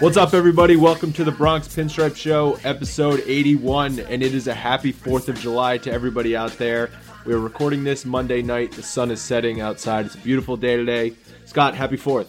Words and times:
What's 0.00 0.16
up, 0.16 0.32
everybody? 0.32 0.76
Welcome 0.76 1.12
to 1.12 1.24
the 1.24 1.30
Bronx 1.30 1.68
Pinstripe 1.68 2.16
Show, 2.16 2.58
episode 2.64 3.22
81, 3.26 4.00
and 4.00 4.22
it 4.22 4.32
is 4.32 4.46
a 4.46 4.54
happy 4.54 4.94
4th 4.94 5.28
of 5.28 5.38
July 5.38 5.76
to 5.76 5.92
everybody 5.92 6.34
out 6.34 6.52
there. 6.52 6.88
We 7.26 7.34
are 7.34 7.38
recording 7.38 7.84
this 7.84 8.06
Monday 8.06 8.40
night. 8.40 8.72
The 8.72 8.82
sun 8.82 9.10
is 9.10 9.20
setting 9.20 9.60
outside. 9.60 10.06
It's 10.06 10.14
a 10.14 10.18
beautiful 10.18 10.56
day 10.56 10.76
today. 10.76 11.12
Scott, 11.44 11.74
happy 11.74 11.98
4th. 11.98 12.28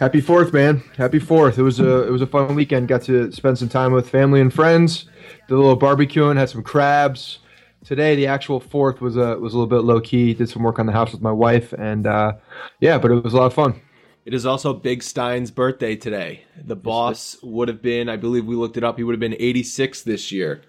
Happy 0.00 0.22
Fourth, 0.22 0.54
man! 0.54 0.82
Happy 0.96 1.18
Fourth. 1.18 1.58
It 1.58 1.62
was 1.62 1.78
a 1.78 2.06
it 2.06 2.10
was 2.10 2.22
a 2.22 2.26
fun 2.26 2.54
weekend. 2.54 2.88
Got 2.88 3.02
to 3.02 3.30
spend 3.32 3.58
some 3.58 3.68
time 3.68 3.92
with 3.92 4.08
family 4.08 4.40
and 4.40 4.52
friends. 4.52 5.04
Did 5.46 5.54
a 5.54 5.56
little 5.56 5.78
barbecuing. 5.78 6.38
Had 6.38 6.48
some 6.48 6.62
crabs. 6.62 7.40
Today, 7.84 8.16
the 8.16 8.26
actual 8.26 8.60
Fourth 8.60 9.02
was 9.02 9.16
a 9.16 9.36
was 9.38 9.52
a 9.52 9.58
little 9.58 9.68
bit 9.68 9.84
low 9.84 10.00
key. 10.00 10.32
Did 10.32 10.48
some 10.48 10.62
work 10.62 10.78
on 10.78 10.86
the 10.86 10.92
house 10.92 11.12
with 11.12 11.20
my 11.20 11.30
wife, 11.30 11.74
and 11.74 12.06
uh, 12.06 12.32
yeah, 12.80 12.96
but 12.96 13.10
it 13.10 13.22
was 13.22 13.34
a 13.34 13.36
lot 13.36 13.46
of 13.46 13.54
fun. 13.54 13.80
It 14.24 14.32
is 14.32 14.46
also 14.46 14.72
Big 14.72 15.02
Stein's 15.02 15.50
birthday 15.50 15.96
today. 15.96 16.44
The 16.64 16.76
boss 16.76 17.36
would 17.42 17.68
have 17.68 17.82
been, 17.82 18.08
I 18.08 18.16
believe 18.16 18.46
we 18.46 18.56
looked 18.56 18.78
it 18.78 18.84
up, 18.84 18.96
he 18.96 19.04
would 19.04 19.12
have 19.12 19.20
been 19.20 19.36
86 19.38 20.00
this 20.02 20.32
year, 20.32 20.62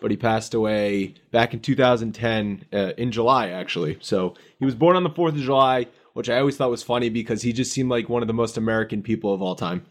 but 0.00 0.12
he 0.12 0.16
passed 0.16 0.54
away 0.54 1.14
back 1.32 1.52
in 1.52 1.58
2010, 1.58 2.66
uh, 2.72 2.92
in 2.96 3.10
July, 3.10 3.48
actually. 3.48 3.98
So 4.00 4.34
he 4.60 4.64
was 4.64 4.76
born 4.76 4.94
on 4.94 5.02
the 5.02 5.10
4th 5.10 5.30
of 5.30 5.38
July, 5.38 5.88
which 6.12 6.30
I 6.30 6.38
always 6.38 6.56
thought 6.56 6.70
was 6.70 6.84
funny 6.84 7.08
because 7.08 7.42
he 7.42 7.52
just 7.52 7.72
seemed 7.72 7.90
like 7.90 8.08
one 8.08 8.22
of 8.22 8.28
the 8.28 8.34
most 8.34 8.56
American 8.56 9.02
people 9.02 9.34
of 9.34 9.42
all 9.42 9.56
time. 9.56 9.84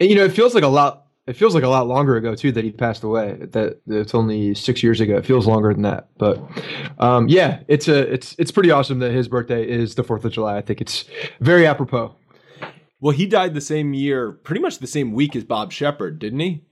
And 0.00 0.10
you 0.10 0.16
know, 0.16 0.24
it 0.24 0.32
feels 0.32 0.54
like 0.54 0.64
a 0.64 0.68
lot. 0.68 1.02
It 1.26 1.36
feels 1.36 1.54
like 1.54 1.64
a 1.64 1.68
lot 1.68 1.86
longer 1.86 2.16
ago 2.16 2.34
too 2.34 2.52
that 2.52 2.64
he 2.64 2.72
passed 2.72 3.02
away. 3.02 3.38
That 3.52 3.80
it's 3.86 4.14
only 4.14 4.54
six 4.54 4.82
years 4.82 5.00
ago. 5.00 5.16
It 5.16 5.24
feels 5.24 5.46
longer 5.46 5.72
than 5.72 5.82
that, 5.82 6.08
but 6.18 6.42
um, 6.98 7.28
yeah, 7.28 7.60
it's 7.68 7.88
a 7.88 8.12
it's 8.12 8.34
it's 8.38 8.50
pretty 8.50 8.70
awesome 8.70 8.98
that 8.98 9.12
his 9.12 9.28
birthday 9.28 9.66
is 9.66 9.94
the 9.94 10.02
Fourth 10.02 10.24
of 10.24 10.32
July. 10.32 10.56
I 10.56 10.60
think 10.62 10.80
it's 10.80 11.04
very 11.40 11.66
apropos. 11.66 12.14
Well, 13.00 13.14
he 13.14 13.26
died 13.26 13.54
the 13.54 13.60
same 13.60 13.92
year, 13.94 14.32
pretty 14.32 14.60
much 14.60 14.78
the 14.78 14.86
same 14.86 15.12
week 15.12 15.36
as 15.36 15.44
Bob 15.44 15.72
Sheppard, 15.72 16.18
didn't 16.18 16.40
he? 16.40 16.64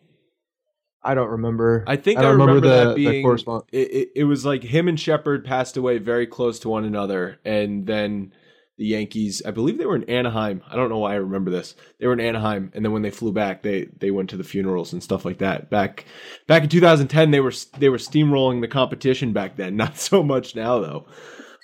I 1.04 1.14
don't 1.14 1.30
remember. 1.30 1.84
I 1.86 1.96
think 1.96 2.18
I, 2.18 2.22
don't 2.22 2.38
remember, 2.38 2.60
the, 2.60 2.84
that 2.84 2.96
being. 2.96 3.26
the 3.26 3.62
It, 3.72 3.90
it, 3.90 4.08
it 4.16 4.24
was 4.24 4.44
like 4.44 4.62
him 4.62 4.88
and 4.88 4.98
Sheppard 4.98 5.44
passed 5.44 5.76
away 5.76 5.98
very 5.98 6.26
close 6.26 6.60
to 6.60 6.68
one 6.68 6.84
another, 6.84 7.40
and 7.44 7.86
then 7.86 8.32
the 8.78 8.86
Yankees. 8.86 9.42
I 9.44 9.50
believe 9.50 9.78
they 9.78 9.86
were 9.86 9.96
in 9.96 10.08
Anaheim. 10.08 10.62
I 10.68 10.76
don't 10.76 10.88
know 10.88 10.98
why 10.98 11.12
I 11.12 11.16
remember 11.16 11.50
this. 11.50 11.74
They 11.98 12.06
were 12.06 12.12
in 12.12 12.20
Anaheim, 12.20 12.70
and 12.74 12.84
then 12.84 12.92
when 12.92 13.02
they 13.02 13.10
flew 13.10 13.32
back, 13.32 13.62
they 13.62 13.86
they 13.98 14.12
went 14.12 14.30
to 14.30 14.36
the 14.36 14.44
funerals 14.44 14.92
and 14.92 15.02
stuff 15.02 15.24
like 15.24 15.38
that. 15.38 15.70
Back 15.70 16.04
back 16.46 16.62
in 16.62 16.68
2010, 16.68 17.32
they 17.32 17.40
were 17.40 17.52
they 17.78 17.88
were 17.88 17.98
steamrolling 17.98 18.60
the 18.60 18.68
competition 18.68 19.32
back 19.32 19.56
then. 19.56 19.76
Not 19.82 19.98
so 19.98 20.22
much 20.22 20.54
now 20.54 20.78
though. 20.78 21.06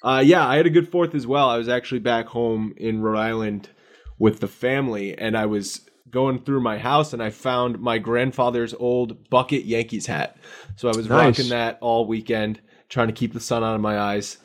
Uh, 0.03 0.23
yeah, 0.25 0.47
I 0.47 0.57
had 0.57 0.67
a 0.67 0.71
good 0.71 0.89
fourth 0.89 1.15
as 1.15 1.27
well. 1.27 1.49
I 1.49 1.59
was 1.59 1.69
actually 1.69 2.01
back 2.01 2.27
home 2.27 2.73
in 2.77 3.03
Rhode 3.03 3.19
Island 3.19 3.69
with 4.19 4.41
the 4.41 4.49
family, 4.49 5.17
and 5.17 5.37
I 5.37 5.47
was 5.47 5.83
going 6.11 6.39
through 6.39 6.61
my 6.63 6.79
house 6.79 7.13
and 7.13 7.23
I 7.23 7.29
found 7.29 7.79
my 7.81 7.99
grandfather's 7.99 8.73
old 8.75 9.29
bucket 9.29 9.65
Yankees 9.67 10.07
hat. 10.07 10.39
So 10.77 10.89
I 10.89 10.97
was 10.97 11.07
Nice. 11.09 11.39
rocking 11.39 11.51
that 11.51 11.77
all 11.83 12.07
weekend, 12.07 12.61
trying 12.89 13.09
to 13.09 13.13
keep 13.13 13.35
the 13.35 13.41
sun 13.41 13.63
out 13.63 13.75
of 13.75 13.83
my 13.83 13.99
eyes. 13.99 14.39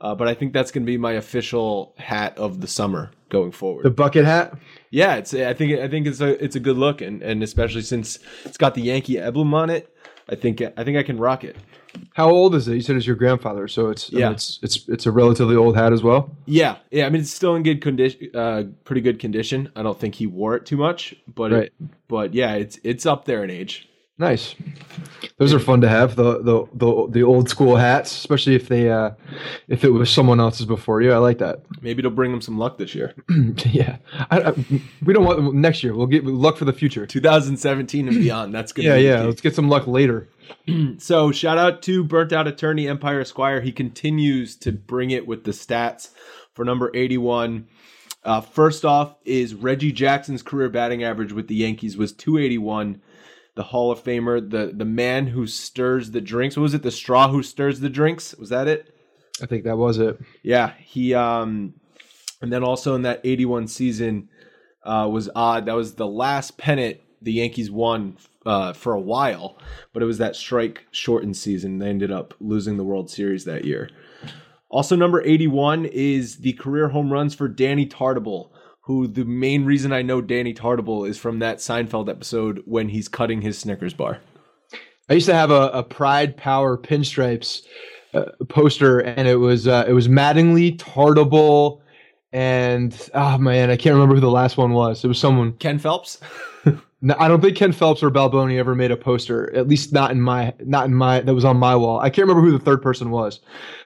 Uh, 0.00 0.14
but 0.16 0.26
I 0.26 0.34
think 0.34 0.52
that's 0.52 0.72
going 0.72 0.82
to 0.84 0.90
be 0.90 0.98
my 0.98 1.12
official 1.12 1.94
hat 1.98 2.36
of 2.36 2.60
the 2.60 2.66
summer 2.66 3.12
going 3.28 3.52
forward. 3.52 3.84
the 3.84 3.90
bucket 3.90 4.24
hat. 4.24 4.54
yeah, 4.90 5.14
it's 5.14 5.32
I 5.32 5.54
think 5.54 5.78
I 5.80 5.86
think 5.88 6.06
it's 6.08 6.20
a 6.20 6.42
it's 6.44 6.56
a 6.56 6.60
good 6.60 6.76
look, 6.76 7.00
and 7.00 7.22
and 7.22 7.42
especially 7.44 7.82
since 7.82 8.18
it's 8.44 8.58
got 8.58 8.74
the 8.74 8.82
Yankee 8.82 9.18
emblem 9.18 9.54
on 9.54 9.70
it, 9.70 9.88
I 10.28 10.34
think 10.34 10.60
I 10.60 10.82
think 10.84 10.98
I 10.98 11.04
can 11.04 11.16
rock 11.18 11.44
it. 11.44 11.56
How 12.14 12.30
old 12.30 12.54
is 12.54 12.68
it? 12.68 12.74
You 12.74 12.80
said 12.80 12.96
it's 12.96 13.06
your 13.06 13.16
grandfather, 13.16 13.66
so 13.68 13.88
it's 13.90 14.10
I 14.10 14.12
mean, 14.14 14.20
Yeah. 14.20 14.30
it's 14.32 14.58
it's 14.62 14.88
it's 14.88 15.06
a 15.06 15.10
relatively 15.10 15.56
old 15.56 15.76
hat 15.76 15.92
as 15.92 16.02
well. 16.02 16.34
Yeah, 16.46 16.76
yeah. 16.90 17.06
I 17.06 17.10
mean, 17.10 17.22
it's 17.22 17.30
still 17.32 17.54
in 17.56 17.62
good 17.62 17.80
condition, 17.80 18.30
uh, 18.34 18.64
pretty 18.84 19.00
good 19.00 19.18
condition. 19.18 19.70
I 19.76 19.82
don't 19.82 19.98
think 19.98 20.14
he 20.16 20.26
wore 20.26 20.54
it 20.56 20.64
too 20.66 20.76
much, 20.76 21.14
but 21.34 21.52
it- 21.52 21.72
but 22.08 22.34
yeah, 22.34 22.54
it's 22.54 22.78
it's 22.84 23.06
up 23.06 23.24
there 23.24 23.42
in 23.44 23.50
age. 23.50 23.88
Nice. 24.16 24.54
Those 25.38 25.52
are 25.52 25.58
fun 25.58 25.80
to 25.80 25.88
have 25.88 26.14
the 26.14 26.40
the 26.40 26.66
the, 26.72 27.06
the 27.10 27.22
old 27.24 27.48
school 27.48 27.76
hats, 27.76 28.12
especially 28.12 28.54
if 28.54 28.68
they 28.68 28.88
uh, 28.88 29.10
if 29.66 29.82
it 29.82 29.90
was 29.90 30.08
someone 30.08 30.38
else's 30.38 30.66
before 30.66 31.02
you. 31.02 31.12
I 31.12 31.16
like 31.18 31.38
that. 31.38 31.62
Maybe 31.80 31.98
it'll 31.98 32.12
bring 32.12 32.32
him 32.32 32.40
some 32.40 32.56
luck 32.56 32.78
this 32.78 32.94
year. 32.94 33.14
yeah, 33.66 33.96
I, 34.30 34.40
I, 34.40 34.52
we 35.04 35.12
don't 35.12 35.24
want 35.24 35.54
next 35.54 35.82
year. 35.82 35.96
We'll 35.96 36.06
get 36.06 36.24
luck 36.24 36.56
for 36.56 36.64
the 36.64 36.72
future. 36.72 37.06
2017 37.06 38.06
and 38.06 38.16
beyond. 38.16 38.54
That's 38.54 38.72
good. 38.72 38.84
Yeah, 38.84 38.94
yeah. 38.94 39.22
Let's 39.22 39.40
get 39.40 39.56
some 39.56 39.68
luck 39.68 39.86
later. 39.86 40.28
So 40.98 41.32
shout 41.32 41.58
out 41.58 41.82
to 41.82 42.04
burnt 42.04 42.32
out 42.32 42.46
attorney 42.46 42.88
Empire 42.88 43.20
Esquire. 43.20 43.60
He 43.60 43.72
continues 43.72 44.56
to 44.56 44.72
bring 44.72 45.10
it 45.10 45.26
with 45.26 45.44
the 45.44 45.50
stats 45.50 46.10
for 46.54 46.64
number 46.64 46.90
81. 46.94 47.66
Uh, 48.22 48.40
first 48.40 48.84
off 48.84 49.16
is 49.24 49.54
Reggie 49.54 49.92
Jackson's 49.92 50.42
career 50.42 50.68
batting 50.70 51.02
average 51.02 51.32
with 51.32 51.48
the 51.48 51.54
Yankees 51.54 51.96
was 51.96 52.12
281. 52.12 53.00
The 53.54 53.62
Hall 53.62 53.90
of 53.90 54.02
Famer, 54.02 54.48
the 54.50 54.72
the 54.74 54.84
man 54.84 55.28
who 55.28 55.46
stirs 55.46 56.10
the 56.10 56.20
drinks. 56.20 56.56
What 56.56 56.62
was 56.62 56.74
it? 56.74 56.82
The 56.82 56.90
straw 56.90 57.28
who 57.28 57.42
stirs 57.42 57.80
the 57.80 57.88
drinks? 57.88 58.34
Was 58.34 58.48
that 58.48 58.68
it? 58.68 58.94
I 59.42 59.46
think 59.46 59.64
that 59.64 59.76
was 59.76 59.98
it. 59.98 60.20
Yeah, 60.42 60.72
he 60.78 61.14
um 61.14 61.74
and 62.42 62.52
then 62.52 62.64
also 62.64 62.94
in 62.94 63.02
that 63.02 63.20
81 63.24 63.68
season 63.68 64.28
uh 64.82 65.08
was 65.10 65.30
odd. 65.34 65.66
That 65.66 65.76
was 65.76 65.94
the 65.94 66.06
last 66.06 66.58
pennant 66.58 66.98
the 67.22 67.32
Yankees 67.32 67.70
won 67.70 68.16
uh 68.44 68.72
for 68.72 68.92
a 68.92 69.00
while, 69.00 69.58
but 69.92 70.02
it 70.02 70.06
was 70.06 70.18
that 70.18 70.36
strike 70.36 70.86
shortened 70.90 71.36
season. 71.36 71.78
They 71.78 71.88
ended 71.88 72.10
up 72.10 72.34
losing 72.40 72.76
the 72.76 72.84
World 72.84 73.10
Series 73.10 73.44
that 73.44 73.64
year. 73.64 73.88
Also 74.68 74.96
number 74.96 75.22
81 75.22 75.84
is 75.84 76.38
the 76.38 76.52
career 76.54 76.88
home 76.88 77.12
runs 77.12 77.32
for 77.32 77.46
Danny 77.46 77.86
Tartabull, 77.86 78.50
who 78.86 79.06
the 79.06 79.24
main 79.24 79.64
reason 79.64 79.92
I 79.92 80.02
know 80.02 80.20
Danny 80.20 80.52
Tartabull 80.52 81.08
is 81.08 81.18
from 81.18 81.38
that 81.38 81.58
Seinfeld 81.58 82.08
episode 82.08 82.62
when 82.66 82.88
he's 82.88 83.08
cutting 83.08 83.40
his 83.40 83.58
Snickers 83.58 83.94
bar. 83.94 84.18
I 85.08 85.14
used 85.14 85.26
to 85.26 85.34
have 85.34 85.50
a, 85.50 85.68
a 85.68 85.82
Pride 85.82 86.36
Power 86.36 86.76
pinstripes 86.76 87.62
uh, 88.12 88.24
poster, 88.48 89.00
and 89.00 89.26
it 89.26 89.36
was 89.36 89.66
uh, 89.66 89.84
it 89.88 89.92
was 89.92 90.08
Mattingly, 90.08 90.76
Tartabull, 90.76 91.80
and 92.32 93.10
oh 93.14 93.38
man, 93.38 93.70
I 93.70 93.76
can't 93.76 93.94
remember 93.94 94.14
who 94.14 94.20
the 94.20 94.30
last 94.30 94.56
one 94.56 94.72
was. 94.72 95.02
It 95.04 95.08
was 95.08 95.18
someone. 95.18 95.54
Ken 95.54 95.78
Phelps? 95.78 96.20
No, 97.04 97.14
I 97.18 97.28
don't 97.28 97.42
think 97.42 97.54
Ken 97.54 97.70
Phelps 97.70 98.02
or 98.02 98.10
Balboni 98.10 98.58
ever 98.58 98.74
made 98.74 98.90
a 98.90 98.96
poster. 98.96 99.54
At 99.54 99.68
least 99.68 99.92
not 99.92 100.10
in 100.10 100.22
my 100.22 100.54
not 100.60 100.86
in 100.86 100.94
my 100.94 101.20
that 101.20 101.34
was 101.34 101.44
on 101.44 101.58
my 101.58 101.76
wall. 101.76 102.00
I 102.00 102.08
can't 102.08 102.26
remember 102.26 102.40
who 102.40 102.56
the 102.56 102.64
third 102.64 102.80
person 102.80 103.10
was, 103.10 103.40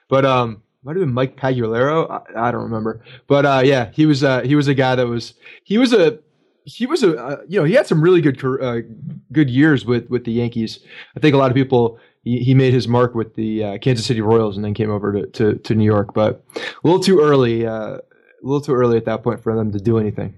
but 0.07 0.23
um, 0.23 0.63
might 0.83 0.95
have 0.95 1.01
been 1.01 1.13
Mike 1.13 1.35
Pagliarulo. 1.35 2.09
I, 2.09 2.47
I 2.47 2.51
don't 2.51 2.63
remember, 2.63 3.03
but 3.27 3.45
uh, 3.45 3.61
yeah, 3.63 3.91
he 3.91 4.05
was 4.05 4.23
uh, 4.23 4.41
he 4.41 4.55
was 4.55 4.67
a 4.67 4.73
guy 4.73 4.95
that 4.95 5.07
was 5.07 5.33
he 5.63 5.77
was 5.77 5.93
a 5.93 6.19
he 6.63 6.85
was 6.85 7.03
a 7.03 7.17
uh, 7.17 7.37
you 7.47 7.59
know 7.59 7.65
he 7.65 7.73
had 7.73 7.87
some 7.87 8.01
really 8.01 8.21
good 8.21 8.43
uh, 8.61 8.77
good 9.31 9.49
years 9.49 9.85
with 9.85 10.09
with 10.09 10.25
the 10.25 10.31
Yankees. 10.31 10.79
I 11.15 11.19
think 11.19 11.33
a 11.33 11.37
lot 11.37 11.51
of 11.51 11.55
people 11.55 11.99
he, 12.23 12.43
he 12.43 12.53
made 12.53 12.73
his 12.73 12.87
mark 12.87 13.15
with 13.15 13.35
the 13.35 13.63
uh, 13.63 13.77
Kansas 13.79 14.05
City 14.05 14.21
Royals 14.21 14.55
and 14.55 14.63
then 14.63 14.73
came 14.73 14.91
over 14.91 15.13
to, 15.13 15.27
to, 15.27 15.55
to 15.55 15.75
New 15.75 15.85
York, 15.85 16.13
but 16.13 16.43
a 16.55 16.61
little 16.83 17.01
too 17.01 17.19
early, 17.19 17.65
uh, 17.65 17.97
a 17.97 18.01
little 18.41 18.61
too 18.61 18.73
early 18.73 18.97
at 18.97 19.05
that 19.05 19.23
point 19.23 19.41
for 19.41 19.55
them 19.55 19.71
to 19.71 19.79
do 19.79 19.97
anything. 19.97 20.35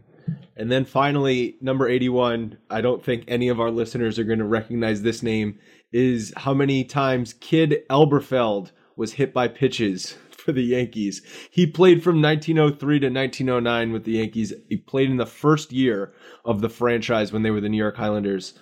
And 0.55 0.71
then 0.71 0.85
finally, 0.85 1.57
number 1.61 1.87
81, 1.87 2.57
I 2.69 2.81
don't 2.81 3.03
think 3.03 3.23
any 3.27 3.47
of 3.47 3.59
our 3.59 3.71
listeners 3.71 4.19
are 4.19 4.23
going 4.23 4.39
to 4.39 4.45
recognize 4.45 5.01
this 5.01 5.23
name, 5.23 5.59
is 5.91 6.33
how 6.37 6.53
many 6.53 6.83
times 6.83 7.33
Kid 7.33 7.83
Elberfeld 7.89 8.71
was 8.95 9.13
hit 9.13 9.33
by 9.33 9.47
pitches 9.47 10.17
for 10.51 10.55
the 10.55 10.63
Yankees. 10.63 11.21
He 11.49 11.65
played 11.65 12.03
from 12.03 12.21
1903 12.21 12.99
to 12.99 13.09
1909 13.09 13.91
with 13.93 14.03
the 14.03 14.13
Yankees. 14.13 14.53
He 14.69 14.77
played 14.77 15.09
in 15.09 15.17
the 15.17 15.25
first 15.25 15.71
year 15.71 16.13
of 16.43 16.61
the 16.61 16.69
franchise 16.69 17.31
when 17.31 17.43
they 17.43 17.51
were 17.51 17.61
the 17.61 17.69
New 17.69 17.77
York 17.77 17.95
Highlanders. 17.95 18.53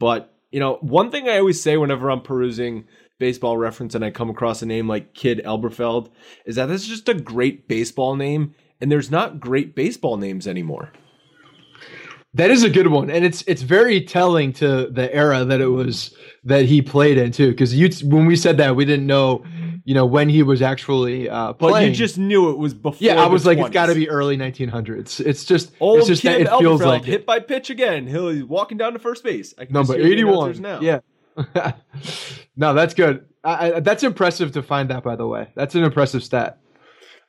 But, 0.00 0.34
you 0.50 0.58
know, 0.58 0.78
one 0.80 1.10
thing 1.10 1.28
I 1.28 1.38
always 1.38 1.60
say 1.60 1.76
whenever 1.76 2.10
I'm 2.10 2.22
perusing 2.22 2.86
baseball 3.18 3.56
reference 3.56 3.94
and 3.94 4.04
I 4.04 4.10
come 4.10 4.30
across 4.30 4.62
a 4.62 4.66
name 4.66 4.88
like 4.88 5.14
Kid 5.14 5.40
Elberfeld 5.44 6.10
is 6.44 6.56
that 6.56 6.66
this 6.66 6.82
is 6.82 6.88
just 6.88 7.08
a 7.08 7.14
great 7.14 7.68
baseball 7.68 8.16
name, 8.16 8.54
and 8.80 8.90
there's 8.90 9.10
not 9.10 9.40
great 9.40 9.74
baseball 9.74 10.16
names 10.16 10.46
anymore. 10.46 10.92
That 12.34 12.50
is 12.50 12.62
a 12.62 12.68
good 12.68 12.88
one, 12.88 13.10
and 13.10 13.24
it's 13.24 13.42
it's 13.46 13.62
very 13.62 14.02
telling 14.02 14.52
to 14.54 14.88
the 14.90 15.12
era 15.14 15.44
that 15.46 15.60
it 15.62 15.68
was 15.68 16.14
that 16.44 16.66
he 16.66 16.82
played 16.82 17.16
in 17.16 17.32
too. 17.32 17.50
Because 17.50 17.74
you, 17.74 17.88
when 18.06 18.26
we 18.26 18.36
said 18.36 18.58
that, 18.58 18.76
we 18.76 18.84
didn't 18.84 19.06
know, 19.06 19.44
you 19.84 19.94
know, 19.94 20.04
when 20.04 20.28
he 20.28 20.42
was 20.42 20.60
actually 20.60 21.30
uh, 21.30 21.54
playing. 21.54 21.72
But 21.72 21.84
you 21.86 21.92
just 21.92 22.18
knew 22.18 22.50
it 22.50 22.58
was 22.58 22.74
before. 22.74 22.98
yeah, 23.00 23.22
I 23.22 23.26
was 23.26 23.46
like, 23.46 23.56
20s. 23.56 23.66
it's 23.66 23.72
got 23.72 23.86
to 23.86 23.94
be 23.94 24.10
early 24.10 24.36
1900s. 24.36 25.24
It's 25.24 25.46
just 25.46 25.72
Old 25.80 26.00
it's 26.00 26.08
just 26.08 26.22
kid 26.22 26.46
that 26.46 26.52
it 26.52 26.58
feels 26.58 26.82
like 26.82 27.04
hit 27.04 27.20
it. 27.20 27.26
by 27.26 27.40
pitch 27.40 27.70
again. 27.70 28.06
He'll, 28.06 28.28
he's 28.28 28.44
walking 28.44 28.76
down 28.76 28.92
to 28.92 28.98
first 28.98 29.24
base. 29.24 29.54
Number 29.70 29.94
just 29.94 30.06
hear 30.06 30.14
the 30.14 30.22
announcers 30.22 30.60
81. 30.60 30.62
Now. 30.62 30.80
Yeah, 30.82 31.72
no, 32.56 32.74
that's 32.74 32.92
good. 32.94 33.24
I, 33.42 33.72
I, 33.72 33.80
that's 33.80 34.02
impressive 34.02 34.52
to 34.52 34.62
find 34.62 34.90
that. 34.90 35.02
By 35.02 35.16
the 35.16 35.26
way, 35.26 35.48
that's 35.54 35.74
an 35.74 35.84
impressive 35.84 36.22
stat. 36.22 36.58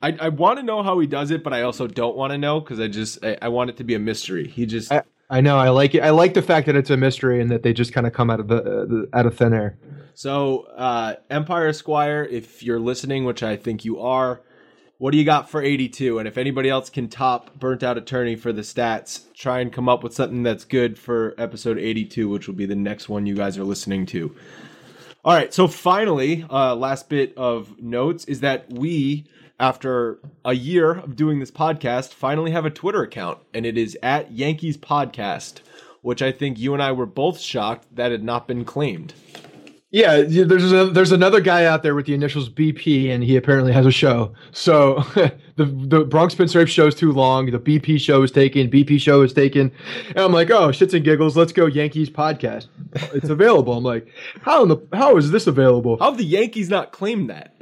I, 0.02 0.18
I 0.20 0.30
want 0.30 0.60
to 0.60 0.64
know 0.64 0.82
how 0.82 1.00
he 1.00 1.08
does 1.08 1.32
it, 1.32 1.44
but 1.44 1.54
I 1.54 1.64
also 1.64 1.88
don't 1.88 2.16
want 2.16 2.32
to 2.32 2.38
know 2.38 2.60
because 2.60 2.80
I 2.80 2.88
just 2.88 3.24
I, 3.24 3.38
I 3.42 3.48
want 3.50 3.70
it 3.70 3.78
to 3.78 3.84
be 3.84 3.96
a 3.96 4.00
mystery. 4.00 4.48
He 4.48 4.66
just 4.66 4.92
I, 4.92 5.04
I 5.30 5.42
know. 5.42 5.58
I 5.58 5.70
like 5.70 5.94
it. 5.96 6.02
I 6.02 6.10
like 6.12 6.34
the 6.34 6.42
fact 6.42 6.68
that 6.68 6.76
it's 6.76 6.90
a 6.90 6.98
mystery 6.98 7.42
and 7.42 7.52
that 7.52 7.64
they 7.64 7.74
just 7.74 7.94
kind 7.94 8.08
of 8.08 8.14
come 8.14 8.30
out 8.30 8.40
of 8.40 8.48
the, 8.48 8.58
uh, 8.58 8.86
the 8.86 9.10
out 9.14 9.26
of 9.26 9.38
thin 9.38 9.54
air. 9.54 9.78
so 10.14 10.62
uh, 10.76 11.16
Empire 11.30 11.74
Squire, 11.74 12.28
If 12.30 12.64
you're 12.64 12.80
listening, 12.80 13.26
which 13.26 13.44
I 13.44 13.56
think 13.56 13.86
you 13.86 14.00
are, 14.00 14.42
what 14.98 15.12
do 15.12 15.18
you 15.18 15.24
got 15.24 15.50
for 15.50 15.62
82? 15.62 16.20
And 16.20 16.28
if 16.28 16.38
anybody 16.38 16.70
else 16.70 16.90
can 16.90 17.08
top 17.08 17.58
Burnt 17.58 17.84
Out 17.84 17.98
Attorney 17.98 18.36
for 18.36 18.52
the 18.52 18.64
stats, 18.64 19.32
try 19.34 19.60
and 19.60 19.72
come 19.72 19.88
up 19.88 20.04
with 20.04 20.14
something 20.14 20.44
that's 20.44 20.66
good 20.66 21.00
for 21.00 21.36
episode 21.38 21.78
82, 21.78 22.28
which 22.28 22.48
will 22.48 22.56
be 22.56 22.66
the 22.66 22.76
next 22.76 23.08
one 23.08 23.26
you 23.26 23.36
guys 23.36 23.58
are 23.58 23.64
listening 23.64 24.06
to. 24.08 24.36
All 25.24 25.34
right, 25.34 25.54
so 25.54 25.68
finally, 25.68 26.46
uh, 26.50 26.76
last 26.76 27.08
bit 27.08 27.34
of 27.38 27.80
notes 27.82 28.26
is 28.26 28.42
that 28.42 28.72
we, 28.72 29.26
after 29.60 30.20
a 30.46 30.54
year 30.54 30.92
of 30.92 31.16
doing 31.16 31.40
this 31.40 31.52
podcast, 31.52 32.14
finally 32.14 32.52
have 32.52 32.66
a 32.66 32.70
Twitter 32.70 33.04
account, 33.04 33.40
and 33.54 33.66
it 33.66 33.78
is 33.78 33.98
at 34.02 34.32
Yankees 34.32 34.78
Podcast, 34.78 35.60
which 36.02 36.22
I 36.22 36.32
think 36.32 36.58
you 36.58 36.74
and 36.74 36.82
I 36.82 36.92
were 36.92 37.06
both 37.06 37.40
shocked 37.40 37.88
that 37.96 38.12
had 38.12 38.24
not 38.24 38.48
been 38.48 38.64
claimed. 38.64 39.14
Yeah, 39.92 40.22
there's 40.22 40.72
a, 40.72 40.86
there's 40.86 41.12
another 41.12 41.42
guy 41.42 41.66
out 41.66 41.82
there 41.82 41.96
with 41.96 42.06
the 42.06 42.14
initials 42.14 42.48
BP, 42.48 43.10
and 43.10 43.24
he 43.24 43.36
apparently 43.36 43.74
has 43.74 43.88
a 43.88 43.92
show. 43.92 44.36
So 44.52 45.00
the 45.56 45.66
the 45.66 46.06
Bronx 46.06 46.36
Pinstripe 46.36 46.68
show 46.68 46.86
is 46.86 46.94
too 46.94 47.12
long. 47.12 47.50
The 47.50 47.60
BP 47.60 48.00
show 48.00 48.22
is 48.22 48.32
taken. 48.32 48.70
BP 48.70 49.02
show 49.02 49.24
is 49.24 49.34
taken, 49.34 49.72
and 50.10 50.20
I'm 50.20 50.32
like, 50.32 50.52
oh, 50.52 50.70
shits 50.70 50.94
and 50.94 51.04
giggles. 51.04 51.36
Let's 51.36 51.52
go 51.52 51.66
Yankees 51.66 52.12
podcast. 52.12 52.68
It's 53.16 53.30
available. 53.30 53.74
I'm 53.74 53.84
like, 53.84 54.08
how 54.42 54.62
in 54.62 54.70
the 54.70 54.78
how 54.94 55.18
is 55.18 55.32
this 55.32 55.48
available? 55.48 55.98
How 55.98 56.12
have 56.12 56.20
the 56.20 56.24
Yankees 56.24 56.70
not 56.70 56.92
claimed 56.92 57.32
that? 57.32 57.59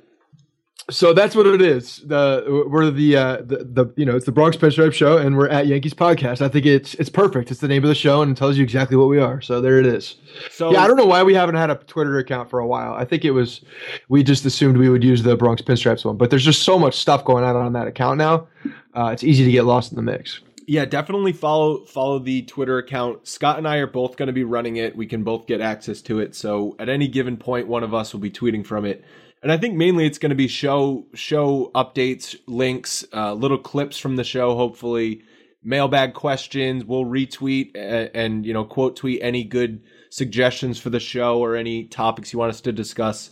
So 0.89 1.11
that's 1.11 1.35
what 1.35 1.45
it 1.45 1.61
is. 1.61 1.97
The 2.05 2.65
we're 2.69 2.89
the 2.89 3.17
uh, 3.17 3.37
the, 3.37 3.57
the 3.65 3.93
you 3.97 4.05
know 4.05 4.15
it's 4.15 4.25
the 4.25 4.31
Bronx 4.31 4.55
Pinstripe 4.55 4.93
show, 4.93 5.17
and 5.17 5.35
we're 5.35 5.49
at 5.49 5.67
Yankees 5.67 5.93
podcast. 5.93 6.39
I 6.41 6.47
think 6.47 6.65
it's 6.65 6.93
it's 6.93 7.09
perfect. 7.09 7.51
It's 7.51 7.59
the 7.59 7.67
name 7.67 7.83
of 7.83 7.89
the 7.89 7.95
show, 7.95 8.21
and 8.21 8.31
it 8.31 8.37
tells 8.37 8.55
you 8.55 8.63
exactly 8.63 8.95
what 8.95 9.09
we 9.09 9.19
are. 9.19 9.41
So 9.41 9.59
there 9.59 9.79
it 9.79 9.85
is. 9.85 10.15
So 10.49 10.71
Yeah, 10.71 10.83
I 10.83 10.87
don't 10.87 10.95
know 10.95 11.05
why 11.05 11.23
we 11.23 11.33
haven't 11.33 11.55
had 11.55 11.69
a 11.69 11.75
Twitter 11.75 12.17
account 12.19 12.49
for 12.49 12.59
a 12.59 12.67
while. 12.67 12.93
I 12.93 13.03
think 13.03 13.25
it 13.25 13.31
was 13.31 13.61
we 14.07 14.23
just 14.23 14.45
assumed 14.45 14.77
we 14.77 14.87
would 14.87 15.03
use 15.03 15.23
the 15.23 15.35
Bronx 15.35 15.61
Pinstripes 15.61 16.05
one, 16.05 16.15
but 16.15 16.29
there's 16.29 16.45
just 16.45 16.63
so 16.63 16.79
much 16.79 16.95
stuff 16.95 17.25
going 17.25 17.43
on 17.43 17.57
on 17.57 17.73
that 17.73 17.87
account 17.87 18.17
now. 18.17 18.47
Uh, 18.93 19.09
it's 19.11 19.25
easy 19.25 19.43
to 19.43 19.51
get 19.51 19.63
lost 19.63 19.91
in 19.91 19.97
the 19.97 20.01
mix. 20.01 20.39
yeah, 20.67 20.85
definitely 20.85 21.33
follow 21.33 21.83
follow 21.83 22.17
the 22.17 22.43
Twitter 22.43 22.77
account. 22.77 23.27
Scott 23.27 23.57
and 23.57 23.67
I 23.67 23.77
are 23.77 23.87
both 23.87 24.15
going 24.15 24.27
to 24.27 24.33
be 24.33 24.45
running 24.45 24.77
it. 24.77 24.95
We 24.95 25.05
can 25.05 25.23
both 25.23 25.47
get 25.47 25.59
access 25.59 26.01
to 26.03 26.19
it. 26.19 26.33
So 26.33 26.77
at 26.79 26.87
any 26.87 27.09
given 27.09 27.35
point, 27.35 27.67
one 27.67 27.83
of 27.83 27.94
us 27.94 28.13
will 28.13 28.21
be 28.21 28.31
tweeting 28.31 28.65
from 28.65 28.85
it. 28.85 29.03
And 29.44 29.51
I 29.51 29.57
think 29.57 29.75
mainly 29.75 30.06
it's 30.06 30.17
going 30.17 30.31
to 30.31 30.35
be 30.35 30.47
show 30.47 31.06
show 31.13 31.71
updates, 31.75 32.35
links, 32.47 33.06
uh, 33.13 33.33
little 33.33 33.57
clips 33.57 33.97
from 33.97 34.15
the 34.15 34.23
show. 34.23 34.56
Hopefully, 34.56 35.21
mailbag 35.63 36.13
questions. 36.13 36.83
We'll 36.85 37.06
retweet 37.06 37.71
and, 37.75 38.09
and 38.13 38.45
you 38.45 38.53
know 38.53 38.65
quote 38.65 38.95
tweet 38.95 39.21
any 39.21 39.44
good 39.44 39.83
suggestions 40.09 40.79
for 40.79 40.89
the 40.89 40.99
show 40.99 41.39
or 41.39 41.56
any 41.56 41.85
topics 41.85 42.33
you 42.33 42.39
want 42.39 42.49
us 42.49 42.61
to 42.61 42.71
discuss. 42.71 43.31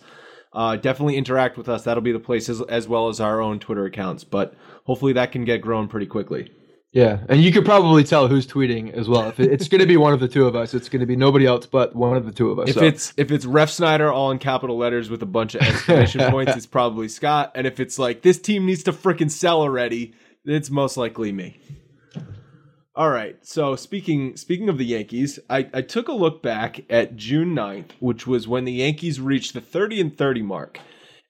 Uh, 0.54 0.78
definitely 0.78 1.18
interact 1.18 1.58
with 1.58 1.68
us. 1.68 1.84
That'll 1.84 2.02
be 2.02 2.14
the 2.14 2.20
place 2.20 2.48
as, 2.48 2.62
as 2.62 2.88
well 2.88 3.10
as 3.10 3.20
our 3.20 3.42
own 3.42 3.60
Twitter 3.60 3.86
accounts. 3.86 4.24
But 4.24 4.56
hopefully 4.86 5.14
that 5.14 5.34
can 5.34 5.44
get 5.44 5.62
grown 5.62 5.88
pretty 5.88 6.06
quickly. 6.06 6.52
Yeah, 6.96 7.20
and 7.28 7.44
you 7.44 7.52
could 7.52 7.66
probably 7.66 8.06
tell 8.06 8.30
who's 8.30 8.48
tweeting 8.48 8.94
as 8.94 9.10
well. 9.10 9.28
If 9.28 9.38
it's 9.42 9.68
going 9.68 9.82
to 9.82 9.86
be 9.86 9.98
one 9.98 10.14
of 10.14 10.22
the 10.22 10.30
two 10.30 10.48
of 10.48 10.56
us, 10.56 10.74
it's 10.74 10.88
going 10.88 11.02
to 11.02 11.06
be 11.06 11.18
nobody 11.18 11.46
else 11.46 11.66
but 11.66 11.94
one 11.94 12.16
of 12.16 12.26
the 12.26 12.32
two 12.32 12.50
of 12.52 12.58
us. 12.58 12.70
If 12.70 12.76
So, 12.76 12.84
it's 12.86 13.14
if 13.18 13.32
it's 13.32 13.46
Refsnyder 13.46 14.10
all 14.10 14.32
in 14.32 14.40
capital 14.40 14.78
letters 14.78 15.10
with 15.10 15.22
a 15.22 15.26
bunch 15.26 15.56
of 15.56 15.62
exclamation 15.62 16.22
points, 16.32 16.56
it's 16.56 16.66
probably 16.66 17.10
Scott. 17.10 17.52
And 17.54 17.68
if 17.68 17.82
it's 17.82 18.00
like 18.00 18.22
this 18.22 18.40
team 18.40 18.66
needs 18.66 18.82
to 18.84 18.94
freaking 18.94 19.30
sell 19.30 19.60
already, 19.60 20.14
it's 20.46 20.70
most 20.70 20.96
likely 20.96 21.34
me. 21.34 21.60
All 22.96 23.10
right. 23.10 23.46
So 23.46 23.76
speaking 23.76 24.38
speaking 24.38 24.70
of 24.70 24.78
the 24.78 24.86
Yankees, 24.86 25.38
I, 25.50 25.70
I 25.74 25.82
took 25.82 26.08
a 26.08 26.14
look 26.14 26.42
back 26.42 26.80
at 26.90 27.18
June 27.18 27.54
9th, 27.54 27.92
which 28.00 28.26
was 28.26 28.48
when 28.48 28.64
the 28.64 28.72
Yankees 28.72 29.20
reached 29.20 29.54
the 29.54 29.60
30 29.60 30.00
and 30.00 30.18
30 30.18 30.44
mark. 30.44 30.80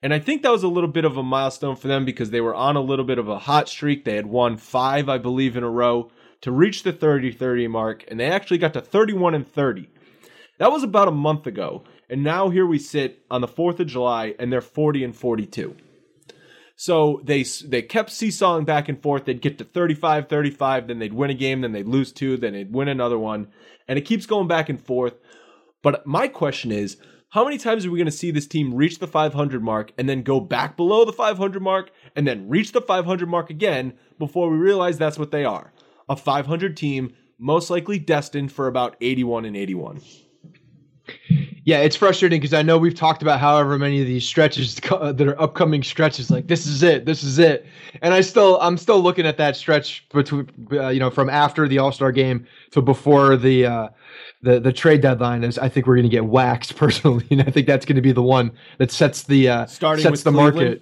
And 0.06 0.14
I 0.14 0.20
think 0.20 0.44
that 0.44 0.52
was 0.52 0.62
a 0.62 0.68
little 0.68 0.92
bit 0.92 1.04
of 1.04 1.18
a 1.18 1.24
milestone 1.24 1.76
for 1.76 1.88
them 1.88 2.06
because 2.06 2.30
they 2.30 2.40
were 2.40 2.54
on 2.54 2.76
a 2.76 2.80
little 2.80 3.06
bit 3.06 3.18
of 3.18 3.28
a 3.28 3.40
hot 3.40 3.68
streak. 3.68 4.06
They 4.06 4.18
had 4.18 4.28
won 4.28 4.56
five, 4.56 5.10
I 5.10 5.18
believe, 5.18 5.58
in 5.58 5.64
a 5.64 5.70
row 5.70 6.12
to 6.42 6.52
reach 6.52 6.84
the 6.84 6.94
30 6.94 7.32
30 7.32 7.68
mark, 7.70 8.06
and 8.08 8.20
they 8.20 8.28
actually 8.28 8.60
got 8.60 8.74
to 8.74 8.82
31 8.82 9.34
and 9.34 9.52
30. 9.52 9.90
That 10.60 10.72
was 10.72 10.84
about 10.84 11.08
a 11.08 11.12
month 11.12 11.48
ago. 11.48 11.86
And 12.08 12.24
now 12.24 12.52
here 12.52 12.68
we 12.68 12.78
sit 12.78 13.26
on 13.32 13.42
the 13.42 13.48
4th 13.48 13.80
of 13.80 13.88
July, 13.88 14.36
and 14.38 14.54
they're 14.54 14.62
40 14.62 15.06
and 15.06 15.16
42. 15.16 15.76
So 16.76 17.20
they 17.24 17.42
they 17.42 17.82
kept 17.82 18.12
seesawing 18.12 18.66
back 18.66 18.88
and 18.88 19.02
forth. 19.02 19.26
They'd 19.26 19.42
get 19.42 19.58
to 19.58 19.64
35, 19.64 20.30
35, 20.30 20.88
then 20.88 21.00
they'd 21.00 21.14
win 21.14 21.32
a 21.32 21.34
game, 21.34 21.62
then 21.62 21.72
they'd 21.72 21.88
lose 21.88 22.12
two, 22.12 22.38
then 22.38 22.54
they'd 22.54 22.72
win 22.72 22.90
another 22.90 23.18
one. 23.18 23.48
And 23.88 23.98
it 23.98 24.06
keeps 24.06 24.28
going 24.28 24.48
back 24.48 24.70
and 24.70 24.80
forth. 24.80 25.16
But 25.82 26.06
my 26.06 26.28
question 26.28 26.72
is, 26.72 26.98
how 27.36 27.44
many 27.44 27.58
times 27.58 27.86
are 27.86 27.92
we 27.92 27.98
going 27.98 28.06
to 28.06 28.14
see 28.14 28.32
this 28.32 28.48
team 28.48 28.74
reach 28.74 29.00
the 29.00 29.08
500 29.08 29.62
mark 29.62 29.92
and 29.98 30.08
then 30.08 30.22
go 30.22 30.40
back 30.40 30.78
below 30.78 31.04
the 31.04 31.12
500 31.12 31.62
mark 31.62 31.92
and 32.16 32.26
then 32.26 32.48
reach 32.48 32.72
the 32.72 32.80
500 32.80 33.28
mark 33.28 33.50
again 33.50 33.92
before 34.18 34.50
we 34.50 34.56
realize 34.56 34.98
that's 34.98 35.20
what 35.20 35.32
they 35.32 35.44
are? 35.44 35.74
A 36.08 36.16
500 36.16 36.78
team, 36.78 37.14
most 37.38 37.70
likely 37.70 38.00
destined 38.00 38.54
for 38.54 38.68
about 38.68 38.96
81 39.02 39.44
and 39.44 39.58
81. 39.58 40.00
Yeah, 41.66 41.80
it's 41.80 41.98
frustrating 41.98 42.40
because 42.40 42.54
I 42.54 42.62
know 42.62 42.78
we've 42.78 42.96
talked 42.96 43.22
about 43.22 43.40
however 43.40 43.78
many 43.78 44.00
of 44.00 44.08
these 44.08 44.26
stretches 44.26 44.76
that 44.76 45.22
are 45.22 45.42
upcoming 45.42 45.84
stretches. 45.84 46.32
Like 46.32 46.48
this 46.48 46.66
is 46.66 46.84
it, 46.84 47.06
this 47.06 47.22
is 47.22 47.40
it, 47.40 47.66
and 48.04 48.14
I 48.14 48.22
still 48.22 48.62
I'm 48.62 48.78
still 48.78 49.02
looking 49.02 49.26
at 49.26 49.38
that 49.38 49.58
stretch 49.58 50.08
between 50.10 50.48
uh, 50.72 50.90
you 50.90 51.00
know 51.00 51.10
from 51.10 51.28
after 51.28 51.68
the 51.68 51.80
All 51.80 51.92
Star 51.92 52.12
game 52.12 52.46
to 52.72 52.84
before 52.84 53.36
the 53.36 53.66
uh, 53.66 53.88
the 54.46 54.60
the 54.62 54.72
trade 54.72 55.02
deadline. 55.02 55.44
Is 55.44 55.58
I 55.60 55.68
think 55.68 55.86
we're 55.88 55.96
going 55.96 56.04
to 56.10 56.16
get 56.16 56.26
waxed 56.26 56.76
personally, 56.84 57.26
and 57.32 57.42
I 57.42 57.52
think 57.52 57.68
that's 57.68 57.86
going 57.86 57.98
to 57.98 58.02
be 58.02 58.14
the 58.14 58.22
one 58.24 58.52
that 58.78 58.92
sets 58.92 59.24
the 59.24 59.50
uh, 59.50 59.66
Starting 59.66 60.04
sets 60.04 60.12
with 60.12 60.24
the 60.24 60.32
Cleveland? 60.32 60.56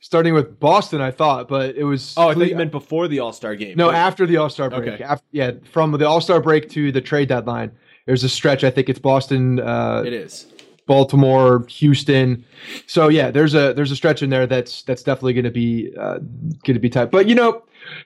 Starting 0.00 0.32
with 0.32 0.58
Boston, 0.60 1.00
I 1.02 1.10
thought, 1.10 1.48
but 1.48 1.74
it 1.76 1.84
was 1.84 2.14
Oh, 2.16 2.28
I 2.28 2.34
thought 2.34 2.48
you 2.48 2.54
meant 2.56 2.70
before 2.70 3.08
the 3.08 3.18
All 3.18 3.32
Star 3.32 3.54
game. 3.56 3.76
no 3.76 3.88
But- 3.88 3.96
after 3.96 4.26
the 4.26 4.36
All 4.38 4.48
Star 4.48 4.70
break. 4.70 4.88
Okay. 4.94 5.04
Af- 5.04 5.22
yeah, 5.32 5.50
from 5.72 5.90
the 5.92 6.08
All 6.08 6.20
Star 6.20 6.40
break 6.40 6.70
to 6.70 6.92
the 6.92 7.00
trade 7.00 7.28
deadline. 7.28 7.72
There's 8.06 8.24
a 8.24 8.28
stretch. 8.28 8.64
I 8.64 8.70
think 8.70 8.88
it's 8.88 8.98
Boston. 9.00 9.60
Uh, 9.60 10.02
it 10.06 10.12
is. 10.14 10.46
Baltimore, 10.88 11.64
Houston. 11.68 12.44
So 12.86 13.08
yeah, 13.08 13.30
there's 13.30 13.54
a 13.54 13.72
there's 13.74 13.92
a 13.92 13.96
stretch 13.96 14.22
in 14.22 14.30
there 14.30 14.48
that's 14.48 14.82
that's 14.82 15.04
definitely 15.04 15.34
going 15.34 15.44
to 15.44 15.50
be 15.52 15.92
uh, 15.96 16.18
going 16.18 16.74
to 16.74 16.80
be 16.80 16.90
tight. 16.90 17.12
But 17.12 17.28
you 17.28 17.36
know, 17.36 17.62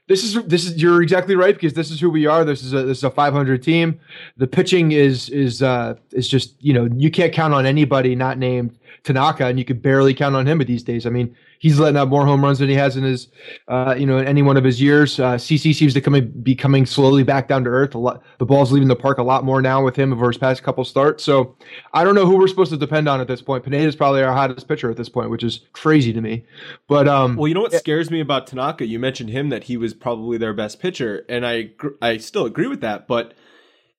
this 0.09 0.23
is 0.23 0.45
this 0.45 0.67
is 0.67 0.83
you're 0.83 1.03
exactly 1.03 1.35
right 1.35 1.55
because 1.55 1.73
this 1.73 1.91
is 1.91 2.01
who 2.01 2.11
we 2.11 2.27
are. 2.27 2.45
This 2.45 2.63
is 2.63 2.75
a 2.75 2.83
this 2.83 2.99
is 2.99 3.05
a 3.05 3.11
500 3.11 3.63
team. 3.63 3.99
The 4.37 4.47
pitching 4.47 4.93
is 4.93 5.31
is 5.31 5.63
uh, 5.63 5.95
is 6.11 6.29
just 6.29 6.63
you 6.63 6.75
know 6.75 6.89
you 6.95 7.11
can't 7.11 7.33
count 7.33 7.55
on 7.55 7.65
anybody 7.65 8.15
not 8.15 8.37
named 8.37 8.79
Tanaka, 9.05 9.47
and 9.47 9.59
you 9.59 9.65
could 9.65 9.83
barely 9.83 10.15
count 10.15 10.37
on 10.37 10.47
him 10.47 10.59
these 10.59 10.83
days. 10.83 11.07
I 11.07 11.11
mean, 11.11 11.35
he's 11.59 11.79
letting 11.79 11.97
out 11.97 12.09
more 12.09 12.25
home 12.25 12.43
runs 12.43 12.61
than 12.61 12.69
he 12.69 12.75
has 12.77 12.97
in 12.97 13.03
his 13.03 13.29
uh, 13.69 13.95
you 13.99 14.07
know 14.07 14.19
in 14.19 14.27
any 14.27 14.43
one 14.43 14.57
of 14.57 14.65
his 14.65 14.81
years. 14.81 15.19
Uh, 15.19 15.35
CC 15.35 15.75
seems 15.75 15.93
to 15.95 16.01
come 16.01 16.33
be 16.43 16.55
coming 16.55 16.87
slowly 16.87 17.23
back 17.23 17.49
down 17.49 17.65
to 17.65 17.71
earth. 17.71 17.95
A 17.95 17.99
lot, 17.99 18.23
the 18.39 18.47
ball's 18.47 18.71
leaving 18.71 18.89
the 18.89 18.97
park 18.97 19.19
a 19.19 19.23
lot 19.23 19.45
more 19.45 19.61
now 19.61 19.83
with 19.83 19.97
him 19.97 20.13
over 20.13 20.29
his 20.29 20.39
past 20.39 20.63
couple 20.63 20.85
starts. 20.85 21.25
So 21.25 21.57
I 21.93 22.05
don't 22.05 22.15
know 22.15 22.27
who 22.27 22.37
we're 22.39 22.49
supposed 22.49 22.71
to 22.71 22.77
depend 22.77 23.09
on 23.09 23.21
at 23.21 23.27
this 23.27 23.43
point. 23.43 23.65
Pineda's 23.65 23.97
probably 23.97 24.23
our 24.23 24.33
hottest 24.33 24.69
pitcher 24.69 24.91
at 24.91 24.97
this 24.97 25.09
point, 25.09 25.31
which 25.31 25.43
is 25.43 25.61
crazy 25.73 26.13
to 26.13 26.21
me. 26.21 26.45
But 26.89 27.09
um, 27.09 27.37
Well, 27.37 27.49
you 27.49 27.55
know 27.55 27.63
what 27.63 27.73
scares 27.73 28.11
me 28.11 28.21
about 28.21 28.47
Tanaka? 28.47 28.87
You 28.87 28.99
mentioned 28.99 29.31
him 29.31 29.49
that 29.49 29.65
he 29.65 29.77
was 29.77 29.95
probably 29.95 30.39
their 30.39 30.55
best 30.55 30.81
pitcher, 30.81 31.25
and 31.29 31.45
I 31.45 31.63
gr- 31.63 31.97
I 32.01 32.19
still 32.19 32.47
agree 32.47 32.69
with 32.69 32.81
that, 32.83 33.09
but 33.09 33.35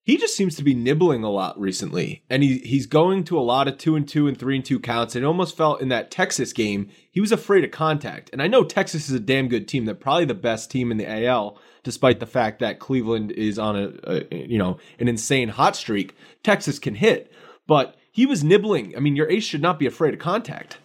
he 0.03 0.17
just 0.17 0.35
seems 0.35 0.55
to 0.57 0.63
be 0.63 0.75
nibbling 0.75 1.23
a 1.23 1.29
lot 1.29 1.57
recently, 1.57 2.23
and 2.29 2.43
he 2.43 2.57
he's 2.59 2.85
going 2.85 3.23
to 3.23 3.39
a 3.39 3.41
lot 3.41 3.69
of 3.69 3.77
two 3.77 3.95
and 3.95 4.05
two 4.05 4.27
and 4.27 4.37
three 4.37 4.57
and 4.57 4.65
two 4.65 4.79
counts. 4.79 5.15
And 5.15 5.23
it 5.23 5.27
almost 5.27 5.55
felt 5.55 5.81
in 5.81 5.87
that 5.89 6.11
Texas 6.11 6.51
game 6.51 6.89
he 7.09 7.21
was 7.21 7.31
afraid 7.31 7.63
of 7.63 7.71
contact. 7.71 8.29
And 8.33 8.41
I 8.41 8.47
know 8.47 8.65
Texas 8.65 9.07
is 9.07 9.15
a 9.15 9.19
damn 9.19 9.47
good 9.47 9.65
team; 9.65 9.85
they're 9.85 9.95
probably 9.95 10.25
the 10.25 10.33
best 10.33 10.69
team 10.69 10.91
in 10.91 10.97
the 10.97 11.25
AL, 11.25 11.57
despite 11.83 12.19
the 12.19 12.25
fact 12.25 12.59
that 12.59 12.79
Cleveland 12.79 13.31
is 13.31 13.57
on 13.57 13.77
a, 13.77 13.93
a 14.03 14.45
you 14.45 14.57
know 14.57 14.77
an 14.99 15.07
insane 15.07 15.49
hot 15.49 15.77
streak. 15.77 16.15
Texas 16.43 16.79
can 16.79 16.95
hit, 16.95 17.31
but 17.65 17.95
he 18.11 18.25
was 18.25 18.43
nibbling. 18.43 18.93
I 18.97 18.99
mean, 18.99 19.15
your 19.15 19.29
ace 19.29 19.45
should 19.45 19.61
not 19.61 19.79
be 19.79 19.85
afraid 19.85 20.13
of 20.13 20.19
contact. 20.19 20.79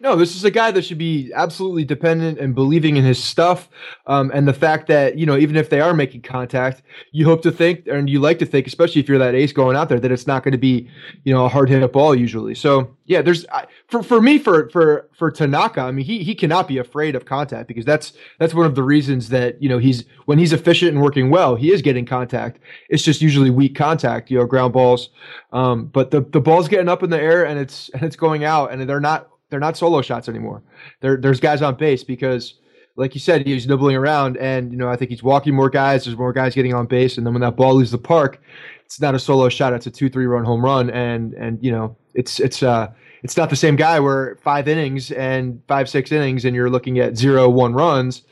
No, 0.00 0.14
this 0.14 0.36
is 0.36 0.44
a 0.44 0.50
guy 0.50 0.70
that 0.70 0.84
should 0.84 0.98
be 0.98 1.32
absolutely 1.34 1.84
dependent 1.84 2.38
and 2.38 2.54
believing 2.54 2.96
in 2.96 3.04
his 3.04 3.22
stuff. 3.22 3.68
Um, 4.06 4.30
and 4.32 4.46
the 4.46 4.52
fact 4.52 4.86
that, 4.86 5.18
you 5.18 5.26
know, 5.26 5.36
even 5.36 5.56
if 5.56 5.70
they 5.70 5.80
are 5.80 5.92
making 5.92 6.22
contact, 6.22 6.82
you 7.10 7.24
hope 7.24 7.42
to 7.42 7.50
think, 7.50 7.86
and 7.86 8.08
you 8.08 8.20
like 8.20 8.38
to 8.38 8.46
think, 8.46 8.66
especially 8.66 9.00
if 9.00 9.08
you're 9.08 9.18
that 9.18 9.34
ace 9.34 9.52
going 9.52 9.76
out 9.76 9.88
there, 9.88 9.98
that 9.98 10.12
it's 10.12 10.26
not 10.26 10.44
going 10.44 10.52
to 10.52 10.58
be, 10.58 10.88
you 11.24 11.34
know, 11.34 11.44
a 11.44 11.48
hard 11.48 11.68
hit 11.68 11.82
up 11.82 11.92
ball 11.92 12.14
usually. 12.14 12.54
So, 12.54 12.94
yeah, 13.06 13.22
there's, 13.22 13.44
I, 13.48 13.66
for, 13.88 14.02
for 14.02 14.20
me, 14.20 14.38
for, 14.38 14.68
for, 14.70 15.08
for 15.14 15.30
Tanaka, 15.30 15.80
I 15.80 15.90
mean, 15.90 16.04
he, 16.04 16.22
he 16.22 16.34
cannot 16.34 16.68
be 16.68 16.78
afraid 16.78 17.16
of 17.16 17.24
contact 17.24 17.66
because 17.66 17.84
that's, 17.84 18.12
that's 18.38 18.54
one 18.54 18.66
of 18.66 18.74
the 18.74 18.82
reasons 18.82 19.30
that, 19.30 19.60
you 19.60 19.68
know, 19.68 19.78
he's, 19.78 20.04
when 20.26 20.38
he's 20.38 20.52
efficient 20.52 20.92
and 20.92 21.02
working 21.02 21.30
well, 21.30 21.56
he 21.56 21.72
is 21.72 21.82
getting 21.82 22.06
contact. 22.06 22.60
It's 22.88 23.02
just 23.02 23.20
usually 23.20 23.50
weak 23.50 23.74
contact, 23.74 24.30
you 24.30 24.38
know, 24.38 24.46
ground 24.46 24.74
balls. 24.74 25.08
Um, 25.52 25.86
but 25.86 26.10
the, 26.10 26.20
the 26.20 26.40
ball's 26.40 26.68
getting 26.68 26.88
up 26.88 27.02
in 27.02 27.10
the 27.10 27.20
air 27.20 27.44
and 27.44 27.58
it's, 27.58 27.88
and 27.90 28.02
it's 28.02 28.16
going 28.16 28.44
out 28.44 28.70
and 28.70 28.88
they're 28.88 29.00
not, 29.00 29.28
they're 29.50 29.60
not 29.60 29.76
solo 29.76 30.02
shots 30.02 30.28
anymore. 30.28 30.62
There, 31.00 31.16
there's 31.16 31.40
guys 31.40 31.62
on 31.62 31.76
base 31.76 32.04
because, 32.04 32.54
like 32.96 33.14
you 33.14 33.20
said, 33.20 33.46
he's 33.46 33.66
nibbling 33.66 33.96
around, 33.96 34.36
and 34.38 34.70
you 34.72 34.78
know 34.78 34.88
I 34.88 34.96
think 34.96 35.10
he's 35.10 35.22
walking 35.22 35.54
more 35.54 35.70
guys. 35.70 36.04
There's 36.04 36.16
more 36.16 36.32
guys 36.32 36.54
getting 36.54 36.74
on 36.74 36.86
base, 36.86 37.16
and 37.16 37.26
then 37.26 37.34
when 37.34 37.42
that 37.42 37.56
ball 37.56 37.74
leaves 37.74 37.90
the 37.90 37.98
park, 37.98 38.40
it's 38.84 39.00
not 39.00 39.14
a 39.14 39.18
solo 39.18 39.48
shot. 39.48 39.72
It's 39.72 39.86
a 39.86 39.90
two, 39.90 40.08
three 40.08 40.26
run 40.26 40.44
home 40.44 40.64
run, 40.64 40.90
and 40.90 41.34
and 41.34 41.58
you 41.62 41.70
know 41.70 41.96
it's 42.14 42.40
it's 42.40 42.62
uh 42.62 42.88
it's 43.22 43.36
not 43.36 43.50
the 43.50 43.56
same 43.56 43.76
guy 43.76 44.00
where 44.00 44.36
five 44.42 44.68
innings 44.68 45.10
and 45.12 45.60
five 45.68 45.88
six 45.88 46.12
innings, 46.12 46.44
and 46.44 46.54
you're 46.54 46.70
looking 46.70 46.98
at 46.98 47.16
zero 47.16 47.48
one 47.48 47.74
runs. 47.74 48.22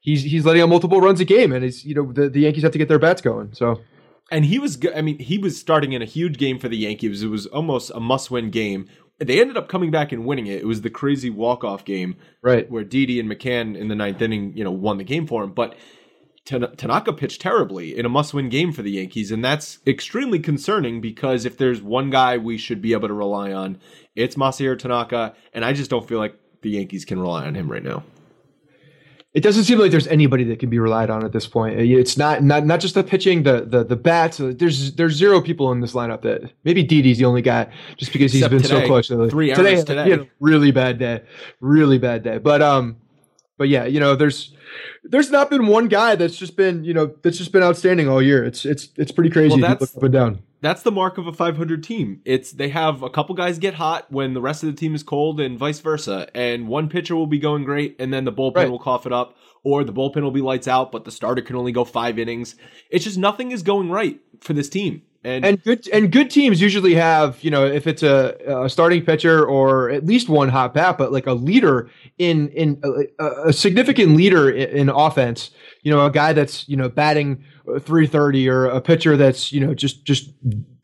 He's 0.00 0.22
he's 0.22 0.44
letting 0.46 0.62
out 0.62 0.68
multiple 0.68 1.00
runs 1.00 1.20
a 1.20 1.24
game, 1.24 1.52
and 1.52 1.64
it's 1.64 1.84
you 1.84 1.94
know 1.94 2.12
the, 2.12 2.28
the 2.28 2.40
Yankees 2.40 2.62
have 2.62 2.72
to 2.72 2.78
get 2.78 2.88
their 2.88 2.98
bats 2.98 3.20
going. 3.20 3.52
So 3.54 3.80
And 4.30 4.44
he 4.44 4.58
was, 4.58 4.78
I 4.94 5.02
mean, 5.02 5.18
he 5.18 5.38
was 5.38 5.58
starting 5.58 5.92
in 5.92 6.02
a 6.02 6.06
huge 6.06 6.38
game 6.38 6.58
for 6.58 6.68
the 6.68 6.76
Yankees. 6.76 7.22
It 7.22 7.28
was 7.28 7.46
almost 7.46 7.90
a 7.94 8.00
must 8.00 8.30
win 8.30 8.50
game. 8.50 8.88
They 9.20 9.40
ended 9.40 9.56
up 9.56 9.68
coming 9.68 9.90
back 9.90 10.12
and 10.12 10.24
winning 10.24 10.46
it. 10.46 10.60
It 10.60 10.66
was 10.66 10.80
the 10.80 10.90
crazy 10.90 11.28
walk 11.28 11.62
off 11.62 11.84
game 11.84 12.16
right, 12.42 12.70
where 12.70 12.84
Didi 12.84 13.20
and 13.20 13.30
McCann 13.30 13.76
in 13.76 13.88
the 13.88 13.94
ninth 13.94 14.22
inning, 14.22 14.56
you 14.56 14.64
know, 14.64 14.70
won 14.70 14.96
the 14.96 15.04
game 15.04 15.26
for 15.26 15.44
him. 15.44 15.52
But 15.52 15.76
Tan- 16.46 16.74
Tanaka 16.76 17.12
pitched 17.12 17.40
terribly 17.40 17.96
in 17.96 18.06
a 18.06 18.08
must 18.08 18.32
win 18.32 18.48
game 18.48 18.72
for 18.72 18.82
the 18.82 18.92
Yankees. 18.92 19.30
And 19.30 19.44
that's 19.44 19.78
extremely 19.86 20.38
concerning 20.38 21.00
because 21.00 21.44
if 21.44 21.58
there's 21.58 21.82
one 21.82 22.10
guy 22.10 22.38
we 22.38 22.56
should 22.56 22.80
be 22.80 22.92
able 22.92 23.08
to 23.08 23.14
rely 23.14 23.52
on, 23.52 23.78
it's 24.16 24.36
Masahiro 24.36 24.78
Tanaka. 24.78 25.34
And 25.52 25.64
I 25.64 25.74
just 25.74 25.90
don't 25.90 26.08
feel 26.08 26.18
like 26.18 26.34
the 26.62 26.70
Yankees 26.70 27.04
can 27.04 27.20
rely 27.20 27.46
on 27.46 27.54
him 27.54 27.70
right 27.70 27.84
now. 27.84 28.02
It 29.32 29.42
doesn't 29.44 29.62
seem 29.64 29.78
like 29.78 29.92
there's 29.92 30.08
anybody 30.08 30.42
that 30.44 30.58
can 30.58 30.70
be 30.70 30.78
relied 30.80 31.08
on 31.08 31.24
at 31.24 31.32
this 31.32 31.46
point. 31.46 31.78
It's 31.78 32.16
not 32.16 32.42
not 32.42 32.66
not 32.66 32.80
just 32.80 32.94
the 32.94 33.04
pitching, 33.04 33.44
the 33.44 33.62
the 33.62 33.84
the 33.84 33.96
bats. 33.96 34.38
There's 34.38 34.92
there's 34.94 35.14
zero 35.14 35.40
people 35.40 35.70
in 35.70 35.80
this 35.80 35.92
lineup 35.92 36.22
that 36.22 36.52
maybe 36.64 36.82
Didi's 36.82 37.18
the 37.18 37.26
only 37.26 37.42
guy, 37.42 37.68
just 37.96 38.12
because 38.12 38.32
he's 38.32 38.42
Except 38.42 38.50
been 38.50 38.62
today. 38.62 38.80
so 38.80 38.86
close. 38.86 39.08
Lately. 39.10 39.30
Three 39.30 39.54
today, 39.54 39.72
errors 39.74 39.84
today. 39.84 40.04
He 40.04 40.10
had 40.10 40.20
a 40.20 40.28
really 40.40 40.72
bad 40.72 40.98
day, 40.98 41.22
really 41.60 41.98
bad 41.98 42.24
day. 42.24 42.38
But 42.38 42.60
um, 42.60 42.96
but 43.56 43.68
yeah, 43.68 43.84
you 43.84 44.00
know, 44.00 44.16
there's 44.16 44.52
there's 45.04 45.30
not 45.30 45.48
been 45.48 45.66
one 45.68 45.86
guy 45.86 46.16
that's 46.16 46.36
just 46.36 46.56
been 46.56 46.82
you 46.82 46.92
know 46.94 47.14
that's 47.22 47.38
just 47.38 47.52
been 47.52 47.62
outstanding 47.62 48.08
all 48.08 48.20
year. 48.20 48.44
It's 48.44 48.64
it's 48.64 48.88
it's 48.96 49.12
pretty 49.12 49.30
crazy. 49.30 49.50
Well, 49.50 49.58
that's- 49.60 49.80
look 49.94 49.96
up 49.96 50.02
and 50.02 50.12
down. 50.12 50.42
That's 50.60 50.82
the 50.82 50.90
mark 50.90 51.18
of 51.18 51.26
a 51.26 51.32
500 51.32 51.82
team. 51.82 52.20
It's 52.24 52.52
they 52.52 52.68
have 52.68 53.02
a 53.02 53.10
couple 53.10 53.34
guys 53.34 53.58
get 53.58 53.74
hot 53.74 54.10
when 54.10 54.34
the 54.34 54.40
rest 54.40 54.62
of 54.62 54.68
the 54.68 54.76
team 54.76 54.94
is 54.94 55.02
cold, 55.02 55.40
and 55.40 55.58
vice 55.58 55.80
versa. 55.80 56.28
And 56.34 56.68
one 56.68 56.88
pitcher 56.88 57.16
will 57.16 57.26
be 57.26 57.38
going 57.38 57.64
great, 57.64 57.96
and 57.98 58.12
then 58.12 58.24
the 58.24 58.32
bullpen 58.32 58.54
Right. 58.56 58.70
will 58.70 58.78
cough 58.78 59.06
it 59.06 59.12
up, 59.12 59.36
or 59.62 59.84
the 59.84 59.92
bullpen 59.92 60.22
will 60.22 60.30
be 60.30 60.40
lights 60.40 60.68
out, 60.68 60.92
but 60.92 61.04
the 61.04 61.10
starter 61.10 61.42
can 61.42 61.56
only 61.56 61.72
go 61.72 61.84
five 61.84 62.18
innings. 62.18 62.56
It's 62.90 63.04
just 63.04 63.18
nothing 63.18 63.52
is 63.52 63.62
going 63.62 63.90
right 63.90 64.20
for 64.40 64.52
this 64.52 64.68
team. 64.68 65.02
And, 65.22 65.44
And 65.44 65.62
good 65.62 65.86
and 65.92 66.10
good 66.10 66.30
teams 66.30 66.62
usually 66.62 66.94
have 66.94 67.42
you 67.44 67.50
know 67.50 67.66
if 67.66 67.86
it's 67.86 68.02
a, 68.02 68.36
a 68.46 68.70
starting 68.70 69.04
pitcher 69.04 69.44
or 69.44 69.90
at 69.90 70.06
least 70.06 70.30
one 70.30 70.48
hot 70.48 70.72
bat, 70.72 70.96
but 70.96 71.12
like 71.12 71.26
a 71.26 71.34
leader 71.34 71.90
in 72.16 72.48
in 72.48 72.80
a, 73.18 73.48
a 73.48 73.52
significant 73.52 74.16
leader 74.16 74.50
in, 74.50 74.68
in 74.70 74.88
offense. 74.88 75.50
You 75.82 75.92
know, 75.92 76.06
a 76.06 76.10
guy 76.10 76.32
that's 76.32 76.66
you 76.68 76.76
know 76.76 76.88
batting 76.88 77.44
330 77.66 78.48
or 78.48 78.64
a 78.66 78.80
pitcher 78.80 79.16
that's 79.16 79.52
you 79.52 79.60
know 79.60 79.74
just 79.74 80.04
just 80.04 80.30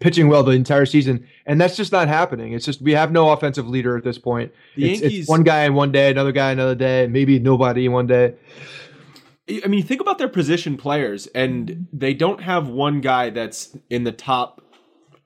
pitching 0.00 0.28
well 0.28 0.43
the 0.43 0.52
entire 0.52 0.85
season, 0.87 1.26
and 1.47 1.59
that's 1.59 1.76
just 1.76 1.90
not 1.90 2.07
happening. 2.07 2.52
It's 2.52 2.66
just 2.66 2.83
we 2.83 2.93
have 2.93 3.12
no 3.12 3.31
offensive 3.31 3.66
leader 3.66 3.97
at 3.97 4.05
this 4.05 4.19
point. 4.19 4.52
The 4.76 4.93
It's, 4.93 5.00
Yankees- 5.00 5.21
it's 5.21 5.28
one 5.31 5.45
guy 5.45 5.64
in 5.64 5.75
one 5.75 5.93
day, 5.93 6.11
another 6.11 6.33
guy 6.33 6.50
another 6.52 6.75
day, 6.75 7.07
maybe 7.07 7.38
nobody 7.38 7.87
in 7.87 7.93
one 7.93 8.07
day. 8.07 8.35
I 9.48 9.68
mean, 9.68 9.82
think 9.82 10.00
about 10.00 10.18
their 10.18 10.28
position 10.28 10.76
players, 10.76 11.28
and 11.28 11.86
they 11.92 12.14
don't 12.14 12.42
have 12.42 12.68
one 12.68 13.00
guy 13.00 13.30
that's 13.30 13.76
in 13.90 14.04
the 14.04 14.12
top 14.12 14.60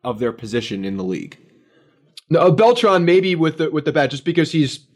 of 0.04 0.18
their 0.18 0.32
position 0.32 0.84
in 0.84 0.96
the 0.96 1.04
league. 1.04 1.38
No, 2.28 2.40
uh, 2.40 2.50
Beltran 2.50 3.04
maybe 3.04 3.34
with 3.34 3.58
the 3.58 3.70
with 3.70 3.84
the 3.84 3.92
bat 3.92 4.10
just 4.10 4.24
because 4.24 4.52
he's. 4.52 4.86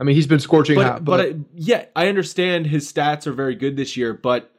I 0.00 0.04
mean, 0.04 0.14
he's 0.14 0.28
been 0.28 0.38
scorching 0.38 0.76
But 0.76 0.86
hot, 0.86 1.04
but, 1.04 1.20
I, 1.20 1.34
yeah, 1.54 1.86
I 1.96 2.06
understand 2.06 2.66
his 2.68 2.90
stats 2.92 3.26
are 3.26 3.32
very 3.32 3.56
good 3.56 3.76
this 3.76 3.96
year, 3.96 4.14
but 4.14 4.52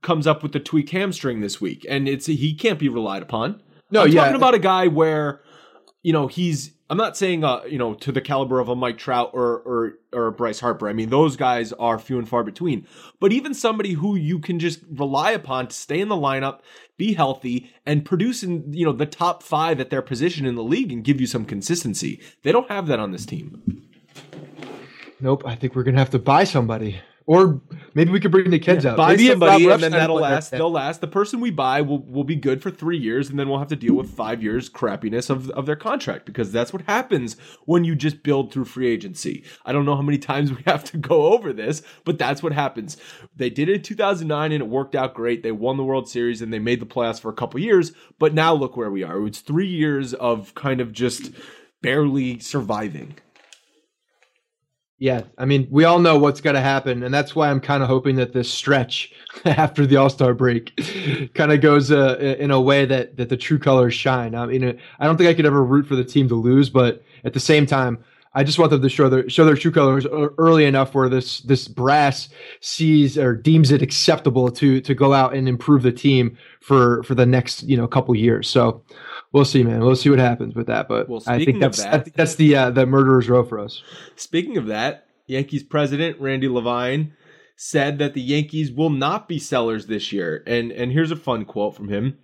comes 0.00 0.28
up 0.28 0.44
with 0.44 0.52
the 0.52 0.60
tweaked 0.60 0.90
hamstring 0.90 1.40
this 1.40 1.60
week, 1.60 1.84
and 1.88 2.08
it's 2.08 2.26
he 2.26 2.54
can't 2.54 2.78
be 2.78 2.88
relied 2.88 3.22
upon. 3.22 3.62
No, 3.90 4.02
I'm 4.02 4.12
yeah. 4.12 4.20
talking 4.20 4.36
about 4.36 4.54
a 4.54 4.60
guy 4.60 4.86
where 4.86 5.40
you 6.02 6.12
know 6.12 6.26
he's. 6.26 6.72
I'm 6.88 6.96
not 6.96 7.16
saying 7.16 7.42
uh 7.42 7.62
you 7.64 7.78
know 7.78 7.94
to 7.94 8.12
the 8.12 8.20
caliber 8.20 8.60
of 8.60 8.68
a 8.68 8.76
Mike 8.76 8.96
Trout 8.98 9.30
or 9.32 9.58
or 9.60 9.98
or 10.12 10.30
Bryce 10.30 10.60
Harper. 10.60 10.88
I 10.88 10.92
mean 10.92 11.10
those 11.10 11.36
guys 11.36 11.72
are 11.72 11.98
few 11.98 12.18
and 12.18 12.28
far 12.28 12.44
between. 12.44 12.86
But 13.18 13.32
even 13.32 13.54
somebody 13.54 13.94
who 13.94 14.14
you 14.14 14.38
can 14.38 14.58
just 14.58 14.80
rely 14.88 15.32
upon 15.32 15.66
to 15.68 15.74
stay 15.74 16.00
in 16.00 16.08
the 16.08 16.14
lineup, 16.14 16.60
be 16.96 17.14
healthy, 17.14 17.72
and 17.84 18.04
produce 18.04 18.42
in 18.42 18.72
you 18.72 18.84
know 18.84 18.92
the 18.92 19.06
top 19.06 19.42
five 19.42 19.80
at 19.80 19.90
their 19.90 20.02
position 20.02 20.46
in 20.46 20.54
the 20.54 20.62
league 20.62 20.92
and 20.92 21.02
give 21.02 21.20
you 21.20 21.26
some 21.26 21.44
consistency. 21.44 22.20
They 22.42 22.52
don't 22.52 22.70
have 22.70 22.86
that 22.86 23.00
on 23.00 23.10
this 23.10 23.26
team. 23.26 23.82
Nope, 25.20 25.42
I 25.46 25.56
think 25.56 25.74
we're 25.74 25.82
gonna 25.82 25.98
have 25.98 26.10
to 26.10 26.18
buy 26.18 26.44
somebody. 26.44 27.00
Or 27.26 27.60
maybe 27.94 28.12
we 28.12 28.20
could 28.20 28.30
bring 28.30 28.50
the 28.50 28.58
kids 28.58 28.86
out. 28.86 28.96
buy 28.96 29.10
maybe 29.10 29.28
somebody 29.28 29.68
and 29.68 29.82
then 29.82 29.90
that'll 29.90 30.16
last. 30.16 30.52
They'll 30.52 30.70
last. 30.70 31.00
The 31.00 31.08
person 31.08 31.40
we 31.40 31.50
buy 31.50 31.80
will 31.82 31.98
will 32.06 32.24
be 32.24 32.36
good 32.36 32.62
for 32.62 32.70
three 32.70 32.96
years, 32.96 33.28
and 33.28 33.38
then 33.38 33.48
we'll 33.48 33.58
have 33.58 33.68
to 33.68 33.76
deal 33.76 33.94
with 33.94 34.08
five 34.08 34.42
years 34.42 34.70
crappiness 34.70 35.28
of 35.28 35.50
of 35.50 35.66
their 35.66 35.76
contract 35.76 36.24
because 36.24 36.52
that's 36.52 36.72
what 36.72 36.82
happens 36.82 37.36
when 37.64 37.84
you 37.84 37.96
just 37.96 38.22
build 38.22 38.52
through 38.52 38.66
free 38.66 38.86
agency. 38.88 39.44
I 39.64 39.72
don't 39.72 39.84
know 39.84 39.96
how 39.96 40.02
many 40.02 40.18
times 40.18 40.52
we 40.52 40.62
have 40.66 40.84
to 40.84 40.96
go 40.96 41.32
over 41.34 41.52
this, 41.52 41.82
but 42.04 42.16
that's 42.16 42.42
what 42.42 42.52
happens. 42.52 42.96
They 43.34 43.50
did 43.50 43.68
it 43.68 43.74
in 43.76 43.82
2009 43.82 44.52
and 44.52 44.62
it 44.62 44.68
worked 44.68 44.94
out 44.94 45.14
great. 45.14 45.42
They 45.42 45.52
won 45.52 45.76
the 45.76 45.84
World 45.84 46.08
Series 46.08 46.40
and 46.40 46.52
they 46.52 46.60
made 46.60 46.80
the 46.80 46.86
playoffs 46.86 47.20
for 47.20 47.30
a 47.30 47.34
couple 47.34 47.58
years, 47.60 47.92
but 48.18 48.34
now 48.34 48.54
look 48.54 48.76
where 48.76 48.90
we 48.90 49.02
are. 49.02 49.26
It's 49.26 49.40
three 49.40 49.66
years 49.66 50.14
of 50.14 50.54
kind 50.54 50.80
of 50.80 50.92
just 50.92 51.32
barely 51.82 52.38
surviving. 52.38 53.16
Yeah, 54.98 55.24
I 55.36 55.44
mean, 55.44 55.68
we 55.70 55.84
all 55.84 55.98
know 55.98 56.16
what's 56.16 56.40
going 56.40 56.54
to 56.54 56.60
happen, 56.62 57.02
and 57.02 57.12
that's 57.12 57.36
why 57.36 57.50
I'm 57.50 57.60
kind 57.60 57.82
of 57.82 57.88
hoping 57.88 58.16
that 58.16 58.32
this 58.32 58.50
stretch 58.50 59.12
after 59.44 59.86
the 59.86 59.96
All 59.96 60.08
Star 60.08 60.32
break 60.32 60.74
kind 61.34 61.52
of 61.52 61.60
goes 61.60 61.92
uh, 61.92 62.16
in 62.38 62.50
a 62.50 62.60
way 62.60 62.86
that 62.86 63.18
that 63.18 63.28
the 63.28 63.36
true 63.36 63.58
colors 63.58 63.92
shine. 63.92 64.34
I 64.34 64.46
mean, 64.46 64.80
I 64.98 65.06
don't 65.06 65.18
think 65.18 65.28
I 65.28 65.34
could 65.34 65.44
ever 65.44 65.62
root 65.62 65.86
for 65.86 65.96
the 65.96 66.04
team 66.04 66.28
to 66.28 66.34
lose, 66.34 66.70
but 66.70 67.02
at 67.24 67.34
the 67.34 67.40
same 67.40 67.66
time, 67.66 68.02
I 68.36 68.44
just 68.44 68.58
want 68.58 68.70
them 68.70 68.82
to 68.82 68.88
show 68.90 69.08
their 69.10 69.28
show 69.30 69.44
their 69.46 69.56
true 69.56 69.70
colors 69.70 70.06
early 70.38 70.66
enough 70.66 70.94
where 70.94 71.08
this 71.08 71.40
this 71.40 71.68
brass 71.68 72.28
sees 72.60 73.16
or 73.16 73.34
deems 73.34 73.70
it 73.70 73.80
acceptable 73.80 74.50
to 74.52 74.80
to 74.82 74.94
go 74.94 75.14
out 75.14 75.34
and 75.34 75.48
improve 75.48 75.82
the 75.82 75.92
team 75.92 76.38
for 76.60 77.02
for 77.02 77.14
the 77.14 77.24
next 77.24 77.62
you 77.62 77.78
know 77.78 77.86
couple 77.86 78.14
years. 78.14 78.46
So 78.46 78.82
we'll 79.36 79.44
see, 79.44 79.62
man. 79.62 79.80
We'll 79.80 79.94
see 79.96 80.10
what 80.10 80.18
happens 80.18 80.54
with 80.54 80.66
that. 80.66 80.88
But 80.88 81.08
Well, 81.08 81.22
I 81.26 81.44
think 81.44 81.60
that's 81.60 81.82
that- 81.84 81.94
I 81.94 81.98
think 81.98 82.16
that's 82.16 82.34
the 82.36 82.56
uh, 82.56 82.70
the 82.70 82.86
murderer's 82.86 83.28
row 83.28 83.44
for 83.44 83.58
us. 83.60 83.82
Speaking 84.16 84.56
of 84.56 84.66
that, 84.66 85.06
Yankees 85.26 85.62
president 85.62 86.18
Randy 86.20 86.48
Levine 86.48 87.12
said 87.56 87.98
that 87.98 88.14
the 88.14 88.20
Yankees 88.20 88.72
will 88.72 88.90
not 88.90 89.28
be 89.28 89.38
sellers 89.38 89.86
this 89.86 90.12
year. 90.12 90.42
And 90.46 90.72
and 90.72 90.90
here's 90.90 91.10
a 91.10 91.16
fun 91.16 91.44
quote 91.44 91.76
from 91.76 91.88
him. 91.88 92.18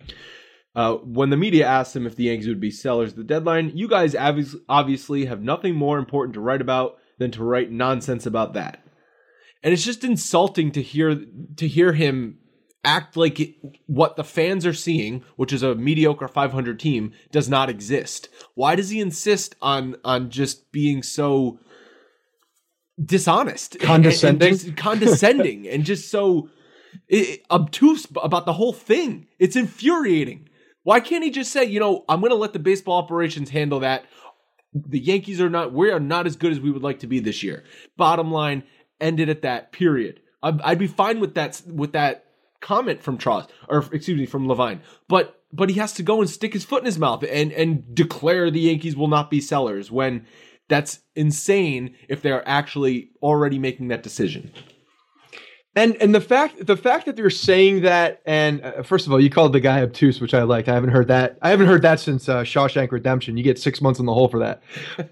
Uh, 0.75 0.95
when 0.95 1.29
the 1.29 1.37
media 1.37 1.67
asked 1.67 1.95
him 1.95 2.07
if 2.07 2.17
the 2.17 2.25
Yankees 2.25 2.49
would 2.49 2.61
be 2.61 2.71
sellers 2.71 3.11
at 3.11 3.17
the 3.17 3.25
deadline, 3.25 3.73
you 3.75 3.87
guys 3.87 4.15
obvious- 4.17 4.57
obviously 4.71 5.27
have 5.27 5.43
nothing 5.43 5.75
more 5.75 5.99
important 5.99 6.33
to 6.35 6.41
write 6.41 6.63
about 6.63 6.97
than 7.19 7.31
to 7.33 7.45
write 7.45 7.71
nonsense 7.71 8.25
about 8.25 8.55
that. 8.55 8.83
And 9.63 9.73
it's 9.75 9.85
just 9.85 10.03
insulting 10.03 10.73
to 10.73 10.83
hear 10.83 11.15
to 11.57 11.69
hear 11.69 11.93
him 11.93 12.39
act 12.85 13.17
like 13.17 13.39
it, 13.39 13.55
what 13.87 14.17
the 14.17 14.25
fans 14.25 14.67
are 14.67 14.73
seeing, 14.73 15.23
which 15.37 15.53
is 15.53 15.63
a 15.63 15.75
mediocre 15.75 16.27
500 16.29 16.81
team, 16.81 17.13
does 17.31 17.49
not 17.49 17.71
exist. 17.71 18.29
Why 18.55 18.75
does 18.75 18.91
he 18.91 19.01
insist 19.01 19.55
on 19.63 19.97
on 20.05 20.31
just 20.31 20.73
being 20.73 21.03
so 21.03 21.59
dishonest, 23.03 23.79
Condescending? 23.81 24.49
and 24.51 24.59
just 24.61 24.77
condescending, 24.77 25.69
and 25.69 25.85
just 25.85 26.11
so 26.11 26.49
i- 27.13 27.41
obtuse 27.51 28.07
about 28.23 28.47
the 28.47 28.53
whole 28.55 28.73
thing? 28.73 29.27
It's 29.39 29.57
infuriating. 29.57 30.49
Why 30.85 31.01
can't 31.01 31.23
he 31.23 31.31
just 31.31 31.53
say, 31.53 31.65
you 31.65 31.79
know, 31.79 32.05
I'm 32.09 32.21
going 32.21 32.31
to 32.31 32.37
let 32.37 32.53
the 32.53 32.59
baseball 32.59 32.99
operations 32.99 33.51
handle 33.51 33.81
that. 33.81 34.05
The 34.75 34.99
Yankees 34.99 35.41
are 35.41 35.51
not, 35.51 35.73
we 35.73 35.91
are 35.93 36.01
not 36.01 36.27
as 36.27 36.35
good 36.35 36.51
as 36.51 36.59
we 36.59 36.73
would 36.73 36.83
like 36.83 36.99
to 37.01 37.07
be 37.07 37.21
this 37.21 37.43
year. 37.43 37.63
Bottom 37.97 38.33
line, 38.33 38.65
end 39.01 39.21
it 39.21 39.29
at 39.29 39.43
that. 39.43 39.71
Period. 39.71 40.21
I'd, 40.43 40.61
I'd 40.63 40.79
be 40.81 40.89
fine 40.89 41.21
with 41.21 41.35
that 41.35 41.63
with 41.69 41.93
that 41.93 42.25
comment 42.63 43.03
from 43.03 43.19
Trost, 43.19 43.51
or 43.69 43.85
excuse 43.93 44.19
me, 44.19 44.25
from 44.25 44.49
Levine. 44.49 44.81
But 45.09 45.39
but 45.53 45.69
he 45.69 45.79
has 45.79 45.93
to 45.95 46.03
go 46.03 46.23
and 46.23 46.31
stick 46.31 46.55
his 46.55 46.65
foot 46.65 46.81
in 46.81 46.87
his 46.87 46.99
mouth 46.99 47.23
and 47.23 47.53
and 47.53 47.95
declare 47.95 48.51
the 48.51 48.61
Yankees 48.61 48.97
will 48.97 49.09
not 49.09 49.31
be 49.31 49.41
sellers 49.41 49.91
when 49.91 50.27
that's 50.69 51.01
insane 51.15 51.95
if 52.09 52.23
they're 52.23 52.47
actually 52.49 53.11
already 53.23 53.59
making 53.59 53.89
that 53.89 54.03
decision. 54.03 54.51
And 55.75 55.97
and 56.03 56.15
the 56.15 56.21
fact 56.21 56.67
the 56.67 56.77
fact 56.77 57.07
that 57.07 57.17
they're 57.17 57.31
saying 57.31 57.83
that, 57.83 58.21
and 58.27 58.63
uh, 58.63 58.83
first 58.83 59.07
of 59.07 59.13
all, 59.13 59.21
you 59.21 59.31
called 59.31 59.53
the 59.53 59.61
guy 59.61 59.83
obtuse, 59.83 60.21
which 60.21 60.35
I 60.35 60.43
liked. 60.43 60.69
I 60.69 60.75
haven't 60.75 60.91
heard 60.91 61.09
that. 61.09 61.39
I 61.41 61.51
haven't 61.51 61.67
heard 61.67 61.83
that 61.83 61.99
since 61.99 62.29
uh, 62.29 62.43
Shawshank 62.43 62.93
Redemption. 62.93 63.37
You 63.37 63.43
get 63.43 63.59
six 63.59 63.81
months 63.81 63.99
in 63.99 64.07
the 64.07 64.13
hole 64.13 64.29
for 64.29 64.39
that. 64.41 64.63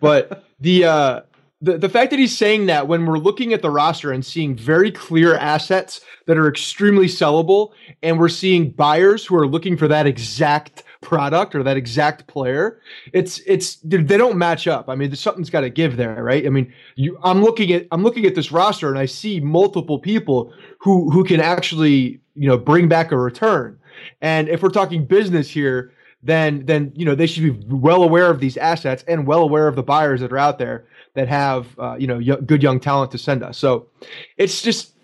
But 0.00 0.44
the 0.60 0.84
uh, 0.84 1.20
the 1.62 1.76
the 1.76 1.88
fact 1.88 2.10
that 2.10 2.18
he's 2.18 2.36
saying 2.36 2.66
that 2.66 2.88
when 2.88 3.06
we're 3.06 3.18
looking 3.18 3.52
at 3.52 3.62
the 3.62 3.70
roster 3.70 4.12
and 4.12 4.24
seeing 4.24 4.56
very 4.56 4.90
clear 4.90 5.34
assets 5.34 6.00
that 6.26 6.38
are 6.38 6.48
extremely 6.48 7.06
sellable, 7.06 7.72
and 8.02 8.18
we're 8.18 8.28
seeing 8.28 8.70
buyers 8.70 9.26
who 9.26 9.36
are 9.36 9.46
looking 9.46 9.76
for 9.76 9.86
that 9.88 10.06
exact 10.06 10.84
product 11.02 11.54
or 11.54 11.62
that 11.62 11.76
exact 11.76 12.26
player, 12.26 12.80
it's 13.12 13.40
it's 13.46 13.76
they 13.84 14.16
don't 14.16 14.38
match 14.38 14.66
up. 14.66 14.88
I 14.88 14.94
mean, 14.94 15.14
something's 15.14 15.50
got 15.50 15.60
to 15.62 15.70
give 15.70 15.96
there, 15.96 16.22
right? 16.22 16.46
I 16.46 16.50
mean, 16.50 16.72
you 16.94 17.18
I'm 17.22 17.42
looking 17.42 17.72
at 17.72 17.86
I'm 17.92 18.02
looking 18.02 18.24
at 18.24 18.34
this 18.34 18.50
roster 18.50 18.88
and 18.88 18.98
I 18.98 19.06
see 19.06 19.40
multiple 19.40 19.98
people 19.98 20.52
who 20.78 21.10
who 21.10 21.24
can 21.24 21.40
actually 21.40 22.20
you 22.34 22.48
know 22.48 22.56
bring 22.56 22.88
back 22.88 23.12
a 23.12 23.18
return. 23.18 23.78
And 24.22 24.48
if 24.48 24.62
we're 24.62 24.70
talking 24.70 25.04
business 25.04 25.50
here, 25.50 25.92
then 26.22 26.64
then 26.64 26.92
you 26.94 27.04
know 27.04 27.14
they 27.14 27.26
should 27.26 27.42
be 27.42 27.74
well 27.74 28.02
aware 28.02 28.30
of 28.30 28.40
these 28.40 28.56
assets 28.56 29.04
and 29.06 29.26
well 29.26 29.40
aware 29.42 29.68
of 29.68 29.76
the 29.76 29.82
buyers 29.82 30.20
that 30.20 30.32
are 30.32 30.38
out 30.38 30.58
there 30.58 30.86
that 31.14 31.28
have 31.28 31.78
uh, 31.78 31.96
you 31.98 32.06
know 32.06 32.20
y- 32.24 32.40
good 32.44 32.62
young 32.62 32.80
talent 32.80 33.10
to 33.12 33.18
send 33.18 33.42
us. 33.42 33.58
So 33.58 33.88
it's 34.36 34.62
just 34.62 34.94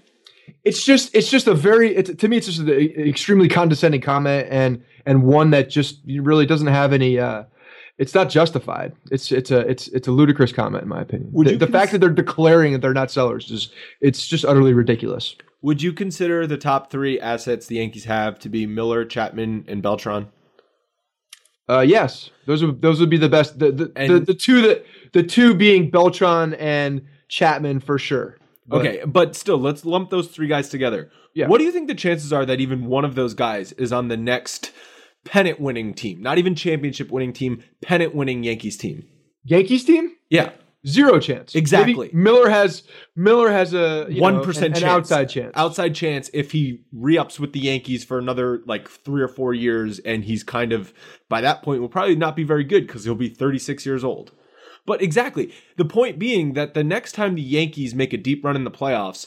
it's 0.65 0.85
just 0.85 1.15
it's 1.15 1.31
just 1.31 1.47
a 1.47 1.55
very 1.55 1.95
it's, 1.95 2.11
to 2.15 2.29
me 2.29 2.37
it's 2.37 2.47
just 2.47 2.61
an 2.61 2.69
extremely 2.69 3.49
condescending 3.49 4.01
comment 4.01 4.49
and 4.51 4.83
and 5.05 5.23
one 5.25 5.51
that 5.51 5.71
just 5.71 6.01
really 6.07 6.47
doesn't 6.47 6.69
have 6.69 6.93
any 6.93 7.19
uh 7.19 7.45
it's 7.99 8.15
not 8.15 8.29
justified 8.29 8.93
it's 9.11 9.33
it's 9.33 9.51
a 9.51 9.61
it's 9.61 9.89
it's 9.89 10.07
a 10.07 10.13
ludicrous 10.13 10.53
comment 10.53 10.83
in 10.83 10.89
my 10.89 11.01
opinion 11.01 11.31
Would 11.33 11.47
the, 11.47 11.57
the 11.57 11.67
cons- 11.67 11.73
fact 11.73 11.93
that 11.93 11.99
they're 11.99 12.11
declaring 12.11 12.73
that 12.73 12.81
they're 12.83 12.95
not 12.95 13.11
sellers 13.11 13.51
is 13.51 13.71
it's 14.01 14.27
just 14.27 14.45
utterly 14.45 14.73
ridiculous 14.73 15.35
Would 15.63 15.83
you 15.83 15.93
consider 15.93 16.47
the 16.47 16.59
top 16.59 16.91
three 16.91 17.19
assets 17.19 17.67
the 17.67 17.77
Yankees 17.77 18.05
have 18.05 18.39
to 18.41 18.49
be 18.49 18.67
Miller, 18.67 19.05
Chapman, 19.05 19.65
and 19.69 19.83
Beltran? 19.83 20.29
Uh 21.69 21.81
yes 21.81 22.31
those 22.47 22.63
would 22.65 22.81
those 22.83 23.01
would 23.01 23.11
be 23.11 23.17
the 23.17 23.29
best 23.29 23.59
the 23.59 23.73
the, 23.73 23.87
the, 24.09 24.21
the 24.21 24.35
two 24.35 24.63
that 24.63 24.85
the 25.13 25.23
two 25.23 25.55
being 25.55 25.91
beltran 25.91 26.55
and 26.55 27.03
chapman 27.29 27.81
for 27.81 27.99
sure 27.99 28.39
But- 28.69 28.81
okay, 28.87 29.03
but 29.07 29.35
still, 29.37 29.59
let's 29.59 29.85
lump 29.85 30.11
those 30.11 30.29
three 30.29 30.47
guys 30.49 30.69
together. 30.69 31.11
Yeah. 31.35 31.49
What 31.49 31.59
do 31.59 31.65
you 31.65 31.73
think 31.73 31.87
the 31.89 31.95
chances 31.95 32.33
are 32.33 32.45
that 32.47 32.61
even 32.61 32.87
one 32.87 33.05
of 33.05 33.15
those 33.15 33.35
guys 33.35 33.73
is 33.73 33.93
on 33.93 34.09
the 34.09 34.17
next 34.17 34.73
pennant 35.25 35.61
winning 35.61 35.93
team? 35.95 36.21
Not 36.23 36.39
even 36.39 36.55
championship 36.55 37.11
winning 37.11 37.33
team, 37.33 37.63
pennant 37.83 38.15
winning 38.15 38.43
Yankees 38.45 38.77
team. 38.77 39.05
yankees 39.45 39.85
team 39.85 40.13
Yeah. 40.31 40.51
Zero 40.87 41.19
chance 41.19 41.55
Exactly. 41.55 42.09
Maybe 42.13 42.17
miller 42.17 42.49
has 42.49 42.85
miller 43.15 43.51
has 43.51 43.75
a 43.75 44.07
One 44.13 44.37
an, 44.37 44.45
percent 44.45 44.77
an 44.77 44.83
chance, 44.83 44.85
outside 44.85 45.29
chance 45.29 45.53
outside 45.57 45.95
chance 45.95 46.31
if 46.33 46.53
he 46.53 46.81
re-ups 46.93 47.41
with 47.41 47.53
the 47.53 47.61
Yankees 47.61 48.05
for 48.05 48.19
another 48.19 48.63
like 48.67 48.89
three 48.89 49.23
or 49.23 49.29
four 49.29 49.53
years, 49.53 49.99
and 50.01 50.25
he's 50.25 50.43
kind 50.45 50.73
of 50.73 50.93
by 51.29 51.41
that 51.41 51.63
point 51.63 51.81
will 51.81 51.89
probably 51.89 52.17
not 52.17 52.37
be 52.37 52.45
very 52.45 52.65
good 52.65 52.87
because 52.87 53.05
he'll 53.05 53.15
be 53.15 53.29
36 53.29 53.85
years 53.85 54.05
old. 54.05 54.33
But 54.85 55.03
exactly 55.03 55.53
the 55.77 55.85
point 55.85 56.19
being 56.19 56.53
that 56.53 56.75
the 56.75 56.85
next 56.85 57.13
time 57.13 57.35
the 57.35 57.43
Yankees 57.43 57.95
make 57.95 58.13
a 58.13 58.19
deep 58.19 58.45
run 58.45 58.55
in 58.55 58.65
the 58.65 58.71
playoffs, 58.71 59.27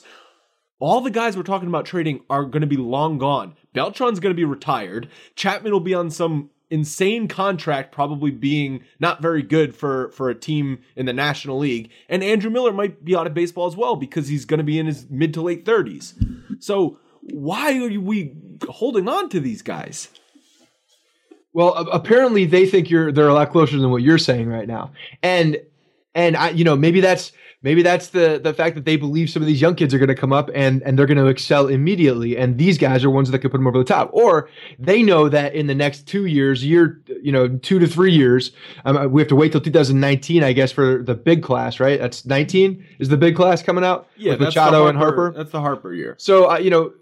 all 0.80 1.02
the 1.02 1.12
guys 1.12 1.36
we're 1.36 1.43
talking 1.43 1.67
about 1.67 1.86
trading 1.86 2.22
are 2.30 2.45
going 2.45 2.62
to 2.62 2.67
be 2.67 2.78
long 2.78 3.17
gone. 3.17 3.56
Beltran's 3.76 4.22
going 4.22 4.34
to 4.34 4.39
be 4.39 4.45
retired. 4.45 5.10
Chapman 5.36 5.74
will 5.74 5.82
be 5.82 5.93
on 5.93 6.10
some 6.10 6.52
insane 6.71 7.27
contract, 7.27 7.91
probably 7.91 8.32
being 8.32 8.84
not 8.99 9.21
very 9.21 9.41
good 9.41 9.75
for 9.75 10.12
for 10.12 10.29
a 10.29 10.36
team 10.36 10.79
in 10.95 11.05
the 11.05 11.13
National 11.13 11.58
League. 11.58 11.89
And 12.08 12.23
Andrew 12.23 12.49
Miller 12.49 12.73
might 12.73 13.03
be 13.03 13.15
out 13.15 13.27
of 13.27 13.34
baseball 13.34 13.67
as 13.67 13.75
well 13.75 13.95
because 13.95 14.27
he's 14.27 14.45
going 14.45 14.60
to 14.60 14.63
be 14.63 14.79
in 14.79 14.86
his 14.86 15.08
mid 15.10 15.34
to 15.34 15.41
late 15.41 15.65
thirties. 15.65 16.13
So 16.60 16.99
why 17.21 17.77
are 17.77 17.99
we 17.99 18.36
holding 18.67 19.08
on 19.08 19.29
to 19.29 19.39
these 19.39 19.62
guys? 19.62 20.10
Well, 21.53 21.73
apparently 21.91 22.45
they 22.45 22.65
think 22.65 22.89
you're 22.89 23.12
they're 23.12 23.27
a 23.27 23.34
lot 23.34 23.51
closer 23.51 23.77
than 23.77 23.89
what 23.89 24.03
you're 24.03 24.17
saying 24.17 24.47
right 24.47 24.67
now, 24.67 24.91
and 25.23 25.58
and 26.13 26.38
I 26.38 26.49
you 26.51 26.63
know 26.63 26.75
maybe 26.75 27.01
that's 27.01 27.32
maybe 27.62 27.82
that's 27.82 28.08
the 28.08 28.39
the 28.41 28.54
fact 28.54 28.76
that 28.76 28.86
they 28.86 28.95
believe 28.95 29.30
some 29.30 29.41
of 29.41 29.48
these 29.48 29.62
young 29.62 29.76
kids 29.76 29.93
are 29.93 29.98
going 29.98 30.10
to 30.10 30.15
come 30.15 30.32
up 30.32 30.50
and 30.54 30.82
and 30.84 30.98
they're 30.98 31.06
going 31.06 31.17
to 31.17 31.28
excel 31.28 31.67
immediately, 31.67 32.38
and 32.38 32.58
these 32.58 32.78
guys 32.78 33.04
are 33.04 33.10
ones 33.10 33.32
that 33.32 33.39
could 33.39 33.52
put 33.52 33.58
them 33.58 33.67
over 33.67 33.78
the 33.78 33.84
top, 33.84 34.10
or 34.13 34.50
they 34.78 35.04
know 35.04 35.30
that 35.30 35.54
in 35.54 35.67
the 35.67 35.76
next 35.76 36.08
two 36.08 36.26
years, 36.26 36.65
year 36.65 37.02
you 37.22 37.32
know 37.32 37.48
two 37.58 37.80
to 37.80 37.88
three 37.88 38.12
years, 38.12 38.52
um, 38.86 39.12
we 39.12 39.22
have 39.22 39.30
to 39.30 39.36
wait 39.36 39.52
till 39.52 39.62
2019, 39.62 40.43
I 40.43 40.54
guess, 40.54 40.72
for 40.72 41.04
the 41.04 41.15
big 41.15 41.43
class, 41.43 41.80
right? 41.80 42.00
That's 42.00 42.26
19 42.26 42.86
is 43.00 43.10
the 43.10 43.17
big 43.17 43.36
class 43.36 43.62
coming 43.62 43.84
out 43.84 44.08
with 44.17 44.39
that's 44.39 44.56
the 44.56 44.62
Machado 44.62 44.88
and 44.88 44.98
Harper. 44.98 45.34
That's 45.36 45.52
the 45.52 45.62
Harper 45.62 45.93
year. 45.93 46.15
So 46.17 46.52
uh, 46.52 46.58
you 46.58 46.69
know, 46.69 46.93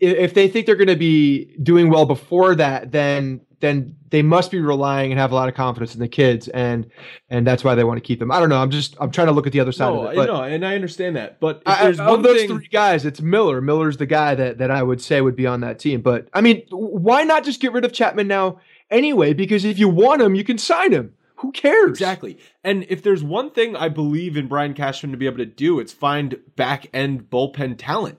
if, 0.00 0.16
if 0.16 0.34
they 0.34 0.48
think 0.48 0.66
they're 0.66 0.76
going 0.76 0.88
to 0.88 0.96
be 0.96 1.56
doing 1.62 1.90
well 1.90 2.06
before 2.06 2.54
that, 2.54 2.92
then 2.92 3.40
then 3.60 3.96
they 4.10 4.22
must 4.22 4.50
be 4.50 4.60
relying 4.60 5.10
and 5.10 5.18
have 5.18 5.32
a 5.32 5.34
lot 5.34 5.48
of 5.48 5.54
confidence 5.54 5.94
in 5.94 6.00
the 6.00 6.08
kids, 6.08 6.48
and 6.48 6.90
and 7.28 7.46
that's 7.46 7.64
why 7.64 7.74
they 7.74 7.84
want 7.84 7.96
to 7.98 8.00
keep 8.00 8.18
them. 8.18 8.30
I 8.30 8.38
don't 8.38 8.48
know. 8.48 8.60
I'm 8.60 8.70
just 8.70 8.96
I'm 9.00 9.10
trying 9.10 9.26
to 9.26 9.32
look 9.32 9.46
at 9.46 9.52
the 9.52 9.60
other 9.60 9.72
side 9.72 9.92
No, 9.92 10.06
of 10.06 10.12
it. 10.12 10.16
But 10.16 10.26
know, 10.26 10.42
and 10.42 10.64
I 10.64 10.74
understand 10.74 11.16
that. 11.16 11.40
But 11.40 11.56
if 11.58 11.62
I, 11.66 11.84
there's 11.84 12.00
of 12.00 12.22
those 12.22 12.40
thing, 12.40 12.48
three 12.48 12.68
guys, 12.68 13.04
it's 13.04 13.20
Miller. 13.20 13.60
Miller's 13.60 13.96
the 13.96 14.06
guy 14.06 14.34
that 14.34 14.58
that 14.58 14.70
I 14.70 14.82
would 14.82 15.00
say 15.02 15.20
would 15.20 15.36
be 15.36 15.46
on 15.46 15.60
that 15.60 15.78
team. 15.78 16.00
But 16.00 16.28
I 16.32 16.40
mean, 16.40 16.62
why 16.70 17.24
not 17.24 17.44
just 17.44 17.60
get 17.60 17.72
rid 17.72 17.84
of 17.84 17.92
Chapman 17.92 18.28
now 18.28 18.60
anyway? 18.90 19.32
Because 19.32 19.64
if 19.64 19.78
you 19.78 19.88
want 19.88 20.22
him, 20.22 20.34
you 20.34 20.44
can 20.44 20.58
sign 20.58 20.92
him. 20.92 21.14
Who 21.36 21.52
cares? 21.52 21.90
Exactly. 21.90 22.36
And 22.64 22.84
if 22.88 23.02
there's 23.02 23.22
one 23.22 23.50
thing 23.50 23.76
I 23.76 23.88
believe 23.88 24.36
in 24.36 24.48
Brian 24.48 24.74
Cashman 24.74 25.12
to 25.12 25.18
be 25.18 25.26
able 25.26 25.38
to 25.38 25.46
do, 25.46 25.78
it's 25.78 25.92
find 25.92 26.36
back 26.56 26.88
end 26.92 27.30
bullpen 27.30 27.76
talent. 27.78 28.18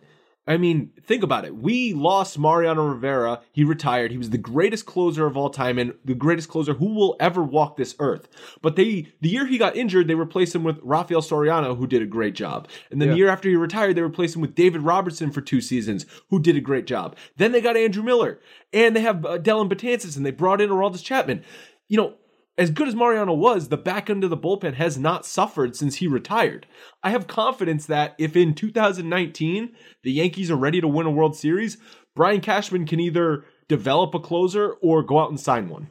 I 0.49 0.57
mean, 0.57 0.91
think 1.05 1.21
about 1.21 1.45
it. 1.45 1.55
We 1.55 1.93
lost 1.93 2.39
Mariano 2.39 2.83
Rivera. 2.87 3.41
He 3.51 3.63
retired. 3.63 4.11
He 4.11 4.17
was 4.17 4.31
the 4.31 4.39
greatest 4.39 4.87
closer 4.87 5.27
of 5.27 5.37
all 5.37 5.51
time 5.51 5.77
and 5.77 5.93
the 6.03 6.15
greatest 6.15 6.49
closer 6.49 6.73
who 6.73 6.95
will 6.95 7.15
ever 7.19 7.43
walk 7.43 7.77
this 7.77 7.95
earth. 7.99 8.27
But 8.63 8.75
they, 8.75 9.09
the 9.21 9.29
year 9.29 9.45
he 9.45 9.59
got 9.59 9.75
injured, 9.75 10.07
they 10.07 10.15
replaced 10.15 10.55
him 10.55 10.63
with 10.63 10.79
Rafael 10.81 11.21
Soriano, 11.21 11.77
who 11.77 11.85
did 11.85 12.01
a 12.01 12.07
great 12.07 12.33
job. 12.33 12.67
And 12.89 12.99
then 12.99 13.09
Yeah. 13.09 13.13
the 13.13 13.17
year 13.19 13.29
after 13.29 13.47
he 13.47 13.55
retired, 13.55 13.95
they 13.95 14.01
replaced 14.01 14.35
him 14.35 14.41
with 14.41 14.55
David 14.55 14.81
Robertson 14.81 15.29
for 15.31 15.41
two 15.41 15.61
seasons, 15.61 16.07
who 16.31 16.39
did 16.39 16.57
a 16.57 16.61
great 16.61 16.87
job. 16.87 17.15
Then 17.37 17.51
they 17.51 17.61
got 17.61 17.77
Andrew 17.77 18.01
Miller, 18.01 18.39
and 18.73 18.95
they 18.95 19.01
have 19.01 19.23
uh, 19.23 19.37
Dellin 19.37 19.69
Betances, 19.69 20.17
and 20.17 20.25
they 20.25 20.31
brought 20.31 20.61
in 20.61 20.71
Aroldis 20.71 21.03
Chapman. 21.03 21.43
You 21.87 21.97
know, 21.97 22.13
as 22.59 22.71
good 22.71 22.89
as 22.89 22.95
Mariano 22.95 23.33
was, 23.33 23.69
the 23.69 23.77
back 23.77 24.09
end 24.09 24.25
of 24.25 24.29
the 24.29 24.37
bullpen 24.37 24.73
has 24.73 24.97
not 24.97 25.25
suffered 25.25 25.77
since 25.77 25.95
he 25.95 26.07
retired. 26.07 26.67
I 27.01 27.11
have 27.11 27.25
confidence 27.25 27.85
that 27.85 28.15
if 28.19 28.35
in 28.35 28.53
2019 28.53 29.71
the 30.03 30.11
Yankees 30.11 30.51
are 30.51 30.57
ready 30.57 30.81
to 30.81 30.87
win 30.87 31.07
a 31.07 31.11
World 31.11 31.37
Series, 31.37 31.77
Brian 32.17 32.41
Cashman 32.41 32.85
can 32.85 32.99
either 32.99 33.45
develop 33.69 34.13
a 34.13 34.19
closer 34.19 34.73
or 34.81 35.01
go 35.01 35.19
out 35.19 35.29
and 35.29 35.39
sign 35.39 35.69
one. 35.69 35.87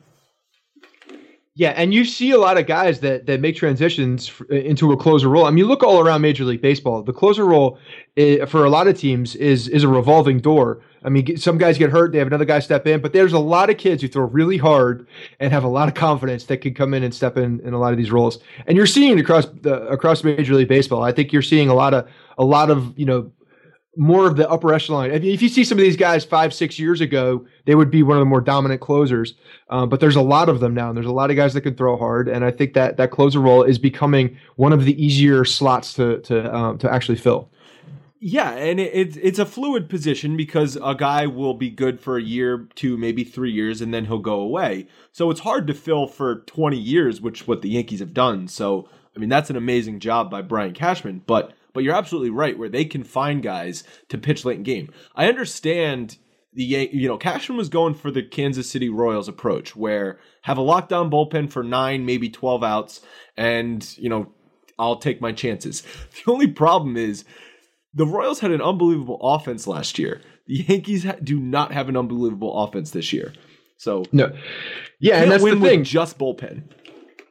Yeah, 1.54 1.70
and 1.70 1.92
you 1.92 2.04
see 2.04 2.30
a 2.32 2.38
lot 2.38 2.58
of 2.58 2.66
guys 2.66 3.00
that 3.00 3.26
that 3.26 3.40
make 3.40 3.56
transitions 3.56 4.28
f- 4.28 4.48
into 4.50 4.92
a 4.92 4.96
closer 4.96 5.28
role. 5.28 5.46
I 5.46 5.50
mean, 5.50 5.64
look 5.64 5.82
all 5.82 5.98
around 5.98 6.20
Major 6.20 6.44
League 6.44 6.62
Baseball. 6.62 7.02
The 7.02 7.12
closer 7.12 7.44
role 7.44 7.78
i 8.16 8.44
for 8.46 8.64
a 8.64 8.70
lot 8.70 8.86
of 8.86 8.96
teams 8.96 9.34
is 9.34 9.66
is 9.68 9.82
a 9.82 9.88
revolving 9.88 10.38
door. 10.38 10.82
I 11.04 11.08
mean, 11.08 11.36
some 11.36 11.58
guys 11.58 11.78
get 11.78 11.90
hurt, 11.90 12.12
they 12.12 12.18
have 12.18 12.26
another 12.26 12.44
guy 12.44 12.58
step 12.58 12.86
in, 12.86 13.00
but 13.00 13.12
there's 13.12 13.32
a 13.32 13.38
lot 13.38 13.70
of 13.70 13.76
kids 13.76 14.02
who 14.02 14.08
throw 14.08 14.24
really 14.24 14.56
hard 14.56 15.06
and 15.40 15.52
have 15.52 15.64
a 15.64 15.68
lot 15.68 15.88
of 15.88 15.94
confidence 15.94 16.44
that 16.44 16.58
can 16.58 16.74
come 16.74 16.94
in 16.94 17.02
and 17.02 17.14
step 17.14 17.36
in 17.36 17.60
in 17.60 17.74
a 17.74 17.78
lot 17.78 17.92
of 17.92 17.98
these 17.98 18.10
roles. 18.10 18.38
And 18.66 18.76
you're 18.76 18.86
seeing 18.86 19.18
across 19.18 19.46
the 19.46 19.86
across 19.88 20.24
Major 20.24 20.54
League 20.54 20.68
Baseball. 20.68 21.02
I 21.02 21.12
think 21.12 21.32
you're 21.32 21.42
seeing 21.42 21.68
a 21.68 21.74
lot 21.74 21.94
of 21.94 22.08
a 22.36 22.44
lot 22.44 22.70
of 22.70 22.98
you 22.98 23.06
know 23.06 23.30
more 23.98 24.28
of 24.28 24.36
the 24.36 24.48
upper 24.48 24.72
echelon. 24.72 25.10
If 25.10 25.24
if 25.24 25.42
you 25.42 25.48
see 25.48 25.64
some 25.64 25.76
of 25.76 25.82
these 25.82 25.96
guys 25.96 26.24
five, 26.24 26.54
six 26.54 26.78
years 26.78 27.00
ago, 27.00 27.44
they 27.66 27.74
would 27.74 27.90
be 27.90 28.02
one 28.02 28.16
of 28.16 28.20
the 28.20 28.26
more 28.26 28.40
dominant 28.40 28.80
closers. 28.80 29.34
Um, 29.70 29.88
but 29.88 30.00
there's 30.00 30.16
a 30.16 30.22
lot 30.22 30.48
of 30.48 30.60
them 30.60 30.72
now, 30.72 30.88
and 30.88 30.96
there's 30.96 31.06
a 31.06 31.12
lot 31.12 31.30
of 31.30 31.36
guys 31.36 31.52
that 31.54 31.62
can 31.62 31.74
throw 31.74 31.96
hard. 31.96 32.28
And 32.28 32.44
I 32.44 32.50
think 32.50 32.74
that 32.74 32.96
that 32.96 33.10
closer 33.10 33.40
role 33.40 33.64
is 33.64 33.78
becoming 33.78 34.38
one 34.56 34.72
of 34.72 34.84
the 34.84 35.04
easier 35.04 35.44
slots 35.44 35.92
to 35.94 36.20
to 36.20 36.54
um, 36.54 36.78
to 36.78 36.90
actually 36.90 37.18
fill. 37.18 37.50
Yeah, 38.20 38.50
and 38.50 38.80
it, 38.80 38.90
it's 38.92 39.16
it's 39.16 39.38
a 39.38 39.46
fluid 39.46 39.88
position 39.88 40.36
because 40.36 40.76
a 40.82 40.94
guy 40.96 41.26
will 41.26 41.54
be 41.54 41.70
good 41.70 42.00
for 42.00 42.16
a 42.16 42.22
year, 42.22 42.68
two, 42.74 42.96
maybe 42.96 43.22
three 43.22 43.52
years, 43.52 43.80
and 43.80 43.94
then 43.94 44.06
he'll 44.06 44.18
go 44.18 44.40
away. 44.40 44.88
So 45.12 45.30
it's 45.30 45.40
hard 45.40 45.66
to 45.68 45.74
fill 45.74 46.08
for 46.08 46.40
20 46.40 46.76
years, 46.76 47.20
which 47.20 47.46
what 47.46 47.62
the 47.62 47.68
Yankees 47.68 48.00
have 48.00 48.14
done. 48.14 48.48
So 48.48 48.88
I 49.14 49.20
mean, 49.20 49.28
that's 49.28 49.50
an 49.50 49.56
amazing 49.56 50.00
job 50.00 50.30
by 50.30 50.42
Brian 50.42 50.74
Cashman. 50.74 51.22
But 51.26 51.52
but 51.72 51.84
you're 51.84 51.94
absolutely 51.94 52.30
right, 52.30 52.58
where 52.58 52.68
they 52.68 52.84
can 52.84 53.04
find 53.04 53.42
guys 53.42 53.84
to 54.08 54.18
pitch 54.18 54.44
late 54.44 54.56
in 54.56 54.62
game. 54.64 54.92
I 55.14 55.28
understand 55.28 56.18
the 56.52 56.64
you 56.64 57.06
know 57.06 57.18
Cashman 57.18 57.56
was 57.58 57.68
going 57.68 57.94
for 57.94 58.10
the 58.10 58.22
Kansas 58.22 58.68
City 58.68 58.88
Royals 58.88 59.28
approach, 59.28 59.76
where 59.76 60.18
have 60.42 60.58
a 60.58 60.62
lockdown 60.62 61.10
bullpen 61.10 61.50
for 61.50 61.62
nine, 61.62 62.04
maybe 62.04 62.28
12 62.28 62.64
outs, 62.64 63.00
and 63.36 63.96
you 63.96 64.08
know 64.08 64.32
I'll 64.78 64.96
take 64.96 65.20
my 65.20 65.32
chances. 65.32 65.82
The 66.24 66.32
only 66.32 66.48
problem 66.48 66.96
is 66.96 67.24
the 67.94 68.06
Royals 68.06 68.40
had 68.40 68.50
an 68.50 68.60
unbelievable 68.62 69.18
offense 69.22 69.66
last 69.66 69.98
year. 69.98 70.20
The 70.46 70.64
Yankees 70.68 71.04
ha- 71.04 71.16
do 71.22 71.38
not 71.38 71.72
have 71.72 71.88
an 71.88 71.96
unbelievable 71.96 72.56
offense 72.64 72.90
this 72.90 73.12
year. 73.12 73.32
So 73.76 74.04
No, 74.12 74.32
yeah, 74.98 75.22
and 75.22 75.30
that's 75.30 75.44
the 75.44 75.60
thing. 75.60 75.84
just 75.84 76.18
bullpen. 76.18 76.62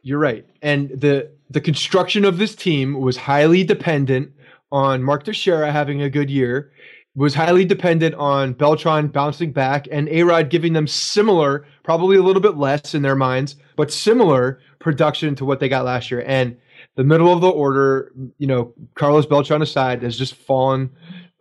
You're 0.01 0.19
right. 0.19 0.45
And 0.61 0.89
the 0.89 1.31
the 1.49 1.61
construction 1.61 2.25
of 2.25 2.37
this 2.37 2.55
team 2.55 2.99
was 2.99 3.17
highly 3.17 3.63
dependent 3.63 4.31
on 4.71 5.03
Mark 5.03 5.23
Teixeira 5.23 5.71
having 5.71 6.01
a 6.01 6.09
good 6.09 6.29
year, 6.29 6.71
was 7.15 7.33
highly 7.33 7.65
dependent 7.65 8.15
on 8.15 8.53
Beltran 8.53 9.07
bouncing 9.07 9.51
back 9.51 9.87
and 9.91 10.07
A-Rod 10.09 10.49
giving 10.49 10.73
them 10.73 10.87
similar, 10.87 11.65
probably 11.83 12.17
a 12.17 12.21
little 12.21 12.41
bit 12.41 12.57
less 12.57 12.93
in 12.93 13.01
their 13.01 13.15
minds, 13.15 13.55
but 13.75 13.91
similar 13.91 14.59
production 14.79 15.35
to 15.35 15.45
what 15.45 15.59
they 15.59 15.69
got 15.69 15.85
last 15.85 16.11
year. 16.11 16.23
And 16.27 16.57
the 16.97 17.03
middle 17.03 17.31
of 17.31 17.41
the 17.41 17.49
order, 17.49 18.11
you 18.39 18.47
know, 18.47 18.73
Carlos 18.95 19.27
Beltran 19.27 19.61
aside, 19.61 20.01
has 20.01 20.17
just 20.17 20.33
fallen, 20.33 20.89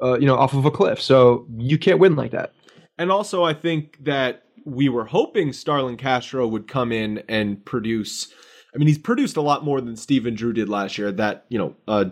uh, 0.03 0.19
you 0.19 0.27
know, 0.27 0.37
off 0.37 0.53
of 0.53 0.67
a 0.67 0.71
cliff. 0.71 1.01
So 1.01 1.47
you 1.57 1.79
can't 1.79 1.99
win 1.99 2.15
like 2.15 2.31
that. 2.33 2.53
And 2.99 3.11
also, 3.11 3.43
I 3.43 3.55
think 3.55 4.05
that 4.05 4.45
we 4.67 4.91
were 4.91 5.07
hoping 5.07 5.55
Starlin 5.55 5.97
Castro 5.97 6.47
would 6.47 6.69
come 6.69 6.93
in 6.93 7.23
and 7.29 7.65
produce. 7.65 8.33
I 8.75 8.79
mean, 8.79 8.87
he's 8.87 8.99
produced 8.99 9.39
a 9.39 9.41
lot 9.41 9.65
more 9.65 9.81
than 9.81 9.97
Stephen 9.97 10.35
Drew 10.35 10.53
did 10.53 10.69
last 10.69 10.99
year. 10.99 11.11
That 11.11 11.47
you 11.49 11.59
know, 11.59 11.75
uh, 11.89 12.05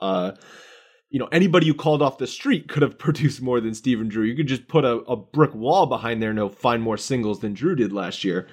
uh, 0.00 0.32
you 1.10 1.20
know, 1.20 1.28
anybody 1.30 1.66
you 1.66 1.74
called 1.74 2.02
off 2.02 2.18
the 2.18 2.26
street 2.26 2.68
could 2.68 2.82
have 2.82 2.98
produced 2.98 3.40
more 3.40 3.60
than 3.60 3.72
Stephen 3.74 4.08
Drew. 4.08 4.24
You 4.24 4.36
could 4.36 4.48
just 4.48 4.66
put 4.66 4.84
a, 4.84 4.96
a 5.02 5.14
brick 5.14 5.54
wall 5.54 5.86
behind 5.86 6.20
there 6.20 6.30
and 6.30 6.38
he'll 6.40 6.48
find 6.48 6.82
more 6.82 6.96
singles 6.96 7.38
than 7.38 7.54
Drew 7.54 7.76
did 7.76 7.92
last 7.92 8.24
year. 8.24 8.48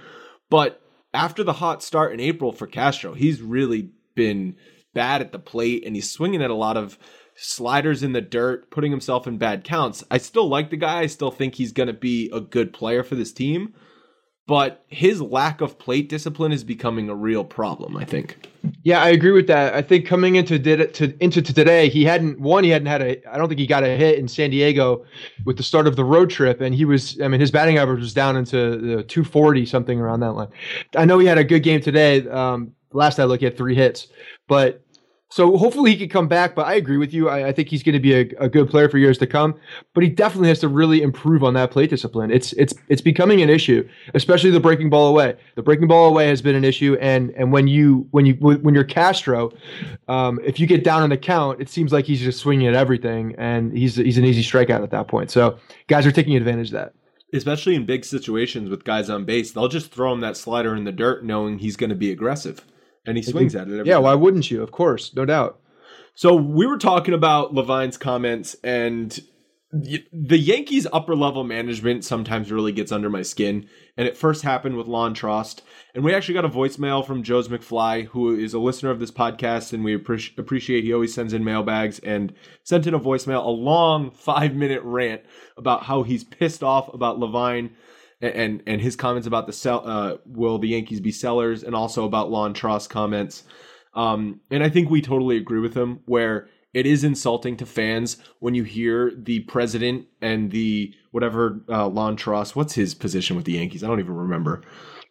But 0.52 0.80
after 1.12 1.44
the 1.44 1.54
hot 1.54 1.82
start 1.82 2.14
in 2.14 2.20
April 2.20 2.52
for 2.52 2.68
Castro, 2.68 3.14
he's 3.14 3.42
really 3.42 3.92
been 4.18 4.58
bad 4.94 5.22
at 5.22 5.32
the 5.32 5.40
plate 5.40 5.86
and 5.86 5.96
he's 5.96 6.10
swinging 6.10 6.42
at 6.42 6.50
a 6.50 6.56
lot 6.56 6.76
of 6.76 6.98
sliders 7.38 8.04
in 8.04 8.12
the 8.14 8.22
dirt, 8.22 8.70
putting 8.72 8.92
himself 8.92 9.28
in 9.28 9.38
bad 9.38 9.64
counts. 9.64 10.04
I 10.12 10.18
still 10.18 10.50
like 10.50 10.72
the 10.72 10.78
guy. 10.78 11.02
I 11.02 11.06
still 11.06 11.32
think 11.32 11.56
he's 11.56 11.72
going 11.72 11.88
to 11.88 11.94
be 11.94 12.30
a 12.34 12.42
good 12.42 12.74
player 12.74 13.04
for 13.04 13.16
this 13.16 13.32
team. 13.32 13.74
But 14.48 14.86
his 14.88 15.22
lack 15.22 15.60
of 15.60 15.78
plate 15.78 16.08
discipline 16.08 16.54
is 16.54 16.64
becoming 16.64 17.10
a 17.10 17.16
real 17.16 17.44
problem, 17.44 17.98
I 17.98 18.06
think. 18.06 18.48
Yeah, 18.82 19.04
I 19.04 19.10
agree 19.10 19.34
with 19.34 19.48
that. 19.48 19.74
I 19.74 19.82
think 19.82 20.08
coming 20.08 20.36
into 20.36 20.58
did 20.58 20.94
to 20.94 21.14
into 21.22 21.42
to 21.42 21.54
today, 21.54 21.90
he 21.90 22.06
hadn't 22.06 22.40
one. 22.40 22.64
He 22.64 22.70
hadn't 22.70 22.88
had 22.88 23.02
a. 23.02 23.30
I 23.30 23.38
don't 23.38 23.50
think 23.50 23.60
he 23.60 23.68
got 23.68 23.84
a 23.84 23.98
hit 23.98 24.18
in 24.18 24.30
San 24.30 24.50
Diego 24.50 25.04
with 25.44 25.58
the 25.58 25.64
start 25.64 25.86
of 25.86 25.98
the 25.98 26.06
road 26.06 26.30
trip, 26.30 26.62
and 26.62 26.74
he 26.74 26.86
was. 26.86 27.20
I 27.22 27.28
mean, 27.28 27.42
his 27.42 27.52
batting 27.52 27.78
average 27.78 28.00
was 28.00 28.14
down 28.14 28.38
into 28.38 28.78
the 28.78 29.04
240 29.04 29.66
something 29.66 30.00
around 30.00 30.22
that 30.22 30.32
line. 30.32 30.48
I 30.96 31.04
know 31.04 31.20
he 31.20 31.28
had 31.28 31.38
a 31.38 31.44
good 31.44 31.64
game 31.64 31.82
today. 31.82 32.26
Um, 32.30 32.72
last 32.94 33.20
I 33.20 33.36
he 33.38 33.46
had 33.46 33.58
three 33.58 33.76
hits, 33.76 34.08
but 34.48 34.84
so 35.30 35.58
hopefully 35.58 35.92
he 35.92 35.98
could 35.98 36.10
come 36.10 36.28
back. 36.28 36.56
But 36.56 36.68
I 36.68 36.76
agree 36.76 36.98
with 36.98 37.14
you. 37.14 37.28
I, 37.28 37.50
I 37.50 37.52
think 37.52 37.68
he's 37.68 37.84
going 37.84 37.94
to 37.94 38.00
be 38.00 38.14
a, 38.14 38.22
a 38.40 38.48
good 38.48 38.70
player 38.70 38.88
for 38.88 38.98
years 38.98 39.18
to 39.18 39.28
come. 39.28 39.56
But 39.94 40.04
he 40.04 40.10
definitely 40.10 40.48
has 40.48 40.60
to 40.60 40.70
really 40.70 41.02
improve 41.02 41.44
on 41.44 41.54
that 41.56 41.70
plate 41.72 41.90
discipline. 41.90 42.32
It's 42.32 42.54
it's 42.54 42.74
it's 42.88 43.02
becoming 43.02 43.42
an 43.42 43.50
issue, 43.50 43.88
especially 44.14 44.52
the 44.52 44.60
breaking 44.60 44.90
ball 44.90 45.08
away. 45.08 45.36
The 45.56 45.64
breaking 45.64 45.88
ball 45.88 46.08
away 46.08 46.28
has 46.28 46.42
been 46.42 46.56
an 46.56 46.64
issue, 46.64 46.98
and 47.02 47.32
and 47.32 47.52
when 47.52 47.68
you 47.68 48.08
when 48.12 48.26
you 48.26 48.36
when 48.36 48.74
you're 48.74 48.86
Castro, 48.86 49.52
um, 50.08 50.40
if 50.46 50.60
you 50.60 50.68
get 50.68 50.84
down 50.84 51.04
in 51.04 51.10
the 51.10 51.18
count, 51.18 51.60
it 51.62 51.70
seems 51.70 51.92
like 51.92 52.06
he's 52.06 52.22
just 52.22 52.40
swinging 52.40 52.68
at 52.68 52.74
everything, 52.74 53.36
and 53.38 53.78
he's 53.78 53.96
he's 53.96 54.18
an 54.18 54.24
easy 54.24 54.44
strikeout 54.44 54.82
at 54.82 54.92
that 54.92 55.08
point. 55.10 55.30
So 55.30 55.58
guys 55.88 56.06
are 56.06 56.12
taking 56.12 56.36
advantage 56.36 56.68
of 56.68 56.74
that. 56.74 56.94
Especially 57.34 57.76
in 57.76 57.86
big 57.86 58.06
situations 58.06 58.70
with 58.70 58.86
guys 58.86 59.10
on 59.10 59.26
base, 59.26 59.52
they'll 59.52 59.68
just 59.68 59.92
throw 59.92 60.14
him 60.14 60.22
that 60.22 60.38
slider 60.38 60.74
in 60.74 60.86
the 60.86 60.94
dirt 60.94 61.26
knowing 61.26 61.60
he's 61.60 61.76
going 61.76 61.90
to 61.90 61.96
be 61.96 62.10
aggressive. 62.10 62.64
And 63.08 63.18
he 63.18 63.24
swings 63.24 63.56
at 63.56 63.68
it. 63.68 63.80
Every 63.80 63.90
Yeah, 63.90 63.98
why 63.98 64.14
wouldn't 64.14 64.52
you? 64.52 64.62
Of 64.62 64.72
course, 64.72 65.16
no 65.16 65.26
doubt. 65.26 65.60
So 66.14 66.36
we 66.36 66.66
were 66.66 66.78
talking 66.78 67.14
about 67.14 67.54
Levine's 67.54 67.98
comments, 67.98 68.56
and 68.64 69.18
the 69.72 70.38
Yankees' 70.38 70.88
upper 70.92 71.16
level 71.16 71.44
management 71.44 72.06
sometimes 72.06 72.52
really 72.52 72.72
gets 72.72 72.92
under 72.92 73.10
my 73.10 73.22
skin. 73.22 73.68
And 73.98 74.08
it 74.08 74.18
first 74.18 74.42
happened 74.42 74.78
with 74.78 74.88
Lonn 74.88 75.14
Trost, 75.14 75.62
and 75.94 76.04
we 76.04 76.14
actually 76.14 76.36
got 76.36 76.46
a 76.46 76.50
voicemail 76.50 77.06
from 77.06 77.24
Joe's 77.24 77.48
McFly, 77.48 78.06
who 78.08 78.36
is 78.36 78.54
a 78.54 78.60
listener 78.60 78.92
of 78.92 79.00
this 79.00 79.12
podcast, 79.12 79.74
and 79.74 79.84
we 79.84 79.98
appreci- 79.98 80.38
appreciate 80.38 80.84
he 80.84 80.94
always 80.94 81.14
sends 81.14 81.34
in 81.34 81.44
mailbags 81.44 82.00
and 82.00 82.34
sent 82.64 82.88
in 82.88 82.94
a 82.94 83.00
voicemail, 83.00 83.46
a 83.46 83.50
long 83.50 84.12
five 84.12 84.54
minute 84.54 84.82
rant 84.84 85.22
about 85.58 85.84
how 85.84 86.04
he's 86.04 86.24
pissed 86.24 86.64
off 86.64 86.94
about 86.94 87.20
Levine 87.20 87.76
and 88.22 88.64
and, 88.66 88.82
his 88.82 88.96
comments 88.96 89.28
about 89.28 89.48
the 89.48 89.54
sell 89.54 89.88
uh, 89.88 90.18
will 90.26 90.58
the 90.58 90.70
Yankees 90.70 91.00
be 91.00 91.12
sellers, 91.12 91.64
and 91.64 91.76
also 91.76 92.06
about 92.06 92.32
Lonn 92.32 92.54
Trost 92.54 92.90
comments. 92.90 93.44
Um, 93.94 94.42
and 94.52 94.64
I 94.64 94.70
think 94.70 94.90
we 94.90 95.02
totally 95.02 95.38
agree 95.38 95.60
with 95.60 95.76
him 95.76 96.02
where 96.06 96.50
it 96.74 96.86
is 96.86 97.04
insulting 97.04 97.58
to 97.58 97.66
fans 97.66 98.18
when 98.40 98.54
you 98.56 98.64
hear 98.64 99.12
the 99.16 99.40
president 99.42 100.06
and 100.22 100.52
the 100.52 100.94
whatever 101.12 101.62
uh, 101.70 101.88
Lonn 101.88 102.16
Trost, 102.18 102.56
what's 102.56 102.74
his 102.74 102.94
position 102.94 103.36
with 103.36 103.46
the 103.46 103.54
Yankees? 103.54 103.84
I 103.84 103.88
don't 103.88 104.00
even 104.00 104.16
remember. 104.16 104.62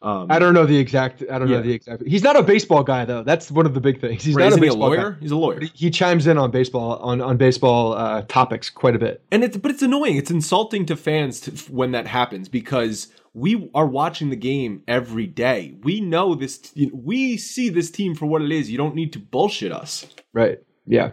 Um, 0.03 0.27
I 0.31 0.39
don't 0.39 0.53
know 0.53 0.67
the 0.67 0.77
exact. 0.77 1.23
I 1.31 1.39
don't 1.39 1.49
Yeah. 1.49 1.57
know 1.57 1.63
the 1.63 1.73
exact. 1.73 2.03
He's 2.07 2.23
not 2.23 2.37
a 2.37 2.43
baseball 2.43 2.85
guy 2.85 3.07
though. 3.07 3.23
That's 3.23 3.51
one 3.51 3.65
of 3.65 3.73
the 3.75 3.81
big 3.81 4.01
things. 4.01 4.23
He's 4.23 4.35
right, 4.35 4.43
not 4.43 4.47
a 4.47 4.49
isn't 4.51 4.63
he 4.63 4.69
a 4.69 4.71
baseball 4.73 4.89
lawyer? 4.91 5.11
guy. 5.13 5.17
He's 5.21 5.31
a 5.31 5.37
lawyer. 5.37 5.61
He- 5.61 5.73
he 5.75 5.91
chimes 5.91 6.27
in 6.27 6.37
on 6.39 6.51
baseball 6.51 6.97
on 6.99 7.21
on 7.23 7.39
baseball 7.39 7.95
uh, 7.95 8.23
topics 8.29 8.69
quite 8.71 8.95
a 8.95 8.99
bit. 8.99 9.23
and 9.33 9.43
it's 9.43 9.57
but 9.57 9.71
it's 9.71 9.83
annoying. 9.83 10.17
It's 10.17 10.31
insulting 10.31 10.85
to 10.87 10.97
fans 10.97 11.41
to, 11.41 11.51
when 11.73 11.93
that 11.93 12.07
happens 12.07 12.49
because 12.51 13.09
we 13.33 13.71
are 13.75 13.87
watching 13.87 14.29
the 14.31 14.37
game 14.37 14.83
every 14.87 15.27
day. 15.27 15.75
We 15.83 16.01
know 16.03 16.35
this. 16.35 16.73
We 16.93 17.39
see 17.39 17.71
this 17.71 17.91
team 17.91 18.15
for 18.15 18.27
what 18.27 18.43
it 18.43 18.53
is. 18.53 18.71
You 18.71 18.77
don't 18.77 18.95
need 18.95 19.13
to 19.15 19.19
bullshit 19.19 19.73
us. 19.73 20.07
Right. 20.35 20.59
Yeah. 20.87 21.13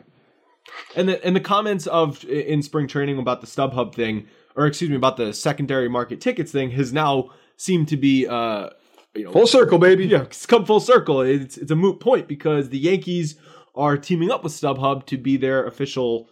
And 0.96 1.10
the 1.10 1.26
and 1.26 1.36
the 1.36 1.40
comments 1.40 1.88
of 1.88 2.24
in 2.26 2.62
spring 2.62 2.88
training 2.88 3.18
about 3.18 3.42
the 3.42 3.48
StubHub 3.48 3.96
thing, 3.96 4.28
or 4.56 4.68
excuse 4.68 4.90
me, 4.90 4.96
about 4.96 5.18
the 5.18 5.34
secondary 5.34 5.90
market 5.90 6.22
tickets 6.22 6.52
thing, 6.52 6.72
has 6.72 6.94
now 6.94 7.30
seemed 7.58 7.88
to 7.90 7.98
be 7.98 8.28
uh, 8.28 8.70
you 9.16 9.26
know, 9.26 9.32
Full 9.32 9.48
circle, 9.48 9.78
baby. 9.80 10.06
yeah, 10.06 10.24
it's 10.24 10.46
come 10.46 10.66
full 10.66 10.80
circle. 10.80 11.22
It's 11.22 11.58
it's 11.58 11.72
a 11.72 11.76
moot 11.76 12.00
point 12.00 12.28
because 12.28 12.70
the 12.70 12.80
Yankees 12.80 13.36
are 13.76 13.98
teaming 13.98 14.30
up 14.32 14.44
with 14.44 14.54
StubHub 14.54 15.06
to 15.08 15.18
be 15.18 15.38
their 15.38 15.66
official. 15.66 16.30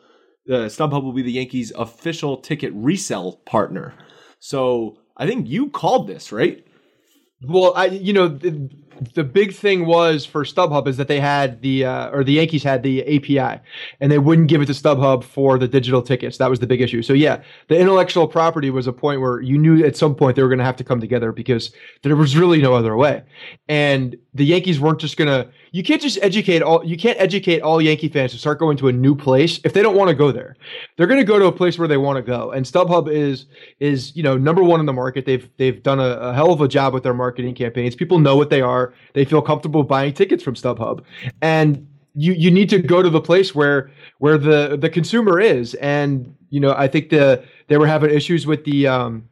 Uh, 0.49 0.65
StubHub 0.65 1.03
will 1.03 1.13
be 1.13 1.21
the 1.21 1.31
Yankees' 1.31 1.71
official 1.75 2.37
ticket 2.37 2.71
resell 2.75 3.41
partner. 3.45 3.93
So 4.39 4.97
I 5.17 5.27
think 5.27 5.47
you 5.47 5.69
called 5.69 6.07
this 6.07 6.31
right. 6.31 6.65
Well, 7.47 7.73
I 7.75 7.85
you 7.85 8.13
know 8.13 8.27
the, 9.01 9.23
big 9.23 9.53
thing 9.53 9.85
was 9.85 10.25
for 10.25 10.43
StubHub 10.43 10.87
is 10.87 10.97
that 10.97 11.07
they 11.07 11.19
had 11.19 11.61
the 11.61 11.85
uh, 11.85 12.09
or 12.11 12.23
the 12.23 12.33
Yankees 12.33 12.63
had 12.63 12.83
the 12.83 13.01
API, 13.15 13.61
and 13.99 14.11
they 14.11 14.19
wouldn't 14.19 14.47
give 14.47 14.61
it 14.61 14.67
to 14.67 14.73
StubHub 14.73 15.23
for 15.23 15.57
the 15.57 15.67
digital 15.67 16.01
tickets. 16.01 16.37
That 16.37 16.49
was 16.49 16.59
the 16.59 16.67
big 16.67 16.81
issue. 16.81 17.01
So 17.01 17.13
yeah, 17.13 17.41
the 17.67 17.79
intellectual 17.79 18.27
property 18.27 18.69
was 18.69 18.87
a 18.87 18.93
point 18.93 19.19
where 19.19 19.41
you 19.41 19.57
knew 19.57 19.83
at 19.83 19.97
some 19.97 20.13
point 20.13 20.35
they 20.35 20.43
were 20.43 20.49
going 20.49 20.59
to 20.59 20.65
have 20.65 20.75
to 20.77 20.83
come 20.83 20.99
together 20.99 21.31
because 21.31 21.71
there 22.03 22.15
was 22.15 22.37
really 22.37 22.61
no 22.61 22.73
other 22.73 22.95
way, 22.95 23.23
and 23.67 24.15
the 24.33 24.45
Yankees 24.45 24.79
weren't 24.79 24.99
just 24.99 25.17
gonna. 25.17 25.49
You 25.71 25.83
can't 25.83 26.01
just 26.01 26.19
educate 26.21 26.61
all. 26.61 26.85
You 26.85 26.97
can't 26.97 27.19
educate 27.19 27.61
all 27.61 27.81
Yankee 27.81 28.09
fans 28.09 28.31
to 28.33 28.37
start 28.37 28.59
going 28.59 28.77
to 28.77 28.87
a 28.87 28.91
new 28.91 29.15
place 29.15 29.59
if 29.63 29.73
they 29.73 29.81
don't 29.81 29.95
want 29.95 30.09
to 30.09 30.15
go 30.15 30.31
there. 30.31 30.55
They're 30.97 31.07
going 31.07 31.19
to 31.19 31.25
go 31.25 31.39
to 31.39 31.45
a 31.45 31.51
place 31.51 31.79
where 31.79 31.87
they 31.87 31.97
want 31.97 32.17
to 32.17 32.21
go, 32.21 32.51
and 32.51 32.65
StubHub 32.65 33.11
is 33.11 33.45
is 33.79 34.15
you 34.15 34.21
know 34.21 34.37
number 34.37 34.63
one 34.63 34.79
in 34.79 34.85
the 34.85 34.93
market. 34.93 35.25
They've 35.25 35.49
they've 35.57 35.81
done 35.81 35.99
a, 35.99 36.03
a 36.03 36.33
hell 36.33 36.51
of 36.51 36.61
a 36.61 36.67
job 36.67 36.93
with 36.93 37.03
their 37.03 37.13
marketing 37.13 37.55
campaigns. 37.55 37.95
People 37.95 38.19
know 38.19 38.35
what 38.35 38.49
they 38.49 38.61
are. 38.61 38.90
They 39.13 39.25
feel 39.25 39.41
comfortable 39.41 39.83
buying 39.83 40.13
tickets 40.13 40.43
from 40.43 40.55
StubHub, 40.55 41.03
and 41.41 41.87
you 42.15 42.33
you 42.33 42.51
need 42.51 42.69
to 42.69 42.79
go 42.79 43.01
to 43.01 43.09
the 43.09 43.21
place 43.21 43.55
where 43.55 43.91
where 44.19 44.37
the 44.37 44.77
the 44.79 44.89
consumer 44.89 45.39
is. 45.39 45.73
And 45.75 46.35
you 46.49 46.59
know 46.59 46.73
I 46.77 46.87
think 46.87 47.09
the 47.09 47.43
they 47.67 47.77
were 47.77 47.87
having 47.87 48.11
issues 48.11 48.45
with 48.45 48.65
the 48.65 48.87
um 48.87 49.29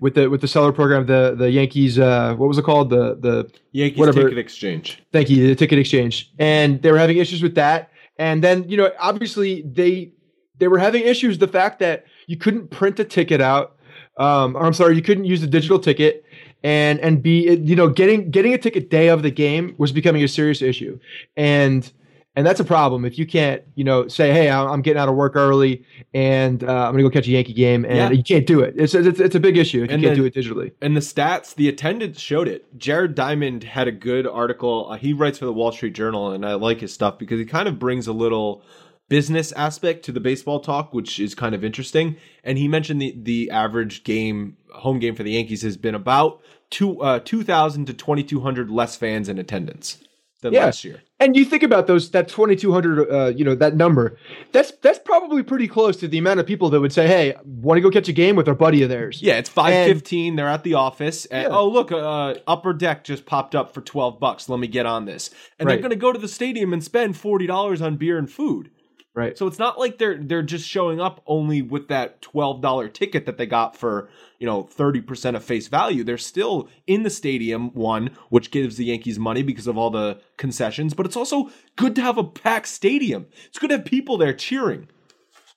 with 0.00 0.14
the 0.14 0.28
with 0.28 0.40
the 0.40 0.48
seller 0.48 0.72
program. 0.72 1.06
The 1.06 1.34
the 1.36 1.50
Yankees 1.50 1.98
uh 1.98 2.34
what 2.36 2.48
was 2.48 2.58
it 2.58 2.64
called 2.64 2.90
the 2.90 3.16
the 3.16 3.50
Yankees 3.72 3.98
Whatever. 3.98 4.22
ticket 4.24 4.38
exchange. 4.38 5.02
Thank 5.12 5.30
you, 5.30 5.46
the 5.48 5.54
ticket 5.54 5.78
exchange. 5.78 6.32
And 6.38 6.82
they 6.82 6.92
were 6.92 6.98
having 6.98 7.18
issues 7.18 7.42
with 7.42 7.54
that. 7.54 7.90
And 8.18 8.42
then, 8.42 8.68
you 8.68 8.76
know, 8.76 8.90
obviously 8.98 9.62
they 9.62 10.12
they 10.58 10.68
were 10.68 10.78
having 10.78 11.02
issues 11.02 11.38
the 11.38 11.48
fact 11.48 11.78
that 11.78 12.04
you 12.26 12.36
couldn't 12.36 12.68
print 12.70 12.98
a 12.98 13.04
ticket 13.04 13.40
out. 13.40 13.76
Um, 14.16 14.56
or 14.56 14.64
I'm 14.64 14.72
sorry, 14.72 14.96
you 14.96 15.02
couldn't 15.02 15.26
use 15.26 15.40
the 15.40 15.46
digital 15.46 15.78
ticket 15.78 16.24
and 16.62 16.98
and 17.00 17.22
be 17.22 17.50
you 17.64 17.76
know 17.76 17.88
getting 17.88 18.30
getting 18.30 18.52
a 18.54 18.58
ticket 18.58 18.90
day 18.90 19.08
of 19.08 19.22
the 19.22 19.30
game 19.30 19.74
was 19.78 19.92
becoming 19.92 20.22
a 20.22 20.28
serious 20.28 20.62
issue. 20.62 20.98
And 21.36 21.90
and 22.36 22.46
that's 22.46 22.60
a 22.60 22.64
problem 22.64 23.04
if 23.04 23.18
you 23.18 23.26
can't, 23.26 23.62
you 23.74 23.82
know, 23.82 24.06
say, 24.06 24.32
"Hey, 24.32 24.48
I'm 24.48 24.68
I'm 24.68 24.82
getting 24.82 25.00
out 25.00 25.08
of 25.08 25.16
work 25.16 25.34
early, 25.34 25.84
and 26.14 26.62
uh, 26.62 26.86
I'm 26.86 26.92
gonna 26.92 27.02
go 27.02 27.10
catch 27.10 27.26
a 27.26 27.30
Yankee 27.32 27.52
game," 27.52 27.84
and 27.84 27.96
Yeah. 27.96 28.10
you 28.10 28.22
can't 28.22 28.46
do 28.46 28.60
it. 28.60 28.74
It's, 28.76 28.94
it's 28.94 29.18
it's 29.18 29.34
a 29.34 29.40
big 29.40 29.56
issue 29.56 29.82
if 29.82 29.90
And 29.90 30.00
you 30.00 30.08
can't 30.08 30.16
then- 30.16 30.30
do 30.32 30.38
it 30.40 30.44
digitally. 30.46 30.70
And 30.80 30.94
the 30.96 31.00
stats, 31.00 31.54
the 31.54 31.68
attendance 31.68 32.20
showed 32.20 32.46
it. 32.46 32.64
Jared 32.78 33.16
Diamond 33.16 33.64
had 33.64 33.88
a 33.88 33.92
good 33.92 34.24
article. 34.26 34.88
Uh, 34.90 34.96
he 34.98 35.12
writes 35.12 35.38
for 35.38 35.46
the 35.46 35.52
Wall 35.52 35.72
Street 35.72 35.94
Journal, 35.94 36.30
and 36.30 36.46
I 36.46 36.54
like 36.54 36.80
his 36.80 36.92
stuff 36.94 37.18
because 37.18 37.40
he 37.40 37.44
kind 37.44 37.66
of 37.66 37.78
brings 37.80 38.06
a 38.06 38.12
little 38.12 38.62
business 39.08 39.52
aspect 39.52 40.04
to 40.04 40.12
the 40.12 40.20
baseball 40.20 40.60
talk, 40.60 40.92
which 40.92 41.18
is 41.18 41.34
kind 41.34 41.54
of 41.54 41.64
interesting. 41.64 42.16
And 42.44 42.58
he 42.58 42.68
mentioned 42.68 43.00
the 43.00 43.14
the 43.20 43.50
average 43.50 44.04
game, 44.04 44.56
home 44.74 44.98
game 44.98 45.14
for 45.14 45.22
the 45.22 45.32
Yankees, 45.32 45.62
has 45.62 45.76
been 45.76 45.94
about 45.94 46.40
two 46.70 47.00
uh, 47.02 47.20
two 47.24 47.42
thousand 47.42 47.86
to 47.86 47.94
twenty 47.94 48.22
two 48.22 48.40
hundred 48.40 48.70
less 48.70 48.96
fans 48.96 49.28
in 49.28 49.38
attendance 49.38 49.98
than 50.40 50.52
Yeah. 50.52 50.66
last 50.66 50.84
year. 50.84 51.02
And 51.20 51.34
you 51.34 51.44
think 51.44 51.64
about 51.64 51.88
those 51.88 52.10
that 52.12 52.28
2200 52.28 53.10
uh, 53.10 53.26
you 53.34 53.44
know 53.44 53.56
that 53.56 53.74
number. 53.74 54.16
That's 54.52 54.70
that's 54.82 55.00
probably 55.00 55.42
pretty 55.42 55.66
close 55.66 55.96
to 55.96 56.06
the 56.06 56.18
amount 56.18 56.38
of 56.38 56.46
people 56.46 56.70
that 56.70 56.80
would 56.80 56.92
say, 56.92 57.08
"Hey, 57.08 57.34
want 57.44 57.76
to 57.76 57.80
go 57.80 57.90
catch 57.90 58.08
a 58.08 58.12
game 58.12 58.36
with 58.36 58.46
a 58.46 58.54
buddy 58.54 58.82
of 58.82 58.88
theirs." 58.88 59.20
Yeah, 59.20 59.38
it's 59.38 59.48
five 59.48 59.72
fifteen. 59.86 60.36
They're 60.36 60.46
at 60.46 60.62
the 60.62 60.74
office, 60.74 61.24
and 61.26 61.44
Yeah. 61.50 61.56
oh 61.58 61.66
look, 61.68 61.90
uh, 61.90 62.34
upper 62.46 62.72
deck 62.72 63.02
just 63.02 63.26
popped 63.26 63.56
up 63.56 63.74
for 63.74 63.80
twelve 63.80 64.20
bucks. 64.20 64.48
Let 64.48 64.60
me 64.60 64.68
get 64.68 64.86
on 64.86 65.06
this, 65.06 65.30
and 65.58 65.66
Right. 65.66 65.72
they're 65.74 65.82
going 65.82 65.90
to 65.90 65.96
go 65.96 66.12
to 66.12 66.18
the 66.20 66.28
stadium 66.28 66.72
and 66.72 66.84
spend 66.84 67.16
forty 67.16 67.46
dollars 67.48 67.82
on 67.82 67.96
beer 67.96 68.16
and 68.16 68.30
food. 68.30 68.70
Right. 69.18 69.36
So 69.36 69.48
it's 69.48 69.58
not 69.58 69.80
like 69.80 69.98
they're 69.98 70.16
they're 70.16 70.44
just 70.44 70.64
showing 70.64 71.00
up 71.00 71.24
only 71.26 71.60
with 71.60 71.88
that 71.88 72.22
twelve 72.22 72.60
dollar 72.60 72.86
ticket 72.88 73.26
that 73.26 73.36
they 73.36 73.46
got 73.46 73.76
for 73.76 74.08
you 74.38 74.46
know 74.46 74.62
thirty 74.62 75.00
percent 75.00 75.36
of 75.36 75.42
face 75.42 75.66
value. 75.66 76.04
They're 76.04 76.18
still 76.18 76.68
in 76.86 77.02
the 77.02 77.10
stadium, 77.10 77.70
one 77.74 78.10
which 78.28 78.52
gives 78.52 78.76
the 78.76 78.84
Yankees 78.84 79.18
money 79.18 79.42
because 79.42 79.66
of 79.66 79.76
all 79.76 79.90
the 79.90 80.20
concessions, 80.36 80.94
but 80.94 81.04
it's 81.04 81.16
also 81.16 81.50
good 81.74 81.96
to 81.96 82.00
have 82.00 82.16
a 82.16 82.22
packed 82.22 82.68
stadium. 82.68 83.26
It's 83.46 83.58
good 83.58 83.70
to 83.70 83.78
have 83.78 83.84
people 83.84 84.18
there 84.18 84.32
cheering. 84.32 84.86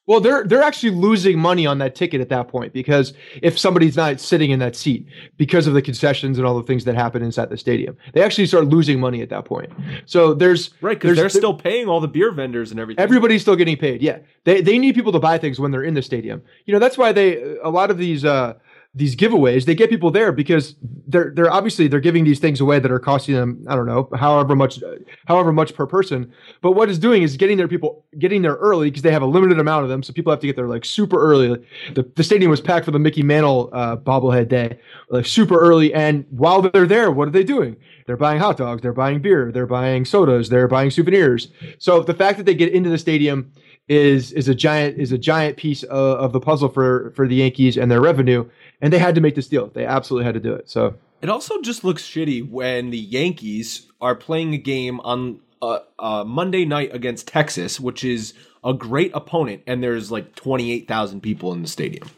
Well, 0.08 0.20
they're 0.20 0.44
they're 0.44 0.64
actually 0.64 0.90
losing 0.92 1.38
money 1.40 1.66
on 1.68 1.78
that 1.78 1.94
ticket 1.94 2.22
at 2.22 2.30
that 2.30 2.48
point 2.48 2.74
because 2.74 3.14
if 3.44 3.58
somebody's 3.58 3.96
not 3.96 4.20
sitting 4.20 4.50
in 4.50 4.58
that 4.60 4.76
seat 4.76 5.06
because 5.38 5.68
of 5.68 5.74
the 5.76 5.82
concessions 5.82 6.38
and 6.40 6.48
all 6.48 6.58
the 6.58 6.64
things 6.64 6.86
that 6.86 6.96
happen 6.96 7.22
inside 7.22 7.50
the 7.50 7.58
stadium, 7.58 7.96
they 8.14 8.22
actually 8.24 8.48
start 8.48 8.66
losing 8.66 9.00
money 9.00 9.22
at 9.22 9.30
that 9.30 9.46
point. 9.46 9.72
So 10.08 10.34
there's 10.34 10.72
Right, 10.82 11.00
because 11.00 11.16
there's- 11.16 11.34
they're 11.34 11.40
still 11.40 11.54
paying 11.54 11.88
all 11.88 12.00
the 12.00 12.08
beer 12.08 12.32
vendors 12.32 12.72
and 12.72 12.80
everything. 12.80 13.02
Everybody's 13.02 13.42
still 13.44 13.56
getting 13.56 13.78
paid. 13.78 14.02
Yeah, 14.02 14.20
they 14.44 14.62
they 14.62 14.80
need 14.80 14.96
people 14.96 15.12
to 15.12 15.20
buy 15.20 15.38
things 15.38 15.60
when 15.60 15.70
they're 15.72 15.84
in 15.84 15.94
the 15.94 16.02
stadium. 16.02 16.42
You 16.66 16.74
know 16.74 16.80
that's 16.80 16.98
why 16.98 17.12
they 17.12 17.58
a 17.64 17.70
lot 17.70 17.92
of 17.92 17.98
these 18.00 18.26
uh, 18.26 18.56
these 18.94 19.16
giveaways 19.16 19.66
they 19.66 19.74
get 19.74 19.90
people 19.90 20.12
there 20.12 20.34
because 20.34 20.76
they're 21.08 21.32
they're 21.34 21.52
obviously 21.52 21.88
they're 21.88 22.02
giving 22.02 22.26
these 22.26 22.40
things 22.40 22.60
away 22.60 22.78
that 22.78 22.92
are 22.92 23.00
costing 23.00 23.36
them 23.36 23.64
I 23.70 23.76
don't 23.76 23.86
know 23.86 24.10
however 24.16 24.54
much 24.54 24.82
however 25.26 25.52
much 25.54 25.74
per 25.74 25.86
person. 25.86 26.32
But 26.62 26.74
what 26.74 26.90
it's 26.90 27.00
doing 27.00 27.24
is 27.24 27.38
getting 27.38 27.58
their 27.58 27.68
people 27.68 28.06
getting 28.20 28.42
there 28.42 28.56
early 28.56 28.90
because 28.90 29.04
they 29.04 29.12
have 29.12 29.22
a 29.22 29.28
limited 29.28 29.60
amount 29.60 29.84
of 29.84 29.90
them, 29.90 30.04
so 30.04 30.12
people 30.12 30.32
have 30.32 30.40
to 30.42 30.48
get 30.48 30.56
there 30.56 30.68
like 30.68 30.84
super 30.84 31.22
early. 31.22 31.64
The 31.94 32.04
the 32.16 32.24
stadium 32.24 32.52
was 32.52 32.62
packed 32.62 32.86
for 32.86 32.92
the 32.92 33.00
Mickey 33.00 33.24
Mantle 33.24 33.70
uh, 33.72 33.96
bobblehead 33.96 34.50
day, 34.50 34.78
like 35.10 35.26
super 35.26 35.60
early. 35.60 35.94
And 35.94 36.26
while 36.30 36.62
they're 36.62 36.88
there, 36.88 37.12
what 37.12 37.28
are 37.28 37.32
they 37.32 37.44
doing? 37.44 37.78
They're 38.08 38.18
buying 38.18 38.40
hot 38.40 38.58
dogs, 38.58 38.82
they're 38.82 38.94
buying 38.94 39.22
beer, 39.22 39.52
they're 39.54 39.68
buying 39.68 40.04
sodas, 40.04 40.50
they're 40.50 40.68
buying 40.68 40.92
souvenirs. 40.92 41.50
So 41.78 42.02
the 42.04 42.14
fact 42.14 42.38
that 42.38 42.46
they 42.46 42.56
get 42.56 42.74
into 42.74 42.90
the 42.90 42.98
stadium 42.98 43.52
is 43.88 44.32
is 44.34 44.48
a 44.48 44.56
giant 44.56 44.98
is 44.98 45.12
a 45.12 45.18
giant 45.18 45.58
piece 45.58 45.84
of, 45.84 46.18
of 46.20 46.34
the 46.34 46.40
puzzle 46.40 46.70
for 46.70 47.12
for 47.16 47.28
the 47.28 47.36
Yankees 47.36 47.78
and 47.78 47.92
their 47.92 48.02
revenue. 48.02 48.48
And 48.82 48.92
they 48.92 49.00
had 49.00 49.16
to 49.16 49.22
make 49.22 49.36
this 49.36 49.48
deal. 49.48 49.68
They 49.68 49.86
absolutely 49.86 50.26
had 50.26 50.34
to 50.34 50.40
do 50.40 50.54
it. 50.54 50.70
So 50.70 50.96
It 51.22 51.30
also 51.30 51.62
just 51.62 51.84
looks 51.84 52.04
shitty 52.04 52.50
when 52.50 52.90
the 52.90 52.98
Yankees 52.98 53.88
are 54.02 54.16
playing 54.16 54.54
a 54.54 54.58
game 54.58 55.00
on 55.02 55.40
uh, 55.62 55.80
uh, 56.00 56.24
Monday 56.26 56.66
night 56.66 56.94
against 56.94 57.28
Texas, 57.28 57.80
which 57.80 58.04
is 58.04 58.34
a 58.64 58.74
great 58.74 59.12
opponent, 59.14 59.62
and 59.68 59.84
there's 59.84 60.12
like 60.12 60.36
28,000 60.36 61.22
people 61.22 61.54
in 61.54 61.62
the 61.62 61.68
stadium. 61.68 62.10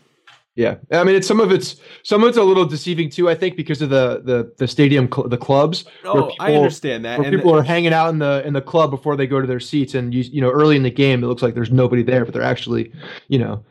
yeah, 0.56 0.76
I 0.92 1.04
mean, 1.04 1.16
it's 1.16 1.28
some 1.28 1.40
of 1.40 1.52
it's 1.52 1.78
some 2.04 2.22
of 2.24 2.30
it's 2.30 2.38
a 2.38 2.44
little 2.44 2.66
deceiving 2.66 3.10
too. 3.10 3.30
I 3.30 3.36
think 3.36 3.56
because 3.58 3.82
of 3.82 3.90
the 3.90 4.22
the 4.24 4.54
the 4.58 4.68
stadium 4.68 5.10
cl- 5.12 5.28
the 5.28 5.38
clubs. 5.38 5.84
Oh, 6.06 6.32
I 6.40 6.54
understand 6.54 7.04
that. 7.06 7.18
Where 7.20 7.28
and 7.28 7.36
people 7.36 7.54
the- 7.54 7.60
are 7.60 7.64
hanging 7.64 7.92
out 7.92 8.10
in 8.10 8.20
the 8.20 8.46
in 8.46 8.54
the 8.54 8.62
club 8.62 8.92
before 8.92 9.16
they 9.16 9.26
go 9.26 9.42
to 9.42 9.48
their 9.48 9.60
seats, 9.60 9.96
and 9.96 10.14
you 10.14 10.22
you 10.22 10.42
know 10.42 10.52
early 10.52 10.76
in 10.76 10.84
the 10.84 10.92
game 10.92 11.24
it 11.24 11.28
looks 11.28 11.42
like 11.42 11.56
there's 11.56 11.72
nobody 11.72 12.04
there, 12.04 12.24
but 12.24 12.34
they're 12.34 12.44
actually 12.44 12.92
you 13.28 13.40
know. 13.40 13.64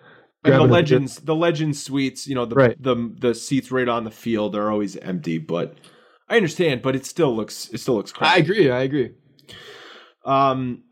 And 0.44 0.54
the 0.54 0.64
legends, 0.64 1.16
the 1.16 1.34
legends 1.34 1.82
suites, 1.82 2.26
you 2.26 2.34
know, 2.34 2.44
the, 2.46 2.54
Right. 2.56 2.82
the 2.82 3.14
the 3.20 3.34
seats 3.34 3.70
right 3.70 3.88
on 3.88 4.04
the 4.04 4.10
field 4.10 4.54
are 4.56 4.70
always 4.70 4.96
empty. 4.96 5.38
But 5.38 5.76
I 6.28 6.36
understand, 6.36 6.82
but 6.82 6.96
it 6.96 7.06
still 7.06 7.34
looks 7.34 7.68
it 7.72 7.78
still 7.78 7.94
looks 7.94 8.12
crappy. 8.12 8.34
I 8.34 8.38
agree. 8.38 8.70
I 8.70 8.80
agree. 8.82 9.10
Um, 10.24 10.84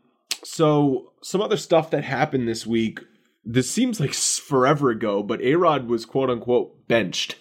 so 0.43 1.13
some 1.23 1.41
other 1.41 1.57
stuff 1.57 1.91
that 1.91 2.03
happened 2.03 2.47
this 2.47 2.65
week. 2.65 2.99
This 3.43 3.69
seems 3.71 3.99
like 3.99 4.13
forever 4.13 4.91
ago, 4.91 5.23
but 5.23 5.39
Arod 5.39 5.87
was 5.87 6.05
quote 6.05 6.29
unquote 6.29 6.87
benched, 6.87 7.35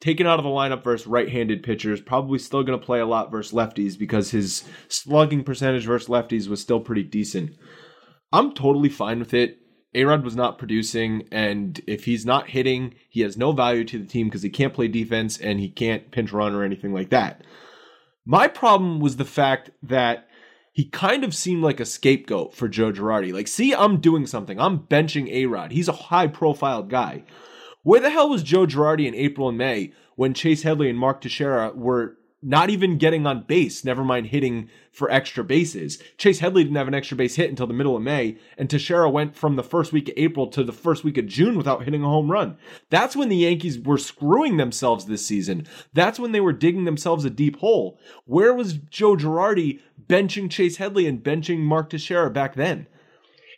taken 0.00 0.26
out 0.26 0.40
of 0.40 0.44
the 0.44 0.50
lineup 0.50 0.82
versus 0.82 1.06
right-handed 1.06 1.62
pitchers. 1.62 2.00
Probably 2.00 2.40
still 2.40 2.64
going 2.64 2.78
to 2.78 2.84
play 2.84 2.98
a 2.98 3.06
lot 3.06 3.30
versus 3.30 3.52
lefties 3.52 3.96
because 3.96 4.32
his 4.32 4.64
slugging 4.88 5.44
percentage 5.44 5.86
versus 5.86 6.08
lefties 6.08 6.48
was 6.48 6.60
still 6.60 6.80
pretty 6.80 7.04
decent. 7.04 7.52
I'm 8.32 8.52
totally 8.52 8.88
fine 8.88 9.20
with 9.20 9.32
it. 9.32 9.58
A 9.94 10.04
Rod 10.04 10.24
was 10.24 10.34
not 10.34 10.58
producing, 10.58 11.28
and 11.30 11.80
if 11.86 12.04
he's 12.04 12.26
not 12.26 12.50
hitting, 12.50 12.94
he 13.08 13.20
has 13.20 13.36
no 13.36 13.52
value 13.52 13.84
to 13.84 13.98
the 13.98 14.06
team 14.06 14.26
because 14.26 14.42
he 14.42 14.50
can't 14.50 14.74
play 14.74 14.88
defense 14.88 15.38
and 15.38 15.60
he 15.60 15.68
can't 15.68 16.10
pinch 16.10 16.32
run 16.32 16.54
or 16.54 16.64
anything 16.64 16.92
like 16.92 17.10
that. 17.10 17.42
My 18.24 18.48
problem 18.48 19.00
was 19.00 19.16
the 19.16 19.24
fact 19.24 19.70
that 19.82 20.28
he 20.72 20.86
kind 20.86 21.22
of 21.22 21.34
seemed 21.34 21.62
like 21.62 21.78
a 21.78 21.84
scapegoat 21.84 22.54
for 22.54 22.68
Joe 22.68 22.90
Girardi. 22.90 23.32
Like, 23.32 23.46
see, 23.46 23.72
I'm 23.72 24.00
doing 24.00 24.26
something. 24.26 24.58
I'm 24.58 24.80
benching 24.80 25.32
Arod. 25.32 25.70
He's 25.70 25.88
a 25.88 25.92
high 25.92 26.26
profile 26.26 26.82
guy. 26.82 27.22
Where 27.82 28.00
the 28.00 28.10
hell 28.10 28.28
was 28.28 28.42
Joe 28.42 28.66
Girardi 28.66 29.06
in 29.06 29.14
April 29.14 29.48
and 29.48 29.58
May 29.58 29.92
when 30.16 30.34
Chase 30.34 30.62
Headley 30.62 30.90
and 30.90 30.98
Mark 30.98 31.20
Teixeira 31.20 31.70
were 31.74 32.16
not 32.44 32.70
even 32.70 32.98
getting 32.98 33.26
on 33.26 33.44
base, 33.44 33.84
never 33.84 34.04
mind 34.04 34.26
hitting 34.26 34.68
for 34.92 35.10
extra 35.10 35.42
bases? 35.42 36.02
Chase 36.18 36.40
Headley 36.40 36.62
didn't 36.62 36.76
have 36.76 36.88
an 36.88 36.94
extra 36.94 37.16
base 37.16 37.36
hit 37.36 37.50
until 37.50 37.66
the 37.66 37.74
middle 37.74 37.96
of 37.96 38.02
May, 38.02 38.36
and 38.58 38.68
Teixeira 38.68 39.08
went 39.08 39.34
from 39.34 39.56
the 39.56 39.62
first 39.62 39.92
week 39.92 40.08
of 40.08 40.14
April 40.16 40.46
to 40.48 40.62
the 40.62 40.72
first 40.72 41.04
week 41.04 41.16
of 41.16 41.26
June 41.26 41.56
without 41.56 41.84
hitting 41.84 42.02
a 42.02 42.08
home 42.08 42.30
run. 42.30 42.58
That's 42.90 43.16
when 43.16 43.30
the 43.30 43.36
Yankees 43.36 43.78
were 43.78 43.98
screwing 43.98 44.58
themselves 44.58 45.06
this 45.06 45.24
season. 45.24 45.66
That's 45.94 46.18
when 46.18 46.32
they 46.32 46.40
were 46.40 46.52
digging 46.52 46.84
themselves 46.84 47.24
a 47.24 47.30
deep 47.30 47.56
hole. 47.56 47.98
Where 48.26 48.54
was 48.54 48.74
Joe 48.74 49.16
Girardi 49.16 49.80
benching 50.06 50.50
Chase 50.50 50.76
Headley 50.76 51.06
and 51.06 51.24
benching 51.24 51.60
Mark 51.60 51.90
Teixeira 51.90 52.30
back 52.30 52.54
then? 52.54 52.86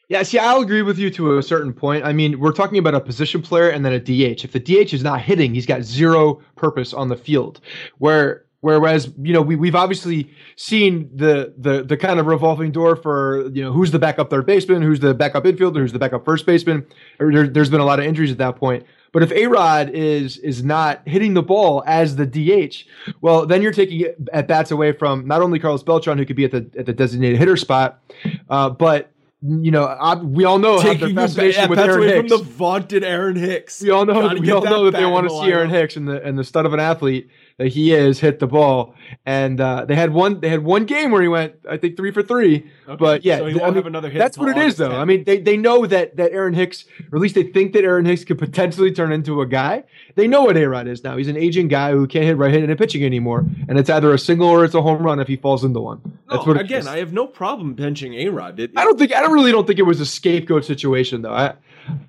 Yeah, 0.08 0.22
see, 0.22 0.38
I'll 0.38 0.60
agree 0.60 0.82
with 0.82 0.98
you 0.98 1.10
to 1.10 1.36
a 1.36 1.42
certain 1.42 1.72
point. 1.72 2.04
I 2.04 2.12
mean, 2.12 2.38
we're 2.38 2.52
talking 2.52 2.78
about 2.78 2.94
a 2.94 3.00
position 3.00 3.42
player 3.42 3.68
and 3.68 3.84
then 3.84 3.92
a 3.92 3.98
DH. 3.98 4.44
If 4.44 4.52
the 4.52 4.60
DH 4.60 4.94
is 4.94 5.02
not 5.02 5.20
hitting, 5.20 5.52
he's 5.52 5.66
got 5.66 5.82
zero 5.82 6.40
purpose 6.54 6.94
on 6.94 7.08
the 7.08 7.16
field. 7.16 7.60
Where 7.98 8.45
Whereas, 8.60 9.12
you 9.22 9.32
know, 9.32 9.42
we, 9.42 9.54
we've 9.54 9.74
obviously 9.74 10.30
seen 10.56 11.10
the, 11.14 11.54
the 11.58 11.84
the 11.84 11.96
kind 11.96 12.18
of 12.18 12.26
revolving 12.26 12.72
door 12.72 12.96
for, 12.96 13.48
you 13.50 13.62
know, 13.62 13.72
who's 13.72 13.90
the 13.90 13.98
backup 13.98 14.30
third 14.30 14.46
baseman, 14.46 14.82
who's 14.82 15.00
the 15.00 15.14
backup 15.14 15.44
infielder, 15.44 15.76
who's 15.76 15.92
the 15.92 15.98
backup 15.98 16.24
first 16.24 16.46
baseman. 16.46 16.86
There, 17.18 17.46
there's 17.46 17.70
been 17.70 17.80
a 17.80 17.84
lot 17.84 17.98
of 17.98 18.06
injuries 18.06 18.32
at 18.32 18.38
that 18.38 18.56
point. 18.56 18.84
But 19.12 19.22
if 19.22 19.30
Arod 19.30 19.90
is 19.90 20.38
is 20.38 20.64
not 20.64 21.00
hitting 21.06 21.34
the 21.34 21.42
ball 21.42 21.82
as 21.86 22.16
the 22.16 22.26
DH, 22.26 22.84
well, 23.20 23.46
then 23.46 23.62
you're 23.62 23.72
taking 23.72 24.04
at 24.32 24.46
bats 24.46 24.70
away 24.70 24.92
from 24.92 25.26
not 25.26 25.42
only 25.42 25.58
Carlos 25.58 25.82
Beltran, 25.82 26.18
who 26.18 26.26
could 26.26 26.36
be 26.36 26.44
at 26.44 26.50
the 26.50 26.68
at 26.78 26.86
the 26.86 26.92
designated 26.92 27.38
hitter 27.38 27.56
spot, 27.56 28.02
uh, 28.50 28.68
but 28.70 29.12
you 29.42 29.70
know, 29.70 29.84
I, 29.84 30.16
we 30.16 30.44
all 30.44 30.58
know 30.58 30.80
how 30.80 30.94
the 30.94 31.14
fascination 31.14 31.68
with 31.68 31.78
Aaron 31.78 32.02
Hicks. 32.02 32.18
from 32.18 32.28
the 32.28 32.44
vaunted 32.44 33.04
Aaron 33.04 33.36
Hicks. 33.36 33.80
We 33.80 33.90
all 33.90 34.04
know. 34.04 34.34
We 34.38 34.50
all 34.50 34.64
know 34.64 34.90
that 34.90 34.98
they 34.98 35.04
want 35.04 35.28
to 35.28 35.34
see 35.34 35.52
Aaron 35.52 35.70
Hicks 35.70 35.96
and 35.96 36.08
the 36.08 36.22
and 36.22 36.38
the 36.38 36.44
stud 36.44 36.66
of 36.66 36.72
an 36.72 36.80
athlete 36.80 37.28
that 37.58 37.68
he 37.68 37.92
is 37.92 38.20
hit 38.20 38.38
the 38.38 38.46
ball. 38.46 38.94
And 39.24 39.60
uh, 39.60 39.86
they 39.86 39.94
had 39.94 40.12
one. 40.12 40.40
They 40.40 40.48
had 40.48 40.62
one 40.62 40.84
game 40.84 41.10
where 41.10 41.22
he 41.22 41.28
went, 41.28 41.54
I 41.68 41.76
think, 41.76 41.96
three 41.96 42.10
for 42.10 42.22
three. 42.22 42.70
Okay. 42.86 42.96
But 42.96 43.24
yeah, 43.24 43.38
so 43.38 43.46
I 43.46 43.70
mean, 43.70 43.86
another 43.86 44.10
hit. 44.10 44.18
That's 44.18 44.36
what 44.36 44.48
it 44.48 44.58
is, 44.58 44.76
though. 44.76 44.90
10. 44.90 44.98
I 44.98 45.04
mean, 45.04 45.24
they, 45.24 45.38
they 45.38 45.56
know 45.56 45.86
that 45.86 46.16
that 46.16 46.32
Aaron 46.32 46.54
Hicks, 46.54 46.84
or 47.10 47.16
at 47.16 47.22
least 47.22 47.34
they 47.34 47.44
think 47.44 47.72
that 47.72 47.84
Aaron 47.84 48.04
Hicks 48.04 48.24
could 48.24 48.38
potentially 48.38 48.92
turn 48.92 49.12
into 49.12 49.40
a 49.40 49.46
guy. 49.46 49.84
They 50.16 50.26
know 50.26 50.42
what 50.42 50.56
Arod 50.56 50.88
is 50.88 51.02
now. 51.02 51.16
He's 51.16 51.28
an 51.28 51.36
aging 51.36 51.68
guy 51.68 51.92
who 51.92 52.06
can't 52.06 52.24
hit 52.24 52.36
right-handed 52.36 52.76
pitching 52.78 53.04
anymore, 53.04 53.46
and 53.68 53.78
it's 53.78 53.90
either 53.90 54.12
a 54.12 54.18
single 54.18 54.48
or 54.48 54.64
it's 54.64 54.74
a 54.74 54.82
home 54.82 55.02
run 55.02 55.20
if 55.20 55.28
he 55.28 55.36
falls 55.36 55.64
into 55.64 55.80
one. 55.80 56.00
That's 56.28 56.44
no, 56.46 56.52
what 56.52 56.60
again. 56.60 56.80
Is. 56.80 56.86
I 56.86 56.98
have 56.98 57.12
no 57.12 57.26
problem 57.26 57.74
benching 57.74 58.12
Arod. 58.12 58.58
It, 58.58 58.72
I 58.76 58.84
don't 58.84 58.98
think. 58.98 59.14
I 59.14 59.22
don't 59.22 59.32
really 59.32 59.52
don't 59.52 59.66
think 59.66 59.78
it 59.78 59.84
was 59.84 60.00
a 60.00 60.06
scapegoat 60.06 60.64
situation, 60.64 61.22
though. 61.22 61.32
I 61.32 61.54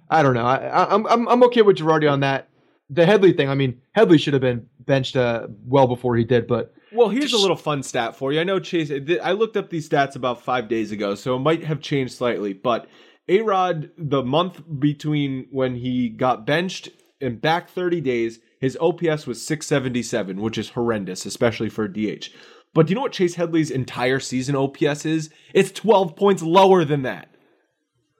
I 0.10 0.23
don't 0.23 0.33
know. 0.33 0.45
I, 0.45 0.93
I'm 0.93 1.05
I'm 1.07 1.27
I'm 1.27 1.43
okay 1.43 1.62
with 1.62 1.77
Girardi 1.77 2.12
on 2.12 2.19
that 2.21 2.49
the 2.89 3.05
Headley 3.05 3.33
thing, 3.33 3.49
I 3.49 3.55
mean, 3.55 3.81
Headley 3.93 4.17
should 4.17 4.33
have 4.33 4.41
been 4.41 4.67
benched 4.88 5.15
uh, 5.15 5.47
well 5.65 5.88
before 5.88 6.15
he 6.15 6.23
did, 6.23 6.47
but. 6.47 6.73
Well, 6.91 7.10
here's 7.10 7.34
a 7.34 7.38
little 7.38 7.58
fun 7.58 7.84
stat 7.84 8.15
for 8.15 8.32
you. 8.32 8.39
I 8.39 8.43
know 8.43 8.60
Chase, 8.60 8.91
I 9.21 9.34
looked 9.34 9.58
up 9.58 9.69
these 9.69 9.88
stats 9.88 10.15
about 10.15 10.41
five 10.41 10.67
days 10.67 10.91
ago, 10.91 11.13
so 11.13 11.36
it 11.36 11.39
might 11.39 11.63
have 11.65 11.82
changed 11.82 12.13
slightly, 12.13 12.54
but 12.54 12.88
A 13.28 13.41
Rod, 13.41 13.91
the 13.97 14.23
month 14.23 14.63
between 14.80 15.47
when 15.52 15.76
he 15.76 16.10
got 16.10 16.45
benched 16.45 16.89
and 17.21 17.41
back 17.41 17.69
30 17.69 18.02
days, 18.02 18.39
his 18.60 18.78
OPS 18.80 19.28
was 19.28 19.45
677, 19.45 20.41
which 20.41 20.58
is 20.58 20.69
horrendous, 20.69 21.26
especially 21.26 21.69
for 21.69 21.84
a 21.84 21.93
DH. 21.93 22.30
But 22.73 22.88
do 22.88 22.91
you 22.91 22.95
know 22.95 23.02
what 23.02 23.12
Chase 23.12 23.36
Headley's 23.36 23.69
entire 23.69 24.19
season 24.19 24.56
OPS 24.56 25.06
is? 25.06 25.30
It's 25.54 25.71
12 25.71 26.15
points 26.15 26.41
lower 26.41 26.86
than 26.86 27.04
that. 27.04 27.30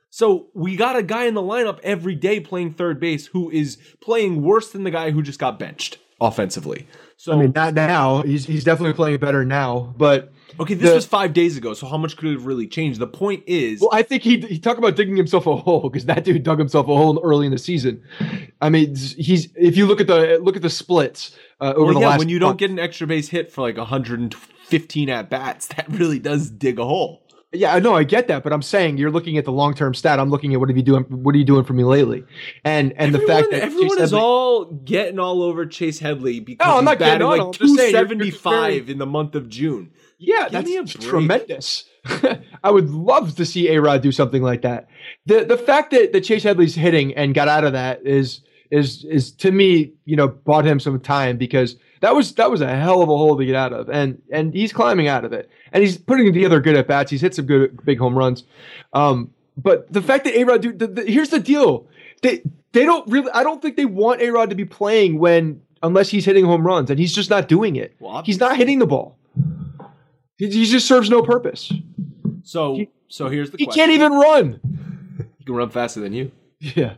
So 0.10 0.48
we 0.54 0.76
got 0.76 0.96
a 0.96 1.04
guy 1.04 1.26
in 1.26 1.36
the 1.36 1.42
lineup 1.42 1.80
every 1.84 2.16
day 2.16 2.40
playing 2.40 2.74
third 2.74 3.00
base 3.00 3.28
who 3.28 3.50
is 3.50 3.78
playing 4.02 4.42
worse 4.42 4.72
than 4.72 4.84
the 4.84 4.92
guy 4.92 5.12
who 5.12 5.22
just 5.22 5.40
got 5.40 5.60
benched 5.60 6.00
offensively. 6.20 6.88
So 7.18 7.34
I 7.34 7.38
mean, 7.38 7.52
not 7.56 7.74
now. 7.74 8.22
He's 8.22 8.46
he's 8.46 8.64
definitely 8.64 8.94
playing 8.94 9.18
better 9.18 9.44
now, 9.44 9.94
but 9.98 10.32
okay, 10.60 10.76
this 10.76 10.90
the, 10.90 10.96
was 10.96 11.06
five 11.06 11.34
days 11.34 11.58
ago. 11.58 11.74
So 11.74 11.88
how 11.88 11.98
much 11.98 12.16
could 12.16 12.30
it 12.30 12.34
have 12.34 12.46
really 12.46 12.68
changed? 12.68 13.00
The 13.00 13.08
point 13.08 13.44
is, 13.48 13.82
well, 13.82 13.90
I 13.92 14.04
think 14.04 14.24
he 14.24 14.40
he 14.42 14.60
talked 14.60 14.78
about 14.78 14.96
digging 14.96 15.18
himself 15.18 15.48
a 15.48 15.56
hole 15.56 15.90
because 15.90 16.06
that 16.06 16.24
dude 16.24 16.44
dug 16.44 16.60
himself 16.60 16.88
a 16.88 16.96
hole 16.96 17.20
early 17.24 17.48
in 17.48 17.52
the 17.52 17.58
season. 17.58 18.04
I 18.62 18.70
mean, 18.70 18.96
he's 18.96 19.50
if 19.56 19.78
you 19.78 19.88
look 19.88 20.00
at 20.00 20.08
the 20.08 20.40
look 20.42 20.56
at 20.56 20.62
the 20.62 20.70
splits 20.70 21.36
uh, 21.60 21.74
over 21.76 21.86
well, 21.86 21.94
the 21.96 22.00
yeah, 22.02 22.08
last 22.10 22.20
when 22.20 22.30
you 22.30 22.40
month. 22.40 22.52
don't 22.52 22.58
get 22.58 22.72
an 22.72 22.80
extra 22.80 23.08
base 23.08 23.30
hit 23.30 23.52
for 23.52 23.62
like 23.62 23.78
115 23.78 25.10
at 25.10 25.30
bats, 25.30 25.68
that 25.76 25.88
really 25.90 26.20
does 26.20 26.50
dig 26.50 26.80
a 26.80 26.86
hole. 26.86 27.24
Yeah, 27.54 27.74
I 27.74 27.80
know, 27.80 27.96
I 27.96 28.04
get 28.04 28.28
that, 28.28 28.44
but 28.44 28.52
I'm 28.52 28.62
saying 28.62 28.98
you're 28.98 29.12
looking 29.12 29.38
at 29.38 29.46
the 29.46 29.54
long 29.54 29.74
term 29.74 29.94
stat. 29.94 30.20
I'm 30.20 30.30
looking 30.30 30.54
at 30.54 30.60
what 30.60 30.68
have 30.68 30.76
you 30.76 30.84
doing? 30.84 31.04
What 31.04 31.34
are 31.34 31.38
you 31.38 31.46
doing 31.46 31.64
for 31.64 31.72
me 31.72 31.86
lately? 31.86 32.26
And 32.66 32.92
and 32.98 33.16
everyone, 33.16 33.22
the 33.22 33.28
fact 33.28 33.52
that 33.52 33.62
everyone 33.62 34.02
is 34.02 34.12
all 34.12 34.66
getting 34.66 35.18
all 35.18 35.42
over 35.42 35.66
Chase 35.66 36.00
Headley 36.00 36.42
because 36.42 36.68
no, 36.68 36.78
I'm 36.78 36.84
not 36.84 37.00
getting 37.00 37.26
like 37.26 37.54
275 37.54 38.90
in 38.90 38.98
the 38.98 39.06
month 39.06 39.36
of 39.36 39.48
June. 39.48 39.92
Yeah, 40.18 40.50
Give 40.50 40.66
that's 40.66 40.94
tremendous. 40.94 41.86
I 42.64 42.72
would 42.72 42.90
love 42.90 43.36
to 43.38 43.46
see 43.46 43.70
A 43.70 43.80
Rod 43.80 44.02
do 44.02 44.12
something 44.12 44.42
like 44.42 44.64
that. 44.64 44.88
The 45.26 45.46
the 45.46 45.58
fact 45.58 45.92
that, 45.92 46.12
that 46.12 46.22
Chase 46.22 46.44
Headley's 46.44 46.76
hitting 46.76 47.16
and 47.16 47.34
got 47.34 47.48
out 47.48 47.64
of 47.64 47.72
that 47.72 48.06
is 48.06 48.42
is 48.72 49.06
is 49.06 49.32
to 49.36 49.54
me, 49.54 49.94
you 50.04 50.18
know, 50.18 50.28
bought 50.28 50.66
him 50.66 50.82
some 50.82 51.00
time 51.00 51.38
because 51.38 51.78
that 52.02 52.16
was 52.16 52.36
that 52.36 52.52
was 52.52 52.62
a 52.62 52.76
hell 52.76 53.02
of 53.02 53.10
a 53.10 53.18
hole 53.18 53.38
to 53.38 53.46
get 53.46 53.56
out 53.56 53.74
of, 53.74 53.90
and 53.90 54.22
and 54.32 54.54
he's 54.54 54.74
climbing 54.74 55.08
out 55.08 55.26
of 55.26 55.34
it, 55.34 55.50
and 55.72 55.84
he's 55.84 55.98
putting 55.98 56.32
together 56.32 56.60
good 56.60 56.76
at 56.76 56.88
bats. 56.88 57.12
He's 57.12 57.22
hit 57.22 57.36
some 57.36 57.46
good 57.46 57.84
big 57.86 58.00
home 58.00 58.18
runs. 58.18 58.44
Um, 58.94 59.34
but 59.58 59.92
the 59.92 60.02
fact 60.02 60.26
that 60.26 60.36
A 60.36 60.44
Rod, 60.44 60.62
dude, 60.62 60.80
the, 60.80 60.88
the, 60.88 61.04
here's 61.04 61.30
the 61.30 61.40
deal: 61.40 61.88
they 62.22 62.42
they 62.72 62.86
don't 62.86 63.10
really. 63.10 63.32
I 63.32 63.44
don't 63.44 63.62
think 63.62 63.76
they 63.76 63.86
want 63.86 64.22
A 64.22 64.30
Rod 64.30 64.50
to 64.50 64.56
be 64.56 64.66
playing 64.66 65.20
when 65.20 65.62
unless 65.82 66.10
he's 66.10 66.26
hitting 66.26 66.46
home 66.46 66.66
runs, 66.66 66.90
and 66.90 67.00
he's 67.00 67.14
just 67.14 67.30
not 67.30 67.48
doing 67.48 67.76
it. 67.76 67.96
Well, 68.00 68.22
he's 68.24 68.40
not 68.40 68.58
hitting 68.58 68.80
the 68.80 68.88
ball. 68.88 69.18
He, 70.38 70.50
he, 70.50 70.66
just 70.66 70.88
serves 70.88 71.10
no 71.10 71.24
purpose. 71.24 71.74
So 72.44 72.76
he, 72.76 72.90
so 73.08 73.30
here's 73.30 73.50
the. 73.50 73.58
Question. 73.58 73.60
He 73.60 73.66
question. 73.66 73.82
can't 73.82 73.92
even 73.92 74.12
run. 74.14 74.60
He 75.40 75.46
can 75.46 75.56
run 75.56 75.70
faster 75.70 76.00
than 76.00 76.14
you. 76.14 76.32
Yeah. 76.60 76.96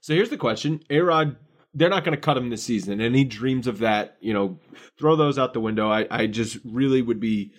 So 0.00 0.14
here's 0.14 0.30
the 0.30 0.38
question: 0.38 0.82
A 0.90 1.00
Rod 1.00 1.36
they're 1.74 1.90
not 1.90 2.04
going 2.04 2.16
to 2.16 2.20
cut 2.20 2.36
him 2.36 2.50
this 2.50 2.62
season. 2.62 3.00
And 3.00 3.14
he 3.14 3.24
dreams 3.24 3.66
of 3.66 3.78
that, 3.78 4.16
you 4.20 4.32
know, 4.32 4.58
throw 4.98 5.16
those 5.16 5.38
out 5.38 5.52
the 5.52 5.60
window. 5.60 5.90
I, 5.90 6.06
I 6.10 6.26
just 6.26 6.58
really 6.64 7.02
would 7.02 7.20
be 7.20 7.52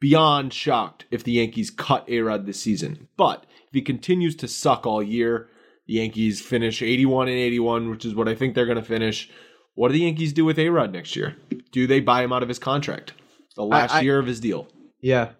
beyond 0.00 0.52
shocked 0.52 1.06
if 1.10 1.24
the 1.24 1.32
Yankees 1.32 1.70
cut 1.70 2.06
Arod 2.06 2.46
this 2.46 2.60
season. 2.60 3.08
But 3.16 3.46
if 3.66 3.72
he 3.72 3.82
continues 3.82 4.36
to 4.36 4.48
suck 4.48 4.86
all 4.86 5.02
year, 5.02 5.48
the 5.86 5.94
Yankees 5.94 6.40
finish 6.40 6.82
81 6.82 7.28
and 7.28 7.36
81, 7.36 7.90
which 7.90 8.04
is 8.04 8.14
what 8.14 8.28
I 8.28 8.34
think 8.34 8.54
they're 8.54 8.66
going 8.66 8.76
to 8.76 8.82
finish. 8.82 9.30
What 9.74 9.88
do 9.88 9.94
the 9.94 10.00
Yankees 10.00 10.32
do 10.32 10.44
with 10.44 10.58
Arod 10.58 10.92
next 10.92 11.16
year? 11.16 11.36
Do 11.72 11.86
they 11.86 12.00
buy 12.00 12.22
him 12.22 12.32
out 12.32 12.42
of 12.42 12.48
his 12.48 12.58
contract? 12.58 13.12
The 13.56 13.64
last 13.64 13.94
I, 13.94 13.98
I, 13.98 14.00
year 14.02 14.18
of 14.18 14.26
his 14.26 14.40
deal. 14.40 14.68
Yeah. 15.00 15.30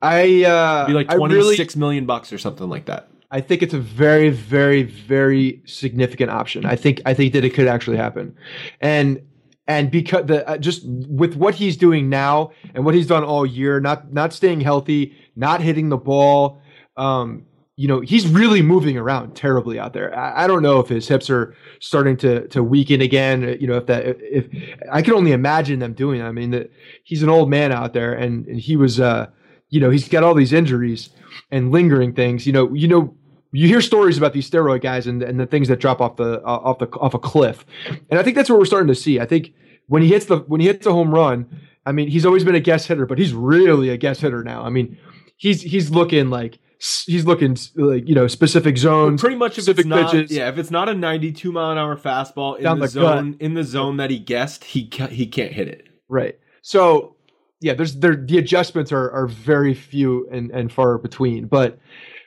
I 0.00 0.44
uh 0.44 0.84
It'd 0.84 0.88
be 0.88 0.92
like 0.92 1.08
twenty 1.08 1.34
really, 1.34 1.56
six 1.56 1.74
million 1.74 2.04
bucks 2.04 2.32
or 2.32 2.38
something 2.38 2.68
like 2.68 2.86
that. 2.86 3.08
I 3.30 3.40
think 3.40 3.62
it's 3.62 3.74
a 3.74 3.78
very, 3.78 4.30
very, 4.30 4.82
very 4.82 5.62
significant 5.66 6.30
option. 6.30 6.64
I 6.64 6.76
think 6.76 7.00
I 7.04 7.14
think 7.14 7.32
that 7.32 7.44
it 7.44 7.54
could 7.54 7.66
actually 7.66 7.96
happen, 7.96 8.36
and 8.80 9.22
and 9.66 9.90
because 9.90 10.26
the 10.26 10.48
uh, 10.48 10.58
just 10.58 10.82
with 10.86 11.34
what 11.34 11.54
he's 11.54 11.76
doing 11.76 12.08
now 12.08 12.52
and 12.74 12.84
what 12.84 12.94
he's 12.94 13.06
done 13.06 13.24
all 13.24 13.44
year, 13.44 13.80
not 13.80 14.12
not 14.12 14.32
staying 14.32 14.60
healthy, 14.60 15.16
not 15.34 15.60
hitting 15.60 15.88
the 15.88 15.96
ball, 15.96 16.60
um, 16.96 17.44
you 17.74 17.88
know, 17.88 18.00
he's 18.00 18.28
really 18.28 18.62
moving 18.62 18.96
around 18.96 19.34
terribly 19.34 19.78
out 19.78 19.92
there. 19.92 20.16
I, 20.16 20.44
I, 20.44 20.46
don't 20.46 20.62
know 20.62 20.78
if 20.78 20.88
his 20.88 21.08
hips 21.08 21.28
are 21.28 21.54
starting 21.80 22.16
to 22.18 22.46
to 22.48 22.62
weaken 22.62 23.00
again. 23.00 23.44
Uh, 23.44 23.48
you 23.58 23.66
know, 23.66 23.76
if 23.76 23.86
that 23.86 24.06
if, 24.06 24.16
if 24.20 24.78
I 24.90 25.02
can 25.02 25.14
only 25.14 25.32
imagine 25.32 25.80
them 25.80 25.94
doing. 25.94 26.20
That. 26.20 26.26
I 26.26 26.32
mean, 26.32 26.52
that 26.52 26.70
he's 27.02 27.24
an 27.24 27.28
old 27.28 27.50
man 27.50 27.72
out 27.72 27.92
there, 27.92 28.12
and, 28.12 28.46
and 28.46 28.60
he 28.60 28.76
was. 28.76 29.00
Uh, 29.00 29.26
you 29.68 29.80
know 29.80 29.90
he's 29.90 30.08
got 30.08 30.22
all 30.22 30.34
these 30.34 30.52
injuries 30.52 31.10
and 31.50 31.72
lingering 31.72 32.12
things. 32.12 32.46
You 32.46 32.52
know, 32.52 32.72
you 32.72 32.88
know, 32.88 33.14
you 33.52 33.68
hear 33.68 33.80
stories 33.80 34.18
about 34.18 34.32
these 34.32 34.48
steroid 34.48 34.82
guys 34.82 35.06
and, 35.06 35.22
and 35.22 35.40
the 35.40 35.46
things 35.46 35.68
that 35.68 35.80
drop 35.80 36.00
off 36.00 36.16
the 36.16 36.42
uh, 36.42 36.60
off 36.64 36.78
the 36.78 36.86
off 36.98 37.14
a 37.14 37.18
cliff, 37.18 37.64
and 38.10 38.18
I 38.18 38.22
think 38.22 38.36
that's 38.36 38.50
what 38.50 38.58
we're 38.58 38.64
starting 38.64 38.88
to 38.88 38.94
see. 38.94 39.20
I 39.20 39.26
think 39.26 39.52
when 39.86 40.02
he 40.02 40.08
hits 40.08 40.26
the 40.26 40.38
when 40.38 40.60
he 40.60 40.66
hits 40.66 40.86
a 40.86 40.92
home 40.92 41.14
run, 41.14 41.46
I 41.84 41.92
mean, 41.92 42.08
he's 42.08 42.26
always 42.26 42.44
been 42.44 42.54
a 42.54 42.60
guess 42.60 42.86
hitter, 42.86 43.06
but 43.06 43.18
he's 43.18 43.32
really 43.32 43.88
a 43.88 43.96
guess 43.96 44.20
hitter 44.20 44.42
now. 44.42 44.62
I 44.62 44.70
mean, 44.70 44.98
he's 45.36 45.62
he's 45.62 45.90
looking 45.90 46.30
like 46.30 46.58
he's 46.78 47.24
looking 47.24 47.56
like 47.76 48.08
you 48.08 48.14
know 48.14 48.26
specific 48.26 48.76
zones. 48.76 49.20
Pretty 49.20 49.36
much 49.36 49.58
if 49.58 49.68
it's 49.68 49.84
not 49.84 50.10
pitches. 50.10 50.30
yeah 50.30 50.48
if 50.48 50.58
it's 50.58 50.70
not 50.70 50.88
a 50.88 50.94
92 50.94 51.50
mile 51.52 51.70
an 51.70 51.78
hour 51.78 51.96
fastball 51.96 52.56
in 52.58 52.64
Down 52.64 52.78
the, 52.78 52.86
the 52.86 52.90
zone 52.90 53.36
in 53.40 53.54
the 53.54 53.64
zone 53.64 53.96
that 53.96 54.10
he 54.10 54.18
guessed 54.18 54.64
he 54.64 54.90
he 55.10 55.26
can't 55.26 55.52
hit 55.52 55.68
it. 55.68 55.88
Right. 56.08 56.38
So 56.62 57.15
yeah, 57.60 57.74
there's 57.74 57.96
there 57.96 58.16
the 58.16 58.38
adjustments 58.38 58.92
are 58.92 59.10
are 59.10 59.26
very 59.26 59.74
few 59.74 60.28
and 60.30 60.50
and 60.50 60.72
far 60.72 60.98
between. 60.98 61.46
But 61.46 61.78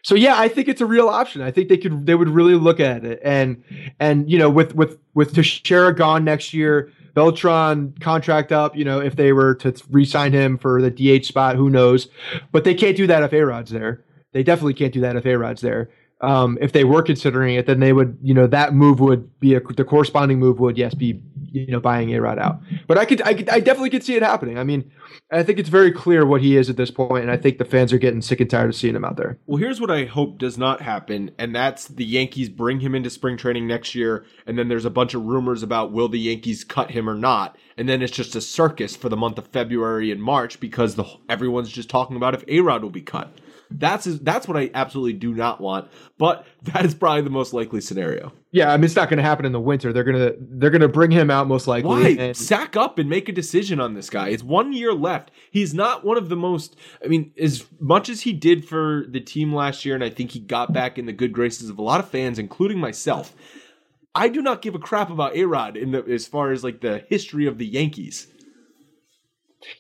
so 0.02 0.16
yeah, 0.16 0.40
I 0.40 0.48
think 0.48 0.68
it's 0.68 0.82
a 0.82 0.86
real 0.86 1.10
option. 1.10 1.42
I 1.42 1.52
think 1.52 1.70
they 1.70 1.78
could 1.78 2.06
they 2.06 2.16
would 2.16 2.30
really 2.30 2.56
look 2.56 2.80
at 2.80 3.06
it 3.06 3.20
and 3.24 3.64
and 4.00 4.30
you 4.30 4.38
know 4.38 4.50
with 4.50 4.76
with 4.76 4.98
with 5.14 5.34
Teixeira 5.34 5.94
gone 5.94 6.24
next 6.24 6.54
year, 6.54 6.92
Beltran 7.14 7.94
contract 8.00 8.52
up. 8.52 8.76
You 8.76 8.86
know 8.86 9.00
if 9.00 9.16
they 9.16 9.32
were 9.34 9.56
to 9.56 9.74
re-sign 9.90 10.34
him 10.34 10.58
for 10.58 10.82
the 10.82 10.90
DH 10.90 11.26
spot, 11.26 11.56
who 11.56 11.70
knows? 11.70 12.08
But 12.52 12.64
they 12.64 12.74
can't 12.74 12.98
do 12.98 13.08
that 13.08 13.24
if 13.24 13.34
Arod's 13.34 13.72
there. 13.72 14.04
They 14.32 14.44
definitely 14.44 14.76
can't 14.76 14.94
do 14.94 15.02
that 15.02 15.16
if 15.16 15.26
Arod's 15.26 15.62
there. 15.62 15.90
Um, 16.22 16.58
if 16.60 16.74
they 16.74 16.84
were 16.84 17.02
considering 17.02 17.56
it, 17.56 17.66
then 17.66 17.80
they 17.80 17.94
would, 17.94 18.18
you 18.22 18.34
know, 18.34 18.46
that 18.48 18.74
move 18.74 19.00
would 19.00 19.40
be 19.40 19.56
a, 19.56 19.62
the 19.62 19.86
corresponding 19.86 20.38
move 20.38 20.60
would 20.60 20.78
yes 20.78 20.94
be 20.94 21.22
you 21.52 21.68
know 21.68 21.80
buying 21.80 22.14
A 22.14 22.22
Rod 22.22 22.40
out. 22.40 22.62
But 22.88 22.98
I 22.98 23.06
could, 23.06 23.22
I 23.22 23.34
could, 23.34 23.50
I 23.50 23.60
definitely 23.60 23.90
could 23.90 24.04
see 24.04 24.16
it 24.16 24.24
happening. 24.24 24.58
I 24.58 24.64
mean, 24.64 24.92
I 25.32 25.44
think 25.44 25.60
it's 25.60 25.70
very 25.70 25.92
clear 25.92 26.26
what 26.26 26.42
he 26.42 26.58
is 26.58 26.70
at 26.70 26.78
this 26.78 26.92
point, 26.92 27.24
and 27.24 27.32
I 27.32 27.38
think 27.38 27.58
the 27.58 27.66
fans 27.66 27.94
are 27.94 27.98
getting 27.98 28.22
sick 28.22 28.40
and 28.40 28.50
tired 28.50 28.70
of 28.70 28.76
seeing 28.76 28.96
him 28.96 29.06
out 29.06 29.18
there. 29.18 29.38
Well, 29.46 29.58
here's 29.58 29.80
what 29.80 29.92
I 29.92 30.06
hope 30.06 30.38
does 30.38 30.58
not 30.58 30.82
happen, 30.82 31.32
and 31.38 31.56
that's 31.56 31.88
the 31.88 32.06
Yankees 32.06 32.50
bring 32.50 32.80
him 32.80 32.96
into 32.96 33.10
spring 33.10 33.38
training 33.38 33.68
next 33.68 33.96
year, 33.96 34.26
and 34.46 34.58
then 34.58 34.68
there's 34.68 34.86
a 34.86 34.90
bunch 34.90 35.14
of 35.14 35.24
rumors 35.24 35.64
about 35.64 35.92
will 35.92 36.10
the 36.10 36.20
Yankees 36.20 36.64
cut 36.64 36.92
him 36.92 37.10
or 37.10 37.16
not, 37.16 37.58
and 37.78 37.88
then 37.88 38.02
it's 38.02 38.16
just 38.16 38.36
a 38.36 38.42
circus 38.42 38.96
for 38.96 39.10
the 39.10 39.18
month 39.18 39.38
of 39.38 39.48
February 39.48 40.12
and 40.12 40.22
March 40.22 40.60
because 40.60 40.96
the 40.96 41.06
everyone's 41.28 41.72
just 41.72 41.90
talking 41.90 42.16
about 42.16 42.34
if 42.34 42.44
A 42.48 42.62
Rod 42.62 42.84
will 42.84 42.90
be 42.90 43.02
cut. 43.02 43.32
That's 43.72 44.06
that's 44.06 44.48
what 44.48 44.58
I 44.58 44.72
absolutely 44.74 45.14
do 45.14 45.34
not 45.34 45.62
want. 45.62 45.90
But 46.18 46.46
that 46.64 46.86
is 46.86 46.96
probably 46.96 47.22
the 47.22 47.30
most 47.30 47.54
likely 47.54 47.82
scenario. 47.82 48.34
Yeah, 48.52 48.72
I 48.72 48.78
mean 48.78 48.86
it's 48.86 48.96
not 48.96 49.10
going 49.10 49.18
to 49.18 49.24
happen 49.24 49.46
in 49.46 49.52
the 49.52 49.60
winter. 49.60 49.94
They're 49.94 50.04
gonna 50.04 50.32
they're 50.40 50.72
gonna 50.72 50.88
bring 50.88 51.12
him 51.12 51.30
out 51.30 51.48
most 51.48 51.68
likely. 51.68 51.90
Why 51.90 52.10
and- 52.10 52.38
sack 52.38 52.76
up 52.76 52.98
and 52.98 53.10
make 53.10 53.30
a 53.30 53.32
decision 53.32 53.80
on 53.80 53.94
this 53.94 54.10
guy? 54.10 54.30
It's 54.30 54.44
one 54.44 54.74
year 54.74 54.94
left. 54.94 55.32
He's 55.52 55.74
not 55.74 56.04
one 56.04 56.18
of 56.18 56.30
the 56.30 56.36
most. 56.36 56.76
I 57.04 57.08
mean, 57.08 57.32
as 57.38 57.66
much 57.80 58.10
as 58.10 58.22
he 58.22 58.34
did 58.34 58.68
for 58.68 59.06
the 59.08 59.20
team 59.20 59.54
last 59.54 59.86
year, 59.86 59.96
and 59.96 60.04
I 60.04 60.10
think 60.10 60.32
he 60.32 60.40
got 60.40 60.74
back 60.74 60.98
in 60.98 61.06
the 61.06 61.14
good 61.14 61.32
graces 61.32 61.70
of 61.70 61.78
a 61.78 61.84
lot 61.84 62.00
of 62.00 62.10
fans, 62.10 62.40
including 62.40 62.80
myself. 62.80 63.36
I 64.16 64.28
do 64.28 64.42
not 64.42 64.64
give 64.64 64.74
a 64.74 64.80
crap 64.80 65.12
about 65.12 65.36
A 65.36 65.46
Rod 65.46 65.78
in 65.78 65.92
the 65.92 66.04
as 66.04 66.26
far 66.26 66.52
as 66.52 66.64
like 66.64 66.82
the 66.82 67.06
history 67.08 67.46
of 67.46 67.60
the 67.60 67.68
Yankees. 67.68 68.28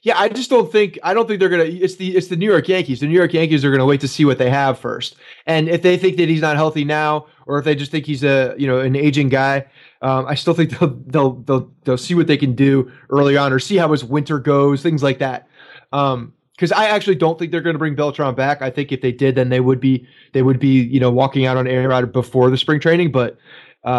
Yeah, 0.01 0.19
I 0.19 0.29
just 0.29 0.49
don't 0.49 0.71
think 0.71 0.99
I 1.03 1.13
don't 1.13 1.27
think 1.27 1.39
they're 1.39 1.49
gonna. 1.49 1.63
It's 1.63 1.95
the 1.95 2.15
it's 2.15 2.27
the 2.27 2.35
New 2.35 2.49
York 2.49 2.67
Yankees. 2.67 2.99
The 2.99 3.07
New 3.07 3.17
York 3.17 3.33
Yankees 3.33 3.63
are 3.63 3.71
gonna 3.71 3.85
wait 3.85 4.01
to 4.01 4.07
see 4.07 4.25
what 4.25 4.37
they 4.37 4.49
have 4.49 4.77
first, 4.77 5.15
and 5.45 5.69
if 5.69 5.81
they 5.81 5.97
think 5.97 6.17
that 6.17 6.27
he's 6.27 6.41
not 6.41 6.55
healthy 6.57 6.83
now, 6.83 7.27
or 7.45 7.59
if 7.59 7.65
they 7.65 7.75
just 7.75 7.91
think 7.91 8.05
he's 8.05 8.23
a 8.23 8.55
you 8.57 8.67
know 8.67 8.79
an 8.79 8.95
aging 8.95 9.29
guy, 9.29 9.65
um, 10.01 10.25
I 10.25 10.35
still 10.35 10.53
think 10.53 10.77
they'll 10.79 10.95
they'll 11.07 11.31
they'll 11.31 11.71
they'll 11.83 11.97
see 11.97 12.13
what 12.13 12.27
they 12.27 12.37
can 12.37 12.53
do 12.55 12.91
early 13.09 13.37
on, 13.37 13.53
or 13.53 13.59
see 13.59 13.77
how 13.77 13.91
his 13.91 14.03
winter 14.03 14.39
goes, 14.39 14.81
things 14.81 15.01
like 15.01 15.19
that. 15.19 15.47
Um, 15.93 16.33
because 16.59 16.73
I 16.73 16.87
actually 16.87 17.15
don't 17.15 17.39
think 17.39 17.53
they're 17.53 17.61
going 17.61 17.75
to 17.75 17.79
bring 17.79 17.95
Beltran 17.95 18.35
back. 18.35 18.61
I 18.61 18.69
think 18.69 18.91
if 18.91 18.99
they 18.99 19.13
did, 19.13 19.35
then 19.35 19.47
they 19.47 19.61
would 19.61 19.79
be 19.79 20.05
they 20.33 20.41
would 20.41 20.59
be 20.59 20.83
you 20.83 20.99
know 20.99 21.09
walking 21.09 21.45
out 21.45 21.55
on 21.55 21.67
A 21.67 21.87
Rod 21.87 22.11
before 22.11 22.49
the 22.49 22.57
spring 22.57 22.81
training. 22.81 23.13
But 23.13 23.37
uh, 23.85 23.89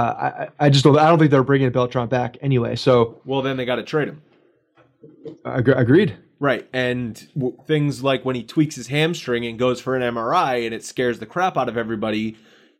I 0.60 0.66
I 0.66 0.68
just 0.68 0.84
don't 0.84 0.98
I 0.98 1.08
don't 1.08 1.18
think 1.18 1.30
they're 1.30 1.42
bringing 1.42 1.70
Beltran 1.70 2.08
back 2.08 2.36
anyway. 2.42 2.76
So 2.76 3.18
Well, 3.24 3.40
then 3.40 3.56
they 3.56 3.64
got 3.64 3.76
to 3.76 3.82
trade 3.82 4.08
him. 4.08 4.20
Ag- 5.44 5.68
agreed. 5.68 6.16
Right. 6.38 6.68
And 6.72 7.28
w- 7.34 7.56
things 7.66 8.02
like 8.02 8.24
when 8.24 8.36
he 8.36 8.42
tweaks 8.42 8.76
his 8.76 8.86
hamstring 8.86 9.44
and 9.44 9.58
goes 9.58 9.80
for 9.80 9.94
an 9.94 10.02
MRI 10.02 10.64
and 10.64 10.74
it 10.74 10.84
scares 10.84 11.18
the 11.18 11.26
crap 11.26 11.56
out 11.56 11.68
of 11.68 11.76
everybody, 11.76 12.36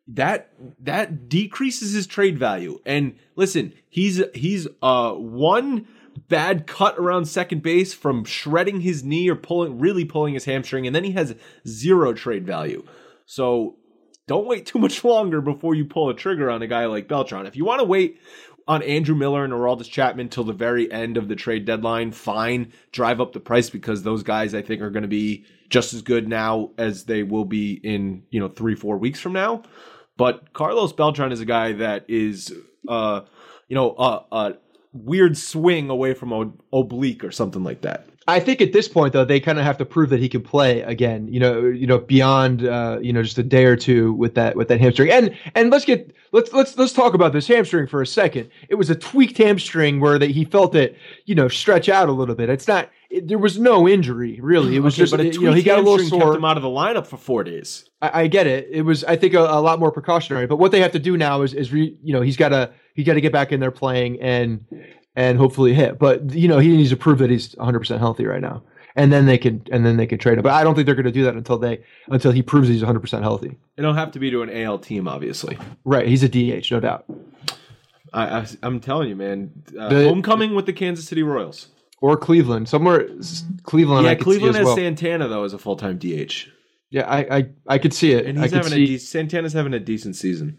that 0.09 0.51
that 0.81 1.29
decreases 1.29 1.93
his 1.93 2.07
trade 2.07 2.39
value. 2.39 2.81
And 2.87 3.17
listen, 3.37 3.75
he's 3.89 4.23
he's 4.35 4.67
uh 4.83 5.13
one 5.13 5.87
bad 6.29 6.67
cut 6.67 6.99
around 6.99 7.27
second 7.27 7.63
base 7.63 7.95
from 7.95 8.25
shredding 8.25 8.81
his 8.81 9.05
knee 9.05 9.29
or 9.29 9.37
pulling 9.37 9.79
really 9.79 10.05
pulling 10.05 10.35
his 10.35 10.45
hamstring 10.45 10.87
and 10.87 10.95
then 10.95 11.05
he 11.05 11.13
has 11.13 11.35
zero 11.67 12.13
trade 12.13 12.47
value. 12.47 12.85
So 13.27 13.77
don't 14.27 14.47
wait 14.47 14.65
too 14.65 14.79
much 14.79 15.03
longer 15.05 15.41
before 15.41 15.75
you 15.75 15.85
pull 15.85 16.09
a 16.09 16.15
trigger 16.15 16.51
on 16.51 16.63
a 16.63 16.67
guy 16.67 16.87
like 16.87 17.09
Beltran. 17.09 17.47
If 17.47 17.57
you 17.57 17.65
want 17.65 17.81
to 17.81 17.85
wait 17.85 18.21
on 18.71 18.85
Andrew 18.85 19.17
Miller 19.17 19.43
and 19.43 19.53
Aroldis 19.53 19.91
Chapman 19.91 20.29
till 20.29 20.45
the 20.45 20.53
very 20.53 20.91
end 20.93 21.17
of 21.17 21.27
the 21.27 21.35
trade 21.35 21.65
deadline, 21.65 22.13
fine. 22.13 22.73
Drive 22.93 23.21
up 23.21 23.33
the 23.33 23.41
price 23.41 23.69
because 23.69 24.05
those 24.05 24.23
guys 24.23 24.55
I 24.55 24.63
think 24.63 24.81
are 24.81 24.91
going 24.91 25.03
to 25.03 25.09
be 25.09 25.45
just 25.69 25.93
as 25.93 26.03
good 26.03 26.29
now 26.29 26.71
as 26.79 27.03
they 27.07 27.25
will 27.25 27.45
be 27.45 27.73
in, 27.83 28.23
you 28.31 28.39
know, 28.39 28.47
three, 28.47 28.77
four 28.77 28.97
weeks 28.97 29.19
from 29.19 29.33
now. 29.33 29.65
But 30.17 30.53
Carlos 30.53 30.93
Beltran 30.93 31.33
is 31.33 31.41
a 31.41 31.45
guy 31.45 31.73
that 31.73 32.05
is, 32.07 32.55
uh, 32.87 33.23
you 33.67 33.75
know, 33.75 33.93
a, 33.99 34.25
a 34.31 34.55
weird 34.93 35.37
swing 35.37 35.91
away 35.91 36.15
from 36.15 36.61
oblique 36.73 37.25
or 37.25 37.33
something 37.33 37.65
like 37.65 37.81
that. 37.81 38.07
I 38.31 38.41
think 38.41 38.61
at 38.61 38.73
this 38.73 38.89
point 38.89 39.13
though 39.13 39.25
they 39.25 39.41
kind 39.41 39.59
of 39.59 39.65
have 39.65 39.79
to 39.79 39.85
prove 39.85 40.11
that 40.11 40.21
he 40.21 40.29
can 40.29 40.43
play 40.43 40.81
again. 40.83 41.29
You 41.29 41.41
know, 41.41 41.67
you 41.67 41.87
know 41.87 41.99
beyond 41.99 42.67
uh, 42.67 42.99
you 43.03 43.13
know 43.13 43.23
just 43.23 43.39
a 43.39 43.43
day 43.43 43.65
or 43.65 43.77
two 43.77 44.13
with 44.15 44.35
that 44.37 44.57
with 44.57 44.69
that 44.69 44.81
hamstring. 44.81 45.11
And 45.11 45.37
and 45.55 45.71
let's 45.71 45.85
get 45.85 46.15
let's 46.33 46.53
let's 46.53 46.77
let's 46.79 46.93
talk 46.93 47.15
about 47.15 47.33
this 47.33 47.47
hamstring 47.49 47.87
for 47.87 48.03
a 48.03 48.07
second. 48.07 48.51
It 48.69 48.77
was 48.77 48.91
a 48.91 48.95
tweaked 48.95 49.39
hamstring 49.39 50.01
where 50.01 50.19
that 50.19 50.31
he 50.31 50.45
felt 50.45 50.75
it 50.75 50.97
you 51.27 51.35
know 51.35 51.49
stretch 51.49 51.89
out 51.89 52.09
a 52.09 52.13
little 52.13 52.35
bit. 52.35 52.49
It's 52.49 52.69
not 52.69 52.89
it, 53.11 53.27
there 53.29 53.39
was 53.39 53.59
no 53.59 53.89
injury 53.89 54.39
really. 54.43 54.77
It 54.77 54.81
was 54.81 54.95
Okay, 54.95 55.03
just 55.03 55.11
but 55.13 55.21
a 55.21 55.25
you 55.33 55.41
know 55.43 55.53
he 55.53 55.63
got 55.63 55.79
a 55.79 55.83
little 55.83 55.99
hamstring 55.99 56.21
kept 56.21 56.29
sore. 56.29 56.37
him 56.37 56.45
out 56.45 56.57
of 56.57 56.63
the 56.63 56.69
lineup 56.69 57.07
for 57.07 57.17
four 57.17 57.45
days. 57.45 57.85
I, 58.03 58.23
I 58.23 58.27
get 58.29 58.47
it. 58.47 58.69
It 58.71 58.83
was 58.83 59.05
I 59.05 59.17
think 59.17 59.35
a, 59.35 59.41
a 59.41 59.61
lot 59.61 59.79
more 59.81 59.91
precautionary. 59.93 60.47
But 60.47 60.57
what 60.57 60.73
they 60.73 60.81
have 60.81 60.93
to 60.93 60.99
do 60.99 61.17
now 61.17 61.43
is 61.43 61.55
is 61.55 61.73
re, 61.73 61.97
you 62.03 62.13
know 62.13 62.21
he's 62.21 62.37
got 62.37 62.51
to 62.51 62.73
he 62.95 63.05
got 63.05 63.15
to 63.15 63.21
get 63.21 63.33
back 63.33 63.53
in 63.53 63.61
there 63.61 63.71
playing 63.71 64.21
and 64.21 64.65
and 65.17 65.39
hopefully 65.39 65.75
hit. 65.75 65.99
But 65.99 66.33
you 66.35 66.49
know 66.49 66.59
he 66.59 66.77
needs 66.77 66.91
to 66.91 66.97
prove 66.97 67.19
that 67.19 67.31
he's 67.31 67.55
100 67.57 67.79
percent 67.79 68.01
healthy 68.01 68.25
right 68.27 68.41
now. 68.41 68.63
And 68.97 69.13
then 69.13 69.27
they 69.27 69.39
can 69.39 69.63
and 69.71 69.87
then 69.87 69.97
they 69.97 70.07
can 70.07 70.19
trade 70.19 70.37
him. 70.39 70.43
But 70.43 70.53
I 70.53 70.65
don't 70.65 70.75
think 70.75 70.87
they're 70.87 70.97
going 70.97 71.05
to 71.07 71.13
do 71.13 71.23
that 71.25 71.35
until 71.35 71.59
they 71.59 71.81
until 72.09 72.33
he 72.33 72.43
proves 72.43 72.67
he's 72.69 72.81
100 72.83 73.01
percent 73.01 73.23
healthy. 73.23 73.57
It'll 73.77 73.95
have 73.95 74.11
to 74.13 74.19
be 74.19 74.31
to 74.33 74.43
an 74.43 74.51
AL 74.51 74.81
team, 74.81 75.07
obviously. 75.07 75.57
Right, 75.85 76.09
he's 76.09 76.23
a 76.25 76.29
DH, 76.29 76.71
no 76.73 76.81
doubt. 76.81 77.05
I, 78.13 78.45
I'm 78.65 78.81
telling 78.81 79.09
you, 79.09 79.15
man. 79.17 79.53
Uh, 79.79 79.89
The- 79.89 80.05
homecoming 80.09 80.55
with 80.57 80.67
the 80.67 80.73
Kansas 80.73 81.07
City 81.07 81.23
Royals. 81.23 81.69
Or 82.03 82.17
Cleveland, 82.17 82.69
somewhere 82.69 83.07
Cleveland. 83.63 84.07
yeah, 84.07 84.13
I 84.13 84.15
Cleveland 84.17 84.57
has 84.57 84.65
well. 84.65 84.75
Santana 84.75 85.29
though 85.29 85.45
as 85.45 85.53
a 85.53 85.59
full 85.59 85.77
time 85.77 85.99
DH, 85.99 86.47
Yeah, 86.91 87.03
I, 87.07 87.37
I 87.39 87.45
I 87.69 87.79
could 87.79 87.93
see 87.93 88.13
it. 88.13 88.25
and 88.27 88.39
he's 88.43 88.53
having 88.53 88.73
see. 88.73 88.83
a 88.85 88.87
de- 88.87 88.99
Santana's 88.99 89.53
having 89.53 89.75
a 89.75 89.79
decent 89.79 90.17
season. 90.17 90.57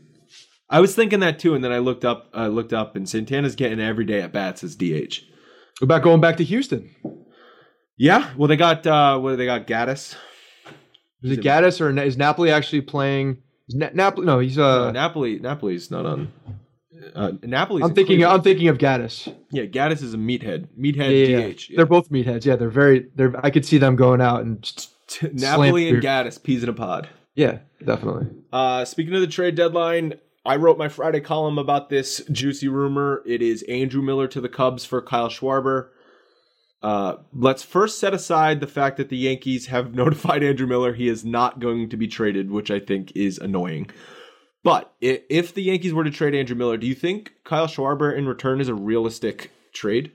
I 0.72 0.80
was 0.80 0.96
thinking 0.96 1.20
that 1.20 1.38
too, 1.38 1.54
and 1.54 1.64
then 1.64 1.72
I 1.72 1.78
looked 1.80 2.06
up, 2.06 2.30
I 2.34 2.48
looked 2.48 2.72
up, 2.74 2.96
and 2.96 3.08
Santana's 3.08 3.56
getting 3.56 3.80
every 3.80 4.06
day 4.06 4.22
at 4.22 4.32
bats 4.32 4.64
as 4.64 4.76
DH. 4.76 5.22
What 5.80 5.84
about 5.84 6.02
going 6.04 6.22
back 6.22 6.38
to 6.38 6.44
Houston? 6.44 6.90
Yeah, 7.98 8.32
well, 8.38 8.48
they 8.48 8.56
got 8.58 8.88
uh 8.88 9.20
what 9.20 9.32
do 9.32 9.36
they 9.36 9.46
got? 9.46 9.68
Gattis. 9.68 10.16
Is 11.24 11.32
it 11.38 11.42
Gattis 11.42 11.80
or 11.82 11.96
is 12.02 12.18
Napoli 12.18 12.50
actually 12.52 12.82
playing? 12.82 13.38
Is 13.68 13.76
Na- 13.76 13.90
Napoli? 13.94 14.26
No, 14.26 14.40
he's 14.40 14.58
uh. 14.58 14.92
Napoli. 14.92 15.38
Napoli's 15.40 15.92
not 15.92 16.06
on. 16.06 16.32
Uh, 17.16 17.32
Napoli's. 17.44 17.84
I'm 17.84 17.94
thinking. 17.94 18.18
Cleveland. 18.18 18.34
I'm 18.34 18.42
thinking 18.44 18.68
of 18.70 18.78
Gattis. 18.78 19.34
yeah, 19.52 19.64
Gattis 19.66 20.02
is 20.02 20.14
a 20.14 20.18
meathead. 20.18 20.68
Meathead 20.80 21.30
Yeah, 21.30 21.48
DH. 21.52 21.70
yeah. 21.70 21.78
They're 21.78 21.86
both 21.86 22.10
meatheads. 22.10 22.46
Yeah, 22.46 22.56
they're 22.56 22.70
very. 22.70 23.08
They're. 23.16 23.34
I 23.46 23.50
could 23.52 23.66
see 23.66 23.78
them 23.78 23.96
going 23.96 24.22
out 24.22 24.42
and. 24.42 24.88
Napoli 25.34 25.90
and. 25.90 26.02
Gattis, 26.02 26.42
peas 26.42 26.64
in 26.64 26.70
a 26.70 26.74
pod. 26.74 27.10
Yeah, 27.36 27.60
definitely. 27.86 28.28
Uh, 28.52 28.86
speaking 28.86 29.14
of 29.14 29.22
the 29.22 29.28
trade 29.28 29.56
deadline, 29.56 30.16
I 30.44 30.56
wrote 30.56 30.78
my 30.78 30.90
Friday 30.90 31.22
column 31.22 31.60
about 31.60 31.90
this 31.90 32.22
juicy 32.32 32.68
rumor. 32.68 33.22
It 33.26 33.42
is 33.42 33.64
Andrew 33.64 34.02
Miller 34.02 34.28
to 34.30 34.42
the 34.42 34.50
Cubs 34.50 34.86
for 34.86 35.02
Kyle 35.02 35.30
Schwarber. 35.30 35.90
Uh, 36.82 37.18
let's 37.32 37.62
first 37.62 38.00
set 38.00 38.14
aside 38.14 38.60
the 38.60 38.68
fact 38.68 38.98
that 38.98 39.10
the 39.10 39.18
Yankees 39.18 39.68
have 39.68 39.94
notified 39.94 40.44
Andrew 40.44 40.66
Miller 40.66 40.94
he 40.94 41.08
is 41.08 41.24
not 41.24 41.60
going 41.60 41.90
to 41.90 41.98
be 41.98 42.08
traded, 42.08 42.50
which 42.50 42.72
I 42.72 42.80
think 42.80 43.12
is 43.16 43.38
annoying. 43.38 43.90
But 44.64 44.94
if 45.00 45.54
the 45.54 45.64
Yankees 45.64 45.94
were 45.94 46.04
to 46.04 46.12
trade 46.12 46.36
Andrew 46.36 46.56
Miller, 46.56 46.78
do 46.78 46.88
you 46.88 46.96
think 46.96 47.34
Kyle 47.44 47.68
Schwarber 47.68 48.16
in 48.16 48.28
return 48.28 48.62
is 48.62 48.68
a 48.68 48.76
realistic 48.76 49.52
trade? 49.74 50.12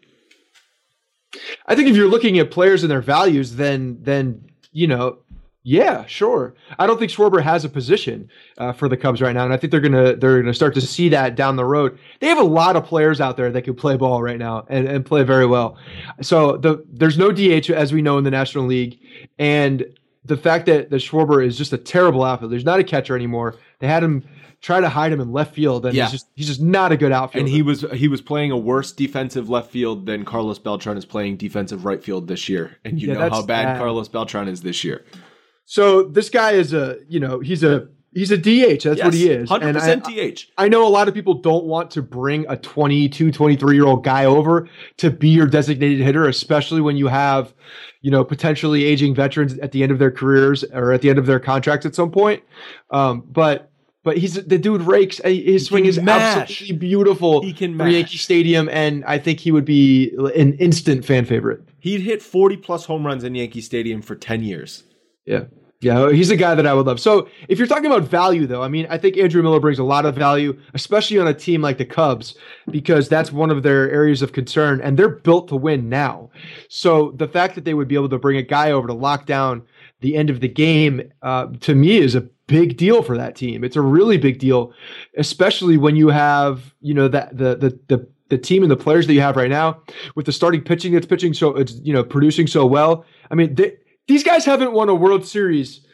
I 1.67 1.75
think 1.75 1.89
if 1.89 1.97
you're 1.97 2.09
looking 2.09 2.39
at 2.39 2.53
players 2.53 2.83
and 2.83 2.91
their 2.91 3.01
values, 3.01 3.57
then 3.57 3.99
then 4.03 4.49
you 4.77 4.87
know, 4.87 5.19
yeah, 5.69 6.07
sure. 6.07 6.55
I 6.79 6.87
don't 6.87 6.97
think 6.97 7.11
Schwarber 7.11 7.43
has 7.43 7.65
a 7.65 7.69
position 7.69 8.31
uh, 8.57 8.73
for 8.73 8.89
the 8.89 8.97
Cubs 8.97 9.21
right 9.21 9.33
now, 9.35 9.43
and 9.43 9.53
I 9.53 9.57
think 9.57 9.73
they're 9.73 9.81
gonna 9.81 10.15
they're 10.15 10.41
gonna 10.41 10.55
start 10.55 10.75
to 10.75 10.81
see 10.81 11.09
that 11.09 11.35
down 11.35 11.57
the 11.57 11.65
road. 11.65 11.99
They 12.21 12.29
have 12.29 12.39
a 12.39 12.45
lot 12.45 12.77
of 12.77 12.85
players 12.85 13.21
out 13.21 13.37
there 13.37 13.51
that 13.51 13.63
can 13.63 13.75
play 13.75 13.97
ball 13.97 14.23
right 14.23 14.39
now 14.39 14.65
and, 14.69 14.87
and 14.87 15.05
play 15.05 15.25
very 15.25 15.45
well. 15.45 15.77
So 16.23 16.57
the 16.57 16.85
there's 16.93 17.19
no 17.19 17.33
DH 17.33 17.69
as 17.71 17.93
we 17.93 18.01
know 18.01 18.17
in 18.17 18.23
the 18.23 18.31
National 18.31 18.65
League, 18.65 19.01
and 19.41 19.85
the 20.25 20.37
fact 20.37 20.67
that 20.67 20.91
the 20.91 20.99
Schwarber 20.99 21.45
is 21.45 21.59
just 21.59 21.73
a 21.73 21.79
terrible 21.79 22.23
outfielder. 22.23 22.51
There's 22.53 22.65
not 22.65 22.79
a 22.79 22.85
catcher 22.85 23.17
anymore. 23.17 23.57
They 23.81 23.89
had 23.89 24.05
him 24.05 24.25
try 24.61 24.81
to 24.81 24.89
hide 24.89 25.11
him 25.13 25.21
in 25.21 25.33
left 25.33 25.53
field, 25.53 25.85
and 25.85 25.97
Yeah. 25.97 26.05
he's 26.05 26.13
just 26.13 26.29
he's 26.37 26.47
just 26.47 26.63
not 26.63 26.93
a 26.93 26.97
good 26.97 27.11
outfielder. 27.11 27.41
And 27.45 27.49
he 27.49 27.63
was 27.63 27.85
he 27.93 28.07
was 28.07 28.21
playing 28.21 28.53
a 28.53 28.57
worse 28.57 28.93
defensive 28.93 29.49
left 29.51 29.73
field 29.73 30.07
than 30.07 30.25
Carlos 30.25 30.61
Beltran 30.61 30.97
is 30.97 31.05
playing 31.05 31.39
defensive 31.39 31.85
right 31.85 32.03
field 32.05 32.29
this 32.29 32.49
year. 32.49 32.77
And 32.85 33.01
you 33.01 33.09
Yeah, 33.09 33.15
know 33.15 33.31
how 33.31 33.43
bad 33.43 33.65
bad. 33.65 33.79
Carlos 33.79 34.07
Beltran 34.09 34.47
is 34.47 34.63
this 34.63 34.85
year. 34.85 35.05
So 35.67 36.05
this 36.05 36.31
guy 36.31 36.53
is 36.53 36.73
a, 36.73 36.99
you 37.09 37.21
know, 37.21 37.41
he's 37.41 37.63
a 37.65 37.89
he's 38.15 38.31
a 38.31 38.39
DH. 38.39 38.85
That's 38.85 39.03
what 39.03 39.13
he 39.13 39.29
is. 39.29 39.49
Hundred 39.49 39.69
And 39.69 39.77
percent 39.77 40.07
I, 40.07 40.31
DH. 40.31 40.41
I 40.57 40.69
know 40.69 40.87
a 40.87 40.89
lot 40.89 41.09
of 41.09 41.13
people 41.15 41.35
don't 41.35 41.65
want 41.65 41.91
to 41.93 42.03
bring 42.03 42.47
a 42.49 42.57
22, 42.57 43.31
23 43.33 43.75
year 43.75 43.85
old 43.85 44.05
guy 44.05 44.25
over 44.25 44.69
to 44.99 45.11
be 45.11 45.29
your 45.29 45.47
designated 45.47 45.99
hitter, 46.01 46.27
especially 46.29 46.81
when 46.81 46.97
you 46.97 47.09
have, 47.09 47.53
you 48.01 48.11
know, 48.11 48.25
potentially 48.25 48.85
aging 48.85 49.15
veterans 49.15 49.59
at 49.59 49.73
the 49.73 49.83
end 49.83 49.91
of 49.93 49.99
their 49.99 50.11
careers 50.13 50.65
or 50.73 50.93
at 50.93 51.03
the 51.03 51.11
end 51.11 51.19
of 51.19 51.27
their 51.27 51.41
contracts 51.41 51.85
at 51.85 51.95
some 51.95 52.11
point. 52.11 52.43
Um, 52.91 53.25
but 53.27 53.71
but 54.05 54.17
he's 54.19 54.35
the 54.35 54.57
dude 54.57 54.83
rakes. 54.83 55.21
uh, 55.25 55.29
His 55.29 55.67
swing 55.67 55.85
is 55.85 56.01
mash. 56.01 56.37
absolutely 56.43 56.77
beautiful. 56.77 57.43
He 57.43 57.53
can 57.53 57.77
for 57.77 57.89
Yankee. 57.89 58.19
Stadium, 58.19 58.69
and 58.69 59.05
I 59.05 59.19
think 59.19 59.41
he 59.41 59.51
would 59.51 59.65
be 59.65 60.13
an 60.37 60.53
instant 60.59 61.05
fan 61.05 61.25
favorite. 61.25 61.61
He'd 61.81 62.03
hit 62.03 62.23
forty 62.23 62.57
plus 62.57 62.85
home 62.85 63.05
runs 63.05 63.25
in 63.25 63.35
Yankee 63.35 63.61
Stadium 63.61 64.01
for 64.03 64.15
ten 64.15 64.45
years. 64.45 64.85
Yeah. 65.25 65.47
Yeah, 65.81 66.11
he's 66.11 66.31
a 66.31 66.37
guy 66.37 66.55
that 66.55 66.67
I 66.67 66.73
would 66.73 66.87
love. 66.87 66.99
So, 66.99 67.29
if 67.49 67.59
you're 67.59 67.67
talking 67.67 67.87
about 67.87 68.05
value, 68.05 68.47
though, 68.47 68.63
I 68.63 68.69
mean, 68.69 68.87
I 68.89 68.97
think 68.97 69.19
Andrew 69.19 69.43
Miller 69.43 69.61
brings 69.61 69.79
a 69.79 69.85
lot 69.85 70.07
of 70.07 70.15
value, 70.15 70.59
especially 70.73 71.19
on 71.19 71.29
a 71.29 71.35
team 71.35 71.61
like 71.61 71.77
the 71.77 71.85
Cubs, 71.85 72.35
because 72.71 73.11
that's 73.11 73.31
one 73.31 73.51
of 73.51 73.63
their 73.63 73.91
areas 73.91 74.23
of 74.23 74.33
concern, 74.33 74.81
and 74.81 74.99
they're 74.99 75.09
built 75.09 75.49
to 75.49 75.57
win 75.57 75.91
now. 75.91 76.31
So, 76.71 77.13
the 77.13 77.29
fact 77.29 77.55
that 77.57 77.65
they 77.67 77.75
would 77.75 77.89
be 77.89 77.95
able 77.95 78.09
to 78.09 78.19
bring 78.19 78.39
a 78.39 78.43
guy 78.43 78.71
over 78.71 78.87
to 78.87 78.95
lock 78.95 79.27
down 79.27 79.63
the 80.01 80.17
end 80.17 80.31
of 80.31 80.41
the 80.41 80.49
game, 80.49 81.13
uh, 81.21 81.49
to 81.61 81.75
me, 81.75 81.99
is 81.99 82.15
a 82.15 82.23
big 82.47 82.79
deal 82.79 83.03
for 83.03 83.17
that 83.19 83.37
team. 83.37 83.63
It's 83.63 83.77
a 83.77 83.83
really 83.83 84.17
big 84.17 84.39
deal, 84.39 84.73
especially 85.19 85.77
when 85.77 85.95
you 85.95 86.09
have, 86.09 86.75
you 86.81 86.95
know, 86.95 87.09
that 87.09 87.37
the 87.37 87.57
the 87.57 87.79
the 87.89 88.09
the 88.29 88.39
team 88.39 88.63
and 88.63 88.71
the 88.71 88.77
players 88.77 89.07
that 89.07 89.13
you 89.13 89.21
have 89.21 89.37
right 89.37 89.51
now 89.51 89.81
with 90.15 90.27
the 90.27 90.33
starting 90.33 90.61
pitching 90.61 90.93
that's 90.93 91.07
pitching 91.07 91.33
so 91.33 91.55
it's 91.55 91.75
you 91.83 91.93
know 91.93 92.03
producing 92.03 92.47
so 92.47 92.67
well. 92.67 93.05
I 93.31 93.35
mean, 93.35 93.55
they, 93.55 93.77
these 94.09 94.23
guys 94.23 94.45
haven't 94.45 94.73
won 94.73 94.89
a 94.89 94.95
World 94.95 95.27
Series 95.27 95.87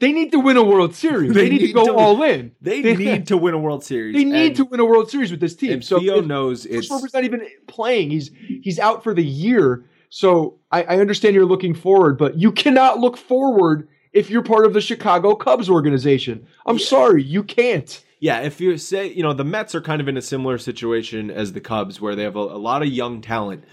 they 0.00 0.12
need 0.12 0.30
to 0.32 0.38
win 0.38 0.56
a 0.56 0.62
World 0.62 0.94
Series. 0.94 1.32
They 1.34 1.44
They, 1.44 1.50
need, 1.50 1.60
need 1.60 1.66
to 1.68 1.72
go 1.72 1.86
to- 1.86 1.94
all 1.94 2.22
in. 2.22 2.52
They 2.60 2.82
need 2.94 3.26
to 3.28 3.36
win 3.36 3.54
a 3.54 3.58
World 3.58 3.84
Series. 3.84 4.14
They 4.14 4.24
need 4.24 4.46
and, 4.48 4.56
to 4.56 4.64
win 4.64 4.80
a 4.80 4.84
World 4.84 5.10
Series 5.10 5.30
with 5.30 5.40
this 5.40 5.56
team. 5.56 5.82
So 5.82 5.98
Theo 5.98 6.18
if- 6.20 6.26
knows 6.26 6.66
it's 6.66 6.88
Schwarber's 6.88 7.14
not 7.14 7.24
even 7.24 7.46
playing. 7.66 8.10
He's 8.10 8.30
he's 8.62 8.78
out 8.78 9.02
for 9.02 9.14
the 9.14 9.24
year. 9.24 9.84
So 10.10 10.58
I, 10.70 10.84
I 10.84 11.00
understand 11.00 11.34
you're 11.34 11.44
looking 11.44 11.74
forward, 11.74 12.16
but 12.16 12.38
you 12.38 12.50
cannot 12.50 12.98
look 12.98 13.16
forward 13.16 13.88
if 14.12 14.30
you're 14.30 14.42
part 14.42 14.64
of 14.64 14.72
the 14.72 14.80
Chicago 14.80 15.34
Cubs 15.34 15.68
organization. 15.68 16.46
I'm 16.64 16.78
sorry, 16.78 17.22
you 17.22 17.42
can't. 17.42 18.02
Yeah, 18.20 18.40
if 18.40 18.60
you 18.60 18.78
say, 18.78 19.08
you 19.12 19.22
know, 19.22 19.32
the 19.32 19.44
Mets 19.44 19.74
are 19.74 19.80
kind 19.80 20.00
of 20.00 20.08
in 20.08 20.16
a 20.16 20.22
similar 20.22 20.58
situation 20.58 21.30
as 21.30 21.52
the 21.52 21.60
Cubs 21.60 22.00
where 22.00 22.16
they 22.16 22.22
have 22.24 22.36
a, 22.36 22.40
a 22.40 22.58
lot 22.58 22.82
of 22.82 22.88
young 22.88 23.20
talent. 23.20 23.64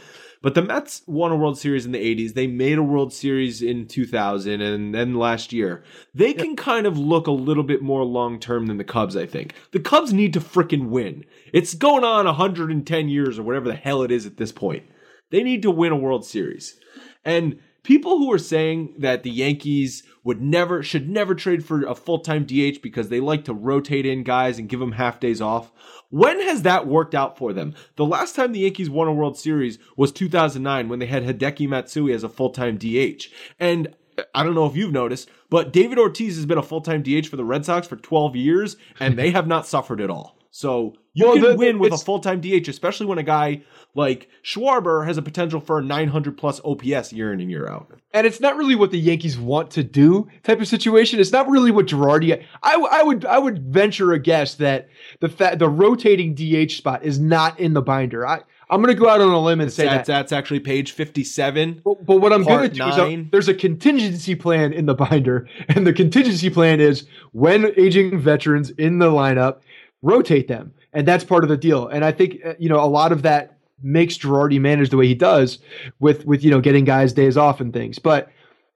But 0.42 0.54
the 0.54 0.62
Mets 0.62 1.02
won 1.08 1.32
a 1.32 1.36
World 1.36 1.58
Series 1.58 1.86
in 1.86 1.92
the 1.92 2.16
80s. 2.16 2.34
They 2.34 2.48
made 2.48 2.78
a 2.78 2.84
World 2.84 3.14
Series 3.14 3.62
in 3.62 3.88
2000 3.88 4.62
and 4.62 4.94
then 4.94 5.16
last 5.16 5.54
year. 5.54 5.84
They 6.14 6.34
can 6.34 6.56
kind 6.56 6.86
of 6.86 6.98
look 6.98 7.28
a 7.28 7.32
little 7.32 7.64
bit 7.64 7.82
more 7.82 8.04
long 8.04 8.40
term 8.40 8.68
than 8.68 8.78
the 8.78 8.84
Cubs, 8.84 9.16
I 9.16 9.26
think. 9.26 9.54
The 9.72 9.80
Cubs 9.80 10.14
need 10.14 10.34
to 10.34 10.40
freaking 10.40 10.90
win. 10.90 11.26
It's 11.54 11.74
going 11.74 12.04
on 12.04 12.26
110 12.26 13.10
years 13.10 13.40
or 13.40 13.44
whatever 13.44 13.68
the 13.68 13.76
hell 13.76 14.04
it 14.04 14.12
is 14.12 14.26
at 14.26 14.38
this 14.38 14.52
point. 14.52 14.84
They 15.32 15.44
need 15.44 15.62
to 15.64 15.72
win 15.72 15.92
a 15.92 15.98
World 15.98 16.26
Series. 16.26 16.80
And 17.24 17.60
people 17.86 18.18
who 18.18 18.32
are 18.34 18.40
saying 18.40 18.96
that 18.98 19.24
the 19.24 19.30
Yankees 19.30 20.04
would 20.24 20.42
never 20.42 20.84
should 20.84 21.08
never 21.08 21.36
trade 21.36 21.64
for 21.64 21.86
a 21.86 21.96
full-time 21.96 22.44
DH 22.44 22.82
because 22.82 23.10
they 23.10 23.20
like 23.20 23.46
to 23.46 23.54
rotate 23.54 24.06
in 24.06 24.24
guys 24.24 24.60
and 24.60 24.68
give 24.68 24.80
them 24.80 24.94
half 24.94 25.20
days 25.20 25.40
off. 25.40 25.72
When 26.10 26.42
has 26.42 26.64
that 26.64 26.88
worked 26.88 27.16
out 27.16 27.38
for 27.38 27.54
them? 27.54 27.74
The 27.96 28.06
last 28.06 28.36
time 28.36 28.52
the 28.52 28.62
Yankees 28.62 28.90
won 28.90 29.08
a 29.08 29.14
World 29.14 29.38
Series 29.38 29.78
was 29.96 30.12
2009 30.12 30.90
when 30.90 31.00
they 31.00 31.06
had 31.06 31.24
Hideki 31.24 31.70
Matsui 31.70 32.12
as 32.12 32.24
a 32.24 32.30
full-time 32.30 32.78
DH. 32.78 33.28
And 33.60 33.96
I 34.34 34.44
don't 34.44 34.56
know 34.56 34.66
if 34.66 34.76
you've 34.76 34.92
noticed, 34.92 35.30
but 35.50 35.72
David 35.72 36.00
Ortiz 36.00 36.36
has 36.36 36.46
been 36.46 36.58
a 36.58 36.64
full-time 36.64 37.04
DH 37.04 37.28
for 37.28 37.36
the 37.36 37.46
Red 37.46 37.66
Sox 37.66 37.88
for 37.88 37.96
12 37.96 38.36
years 38.36 38.78
and 39.00 39.18
they 39.18 39.32
have 39.32 39.48
not 39.48 39.68
suffered 39.68 40.02
at 40.02 40.10
all. 40.10 40.35
So 40.58 40.93
you 41.14 41.26
Well, 41.26 41.34
can 41.34 41.43
the- 41.43 41.56
win 41.58 41.80
with 41.80 41.91
a 41.91 41.97
full-time 41.97 42.39
DH, 42.39 42.70
especially 42.70 43.08
when 43.08 43.18
a 43.18 43.24
guy 43.24 43.64
like 43.93 44.30
Schwarber 44.41 45.06
has 45.06 45.18
a 45.18 45.22
potential 45.22 45.60
for 45.60 45.80
a 45.80 45.84
900 45.84 46.38
plus 46.38 46.62
OPS 46.64 47.12
year 47.12 47.34
in 47.34 47.41
and 47.41 47.51
year 47.51 47.68
out. 47.68 47.91
And 48.14 48.26
it's 48.26 48.39
not 48.39 48.56
really 48.56 48.74
what 48.74 48.91
the 48.91 48.97
Yankees 48.97 49.38
want 49.38 49.70
to 49.72 49.84
do 49.84 50.30
type 50.43 50.62
of 50.62 50.68
situation. 50.70 51.20
It's 51.20 51.34
not 51.34 51.49
really 51.49 51.72
what 51.72 51.88
Girardi. 51.88 52.41
I, 52.64 52.88
I 52.89 53.03
would 53.03 53.26
I 53.26 53.38
would 53.38 53.66
venture 53.66 54.14
a 54.14 54.20
guess 54.20 54.56
that 54.56 54.88
the 55.20 55.28
fa- 55.28 55.58
the 55.60 55.68
rotating 55.68 56.34
DH 56.36 56.72
spot 56.72 57.03
is 57.03 57.20
not 57.20 57.60
in 57.60 57.74
the 57.74 57.82
binder. 57.82 58.26
I 58.26 58.43
I'm 58.70 58.82
going 58.82 58.95
to 58.95 58.99
go 58.99 59.10
out 59.10 59.20
on 59.22 59.30
a 59.30 59.39
limb 59.39 59.60
and 59.60 59.72
say 59.72 59.84
That's, 59.86 60.08
that. 60.08 60.14
that's 60.14 60.32
actually 60.32 60.60
page 60.62 60.93
57. 60.93 61.82
But, 61.84 62.03
but 62.06 62.18
what 62.18 62.34
I'm 62.34 62.43
going 62.43 62.68
to 62.70 62.76
do 62.76 62.84
is 62.88 62.97
a, 62.97 63.28
there's 63.30 63.47
a 63.47 63.53
contingency 63.53 64.34
plan 64.34 64.74
in 64.74 64.88
the 64.88 64.95
binder, 64.95 65.47
and 65.70 65.86
the 65.86 65.93
contingency 65.93 66.49
plan 66.49 66.80
is 66.80 67.06
when 67.32 67.72
aging 67.78 68.18
veterans 68.20 68.72
in 68.72 68.97
the 68.97 69.12
lineup, 69.12 69.58
rotate 70.02 70.48
them, 70.48 70.74
and 70.93 71.08
that's 71.08 71.24
part 71.24 71.43
of 71.43 71.50
the 71.50 71.58
deal. 71.58 71.88
And 71.88 72.06
I 72.06 72.12
think 72.12 72.39
uh, 72.46 72.54
you 72.60 72.70
know 72.70 72.84
a 72.84 72.88
lot 72.88 73.12
of 73.12 73.22
that 73.24 73.58
makes 73.84 74.18
Girardi 74.18 74.60
manage 74.60 74.89
the 74.89 74.98
way 74.98 75.08
he 75.08 75.16
does 75.16 75.60
with 76.00 76.26
with 76.26 76.43
you 76.43 76.52
know 76.52 76.62
getting 76.62 76.86
guys 76.86 77.14
days 77.14 77.38
off 77.38 77.60
and 77.62 77.74
things. 77.74 78.00
But 78.00 78.32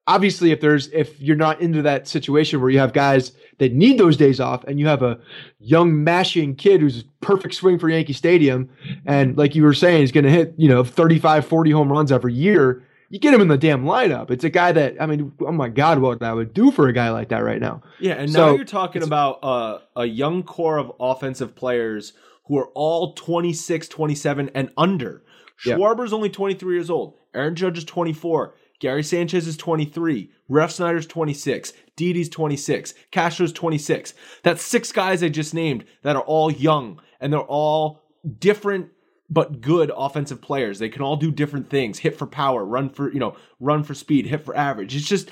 obviously, 0.08 0.52
if 0.52 0.60
there's 0.60 0.88
if 0.88 1.20
you're 1.22 1.36
not 1.36 1.62
into 1.62 1.82
that 1.84 2.08
situation 2.08 2.60
where 2.60 2.70
you 2.70 2.80
have 2.80 2.94
guys 2.94 3.32
that 3.60 3.74
need 3.74 3.98
those 3.98 4.18
days 4.18 4.40
off, 4.40 4.64
and 4.66 4.80
you 4.80 4.88
have 4.88 5.02
a 5.02 5.20
young 5.60 6.04
mashing 6.04 6.56
kid 6.56 6.82
who's 6.82 7.04
perfect 7.22 7.54
swing 7.54 7.80
for 7.80 7.90
Yankee 7.90 8.14
Stadium, 8.14 8.70
and 9.06 9.38
like 9.38 9.56
you 9.56 9.64
were 9.64 9.74
saying, 9.74 10.02
he's 10.02 10.12
going 10.12 10.26
to 10.26 10.32
hit 10.32 10.54
you 10.58 10.68
know 10.68 10.84
35, 10.84 11.46
40 11.46 11.72
home 11.72 11.92
runs 11.92 12.12
every 12.12 12.34
year. 12.34 12.84
You 13.10 13.20
get 13.20 13.34
him 13.34 13.42
in 13.42 13.48
the 13.48 13.58
damn 13.58 13.86
lineup. 13.86 14.30
It's 14.30 14.44
a 14.44 14.50
guy 14.50 14.72
that 14.72 15.02
I 15.02 15.06
mean, 15.06 15.34
oh 15.42 15.52
my 15.52 15.70
god, 15.70 16.00
what 16.00 16.22
I 16.22 16.34
would 16.34 16.54
do 16.54 16.72
for 16.72 16.88
a 16.88 16.94
guy 16.94 17.10
like 17.10 17.30
that 17.30 17.44
right 17.44 17.60
now. 17.60 17.82
Yeah, 18.00 18.14
and 18.14 18.32
So, 18.32 18.52
now 18.52 18.56
you're 18.56 18.66
talking 18.66 19.04
about 19.04 19.40
uh, 19.44 19.80
a 19.96 20.06
young 20.06 20.44
core 20.44 20.78
of 20.78 20.92
offensive 21.00 21.56
players 21.56 22.14
who 22.46 22.58
are 22.58 22.68
all 22.74 23.14
26, 23.14 23.88
27, 23.88 24.52
and 24.54 24.72
under. 24.78 25.24
Yeah. 25.66 25.76
Schwarber's 25.76 26.14
only 26.14 26.30
23 26.30 26.76
years 26.76 26.90
old. 26.90 27.16
Aaron 27.34 27.56
Judge 27.56 27.78
is 27.78 27.86
24. 27.86 28.56
Gary 28.80 29.04
Sanchez 29.04 29.46
is 29.46 29.58
23. 29.58 30.32
Refsnyder's 30.50 31.06
26. 31.06 31.74
Didi's 31.96 32.30
26. 32.30 32.94
Castro's 33.12 33.52
26. 33.52 34.14
That's 34.44 34.64
six 34.64 34.92
guys 34.92 35.22
I 35.22 35.30
just 35.30 35.54
named 35.54 35.86
that 36.04 36.16
are 36.16 36.22
all 36.22 36.50
young, 36.50 37.02
and 37.20 37.34
they're 37.34 37.42
all 37.42 38.02
different 38.40 38.90
but 39.30 39.62
good 39.62 39.92
offensive 39.96 40.42
players. 40.42 40.80
They 40.80 40.90
can 40.90 41.02
all 41.02 41.16
do 41.16 41.32
different 41.32 41.70
things. 41.70 42.00
Hit 42.00 42.18
for 42.18 42.26
power, 42.26 42.66
run 42.66 42.90
for, 42.90 43.12
you 43.12 43.20
know, 43.20 43.36
run 43.60 43.84
for 43.84 43.94
speed, 43.94 44.26
hit 44.26 44.44
for 44.44 44.56
average. 44.56 44.96
It's 44.96 45.08
just 45.08 45.30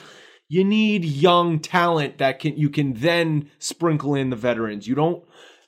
you 0.49 0.63
need 0.63 1.03
young 1.03 1.59
talent 1.59 2.19
that 2.19 2.39
can 2.39 2.57
you 2.57 2.69
can 2.69 2.93
then 2.93 3.49
sprinkle 3.59 4.15
in 4.15 4.29
the 4.29 4.35
veterans. 4.35 4.87
You 4.87 4.95
don't 4.95 5.23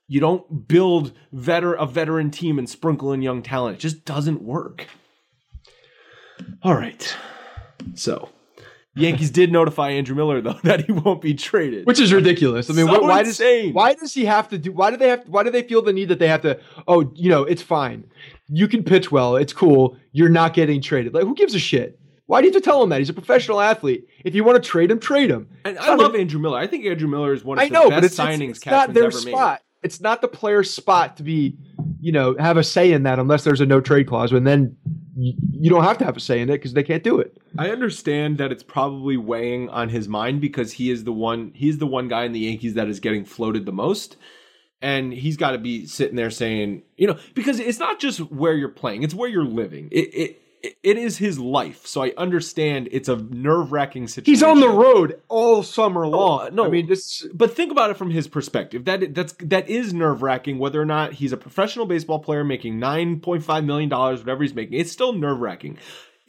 you 0.08 0.20
don't 0.20 0.68
build 0.68 1.12
veter 1.34 1.76
a 1.80 1.86
veteran 1.86 2.32
team 2.32 2.58
and 2.58 2.70
sprinkle 2.70 3.14
in 3.14 3.22
young 3.22 3.42
talent. 3.42 3.78
It 3.78 3.80
just 3.80 4.06
doesn't 4.06 4.42
work. 4.42 4.88
All 6.64 6.74
right. 6.74 7.16
So, 7.96 8.30
Yankees 9.00 9.30
did 9.32 9.52
notify 9.52 9.90
Andrew 9.92 10.16
Miller 10.16 10.42
though 10.42 10.54
that 10.64 10.86
he 10.86 10.92
won't 10.92 11.22
be 11.22 11.34
traded. 11.34 11.86
which 11.86 12.00
is 12.00 12.14
ridiculous. 12.14 12.70
I 12.70 12.74
mean, 12.74 12.88
So 12.88 13.00
wh- 13.00 13.04
why 13.04 13.24
does 13.24 13.40
why 13.74 13.94
does 13.94 14.14
he 14.14 14.26
have 14.26 14.48
to 14.50 14.58
do? 14.58 14.72
Why 14.72 14.92
do 14.92 14.98
they 14.98 15.10
have? 15.10 15.28
Why 15.28 15.44
do 15.44 15.50
they 15.52 15.64
feel 15.64 15.82
the 15.82 15.94
need 15.94 16.10
that 16.10 16.20
they 16.20 16.28
have 16.28 16.42
to? 16.44 16.60
Oh, 16.88 17.12
you 17.16 17.30
know, 17.30 17.44
it's 17.44 17.62
fine. 17.62 18.04
You 18.48 18.68
can 18.68 18.84
pitch 18.84 19.12
well. 19.12 19.36
It's 19.36 19.54
cool. 19.54 19.98
You're 20.12 20.30
not 20.30 20.54
getting 20.54 20.82
traded. 20.82 21.14
Like, 21.14 21.24
who 21.24 21.36
gives 21.36 21.54
a 21.56 21.60
shit? 21.60 22.00
Why 22.26 22.42
do 22.42 22.48
you 22.48 22.54
have 22.54 22.62
to 22.62 22.66
tell 22.66 22.84
him 22.84 22.90
that? 22.90 23.00
He's 23.00 23.10
a 23.10 23.14
professional 23.14 23.60
athlete. 23.60 24.06
If 24.24 24.36
you 24.36 24.44
want 24.44 24.62
to 24.64 24.70
trade 24.70 24.92
him, 24.92 25.00
trade 25.00 25.32
him. 25.32 25.48
and 25.66 25.78
It's 25.78 25.86
I 25.86 25.96
love 25.96 26.14
a- 26.14 26.20
Andrew 26.20 26.40
Miller. 26.40 26.60
I 26.60 26.68
think 26.68 26.86
Andrew 26.86 27.08
Miller 27.08 27.34
is 27.34 27.44
one 27.44 27.58
of 27.58 27.64
I 27.64 27.68
the 27.70 27.74
know, 27.74 27.90
best 27.90 27.98
but 27.98 28.04
it's, 28.04 28.20
it's- 28.20 28.38
signings 28.38 28.50
it's 28.58 28.66
not 28.68 28.94
their 28.94 29.04
ever 29.06 29.12
spot. 29.12 29.62
It's 29.82 30.02
not 30.02 30.22
the 30.22 30.28
player's 30.28 30.72
spot 30.72 31.18
to 31.18 31.24
be, 31.24 31.58
you 32.02 32.12
know, 32.12 32.36
have 32.38 32.58
a 32.58 32.64
say 32.64 32.92
in 32.92 33.04
that 33.04 33.18
unless 33.18 33.46
there's 33.46 33.62
a 33.62 33.66
no 33.66 33.80
trade 33.82 34.08
clause. 34.08 34.32
And 34.34 34.46
then 34.46 34.76
you, 35.20 35.70
don't 35.70 35.84
have 35.84 35.98
to 35.98 36.06
have 36.06 36.16
a 36.16 36.20
say 36.20 36.40
in 36.40 36.50
it 36.50 36.54
because 36.54 36.74
they 36.74 36.84
can't 36.84 37.04
do 37.04 37.20
it. 37.20 37.38
I 37.58 37.70
understand 37.70 38.38
that 38.38 38.52
it's 38.52 38.64
probably 38.64 39.18
weighing 39.18 39.70
on 39.70 39.90
his 39.90 40.08
mind 40.08 40.40
because 40.40 40.74
he 40.74 40.90
is 40.90 41.04
the 41.04 41.12
one 41.12 41.52
he's 41.54 41.78
the 41.78 41.86
one 41.86 42.08
guy 42.08 42.24
in 42.24 42.32
the 42.32 42.40
Yankees 42.40 42.76
that 42.76 42.88
is 42.88 43.00
getting 43.00 43.26
floated 43.26 43.66
the 43.66 43.72
most. 43.72 44.18
And 44.82 45.12
he's 45.12 45.36
got 45.36 45.52
to 45.52 45.58
be 45.58 45.86
sitting 45.86 46.16
there 46.16 46.32
saying, 46.32 46.84
you 46.96 47.06
know, 47.06 47.20
because 47.34 47.60
it's 47.60 47.80
not 47.80 48.00
just 48.00 48.20
where 48.32 48.54
you're 48.54 48.70
playing, 48.70 49.04
it's 49.04 49.14
where 49.14 49.30
you're 49.30 49.44
living. 49.44 49.90
It 49.92 50.14
it 50.14 50.42
it 50.62 50.98
is 50.98 51.18
his 51.18 51.40
life. 51.40 51.86
So 51.88 52.04
I 52.04 52.14
understand 52.18 52.90
it's 52.92 53.08
a 53.08 53.16
nerve-wracking 53.16 54.08
situation. 54.08 54.32
He's 54.32 54.44
on 54.44 54.60
the 54.60 54.70
road 54.70 55.22
all 55.28 55.64
summer 55.64 56.06
long. 56.06 56.42
uh, 56.42 56.50
no. 56.50 56.66
I 56.66 56.70
mean, 56.70 56.88
this 56.88 57.26
but 57.34 57.56
think 57.56 57.72
about 57.72 57.90
it 57.92 57.98
from 57.98 58.12
his 58.12 58.28
perspective. 58.28 58.86
That 58.86 59.14
that's 59.14 59.34
that 59.40 59.70
is 59.70 59.94
nerve 59.94 60.22
wracking. 60.22 60.60
Whether 60.60 60.82
or 60.82 60.86
not 60.86 61.14
he's 61.14 61.32
a 61.32 61.38
professional 61.38 61.86
baseball 61.86 62.20
player 62.20 62.44
making 62.44 62.80
nine 62.80 63.20
point 63.20 63.44
five 63.44 63.64
million 63.64 63.90
dollars, 63.90 64.20
whatever 64.20 64.44
he's 64.44 64.54
making, 64.54 64.80
it's 64.80 64.92
still 64.92 65.14
nerve 65.14 65.40
wracking. 65.40 65.78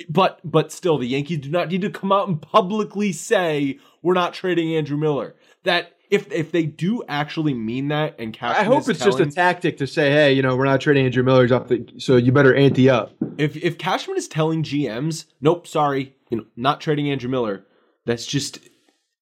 But 0.08 0.40
but 0.44 0.72
still, 0.72 0.98
the 0.98 1.08
Yankees 1.08 1.38
do 1.38 1.50
not 1.50 1.68
need 1.68 1.82
to 1.82 1.90
come 1.90 2.12
out 2.12 2.28
and 2.28 2.40
publicly 2.40 3.12
say 3.12 3.78
we're 4.02 4.14
not 4.14 4.32
trading 4.32 4.74
Andrew 4.74 4.96
Miller. 4.96 5.34
That 5.64 5.96
if 6.10 6.30
if 6.32 6.52
they 6.52 6.64
do 6.64 7.02
actually 7.08 7.54
mean 7.54 7.88
that, 7.88 8.16
and 8.18 8.32
Cashman 8.32 8.60
I 8.60 8.64
hope 8.64 8.88
it's 8.88 9.04
just 9.04 9.20
a 9.20 9.26
tactic 9.26 9.78
to 9.78 9.86
say, 9.86 10.10
hey, 10.10 10.32
you 10.32 10.42
know, 10.42 10.56
we're 10.56 10.64
not 10.64 10.80
trading 10.80 11.06
Andrew 11.06 11.22
Miller's 11.22 11.52
off 11.52 11.68
the, 11.68 11.86
so 11.98 12.16
you 12.16 12.32
better 12.32 12.54
ante 12.54 12.90
up. 12.90 13.12
if 13.38 13.56
if 13.56 13.78
Cashman 13.78 14.16
is 14.16 14.28
telling 14.28 14.62
GMs, 14.62 15.26
nope, 15.40 15.66
sorry, 15.66 16.16
you 16.28 16.38
know, 16.38 16.44
not 16.56 16.80
trading 16.80 17.10
Andrew 17.10 17.30
Miller, 17.30 17.64
that's 18.06 18.26
just 18.26 18.58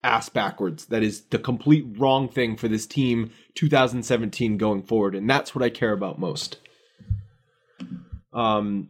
ass 0.02 0.28
backwards. 0.28 0.86
That 0.86 1.02
is 1.02 1.22
the 1.26 1.38
complete 1.38 1.84
wrong 1.98 2.28
thing 2.28 2.56
for 2.56 2.68
this 2.68 2.86
team 2.86 3.30
2017 3.54 4.56
going 4.56 4.82
forward, 4.82 5.14
and 5.14 5.28
that's 5.28 5.54
what 5.54 5.62
I 5.62 5.70
care 5.70 5.92
about 5.92 6.18
most. 6.18 6.58
Um 8.32 8.88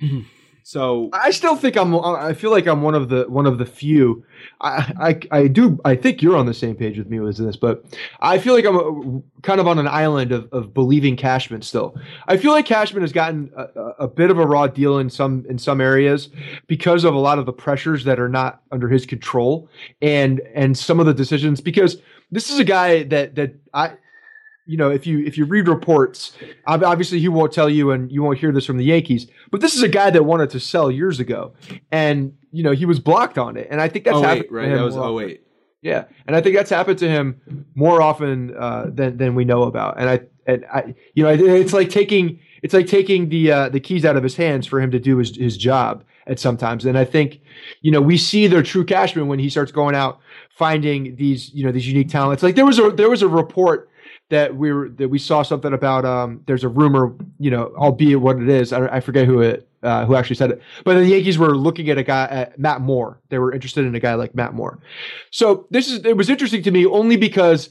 so 0.68 1.08
I 1.14 1.30
still 1.30 1.56
think 1.56 1.78
I'm. 1.78 1.94
I 1.94 2.34
feel 2.34 2.50
like 2.50 2.66
I'm 2.66 2.82
one 2.82 2.94
of 2.94 3.08
the 3.08 3.24
one 3.26 3.46
of 3.46 3.56
the 3.56 3.64
few. 3.64 4.22
I 4.60 4.92
I, 5.32 5.38
I 5.38 5.46
do. 5.46 5.80
I 5.86 5.96
think 5.96 6.20
you're 6.20 6.36
on 6.36 6.44
the 6.44 6.52
same 6.52 6.76
page 6.76 6.98
with 6.98 7.08
me 7.08 7.20
with 7.20 7.38
this, 7.38 7.56
but 7.56 7.86
I 8.20 8.36
feel 8.38 8.52
like 8.52 8.66
I'm 8.66 8.76
a, 8.76 9.40
kind 9.40 9.60
of 9.60 9.66
on 9.66 9.78
an 9.78 9.88
island 9.88 10.30
of, 10.30 10.46
of 10.52 10.74
believing 10.74 11.16
Cashman 11.16 11.62
still. 11.62 11.96
I 12.26 12.36
feel 12.36 12.52
like 12.52 12.66
Cashman 12.66 13.00
has 13.00 13.12
gotten 13.12 13.50
a, 13.56 13.62
a- 14.00 14.08
bit 14.08 14.30
of 14.30 14.38
a 14.38 14.46
raw 14.46 14.66
deal 14.66 14.98
in 14.98 15.08
some 15.08 15.46
in 15.48 15.56
some 15.56 15.80
areas 15.80 16.28
because 16.66 17.02
of 17.04 17.14
a 17.14 17.18
lot 17.18 17.38
of 17.38 17.46
the 17.46 17.52
pressures 17.54 18.04
that 18.04 18.20
are 18.20 18.28
not 18.28 18.60
under 18.70 18.90
his 18.90 19.06
control 19.06 19.70
and 20.02 20.42
and 20.54 20.76
some 20.76 21.00
of 21.00 21.06
the 21.06 21.14
decisions. 21.14 21.62
Because 21.62 21.96
this 22.30 22.50
is 22.50 22.58
a 22.58 22.64
guy 22.64 23.04
that 23.04 23.36
that 23.36 23.54
I 23.72 23.92
you 24.68 24.76
know, 24.76 24.90
if 24.90 25.06
you 25.06 25.24
if 25.24 25.38
you 25.38 25.46
read 25.46 25.66
reports, 25.66 26.36
obviously 26.66 27.18
he 27.18 27.28
won't 27.28 27.52
tell 27.52 27.70
you, 27.70 27.90
and 27.90 28.12
you 28.12 28.22
won't 28.22 28.38
hear 28.38 28.52
this 28.52 28.66
from 28.66 28.76
the 28.76 28.84
Yankees. 28.84 29.26
But 29.50 29.62
this 29.62 29.74
is 29.74 29.82
a 29.82 29.88
guy 29.88 30.10
that 30.10 30.24
wanted 30.24 30.50
to 30.50 30.60
sell 30.60 30.90
years 30.90 31.18
ago, 31.18 31.54
and 31.90 32.36
you 32.52 32.62
know 32.62 32.72
he 32.72 32.84
was 32.84 33.00
blocked 33.00 33.38
on 33.38 33.56
it. 33.56 33.66
And 33.70 33.80
I 33.80 33.88
think 33.88 34.04
that's 34.04 34.18
oh 34.18 34.22
happened. 34.22 34.50
wait, 34.50 34.52
right? 34.52 34.68
him 34.68 34.76
That 34.76 34.84
was 34.84 34.96
oh 34.96 35.14
wait. 35.14 35.42
Yeah, 35.80 36.04
and 36.26 36.36
I 36.36 36.42
think 36.42 36.54
that's 36.54 36.68
happened 36.68 36.98
to 36.98 37.08
him 37.08 37.64
more 37.74 38.02
often 38.02 38.54
uh, 38.58 38.90
than 38.92 39.16
than 39.16 39.34
we 39.34 39.46
know 39.46 39.62
about. 39.62 39.98
And 39.98 40.10
I 40.10 40.20
and 40.46 40.66
I, 40.66 40.94
you 41.14 41.24
know, 41.24 41.30
it's 41.30 41.72
like 41.72 41.88
taking 41.88 42.38
it's 42.62 42.74
like 42.74 42.86
taking 42.86 43.30
the 43.30 43.50
uh, 43.50 43.68
the 43.70 43.80
keys 43.80 44.04
out 44.04 44.16
of 44.16 44.22
his 44.22 44.36
hands 44.36 44.66
for 44.66 44.82
him 44.82 44.90
to 44.90 44.98
do 44.98 45.16
his 45.16 45.34
his 45.34 45.56
job. 45.56 46.04
at 46.26 46.38
sometimes. 46.38 46.84
And 46.84 46.98
I 46.98 47.06
think, 47.06 47.40
you 47.80 47.90
know, 47.90 48.02
we 48.02 48.18
see 48.18 48.48
their 48.48 48.62
true 48.62 48.84
Cashman 48.84 49.28
when 49.28 49.38
he 49.38 49.48
starts 49.48 49.72
going 49.72 49.94
out 49.94 50.20
finding 50.50 51.16
these, 51.16 51.54
you 51.54 51.64
know, 51.64 51.72
these 51.72 51.88
unique 51.88 52.10
talents. 52.10 52.42
Like 52.42 52.54
there 52.54 52.66
was 52.66 52.78
a 52.78 52.90
there 52.90 53.08
was 53.08 53.22
a 53.22 53.28
report 53.28 53.88
that 54.30 54.56
we 54.56 54.72
were 54.72 54.88
that 54.90 55.08
we 55.08 55.18
saw 55.18 55.42
something 55.42 55.72
about. 55.72 56.04
Um, 56.04 56.42
there's 56.46 56.64
a 56.64 56.68
rumor, 56.68 57.14
you 57.38 57.50
know, 57.50 57.72
albeit 57.76 58.20
what 58.20 58.40
it 58.40 58.48
is, 58.48 58.72
I, 58.72 58.86
I 58.96 59.00
forget 59.00 59.26
who 59.26 59.40
it 59.40 59.68
uh, 59.82 60.04
who 60.04 60.14
actually 60.14 60.36
said 60.36 60.50
it, 60.50 60.62
but 60.84 60.94
the 60.94 61.06
Yankees 61.06 61.38
were 61.38 61.56
looking 61.56 61.88
at 61.88 61.98
a 61.98 62.02
guy 62.02 62.26
at 62.26 62.58
Matt 62.58 62.80
Moore. 62.80 63.20
They 63.28 63.38
were 63.38 63.52
interested 63.52 63.84
in 63.84 63.94
a 63.94 64.00
guy 64.00 64.14
like 64.14 64.34
Matt 64.34 64.54
Moore. 64.54 64.78
So 65.30 65.66
this 65.70 65.88
is 65.88 66.04
it 66.04 66.16
was 66.16 66.28
interesting 66.28 66.62
to 66.64 66.70
me 66.70 66.84
only 66.86 67.16
because 67.16 67.70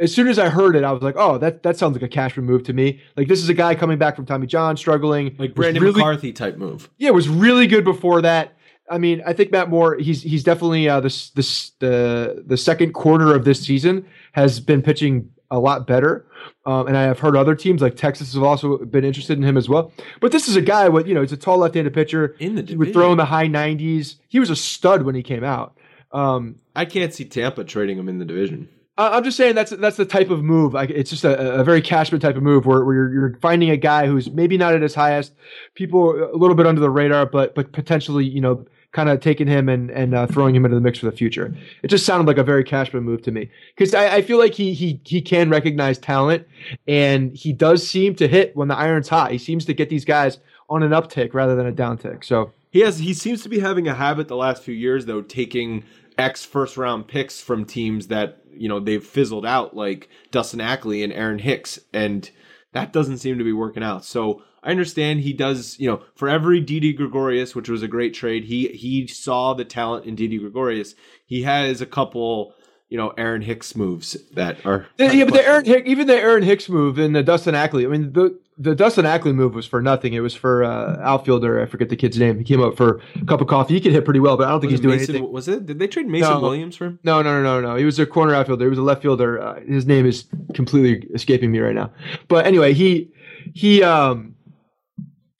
as 0.00 0.14
soon 0.14 0.28
as 0.28 0.38
I 0.38 0.48
heard 0.48 0.74
it, 0.74 0.84
I 0.84 0.92
was 0.92 1.02
like, 1.02 1.14
"Oh, 1.16 1.38
that 1.38 1.62
that 1.62 1.76
sounds 1.76 1.94
like 1.94 2.02
a 2.02 2.08
cash 2.08 2.36
move 2.36 2.64
to 2.64 2.72
me." 2.72 3.00
Like 3.16 3.28
this 3.28 3.42
is 3.42 3.48
a 3.48 3.54
guy 3.54 3.74
coming 3.74 3.98
back 3.98 4.16
from 4.16 4.26
Tommy 4.26 4.46
John, 4.46 4.76
struggling, 4.76 5.36
like 5.38 5.54
Brandon 5.54 5.82
really, 5.82 5.96
McCarthy 5.96 6.32
type 6.32 6.56
move. 6.56 6.90
Yeah, 6.98 7.10
was 7.10 7.28
really 7.28 7.66
good 7.66 7.84
before 7.84 8.22
that. 8.22 8.56
I 8.90 8.98
mean, 8.98 9.22
I 9.24 9.32
think 9.32 9.52
Matt 9.52 9.70
Moore, 9.70 9.96
he's 9.96 10.22
he's 10.22 10.42
definitely 10.42 10.88
uh, 10.88 11.00
this 11.00 11.30
this 11.30 11.70
the 11.78 12.42
the 12.46 12.56
second 12.56 12.92
quarter 12.92 13.34
of 13.34 13.44
this 13.44 13.60
season 13.60 14.06
has 14.32 14.60
been 14.60 14.82
pitching 14.82 15.30
a 15.52 15.60
lot 15.60 15.86
better. 15.86 16.26
Um, 16.66 16.88
and 16.88 16.96
I 16.96 17.02
have 17.02 17.20
heard 17.20 17.36
other 17.36 17.54
teams 17.54 17.82
like 17.82 17.96
Texas 17.96 18.34
have 18.34 18.42
also 18.42 18.78
been 18.78 19.04
interested 19.04 19.36
in 19.36 19.44
him 19.44 19.56
as 19.56 19.68
well. 19.68 19.92
But 20.20 20.32
this 20.32 20.48
is 20.48 20.56
a 20.56 20.62
guy 20.62 20.88
with 20.88 21.06
you 21.06 21.14
know 21.14 21.20
he's 21.20 21.32
a 21.32 21.36
tall 21.36 21.58
left-handed 21.58 21.94
pitcher. 21.94 22.34
In 22.40 22.56
the 22.56 22.62
division. 22.62 22.68
he 22.68 22.76
would 22.76 22.92
throw 22.92 23.12
in 23.12 23.18
the 23.18 23.26
high 23.26 23.46
90s. 23.46 24.16
He 24.28 24.40
was 24.40 24.50
a 24.50 24.56
stud 24.56 25.02
when 25.02 25.14
he 25.14 25.22
came 25.22 25.44
out. 25.44 25.76
Um, 26.10 26.56
I 26.74 26.84
can't 26.84 27.12
see 27.12 27.24
Tampa 27.24 27.64
trading 27.64 27.98
him 27.98 28.08
in 28.08 28.18
the 28.18 28.24
division. 28.24 28.68
I'm 28.98 29.24
just 29.24 29.38
saying 29.38 29.54
that's 29.54 29.70
that's 29.70 29.96
the 29.96 30.04
type 30.04 30.28
of 30.28 30.42
move. 30.44 30.74
it's 30.74 31.10
just 31.10 31.24
a, 31.24 31.60
a, 31.60 31.64
very 31.64 31.80
Cashman 31.80 32.20
type 32.20 32.36
of 32.36 32.42
move 32.42 32.66
where, 32.66 32.84
where 32.84 32.94
you're, 32.94 33.12
you're, 33.12 33.38
finding 33.40 33.70
a 33.70 33.76
guy 33.76 34.06
who's 34.06 34.30
maybe 34.30 34.58
not 34.58 34.74
at 34.74 34.82
his 34.82 34.94
highest, 34.94 35.32
people 35.74 36.10
a 36.10 36.36
little 36.36 36.54
bit 36.54 36.66
under 36.66 36.80
the 36.80 36.90
radar, 36.90 37.24
but 37.24 37.54
but 37.54 37.72
potentially 37.72 38.26
you 38.26 38.40
know 38.40 38.66
kind 38.92 39.08
of 39.08 39.20
taking 39.20 39.46
him 39.46 39.68
and 39.68 39.90
and 39.90 40.14
uh, 40.14 40.26
throwing 40.26 40.54
him 40.54 40.64
into 40.64 40.74
the 40.74 40.80
mix 40.80 40.98
for 40.98 41.06
the 41.06 41.16
future. 41.16 41.54
It 41.82 41.88
just 41.88 42.06
sounded 42.06 42.26
like 42.26 42.38
a 42.38 42.44
very 42.44 42.62
Cashman 42.62 43.02
move 43.02 43.22
to 43.22 43.30
me 43.30 43.50
because 43.74 43.94
I, 43.94 44.16
I, 44.16 44.22
feel 44.22 44.38
like 44.38 44.54
he 44.54 44.74
he 44.74 45.00
he 45.04 45.20
can 45.20 45.50
recognize 45.50 45.98
talent 45.98 46.46
and 46.86 47.34
he 47.34 47.52
does 47.52 47.86
seem 47.86 48.14
to 48.16 48.28
hit 48.28 48.54
when 48.54 48.68
the 48.68 48.76
iron's 48.76 49.08
hot. 49.08 49.32
He 49.32 49.38
seems 49.38 49.64
to 49.64 49.74
get 49.74 49.88
these 49.88 50.04
guys 50.04 50.38
on 50.68 50.82
an 50.82 50.90
uptick 50.90 51.34
rather 51.34 51.56
than 51.56 51.66
a 51.66 51.72
downtick. 51.72 52.24
So 52.24 52.52
he 52.70 52.80
has 52.80 52.98
he 52.98 53.14
seems 53.14 53.42
to 53.42 53.48
be 53.48 53.60
having 53.60 53.88
a 53.88 53.94
habit 53.94 54.28
the 54.28 54.36
last 54.36 54.62
few 54.62 54.74
years 54.74 55.06
though 55.06 55.22
taking 55.22 55.84
X 56.18 56.44
first 56.44 56.76
round 56.76 57.08
picks 57.08 57.40
from 57.40 57.64
teams 57.64 58.08
that 58.08 58.42
you 58.52 58.68
know 58.68 58.78
they've 58.78 59.04
fizzled 59.04 59.46
out 59.46 59.74
like 59.74 60.08
Dustin 60.30 60.60
Ackley 60.60 61.02
and 61.02 61.12
Aaron 61.12 61.38
Hicks 61.38 61.78
and 61.92 62.30
that 62.72 62.92
doesn't 62.92 63.18
seem 63.18 63.38
to 63.38 63.44
be 63.44 63.52
working 63.52 63.82
out. 63.82 64.04
So 64.04 64.42
I 64.62 64.70
understand 64.70 65.20
he 65.20 65.32
does, 65.32 65.78
you 65.78 65.90
know, 65.90 66.02
for 66.14 66.28
every 66.28 66.60
Didi 66.60 66.92
Gregorius, 66.92 67.54
which 67.54 67.68
was 67.68 67.82
a 67.82 67.88
great 67.88 68.14
trade, 68.14 68.44
he 68.44 68.68
he 68.68 69.06
saw 69.06 69.54
the 69.54 69.64
talent 69.64 70.06
in 70.06 70.14
Didi 70.14 70.38
Gregorius. 70.38 70.94
He 71.26 71.42
has 71.42 71.80
a 71.80 71.86
couple, 71.86 72.54
you 72.88 72.96
know, 72.96 73.12
Aaron 73.18 73.42
Hicks 73.42 73.74
moves 73.74 74.16
that 74.34 74.64
are 74.64 74.86
yeah, 74.98 75.24
but 75.24 75.34
the 75.34 75.46
Aaron 75.46 75.64
Hicks, 75.64 75.88
even 75.88 76.06
the 76.06 76.16
Aaron 76.16 76.44
Hicks 76.44 76.68
move 76.68 76.98
and 76.98 77.14
the 77.14 77.22
Dustin 77.24 77.54
Ackley. 77.54 77.84
I 77.84 77.88
mean, 77.88 78.12
the 78.12 78.38
the 78.56 78.74
Dustin 78.76 79.04
Ackley 79.04 79.32
move 79.32 79.54
was 79.54 79.66
for 79.66 79.82
nothing. 79.82 80.12
It 80.12 80.20
was 80.20 80.34
for 80.34 80.62
uh, 80.62 80.96
outfielder. 81.00 81.60
I 81.60 81.66
forget 81.66 81.88
the 81.88 81.96
kid's 81.96 82.18
name. 82.18 82.38
He 82.38 82.44
came 82.44 82.62
up 82.62 82.76
for 82.76 83.00
a 83.20 83.24
cup 83.24 83.40
of 83.40 83.48
coffee. 83.48 83.74
He 83.74 83.80
could 83.80 83.92
hit 83.92 84.04
pretty 84.04 84.20
well, 84.20 84.36
but 84.36 84.46
I 84.46 84.50
don't 84.50 84.60
think 84.60 84.70
was 84.70 84.78
he's 84.78 84.82
doing 84.82 84.98
Mason, 84.98 85.16
anything. 85.16 85.32
Was 85.32 85.48
it? 85.48 85.66
Did 85.66 85.80
they 85.80 85.88
trade 85.88 86.06
Mason 86.06 86.34
no, 86.34 86.40
Williams 86.40 86.76
for 86.76 86.86
him? 86.86 87.00
No, 87.02 87.20
no, 87.22 87.42
no, 87.42 87.60
no, 87.60 87.70
no. 87.70 87.76
He 87.76 87.84
was 87.84 87.98
a 87.98 88.06
corner 88.06 88.34
outfielder. 88.34 88.64
He 88.64 88.70
was 88.70 88.78
a 88.78 88.82
left 88.82 89.02
fielder. 89.02 89.42
Uh, 89.42 89.60
his 89.60 89.86
name 89.86 90.06
is 90.06 90.26
completely 90.54 91.08
escaping 91.14 91.50
me 91.50 91.58
right 91.58 91.74
now. 91.74 91.90
But 92.28 92.46
anyway, 92.46 92.74
he 92.74 93.10
he 93.54 93.82
um 93.82 94.36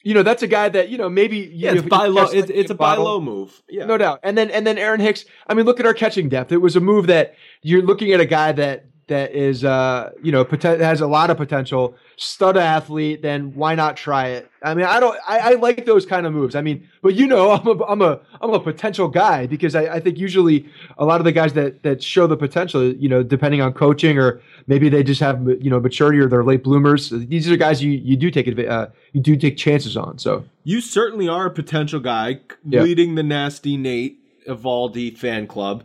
you 0.03 0.15
know 0.15 0.23
that's 0.23 0.43
a 0.43 0.47
guy 0.47 0.69
that 0.69 0.89
you 0.89 0.99
know 0.99 1.09
maybe 1.09 1.51
yeah, 1.55 1.73
it's 1.73 1.83
buy 1.83 2.07
low. 2.07 2.25
It's, 2.25 2.51
it's 2.51 2.71
a 2.71 2.75
buy 2.75 2.97
low 2.97 3.21
move, 3.21 3.63
yeah, 3.69 3.85
no 3.85 3.99
doubt. 3.99 4.21
And 4.23 4.37
then 4.37 4.51
and 4.51 4.67
then 4.67 4.79
Aaron 4.79 5.01
Hicks. 5.01 5.25
I 5.47 5.55
mean, 5.55 5.67
look 5.67 5.81
at 5.81 5.87
our 5.87 5.95
catching 5.95 6.29
depth. 6.29 6.53
It 6.53 6.59
was 6.59 6.77
a 6.77 6.81
move 6.81 7.07
that 7.07 7.35
you're 7.63 7.83
looking 7.83 8.13
at 8.13 8.21
a 8.21 8.27
guy 8.27 8.53
that 8.53 8.87
that 9.09 9.33
is 9.33 9.65
uh 9.65 10.11
you 10.23 10.33
know 10.33 10.45
poten- 10.45 10.81
has 10.81 11.01
a 11.01 11.07
lot 11.07 11.31
of 11.31 11.37
potential. 11.37 11.95
Stud 12.17 12.57
athlete 12.57 13.23
then 13.23 13.55
why 13.55 13.75
not 13.75 13.97
try 13.97 14.29
it? 14.29 14.51
I 14.63 14.75
mean 14.75 14.87
i 14.87 15.01
don't 15.01 15.19
I, 15.27 15.39
I, 15.39 15.51
like 15.55 15.87
those 15.87 16.07
kind 16.07 16.27
of 16.27 16.33
moves. 16.33 16.55
I 16.55 16.61
mean 16.61 16.89
but 17.03 17.15
you 17.15 17.27
know 17.27 17.51
i'm 17.53 17.67
a 17.67 17.85
i'm 17.85 18.03
a 18.03 18.21
i'm 18.41 18.51
a 18.55 18.61
potential 18.61 19.09
guy 19.09 19.47
because 19.47 19.75
I, 19.75 19.95
I 19.95 20.01
think 20.01 20.19
usually 20.19 20.69
a 20.99 21.05
lot 21.05 21.21
of 21.21 21.25
the 21.25 21.33
guys 21.33 21.53
that 21.55 21.83
that 21.83 22.03
show 22.03 22.27
the 22.27 22.37
potential 22.37 22.93
you 22.93 23.09
know 23.09 23.23
depending 23.23 23.61
on 23.61 23.73
coaching 23.73 24.19
or 24.19 24.41
maybe 24.67 24.89
they 24.89 25.03
just 25.03 25.21
have 25.21 25.47
you 25.61 25.71
know 25.71 25.81
maturity 25.81 26.19
or 26.19 26.29
they're 26.29 26.45
late 26.45 26.63
bloomers 26.63 27.11
these 27.11 27.51
are 27.51 27.57
guys 27.57 27.83
you 27.83 27.91
you 27.91 28.17
do 28.17 28.31
take 28.31 28.47
uh, 28.59 28.87
you 29.13 29.21
do 29.21 29.37
take 29.37 29.57
chances 29.57 29.97
on 29.97 30.19
so. 30.19 30.45
You 30.65 30.81
certainly 30.81 31.29
are 31.29 31.47
a 31.47 31.51
potential 31.51 31.99
guy 31.99 32.41
yeah. 32.65 32.83
leading 32.83 33.17
the 33.17 33.25
nasty 33.25 33.77
nate 33.77 34.19
Eovaldi 34.47 35.17
fan 35.17 35.47
club. 35.47 35.85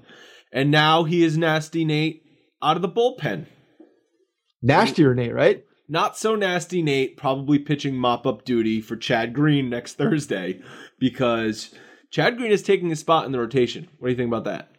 And 0.51 0.71
now 0.71 1.03
he 1.03 1.23
is 1.23 1.37
nasty 1.37 1.85
nate 1.85 2.23
out 2.61 2.75
of 2.75 2.81
the 2.81 2.89
bullpen. 2.89 3.45
Nastier 4.61 5.13
Nate, 5.13 5.33
right? 5.33 5.63
Not 5.87 6.17
so 6.17 6.35
nasty 6.35 6.81
Nate, 6.81 7.15
probably 7.15 7.59
pitching 7.59 7.95
mop 7.95 8.27
up 8.27 8.43
duty 8.43 8.81
for 8.81 8.95
Chad 8.95 9.33
Green 9.33 9.69
next 9.69 9.93
Thursday 9.97 10.61
because 10.99 11.73
Chad 12.09 12.37
Green 12.37 12.51
is 12.51 12.63
taking 12.63 12.91
a 12.91 12.95
spot 12.95 13.25
in 13.25 13.31
the 13.31 13.39
rotation. 13.39 13.87
What 13.99 14.07
do 14.07 14.11
you 14.11 14.17
think 14.17 14.27
about 14.27 14.45
that? 14.45 14.69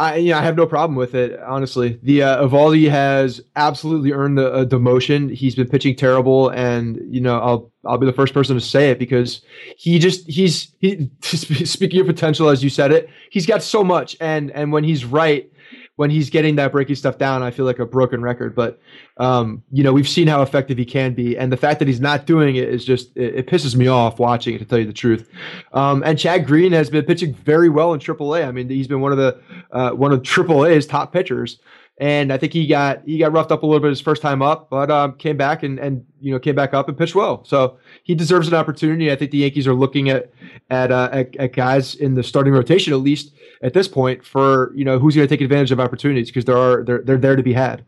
I 0.00 0.16
yeah, 0.16 0.38
I 0.38 0.42
have 0.42 0.56
no 0.56 0.64
problem 0.64 0.96
with 0.96 1.16
it. 1.16 1.40
Honestly, 1.40 1.98
the 2.04 2.22
uh, 2.22 2.46
Eovaldi 2.46 2.88
has 2.88 3.40
absolutely 3.56 4.12
earned 4.12 4.38
the 4.38 4.52
uh, 4.52 4.64
demotion. 4.64 5.34
He's 5.34 5.56
been 5.56 5.68
pitching 5.68 5.96
terrible, 5.96 6.50
and 6.50 7.00
you 7.12 7.20
know 7.20 7.40
I'll 7.40 7.72
I'll 7.84 7.98
be 7.98 8.06
the 8.06 8.12
first 8.12 8.32
person 8.32 8.54
to 8.54 8.60
say 8.60 8.90
it 8.92 9.00
because 9.00 9.40
he 9.76 9.98
just 9.98 10.28
he's 10.28 10.72
he 10.78 11.10
speaking 11.22 12.00
of 12.00 12.06
potential 12.06 12.48
as 12.48 12.62
you 12.62 12.70
said 12.70 12.92
it. 12.92 13.10
He's 13.30 13.44
got 13.44 13.60
so 13.60 13.82
much, 13.82 14.16
and 14.20 14.52
and 14.52 14.70
when 14.70 14.84
he's 14.84 15.04
right, 15.04 15.50
when 15.98 16.10
he's 16.10 16.30
getting 16.30 16.54
that 16.54 16.70
breaking 16.70 16.94
stuff 16.94 17.18
down, 17.18 17.42
I 17.42 17.50
feel 17.50 17.64
like 17.64 17.80
a 17.80 17.84
broken 17.84 18.22
record. 18.22 18.54
But 18.54 18.80
um, 19.16 19.64
you 19.72 19.82
know, 19.82 19.92
we've 19.92 20.08
seen 20.08 20.28
how 20.28 20.42
effective 20.42 20.78
he 20.78 20.84
can 20.84 21.12
be, 21.12 21.36
and 21.36 21.50
the 21.50 21.56
fact 21.56 21.80
that 21.80 21.88
he's 21.88 22.00
not 22.00 22.24
doing 22.24 22.54
it 22.54 22.68
is 22.68 22.84
just 22.84 23.16
it, 23.16 23.34
it 23.34 23.46
pisses 23.48 23.74
me 23.74 23.88
off 23.88 24.20
watching 24.20 24.54
it. 24.54 24.58
To 24.58 24.64
tell 24.64 24.78
you 24.78 24.86
the 24.86 24.92
truth, 24.92 25.28
um, 25.72 26.04
and 26.04 26.16
Chad 26.16 26.46
Green 26.46 26.70
has 26.70 26.88
been 26.88 27.04
pitching 27.04 27.34
very 27.34 27.68
well 27.68 27.92
in 27.94 27.98
AAA. 27.98 28.46
I 28.46 28.52
mean, 28.52 28.68
he's 28.68 28.86
been 28.86 29.00
one 29.00 29.10
of 29.10 29.18
the 29.18 29.40
uh, 29.72 29.90
one 29.90 30.12
of 30.12 30.22
AAA's 30.22 30.86
top 30.86 31.12
pitchers 31.12 31.58
and 32.00 32.32
I 32.32 32.38
think 32.38 32.52
he 32.52 32.66
got 32.66 33.02
he 33.04 33.18
got 33.18 33.32
roughed 33.32 33.50
up 33.50 33.62
a 33.62 33.66
little 33.66 33.80
bit 33.80 33.90
his 33.90 34.00
first 34.00 34.22
time 34.22 34.40
up, 34.40 34.70
but 34.70 34.90
um, 34.90 35.14
came 35.14 35.36
back 35.36 35.62
and 35.62 35.78
and 35.78 36.04
you 36.20 36.32
know 36.32 36.38
came 36.38 36.54
back 36.54 36.72
up 36.72 36.88
and 36.88 36.96
pitched 36.96 37.14
well. 37.14 37.44
So 37.44 37.78
he 38.04 38.14
deserves 38.14 38.46
an 38.48 38.54
opportunity. 38.54 39.10
I 39.10 39.16
think 39.16 39.32
the 39.32 39.38
Yankees 39.38 39.66
are 39.66 39.74
looking 39.74 40.08
at 40.08 40.30
at 40.70 40.92
uh, 40.92 41.08
at, 41.12 41.34
at, 41.36 41.52
guys 41.52 41.96
in 41.96 42.14
the 42.14 42.22
starting 42.22 42.52
rotation 42.52 42.92
at 42.92 43.00
least 43.00 43.32
at 43.62 43.74
this 43.74 43.88
point 43.88 44.24
for 44.24 44.72
you 44.76 44.84
know 44.84 44.98
who's 44.98 45.16
going 45.16 45.26
to 45.26 45.32
take 45.32 45.42
advantage 45.42 45.72
of 45.72 45.80
opportunities 45.80 46.28
because 46.28 46.44
there 46.44 46.56
are 46.56 46.84
they're 46.84 47.02
they're 47.02 47.18
there 47.18 47.36
to 47.36 47.42
be 47.42 47.52
had. 47.52 47.84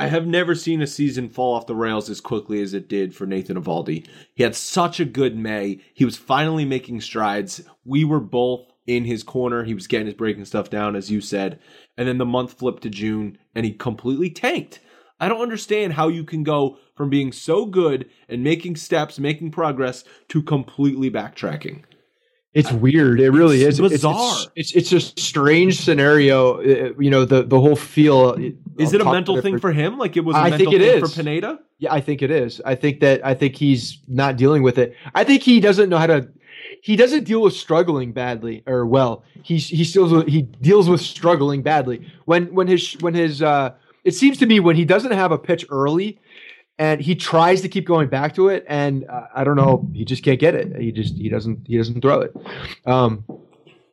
I 0.00 0.06
have 0.06 0.26
never 0.26 0.54
seen 0.54 0.80
a 0.80 0.86
season 0.86 1.28
fall 1.28 1.54
off 1.54 1.66
the 1.66 1.74
rails 1.74 2.08
as 2.08 2.22
quickly 2.22 2.62
as 2.62 2.72
it 2.72 2.88
did 2.88 3.14
for 3.14 3.26
Nathan 3.26 3.62
Eovaldi. 3.62 4.06
He 4.34 4.42
had 4.42 4.56
such 4.56 4.98
a 4.98 5.04
good 5.04 5.36
May. 5.36 5.82
He 5.92 6.06
was 6.06 6.16
finally 6.16 6.64
making 6.64 7.02
strides. 7.02 7.60
We 7.84 8.04
were 8.04 8.18
both 8.18 8.70
in 8.86 9.04
his 9.04 9.22
corner. 9.22 9.62
He 9.62 9.74
was 9.74 9.86
getting 9.86 10.06
his 10.06 10.16
breaking 10.16 10.46
stuff 10.46 10.70
down, 10.70 10.96
as 10.96 11.10
you 11.10 11.20
said. 11.20 11.60
And 12.00 12.08
then 12.08 12.16
the 12.16 12.24
month 12.24 12.54
flipped 12.54 12.82
to 12.84 12.88
June 12.88 13.36
and 13.54 13.66
he 13.66 13.72
completely 13.72 14.30
tanked. 14.30 14.80
I 15.20 15.28
don't 15.28 15.42
understand 15.42 15.92
how 15.92 16.08
you 16.08 16.24
can 16.24 16.42
go 16.42 16.78
from 16.96 17.10
being 17.10 17.30
so 17.30 17.66
good 17.66 18.08
and 18.26 18.42
making 18.42 18.76
steps, 18.76 19.18
making 19.18 19.50
progress, 19.50 20.02
to 20.28 20.42
completely 20.42 21.10
backtracking. 21.10 21.82
It's 22.54 22.72
weird. 22.72 23.20
It 23.20 23.32
really 23.32 23.62
it's 23.62 23.78
is 23.78 23.90
bizarre. 23.90 24.34
It's, 24.56 24.72
it's, 24.72 24.92
it's 24.92 25.16
a 25.18 25.20
strange 25.20 25.78
scenario. 25.78 26.54
Uh, 26.54 26.94
you 26.98 27.10
know, 27.10 27.26
the 27.26 27.42
the 27.42 27.60
whole 27.60 27.76
feel. 27.76 28.32
Is 28.78 28.94
it 28.94 29.02
a 29.02 29.04
mental 29.04 29.42
thing 29.42 29.58
for 29.60 29.70
him? 29.70 29.98
Like 29.98 30.16
it 30.16 30.24
was. 30.24 30.34
A 30.36 30.38
I 30.38 30.56
think 30.56 30.72
it 30.72 30.80
is 30.80 31.00
for 31.00 31.14
Pineda. 31.14 31.60
Yeah, 31.78 31.92
I 31.92 32.00
think 32.00 32.22
it 32.22 32.30
is. 32.30 32.62
I 32.64 32.76
think 32.76 33.00
that 33.00 33.24
I 33.24 33.34
think 33.34 33.56
he's 33.56 33.98
not 34.08 34.36
dealing 34.36 34.62
with 34.62 34.78
it. 34.78 34.96
I 35.14 35.22
think 35.22 35.42
he 35.42 35.60
doesn't 35.60 35.90
know 35.90 35.98
how 35.98 36.06
to 36.06 36.28
he 36.82 36.96
doesn't 36.96 37.24
deal 37.24 37.42
with 37.42 37.54
struggling 37.54 38.12
badly 38.12 38.62
or 38.66 38.86
well. 38.86 39.22
He's 39.42 39.68
he 39.68 39.84
still 39.84 40.22
he 40.22 40.42
deals 40.42 40.88
with 40.88 41.00
struggling 41.00 41.62
badly 41.62 42.06
when 42.24 42.54
when 42.54 42.68
his 42.68 42.92
when 43.00 43.14
his 43.14 43.42
uh 43.42 43.74
it 44.04 44.12
seems 44.12 44.38
to 44.38 44.46
me 44.46 44.60
when 44.60 44.76
he 44.76 44.84
doesn't 44.84 45.12
have 45.12 45.32
a 45.32 45.38
pitch 45.38 45.66
early 45.70 46.18
and 46.78 47.00
he 47.00 47.14
tries 47.14 47.60
to 47.60 47.68
keep 47.68 47.86
going 47.86 48.08
back 48.08 48.34
to 48.34 48.48
it 48.48 48.64
and 48.66 49.06
uh, 49.08 49.26
I 49.34 49.44
don't 49.44 49.56
know 49.56 49.88
he 49.92 50.04
just 50.04 50.22
can't 50.22 50.40
get 50.40 50.54
it. 50.54 50.74
He 50.80 50.92
just 50.92 51.14
he 51.16 51.28
doesn't 51.28 51.66
he 51.66 51.76
doesn't 51.76 52.00
throw 52.00 52.20
it. 52.20 52.36
Um 52.86 53.24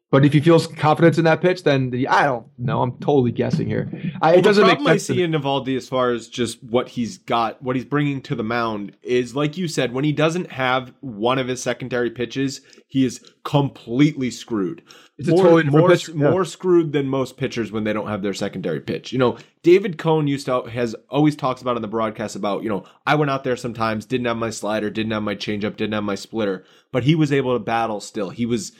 But 0.09 0.23
if 0.23 0.31
he 0.31 0.39
feels 0.39 0.67
confidence 0.67 1.17
in 1.17 1.25
that 1.25 1.41
pitch, 1.41 1.63
then 1.63 1.89
the, 1.89 2.07
I 2.07 2.23
don't 2.23 2.47
know. 2.57 2.81
I'm 2.81 2.93
totally 2.99 3.31
guessing 3.31 3.67
here. 3.67 3.91
I, 4.21 4.35
it 4.35 4.41
doesn't 4.41 4.61
the 4.61 4.67
make 4.67 4.77
problem 4.77 4.93
I 4.93 4.97
sense. 4.97 5.07
to 5.07 5.13
see 5.13 5.17
me. 5.17 5.23
in 5.23 5.31
Eovaldi 5.33 5.75
as 5.75 5.89
far 5.89 6.11
as 6.11 6.29
just 6.29 6.63
what 6.63 6.87
he's 6.87 7.17
got, 7.17 7.61
what 7.61 7.75
he's 7.75 7.83
bringing 7.83 8.21
to 8.21 8.35
the 8.35 8.43
mound 8.43 8.95
is 9.03 9.35
like 9.35 9.57
you 9.57 9.67
said, 9.67 9.91
when 9.91 10.05
he 10.05 10.13
doesn't 10.13 10.49
have 10.51 10.93
one 11.01 11.37
of 11.39 11.49
his 11.49 11.61
secondary 11.61 12.09
pitches, 12.09 12.61
he 12.87 13.03
is 13.03 13.19
completely 13.43 14.31
screwed. 14.31 14.81
It's 15.17 15.27
a 15.27 15.31
more, 15.31 15.43
totally 15.43 15.63
more, 15.63 15.91
yeah. 15.91 16.31
more 16.31 16.45
screwed 16.45 16.93
than 16.93 17.07
most 17.07 17.35
pitchers 17.35 17.71
when 17.71 17.83
they 17.83 17.91
don't 17.91 18.07
have 18.07 18.21
their 18.21 18.35
secondary 18.35 18.79
pitch. 18.79 19.11
You 19.11 19.19
know, 19.19 19.37
David 19.61 19.97
Cone 19.97 20.27
used 20.27 20.45
to 20.45 20.61
has 20.69 20.95
always 21.09 21.35
talks 21.35 21.61
about 21.61 21.75
on 21.75 21.81
the 21.81 21.87
broadcast 21.87 22.35
about 22.37 22.63
you 22.63 22.69
know 22.69 22.85
I 23.05 23.15
went 23.15 23.31
out 23.31 23.43
there 23.43 23.57
sometimes 23.57 24.05
didn't 24.05 24.27
have 24.27 24.37
my 24.37 24.51
slider, 24.51 24.89
didn't 24.89 25.11
have 25.11 25.23
my 25.23 25.35
changeup, 25.35 25.75
didn't 25.75 25.93
have 25.93 26.03
my 26.03 26.15
splitter, 26.15 26.63
but 26.93 27.03
he 27.03 27.15
was 27.15 27.33
able 27.33 27.53
to 27.57 27.59
battle 27.59 27.99
still. 27.99 28.29
He 28.29 28.45
was 28.45 28.71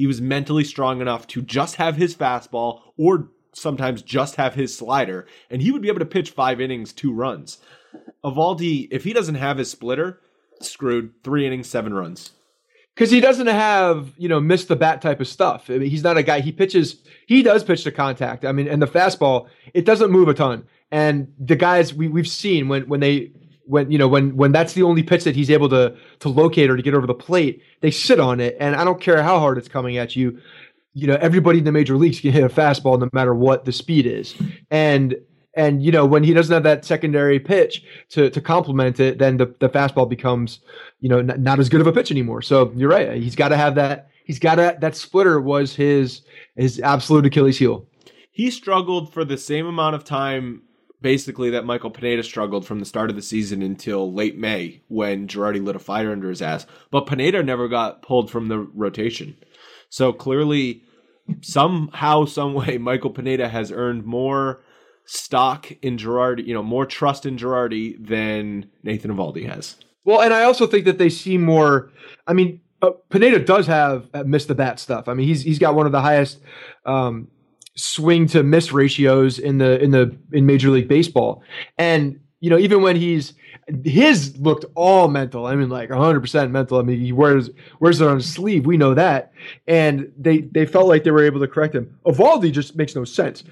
he 0.00 0.06
was 0.06 0.18
mentally 0.22 0.64
strong 0.64 1.02
enough 1.02 1.26
to 1.26 1.42
just 1.42 1.76
have 1.76 1.94
his 1.96 2.16
fastball 2.16 2.80
or 2.96 3.28
sometimes 3.52 4.00
just 4.00 4.36
have 4.36 4.54
his 4.54 4.74
slider, 4.74 5.26
and 5.50 5.60
he 5.60 5.70
would 5.70 5.82
be 5.82 5.88
able 5.88 5.98
to 5.98 6.06
pitch 6.06 6.30
five 6.30 6.58
innings, 6.58 6.90
two 6.94 7.12
runs. 7.12 7.58
Eovaldi, 8.24 8.88
if 8.90 9.04
he 9.04 9.12
doesn't 9.12 9.34
have 9.34 9.58
his 9.58 9.70
splitter, 9.70 10.18
screwed. 10.62 11.12
Three 11.22 11.46
innings, 11.46 11.68
seven 11.68 11.92
runs. 11.92 12.30
because 12.94 13.10
he 13.10 13.20
doesn't 13.20 13.46
have 13.46 14.12
you 14.18 14.28
know 14.28 14.40
miss 14.40 14.64
the 14.66 14.76
bat 14.76 15.00
type 15.02 15.20
of 15.20 15.28
stuff. 15.28 15.70
I 15.70 15.78
mean, 15.78 15.90
he's 15.90 16.02
not 16.02 16.16
a 16.18 16.22
guy. 16.22 16.40
He 16.40 16.52
pitches. 16.52 16.96
He 17.26 17.42
does 17.42 17.64
pitch 17.64 17.84
to 17.84 17.92
contact. 17.92 18.44
I 18.44 18.52
mean, 18.52 18.68
and 18.68 18.80
the 18.80 18.86
fastball 18.86 19.48
it 19.74 19.84
doesn't 19.84 20.10
move 20.10 20.28
a 20.28 20.34
ton. 20.34 20.64
And 20.90 21.32
the 21.38 21.56
guys 21.56 21.94
we 21.94 22.08
we've 22.08 22.28
seen 22.28 22.68
when 22.68 22.88
when 22.88 23.00
they 23.00 23.32
when 23.70 23.90
you 23.90 23.98
know 23.98 24.08
when 24.08 24.36
when 24.36 24.52
that's 24.52 24.74
the 24.74 24.82
only 24.82 25.02
pitch 25.02 25.24
that 25.24 25.36
he's 25.36 25.50
able 25.50 25.68
to 25.68 25.96
to 26.18 26.28
locate 26.28 26.68
or 26.70 26.76
to 26.76 26.82
get 26.82 26.94
over 26.94 27.06
the 27.06 27.14
plate, 27.14 27.62
they 27.80 27.90
sit 27.90 28.18
on 28.18 28.40
it. 28.40 28.56
And 28.58 28.74
I 28.74 28.84
don't 28.84 29.00
care 29.00 29.22
how 29.22 29.38
hard 29.38 29.58
it's 29.58 29.68
coming 29.68 29.96
at 29.96 30.16
you. 30.16 30.38
You 30.92 31.06
know, 31.06 31.16
everybody 31.20 31.58
in 31.58 31.64
the 31.64 31.72
major 31.72 31.96
leagues 31.96 32.20
can 32.20 32.32
hit 32.32 32.42
a 32.42 32.48
fastball 32.48 32.98
no 32.98 33.08
matter 33.12 33.34
what 33.34 33.64
the 33.64 33.72
speed 33.72 34.06
is. 34.06 34.34
And 34.70 35.14
and 35.54 35.82
you 35.82 35.92
know 35.92 36.04
when 36.04 36.24
he 36.24 36.34
doesn't 36.34 36.52
have 36.52 36.64
that 36.64 36.84
secondary 36.84 37.38
pitch 37.38 37.84
to 38.10 38.28
to 38.30 38.40
complement 38.40 38.98
it, 38.98 39.18
then 39.18 39.36
the 39.36 39.46
the 39.60 39.68
fastball 39.68 40.08
becomes 40.08 40.60
you 40.98 41.08
know 41.08 41.22
not, 41.22 41.38
not 41.38 41.60
as 41.60 41.68
good 41.68 41.80
of 41.80 41.86
a 41.86 41.92
pitch 41.92 42.10
anymore. 42.10 42.42
So 42.42 42.72
you're 42.74 42.90
right. 42.90 43.22
He's 43.22 43.36
got 43.36 43.48
to 43.48 43.56
have 43.56 43.76
that. 43.76 44.10
He's 44.24 44.40
got 44.40 44.56
to 44.56 44.76
that 44.80 44.96
splitter 44.96 45.40
was 45.40 45.76
his 45.76 46.22
his 46.56 46.80
absolute 46.80 47.26
Achilles 47.26 47.58
heel. 47.58 47.86
He 48.32 48.50
struggled 48.50 49.12
for 49.12 49.24
the 49.24 49.36
same 49.36 49.66
amount 49.66 49.94
of 49.94 50.04
time, 50.04 50.62
basically, 51.00 51.50
that 51.50 51.64
Michael 51.64 51.90
Pineda 51.90 52.22
struggled 52.22 52.66
from 52.66 52.80
the 52.80 52.86
start 52.86 53.10
of 53.10 53.16
the 53.16 53.22
season 53.22 53.62
until 53.62 54.12
late 54.12 54.38
May 54.38 54.82
when 54.88 55.28
Girardi 55.28 55.62
lit 55.62 55.76
a 55.76 55.80
fire 55.80 56.12
under 56.12 56.28
his 56.28 56.42
ass. 56.42 56.66
But 56.90 57.06
Pineda 57.06 57.42
never 57.42 57.68
got 57.68 58.02
pulled 58.02 58.30
from 58.30 58.48
the 58.48 58.58
rotation. 58.58 59.36
So 59.88 60.12
clearly, 60.12 60.82
somehow, 61.42 62.24
some 62.24 62.54
way, 62.54 62.78
Michael 62.78 63.10
Pineda 63.10 63.48
has 63.48 63.72
earned 63.72 64.04
more 64.04 64.62
stock 65.04 65.70
in 65.82 65.96
Girardi, 65.96 66.46
you 66.46 66.54
know, 66.54 66.62
more 66.62 66.86
trust 66.86 67.26
in 67.26 67.36
Girardi 67.36 67.96
than 68.06 68.70
Nathan 68.82 69.10
Eovaldi 69.10 69.48
has. 69.48 69.76
Well, 70.04 70.20
and 70.20 70.32
I 70.32 70.44
also 70.44 70.66
think 70.66 70.84
that 70.84 70.98
they 70.98 71.10
see 71.10 71.36
more. 71.36 71.90
I 72.26 72.32
mean, 72.32 72.60
uh, 72.82 72.90
Pineda 73.10 73.40
does 73.40 73.66
have 73.66 74.08
uh, 74.14 74.22
the 74.22 74.54
bat 74.54 74.78
stuff. 74.80 75.08
I 75.08 75.14
mean, 75.14 75.26
he's 75.26 75.42
he's 75.42 75.58
got 75.58 75.74
one 75.74 75.86
of 75.86 75.92
the 75.92 76.00
highest 76.00 76.40
um, 76.86 77.28
swing 77.76 78.26
to 78.28 78.42
miss 78.42 78.72
ratios 78.72 79.38
in 79.38 79.58
the 79.58 79.82
in 79.82 79.90
the 79.90 80.16
in 80.32 80.46
Major 80.46 80.70
League 80.70 80.88
Baseball, 80.88 81.42
and 81.78 82.20
you 82.40 82.50
know 82.50 82.58
even 82.58 82.82
when 82.82 82.96
he's 82.96 83.34
his 83.84 84.36
looked 84.38 84.64
all 84.74 85.08
mental. 85.08 85.46
I 85.46 85.54
mean, 85.54 85.68
like 85.68 85.90
100 85.90 86.20
percent 86.20 86.50
mental. 86.50 86.78
I 86.78 86.82
mean, 86.82 87.00
he 87.00 87.12
wears 87.12 87.50
wears 87.78 88.00
it 88.00 88.08
on 88.08 88.16
his 88.16 88.32
sleeve. 88.32 88.66
We 88.66 88.76
know 88.76 88.94
that, 88.94 89.32
and 89.66 90.12
they 90.18 90.38
they 90.38 90.66
felt 90.66 90.88
like 90.88 91.04
they 91.04 91.10
were 91.10 91.24
able 91.24 91.40
to 91.40 91.48
correct 91.48 91.74
him. 91.74 91.98
Eovaldi 92.06 92.52
just 92.52 92.76
makes 92.76 92.94
no 92.94 93.04
sense. 93.04 93.44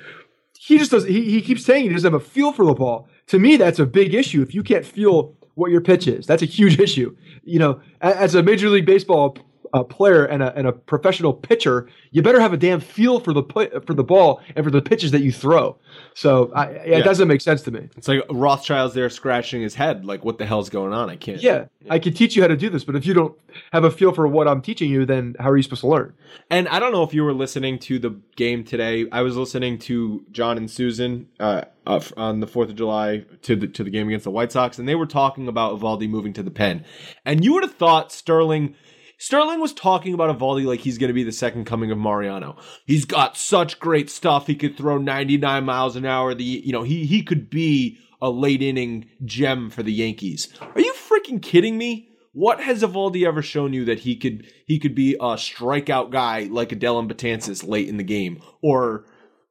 He 0.58 0.78
just 0.78 0.90
does. 0.90 1.04
He, 1.04 1.30
he 1.30 1.40
keeps 1.40 1.64
saying 1.64 1.84
he 1.84 1.90
doesn't 1.90 2.12
have 2.12 2.20
a 2.20 2.24
feel 2.24 2.52
for 2.52 2.64
the 2.64 2.74
ball. 2.74 3.08
To 3.28 3.38
me, 3.38 3.56
that's 3.56 3.78
a 3.78 3.86
big 3.86 4.14
issue. 4.14 4.42
If 4.42 4.54
you 4.54 4.62
can't 4.62 4.84
feel 4.84 5.36
what 5.58 5.72
your 5.72 5.80
pitch 5.80 6.06
is. 6.06 6.26
That's 6.26 6.42
a 6.42 6.46
huge 6.46 6.78
issue. 6.86 7.14
You 7.44 7.58
know, 7.58 7.80
as 8.00 8.34
a 8.34 8.42
Major 8.42 8.70
League 8.70 8.86
Baseball 8.86 9.36
uh, 9.72 9.82
player 9.84 10.24
and 10.24 10.42
a, 10.42 10.54
and 10.56 10.66
a 10.66 10.72
professional 10.72 11.32
pitcher, 11.32 11.88
you 12.10 12.22
better 12.22 12.40
have 12.40 12.52
a 12.52 12.56
damn 12.56 12.80
feel 12.80 13.20
for 13.20 13.32
the 13.32 13.42
pu- 13.42 13.80
for 13.86 13.94
the 13.94 14.04
ball 14.04 14.40
and 14.56 14.64
for 14.64 14.70
the 14.70 14.82
pitches 14.82 15.10
that 15.12 15.20
you 15.22 15.32
throw. 15.32 15.76
So 16.14 16.50
I, 16.54 16.66
it 16.66 16.88
Yeah. 16.88 17.00
doesn't 17.02 17.28
make 17.28 17.40
sense 17.40 17.62
to 17.62 17.70
me. 17.70 17.88
It's 17.96 18.08
like 18.08 18.22
Rothschild's 18.30 18.94
there 18.94 19.10
scratching 19.10 19.62
his 19.62 19.74
head, 19.74 20.04
like, 20.04 20.24
what 20.24 20.38
the 20.38 20.46
hell's 20.46 20.68
going 20.70 20.92
on? 20.92 21.10
I 21.10 21.16
can't. 21.16 21.40
Yeah, 21.42 21.66
I 21.90 21.98
can 21.98 22.12
teach 22.14 22.36
you 22.36 22.42
how 22.42 22.48
to 22.48 22.56
do 22.56 22.68
this, 22.70 22.84
but 22.84 22.96
if 22.96 23.06
you 23.06 23.14
don't 23.14 23.36
have 23.72 23.84
a 23.84 23.90
feel 23.90 24.12
for 24.12 24.26
what 24.26 24.46
I'm 24.48 24.62
teaching 24.62 24.90
you, 24.90 25.04
then 25.06 25.34
how 25.38 25.50
are 25.50 25.56
you 25.56 25.62
supposed 25.62 25.80
to 25.82 25.88
learn? 25.88 26.14
And 26.50 26.68
I 26.68 26.78
don't 26.80 26.92
know 26.92 27.02
if 27.02 27.14
you 27.14 27.24
were 27.24 27.32
listening 27.34 27.78
to 27.80 27.98
the 27.98 28.10
game 28.36 28.64
today. 28.64 29.06
I 29.12 29.22
was 29.22 29.36
listening 29.36 29.78
to 29.80 30.24
John 30.30 30.56
and 30.56 30.68
Suzyn 30.68 31.26
uh, 31.40 31.62
uh, 31.86 32.00
on 32.16 32.40
the 32.40 32.46
Fourth 32.46 32.68
of 32.70 32.76
July 32.76 33.24
to 33.42 33.56
the 33.56 33.66
to 33.68 33.82
the 33.84 33.90
game 33.90 34.08
against 34.08 34.24
the 34.24 34.30
White 34.30 34.52
Sox, 34.52 34.78
and 34.78 34.88
they 34.88 34.94
were 34.94 35.06
talking 35.06 35.48
about 35.48 35.78
Valdi 35.80 36.08
moving 36.08 36.32
to 36.34 36.42
the 36.42 36.50
pen. 36.50 36.84
And 37.24 37.44
you 37.44 37.54
would 37.54 37.62
have 37.62 37.74
thought 37.74 38.12
Sterling. 38.12 38.74
Sterling 39.18 39.58
was 39.58 39.72
talking 39.72 40.14
about 40.14 40.36
Eovaldi 40.36 40.64
like 40.64 40.80
he's 40.80 40.96
going 40.96 41.08
to 41.08 41.14
be 41.14 41.24
the 41.24 41.32
second 41.32 41.64
coming 41.64 41.90
of 41.90 41.98
Mariano. 41.98 42.56
He's 42.86 43.04
got 43.04 43.36
such 43.36 43.80
great 43.80 44.08
stuff. 44.08 44.46
He 44.46 44.54
could 44.54 44.76
throw 44.76 44.96
99 44.96 45.64
miles 45.64 45.96
an 45.96 46.06
hour. 46.06 46.34
The 46.34 46.44
you 46.44 46.72
know 46.72 46.84
he 46.84 47.04
he 47.04 47.22
could 47.22 47.50
be 47.50 47.98
a 48.22 48.30
late 48.30 48.62
inning 48.62 49.10
gem 49.24 49.70
for 49.70 49.82
the 49.82 49.92
Yankees. 49.92 50.48
Are 50.60 50.80
you 50.80 50.94
freaking 50.94 51.42
kidding 51.42 51.76
me? 51.76 52.10
What 52.32 52.60
has 52.60 52.82
Eovaldi 52.82 53.26
ever 53.26 53.42
shown 53.42 53.72
you 53.72 53.84
that 53.86 54.00
he 54.00 54.14
could 54.14 54.46
he 54.66 54.78
could 54.78 54.94
be 54.94 55.14
a 55.14 55.34
strikeout 55.34 56.10
guy 56.10 56.44
like 56.44 56.68
Dellin 56.70 57.10
Betances 57.10 57.66
late 57.66 57.88
in 57.88 57.96
the 57.96 58.04
game, 58.04 58.40
or 58.62 59.04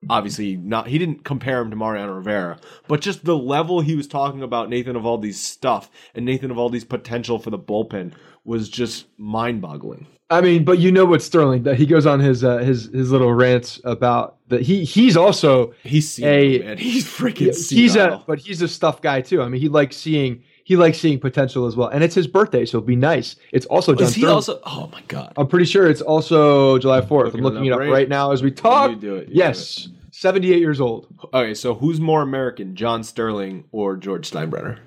obviously 0.10 0.56
not? 0.58 0.88
He 0.88 0.98
didn't 0.98 1.24
compare 1.24 1.62
him 1.62 1.70
to 1.72 1.76
Mariano 1.76 2.14
Rivera, 2.14 2.60
but 2.88 3.02
just 3.02 3.26
the 3.26 3.38
level 3.38 3.82
he 3.82 3.95
was 3.95 4.08
talking 4.08 4.43
about 4.43 4.70
Nathan 4.70 4.95
Eovaldi's 4.95 5.39
stuff 5.39 5.89
and 6.16 6.26
Nathan 6.26 6.52
Eovaldi's 6.52 6.84
potential 6.86 7.39
for 7.39 7.50
the 7.50 7.60
bullpen 7.60 8.14
was 8.45 8.70
just 8.70 9.06
mind 9.18 9.62
boggling. 9.62 10.08
I 10.30 10.41
mean, 10.41 10.66
but 10.66 10.80
you 10.80 10.91
know 10.91 11.06
what 11.06 11.22
Sterling 11.22 11.64
that 11.64 11.78
he 11.78 11.86
goes 11.86 12.06
on 12.06 12.20
his 12.20 12.43
uh, 12.43 12.58
his 12.58 12.86
his 12.93 13.12
little 13.12 13.34
rants 13.34 13.80
about 13.86 14.36
that 14.50 14.62
he 14.62 14.84
he's 14.84 15.16
also 15.16 15.74
He's 15.84 16.10
seen 16.12 16.26
A- 16.28 16.60
man. 16.60 16.78
He's 16.88 17.06
freaking. 17.06 17.56
he's 17.70 17.93
senile. 17.93 18.14
a 18.20 18.24
but 18.28 18.39
he's 18.39 18.62
a 18.62 18.68
stuff 18.68 19.02
guy 19.02 19.22
too. 19.22 19.41
I 19.41 19.48
mean, 19.48 19.62
he 19.62 19.70
likes 19.70 19.95
seeing 19.95 20.43
he 20.68 20.76
likes 20.76 20.97
seeing 20.99 21.18
potential 21.18 21.65
as 21.65 21.78
well, 21.78 21.88
and 21.88 22.03
it's 22.03 22.13
his 22.13 22.28
birthday, 22.28 22.65
so 22.65 22.80
it'll 22.80 22.86
be 22.88 22.97
nice. 22.97 23.38
It's 23.53 23.65
also 23.68 23.95
John 23.95 24.03
Is 24.07 24.15
he 24.15 24.20
Sterling. 24.22 24.36
also? 24.36 24.59
Oh 24.65 24.89
my 24.91 25.01
god! 25.07 25.32
I'm 25.38 25.47
pretty 25.47 25.63
sure 25.63 25.89
it's 25.89 26.01
also 26.01 26.78
July 26.78 26.99
4th. 26.99 27.09
Looking 27.28 27.39
I'm 27.39 27.43
looking 27.45 27.65
it 27.65 27.68
it 27.68 27.72
up 27.72 27.76
up 27.78 27.80
right- 27.80 27.91
right, 27.91 28.09
now 28.09 28.32
as 28.32 28.43
we 28.43 28.51
talk. 28.51 28.91
You 28.91 28.97
do 28.97 29.15
it, 29.15 29.30
you 29.30 29.36
yes, 29.36 29.88
78 30.11 30.59
years 30.59 30.82
old. 30.82 31.07
Okay, 31.34 31.53
so 31.53 31.74
who's 31.74 32.01
more 32.01 32.22
American, 32.22 32.76
John 32.76 33.05
Sterling 33.05 33.63
or 33.72 33.95
George 33.95 34.30
Steinbrenner? 34.30 34.80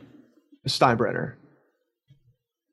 Steinbrenner. 0.69 1.37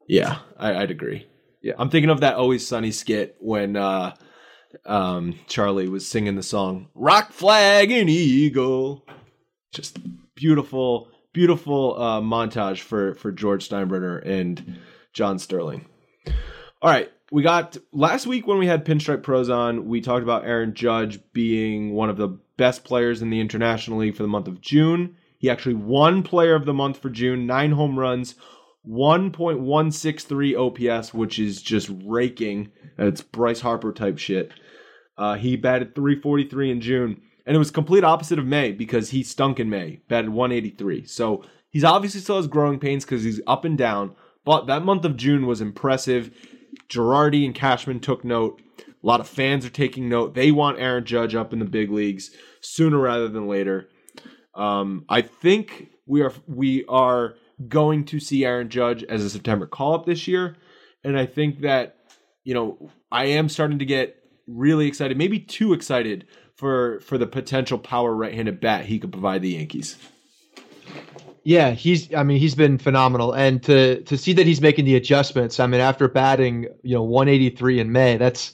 Yeah, 0.09 0.39
I, 0.57 0.75
I'd 0.75 0.91
agree. 0.91 1.27
Yeah. 1.61 1.73
I'm 1.79 1.89
thinking 1.89 2.09
of 2.09 2.19
that 2.19 2.35
Always 2.35 2.67
Sunny 2.67 2.91
skit 2.91 3.37
when 3.39 3.77
uh, 3.77 4.15
um, 4.85 5.39
Charlie 5.47 5.87
was 5.87 6.05
singing 6.05 6.35
the 6.35 6.43
song 6.43 6.89
"Rock 6.93 7.31
Flag 7.31 7.89
and 7.89 8.09
Eagle." 8.09 9.05
Just 9.73 9.97
beautiful, 10.35 11.09
beautiful 11.37 11.95
uh, 12.01 12.19
montage 12.19 12.79
for 12.79 13.13
for 13.13 13.31
George 13.31 13.69
Steinbrenner 13.69 14.25
and 14.25 14.79
John 15.13 15.37
Sterling. 15.37 15.85
All 16.81 16.89
right, 16.89 17.11
we 17.31 17.43
got 17.43 17.77
last 17.91 18.25
week 18.25 18.47
when 18.47 18.57
we 18.57 18.65
had 18.65 18.83
Pinstripe 18.83 19.21
Pros 19.21 19.47
on. 19.47 19.87
We 19.87 20.01
talked 20.01 20.23
about 20.23 20.45
Aaron 20.45 20.73
Judge 20.73 21.19
being 21.33 21.93
one 21.93 22.09
of 22.09 22.17
the 22.17 22.39
best 22.57 22.83
players 22.83 23.21
in 23.21 23.29
the 23.29 23.39
International 23.39 23.99
League 23.99 24.15
for 24.15 24.23
the 24.23 24.29
month 24.29 24.47
of 24.47 24.61
June. 24.61 25.15
He 25.37 25.47
actually 25.47 25.75
won 25.75 26.23
Player 26.23 26.55
of 26.55 26.65
the 26.65 26.73
Month 26.73 26.97
for 26.97 27.11
June, 27.11 27.45
nine 27.45 27.73
home 27.73 27.99
runs, 27.99 28.33
1.163 28.89 30.97
OPS, 30.97 31.13
which 31.13 31.37
is 31.37 31.61
just 31.61 31.91
raking. 32.03 32.71
It's 32.97 33.21
Bryce 33.21 33.61
Harper 33.61 33.93
type 33.93 34.17
shit. 34.17 34.51
Uh, 35.15 35.35
he 35.35 35.55
batted 35.55 35.93
343 35.93 36.71
in 36.71 36.81
June, 36.81 37.21
and 37.47 37.55
it 37.55 37.59
was 37.59 37.71
complete 37.71 38.03
opposite 38.03 38.37
of 38.37 38.45
May 38.45 38.73
because 38.73 39.09
he 39.09 39.23
stunk 39.23 39.57
in 39.57 39.69
May, 39.69 40.01
batted 40.09 40.31
183. 40.31 41.05
So 41.05 41.45
he's 41.69 41.85
obviously 41.85 42.19
still 42.19 42.35
has 42.35 42.45
growing 42.45 42.77
pains 42.77 43.05
because 43.05 43.23
he's 43.23 43.39
up 43.47 43.63
and 43.63 43.77
down. 43.77 44.13
But 44.43 44.67
that 44.67 44.83
month 44.83 45.05
of 45.05 45.15
June 45.15 45.47
was 45.47 45.61
impressive. 45.61 46.29
Girardi 46.89 47.45
and 47.45 47.55
Cashman 47.55 48.01
took 48.01 48.25
note. 48.25 48.61
A 48.79 49.07
lot 49.07 49.21
of 49.21 49.29
fans 49.29 49.65
are 49.65 49.69
taking 49.69 50.09
note. 50.09 50.33
They 50.33 50.51
want 50.51 50.79
Aaron 50.79 51.05
Judge 51.05 51.35
up 51.35 51.53
in 51.53 51.59
the 51.59 51.65
big 51.65 51.89
leagues 51.89 52.31
sooner 52.59 52.99
rather 52.99 53.29
than 53.29 53.47
later. 53.47 53.87
Um, 54.53 55.05
I 55.07 55.21
think 55.21 55.89
we 56.05 56.23
are 56.23 56.33
we 56.47 56.83
are 56.89 57.35
going 57.65 58.03
to 58.05 58.19
see 58.19 58.43
Aaron 58.43 58.69
Judge 58.69 59.03
as 59.03 59.23
a 59.23 59.29
September 59.29 59.67
call 59.67 59.95
up 59.95 60.05
this 60.05 60.27
year, 60.27 60.57
and 61.03 61.17
I 61.17 61.25
think 61.25 61.61
that 61.61 61.95
you 62.43 62.53
know 62.53 62.91
I 63.11 63.25
am 63.25 63.47
starting 63.47 63.79
to 63.79 63.85
get 63.85 64.15
really 64.47 64.87
excited, 64.87 65.17
maybe 65.17 65.39
too 65.39 65.73
excited 65.73 66.25
for 66.57 66.99
for 67.01 67.17
the 67.17 67.27
potential 67.27 67.77
power 67.77 68.13
right-handed 68.13 68.59
bat 68.59 68.85
he 68.85 68.99
could 68.99 69.11
provide 69.11 69.41
the 69.41 69.49
Yankees. 69.49 69.95
Yeah, 71.47 71.71
he's. 71.71 72.13
I 72.13 72.23
mean, 72.23 72.39
he's 72.39 72.55
been 72.55 72.77
phenomenal, 72.77 73.31
and 73.31 73.63
to 73.63 74.01
to 74.01 74.17
see 74.17 74.33
that 74.33 74.45
he's 74.45 74.59
making 74.59 74.83
the 74.83 74.97
adjustments. 74.97 75.61
I 75.61 75.67
mean, 75.67 75.79
after 75.79 76.09
batting, 76.09 76.67
you 76.83 76.93
know, 76.93 77.03
183 77.03 77.79
in 77.79 77.93
May, 77.93 78.17
that's 78.17 78.51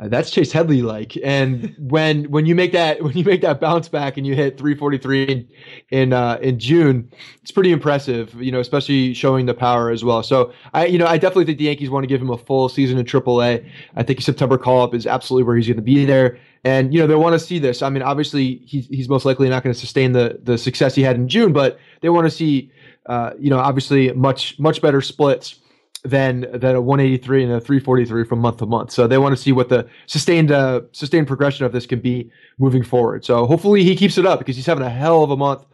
that's 0.00 0.32
Chase 0.32 0.50
Headley 0.50 0.82
like. 0.82 1.16
And 1.22 1.72
when 1.78 2.24
when 2.24 2.44
you 2.44 2.56
make 2.56 2.72
that 2.72 3.00
when 3.00 3.16
you 3.16 3.22
make 3.22 3.42
that 3.42 3.60
bounce 3.60 3.88
back 3.88 4.16
and 4.16 4.26
you 4.26 4.34
hit 4.34 4.58
343 4.58 5.22
in 5.22 5.48
in, 5.90 6.12
uh, 6.12 6.38
in 6.42 6.58
June, 6.58 7.08
it's 7.42 7.52
pretty 7.52 7.70
impressive. 7.70 8.34
You 8.34 8.50
know, 8.50 8.58
especially 8.58 9.14
showing 9.14 9.46
the 9.46 9.54
power 9.54 9.90
as 9.90 10.02
well. 10.02 10.24
So 10.24 10.52
I, 10.74 10.86
you 10.86 10.98
know, 10.98 11.06
I 11.06 11.18
definitely 11.18 11.44
think 11.44 11.58
the 11.58 11.66
Yankees 11.66 11.90
want 11.90 12.02
to 12.02 12.08
give 12.08 12.20
him 12.20 12.30
a 12.30 12.38
full 12.38 12.68
season 12.68 12.98
in 12.98 13.06
AAA. 13.06 13.64
I 13.94 14.02
think 14.02 14.18
his 14.18 14.26
September 14.26 14.58
call 14.58 14.82
up 14.82 14.94
is 14.94 15.06
absolutely 15.06 15.44
where 15.44 15.54
he's 15.54 15.68
going 15.68 15.76
to 15.76 15.82
be 15.82 16.04
there. 16.04 16.40
And 16.64 16.92
you 16.92 17.00
know 17.00 17.06
they 17.06 17.14
want 17.14 17.34
to 17.34 17.38
see 17.38 17.58
this. 17.58 17.82
I 17.82 17.90
mean, 17.90 18.02
obviously 18.02 18.56
he's 18.66 18.86
he's 18.88 19.08
most 19.08 19.24
likely 19.24 19.48
not 19.48 19.62
going 19.62 19.72
to 19.72 19.78
sustain 19.78 20.12
the 20.12 20.40
the 20.42 20.58
success 20.58 20.94
he 20.94 21.02
had 21.02 21.16
in 21.16 21.28
June, 21.28 21.52
but 21.52 21.78
they 22.00 22.08
want 22.08 22.26
to 22.26 22.30
see, 22.30 22.70
uh, 23.06 23.32
you 23.38 23.50
know, 23.50 23.58
obviously 23.58 24.12
much 24.12 24.58
much 24.58 24.82
better 24.82 25.00
splits 25.00 25.60
than 26.04 26.46
than 26.52 26.76
a 26.76 26.80
183 26.80 27.44
and 27.44 27.52
a 27.52 27.60
343 27.60 28.24
from 28.24 28.38
month 28.38 28.58
to 28.58 28.66
month. 28.66 28.90
So 28.90 29.06
they 29.06 29.18
want 29.18 29.36
to 29.36 29.42
see 29.42 29.52
what 29.52 29.68
the 29.68 29.88
sustained 30.06 30.50
uh, 30.50 30.82
sustained 30.92 31.26
progression 31.26 31.66
of 31.66 31.72
this 31.72 31.86
can 31.86 32.00
be 32.00 32.30
moving 32.58 32.82
forward. 32.82 33.24
So 33.24 33.46
hopefully 33.46 33.82
he 33.82 33.96
keeps 33.96 34.18
it 34.18 34.26
up 34.26 34.38
because 34.38 34.56
he's 34.56 34.66
having 34.66 34.84
a 34.84 34.90
hell 34.90 35.22
of 35.22 35.30
a 35.30 35.36
month 35.36 35.64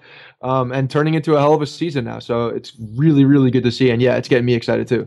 um, 0.42 0.72
and 0.72 0.90
turning 0.90 1.14
into 1.14 1.36
a 1.36 1.40
hell 1.40 1.54
of 1.54 1.62
a 1.62 1.66
season 1.66 2.04
now. 2.04 2.18
So 2.18 2.48
it's 2.48 2.72
really 2.96 3.24
really 3.24 3.50
good 3.50 3.64
to 3.64 3.72
see, 3.72 3.90
and 3.90 4.00
yeah, 4.00 4.16
it's 4.16 4.28
getting 4.28 4.46
me 4.46 4.54
excited 4.54 4.88
too. 4.88 5.06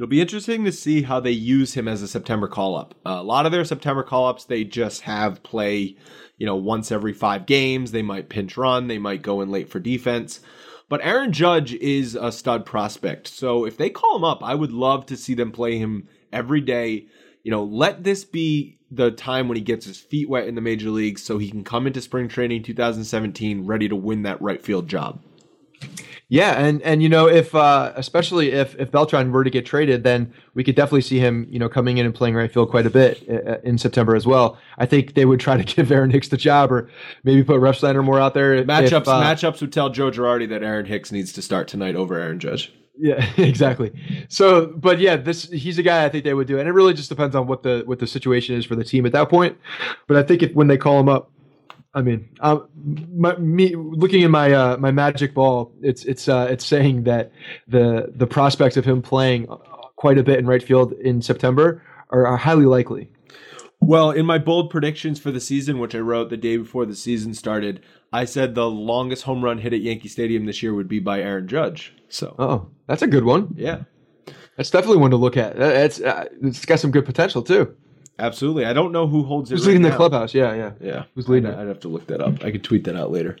It'll 0.00 0.08
be 0.08 0.22
interesting 0.22 0.64
to 0.64 0.72
see 0.72 1.02
how 1.02 1.20
they 1.20 1.30
use 1.30 1.74
him 1.74 1.86
as 1.86 2.00
a 2.00 2.08
September 2.08 2.48
call 2.48 2.74
up. 2.74 2.94
Uh, 3.04 3.18
a 3.18 3.22
lot 3.22 3.44
of 3.44 3.52
their 3.52 3.66
September 3.66 4.02
call 4.02 4.28
ups, 4.28 4.44
they 4.44 4.64
just 4.64 5.02
have 5.02 5.42
play, 5.42 5.94
you 6.38 6.46
know, 6.46 6.56
once 6.56 6.90
every 6.90 7.12
five 7.12 7.44
games. 7.44 7.92
They 7.92 8.00
might 8.00 8.30
pinch 8.30 8.56
run, 8.56 8.86
they 8.86 8.96
might 8.96 9.20
go 9.20 9.42
in 9.42 9.50
late 9.50 9.68
for 9.68 9.78
defense. 9.78 10.40
But 10.88 11.04
Aaron 11.04 11.32
Judge 11.32 11.74
is 11.74 12.14
a 12.14 12.32
stud 12.32 12.64
prospect. 12.64 13.28
So 13.28 13.66
if 13.66 13.76
they 13.76 13.90
call 13.90 14.16
him 14.16 14.24
up, 14.24 14.42
I 14.42 14.54
would 14.54 14.72
love 14.72 15.04
to 15.04 15.18
see 15.18 15.34
them 15.34 15.52
play 15.52 15.76
him 15.76 16.08
every 16.32 16.62
day. 16.62 17.04
You 17.42 17.50
know, 17.50 17.64
let 17.64 18.02
this 18.02 18.24
be 18.24 18.78
the 18.90 19.10
time 19.10 19.48
when 19.48 19.56
he 19.56 19.62
gets 19.62 19.84
his 19.84 20.00
feet 20.00 20.30
wet 20.30 20.48
in 20.48 20.54
the 20.54 20.62
major 20.62 20.88
leagues 20.88 21.22
so 21.22 21.36
he 21.36 21.50
can 21.50 21.62
come 21.62 21.86
into 21.86 22.00
spring 22.00 22.26
training 22.26 22.62
2017 22.62 23.66
ready 23.66 23.86
to 23.90 23.96
win 23.96 24.22
that 24.22 24.40
right 24.40 24.62
field 24.62 24.88
job. 24.88 25.22
Yeah, 26.30 26.64
and 26.64 26.80
and 26.82 27.02
you 27.02 27.08
know 27.08 27.28
if 27.28 27.56
uh, 27.56 27.92
especially 27.96 28.52
if 28.52 28.76
if 28.78 28.92
Beltran 28.92 29.32
were 29.32 29.42
to 29.42 29.50
get 29.50 29.66
traded, 29.66 30.04
then 30.04 30.32
we 30.54 30.62
could 30.62 30.76
definitely 30.76 31.00
see 31.00 31.18
him 31.18 31.44
you 31.50 31.58
know 31.58 31.68
coming 31.68 31.98
in 31.98 32.06
and 32.06 32.14
playing 32.14 32.36
right 32.36 32.50
field 32.50 32.70
quite 32.70 32.86
a 32.86 32.90
bit 32.90 33.28
uh, 33.28 33.58
in 33.64 33.76
September 33.76 34.14
as 34.14 34.28
well. 34.28 34.56
I 34.78 34.86
think 34.86 35.14
they 35.14 35.24
would 35.24 35.40
try 35.40 35.60
to 35.60 35.64
give 35.76 35.90
Aaron 35.90 36.10
Hicks 36.10 36.28
the 36.28 36.36
job, 36.36 36.70
or 36.70 36.88
maybe 37.24 37.42
put 37.42 37.60
Refsnyder 37.60 38.04
more 38.04 38.20
out 38.20 38.34
there. 38.34 38.64
Matchups 38.64 39.02
if, 39.02 39.08
uh, 39.08 39.20
matchups 39.20 39.60
would 39.60 39.72
tell 39.72 39.90
Joe 39.90 40.12
Girardi 40.12 40.48
that 40.50 40.62
Aaron 40.62 40.86
Hicks 40.86 41.10
needs 41.10 41.32
to 41.32 41.42
start 41.42 41.66
tonight 41.66 41.96
over 41.96 42.16
Aaron 42.16 42.38
Judge. 42.38 42.72
Yeah, 42.96 43.28
exactly. 43.36 43.92
So, 44.28 44.66
but 44.66 45.00
yeah, 45.00 45.16
this 45.16 45.50
he's 45.50 45.78
a 45.78 45.82
guy 45.82 46.04
I 46.04 46.08
think 46.10 46.22
they 46.22 46.34
would 46.34 46.46
do, 46.46 46.60
and 46.60 46.68
it 46.68 46.72
really 46.72 46.94
just 46.94 47.08
depends 47.08 47.34
on 47.34 47.48
what 47.48 47.64
the 47.64 47.82
what 47.86 47.98
the 47.98 48.06
situation 48.06 48.54
is 48.54 48.64
for 48.64 48.76
the 48.76 48.84
team 48.84 49.04
at 49.04 49.10
that 49.12 49.30
point. 49.30 49.58
But 50.06 50.16
I 50.16 50.22
think 50.22 50.44
if 50.44 50.54
when 50.54 50.68
they 50.68 50.76
call 50.76 51.00
him 51.00 51.08
up, 51.08 51.32
I 51.92 52.02
mean, 52.02 52.28
um, 52.40 52.68
my, 53.12 53.36
me 53.36 53.74
looking 53.74 54.22
in 54.22 54.30
my 54.30 54.52
uh, 54.52 54.76
my 54.76 54.92
magic 54.92 55.34
ball, 55.34 55.72
it's 55.82 56.04
it's 56.04 56.28
uh, 56.28 56.46
it's 56.48 56.64
saying 56.64 57.04
that 57.04 57.32
the 57.66 58.12
the 58.14 58.26
prospects 58.26 58.76
of 58.76 58.84
him 58.84 59.02
playing 59.02 59.46
quite 59.96 60.16
a 60.16 60.22
bit 60.22 60.38
in 60.38 60.46
right 60.46 60.62
field 60.62 60.92
in 60.92 61.20
September 61.20 61.82
are, 62.10 62.26
are 62.26 62.36
highly 62.36 62.66
likely. 62.66 63.10
Well, 63.80 64.10
in 64.10 64.26
my 64.26 64.38
bold 64.38 64.70
predictions 64.70 65.18
for 65.18 65.30
the 65.30 65.40
season, 65.40 65.78
which 65.78 65.94
I 65.94 65.98
wrote 65.98 66.30
the 66.30 66.36
day 66.36 66.58
before 66.58 66.86
the 66.86 66.94
season 66.94 67.34
started, 67.34 67.82
I 68.12 68.24
said 68.24 68.54
the 68.54 68.70
longest 68.70 69.24
home 69.24 69.42
run 69.42 69.58
hit 69.58 69.72
at 69.72 69.80
Yankee 69.80 70.08
Stadium 70.08 70.44
this 70.44 70.62
year 70.62 70.74
would 70.74 70.88
be 70.88 71.00
by 71.00 71.20
Aaron 71.20 71.48
Judge. 71.48 71.94
So, 72.08 72.34
oh, 72.38 72.68
that's 72.86 73.02
a 73.02 73.06
good 73.06 73.24
one. 73.24 73.54
Yeah, 73.56 73.82
that's 74.56 74.70
definitely 74.70 74.98
one 74.98 75.10
to 75.10 75.16
look 75.16 75.36
at. 75.36 75.58
It's 75.58 76.00
uh, 76.00 76.26
it's 76.42 76.64
got 76.66 76.78
some 76.78 76.90
good 76.90 77.06
potential 77.06 77.42
too. 77.42 77.74
Absolutely. 78.20 78.64
I 78.64 78.72
don't 78.72 78.92
know 78.92 79.06
who 79.06 79.22
holds 79.22 79.50
it. 79.50 79.54
Who's 79.54 79.62
right 79.62 79.68
leading 79.68 79.82
now. 79.82 79.90
the 79.90 79.96
clubhouse? 79.96 80.34
Yeah, 80.34 80.54
yeah, 80.54 80.72
Yeah. 80.80 81.04
Who's 81.14 81.28
leading 81.28 81.50
I'd. 81.50 81.58
I'd 81.60 81.68
have 81.68 81.80
to 81.80 81.88
look 81.88 82.06
that 82.08 82.20
up. 82.20 82.44
I 82.44 82.50
could 82.50 82.62
tweet 82.62 82.84
that 82.84 82.96
out 82.96 83.10
later. 83.10 83.36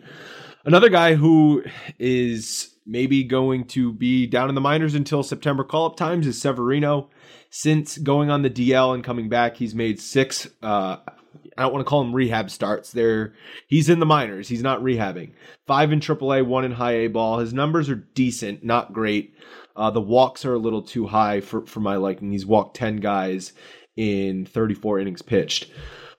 Another 0.64 0.88
guy 0.88 1.14
who 1.14 1.64
is 1.98 2.74
maybe 2.86 3.24
going 3.24 3.64
to 3.66 3.92
be 3.92 4.26
down 4.26 4.48
in 4.48 4.54
the 4.54 4.60
minors 4.60 4.94
until 4.94 5.22
September 5.22 5.64
call 5.64 5.86
up 5.86 5.96
times 5.96 6.26
is 6.26 6.40
Severino. 6.40 7.10
Since 7.50 7.98
going 7.98 8.30
on 8.30 8.42
the 8.42 8.50
DL 8.50 8.94
and 8.94 9.02
coming 9.02 9.28
back, 9.28 9.56
he's 9.56 9.74
made 9.74 10.00
six. 10.00 10.46
Uh, 10.62 10.96
I 11.56 11.62
don't 11.62 11.72
want 11.72 11.84
to 11.84 11.88
call 11.88 12.02
him 12.02 12.14
rehab 12.14 12.50
starts. 12.50 12.92
There, 12.92 13.34
he's 13.66 13.88
in 13.88 14.00
the 14.00 14.06
minors. 14.06 14.48
He's 14.48 14.62
not 14.62 14.80
rehabbing. 14.80 15.32
Five 15.66 15.92
in 15.92 16.00
AAA, 16.00 16.46
one 16.46 16.64
in 16.64 16.72
high 16.72 16.92
A 16.92 17.06
ball. 17.08 17.38
His 17.38 17.52
numbers 17.52 17.88
are 17.90 17.96
decent, 17.96 18.64
not 18.64 18.92
great. 18.92 19.34
Uh, 19.76 19.90
the 19.90 20.00
walks 20.00 20.44
are 20.44 20.54
a 20.54 20.58
little 20.58 20.82
too 20.82 21.06
high 21.06 21.40
for 21.40 21.64
for 21.66 21.80
my 21.80 21.96
liking. 21.96 22.32
He's 22.32 22.46
walked 22.46 22.76
ten 22.76 22.96
guys 22.96 23.52
in 23.96 24.46
34 24.46 25.00
innings 25.00 25.22
pitched. 25.22 25.70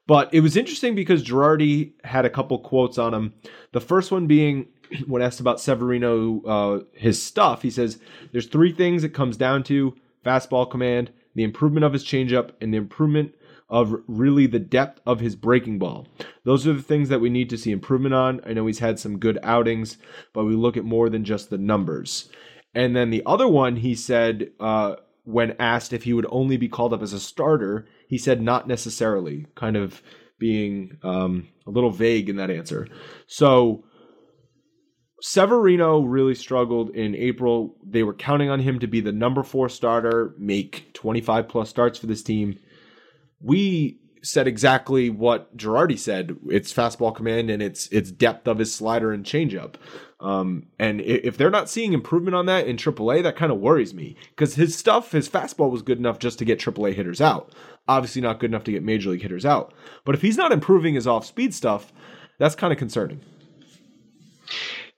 But 0.07 0.33
it 0.33 0.41
was 0.41 0.57
interesting 0.57 0.95
because 0.95 1.23
Girardi 1.23 1.93
had 2.03 2.25
a 2.25 2.29
couple 2.29 2.59
quotes 2.59 2.97
on 2.97 3.13
him. 3.13 3.33
The 3.71 3.81
first 3.81 4.11
one 4.11 4.27
being 4.27 4.67
when 5.07 5.21
asked 5.21 5.39
about 5.39 5.61
Severino, 5.61 6.41
uh, 6.43 6.83
his 6.93 7.21
stuff, 7.21 7.61
he 7.61 7.69
says, 7.69 7.99
There's 8.31 8.47
three 8.47 8.71
things 8.71 9.03
it 9.03 9.13
comes 9.13 9.37
down 9.37 9.63
to 9.63 9.95
fastball 10.25 10.69
command, 10.69 11.11
the 11.35 11.43
improvement 11.43 11.85
of 11.85 11.93
his 11.93 12.03
changeup, 12.03 12.51
and 12.61 12.73
the 12.73 12.77
improvement 12.77 13.33
of 13.69 13.95
really 14.07 14.47
the 14.47 14.59
depth 14.59 14.99
of 15.05 15.21
his 15.21 15.35
breaking 15.35 15.79
ball. 15.79 16.05
Those 16.43 16.67
are 16.67 16.73
the 16.73 16.81
things 16.81 17.07
that 17.07 17.21
we 17.21 17.29
need 17.29 17.49
to 17.51 17.57
see 17.57 17.71
improvement 17.71 18.13
on. 18.13 18.41
I 18.45 18.51
know 18.51 18.67
he's 18.67 18.79
had 18.79 18.99
some 18.99 19.17
good 19.17 19.39
outings, 19.43 19.97
but 20.33 20.43
we 20.43 20.55
look 20.55 20.75
at 20.75 20.83
more 20.83 21.09
than 21.09 21.23
just 21.23 21.49
the 21.49 21.57
numbers. 21.57 22.29
And 22.75 22.95
then 22.95 23.11
the 23.11 23.23
other 23.25 23.47
one, 23.47 23.77
he 23.77 23.95
said, 23.95 24.51
uh, 24.59 24.95
when 25.23 25.55
asked 25.59 25.93
if 25.93 26.03
he 26.03 26.13
would 26.13 26.25
only 26.29 26.57
be 26.57 26.67
called 26.67 26.93
up 26.93 27.01
as 27.01 27.13
a 27.13 27.19
starter, 27.19 27.87
he 28.07 28.17
said 28.17 28.41
not 28.41 28.67
necessarily, 28.67 29.45
kind 29.55 29.77
of 29.77 30.01
being 30.39 30.97
um, 31.03 31.47
a 31.67 31.69
little 31.69 31.91
vague 31.91 32.29
in 32.29 32.37
that 32.37 32.49
answer. 32.49 32.87
So 33.27 33.83
Severino 35.21 36.01
really 36.01 36.33
struggled 36.33 36.89
in 36.89 37.15
April. 37.15 37.75
They 37.85 38.01
were 38.01 38.13
counting 38.13 38.49
on 38.49 38.59
him 38.59 38.79
to 38.79 38.87
be 38.87 39.01
the 39.01 39.11
number 39.11 39.43
four 39.43 39.69
starter, 39.69 40.33
make 40.39 40.91
25 40.93 41.47
plus 41.47 41.69
starts 41.69 41.99
for 41.99 42.07
this 42.07 42.23
team. 42.23 42.57
We 43.39 43.99
said 44.23 44.47
exactly 44.47 45.09
what 45.09 45.55
Girardi 45.55 45.97
said. 45.97 46.37
It's 46.49 46.73
fastball 46.73 47.15
command 47.15 47.49
and 47.49 47.61
it's 47.61 47.87
it's 47.87 48.11
depth 48.11 48.47
of 48.47 48.57
his 48.57 48.73
slider 48.73 49.11
and 49.11 49.23
changeup. 49.23 49.75
Um, 50.21 50.67
and 50.77 51.01
if 51.01 51.35
they're 51.35 51.49
not 51.49 51.69
seeing 51.69 51.93
improvement 51.93 52.35
on 52.35 52.45
that 52.45 52.67
in 52.67 52.77
AAA, 52.77 53.23
that 53.23 53.35
kind 53.35 53.51
of 53.51 53.57
worries 53.57 53.93
me 53.93 54.15
because 54.29 54.55
his 54.55 54.77
stuff, 54.77 55.11
his 55.11 55.27
fastball 55.27 55.71
was 55.71 55.81
good 55.81 55.97
enough 55.97 56.19
just 56.19 56.37
to 56.39 56.45
get 56.45 56.59
AAA 56.59 56.93
hitters 56.93 57.19
out. 57.19 57.53
Obviously, 57.87 58.21
not 58.21 58.39
good 58.39 58.51
enough 58.51 58.63
to 58.65 58.71
get 58.71 58.83
major 58.83 59.09
league 59.09 59.23
hitters 59.23 59.45
out. 59.45 59.73
But 60.05 60.13
if 60.13 60.21
he's 60.21 60.37
not 60.37 60.51
improving 60.51 60.93
his 60.93 61.07
off 61.07 61.25
speed 61.25 61.53
stuff, 61.55 61.91
that's 62.37 62.55
kind 62.55 62.71
of 62.71 62.77
concerning. 62.77 63.21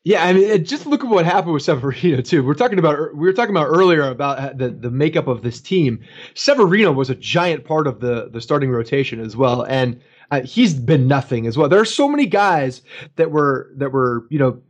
Yeah, 0.06 0.26
I 0.26 0.34
mean, 0.34 0.66
just 0.66 0.86
look 0.86 1.02
at 1.02 1.10
what 1.10 1.26
happened 1.26 1.54
with 1.54 1.64
Severino 1.64 2.22
too. 2.22 2.44
We're 2.44 2.56
talking 2.56 2.78
about 2.78 3.16
we 3.16 3.26
were 3.26 3.34
talking 3.34 3.56
about 3.56 3.68
earlier 3.68 4.02
about 4.10 4.58
the 4.58 4.70
the 4.70 4.92
makeup 4.92 5.28
of 5.28 5.44
this 5.44 5.62
team. 5.62 6.02
Severino 6.34 6.92
was 6.92 7.10
a 7.10 7.16
giant 7.16 7.64
part 7.64 7.88
of 7.88 8.02
the 8.02 8.30
the 8.30 8.42
starting 8.42 8.70
rotation 8.70 9.22
as 9.22 9.38
well, 9.38 9.64
and 9.64 10.02
uh, 10.32 10.42
he's 10.42 10.74
been 10.74 11.08
nothing 11.08 11.48
as 11.48 11.58
well. 11.58 11.70
There 11.70 11.80
are 11.80 11.86
so 11.86 12.10
many 12.10 12.26
guys 12.26 12.82
that 13.16 13.32
were 13.32 13.72
that 13.78 13.94
were 13.94 14.28
you 14.30 14.40
know 14.40 14.62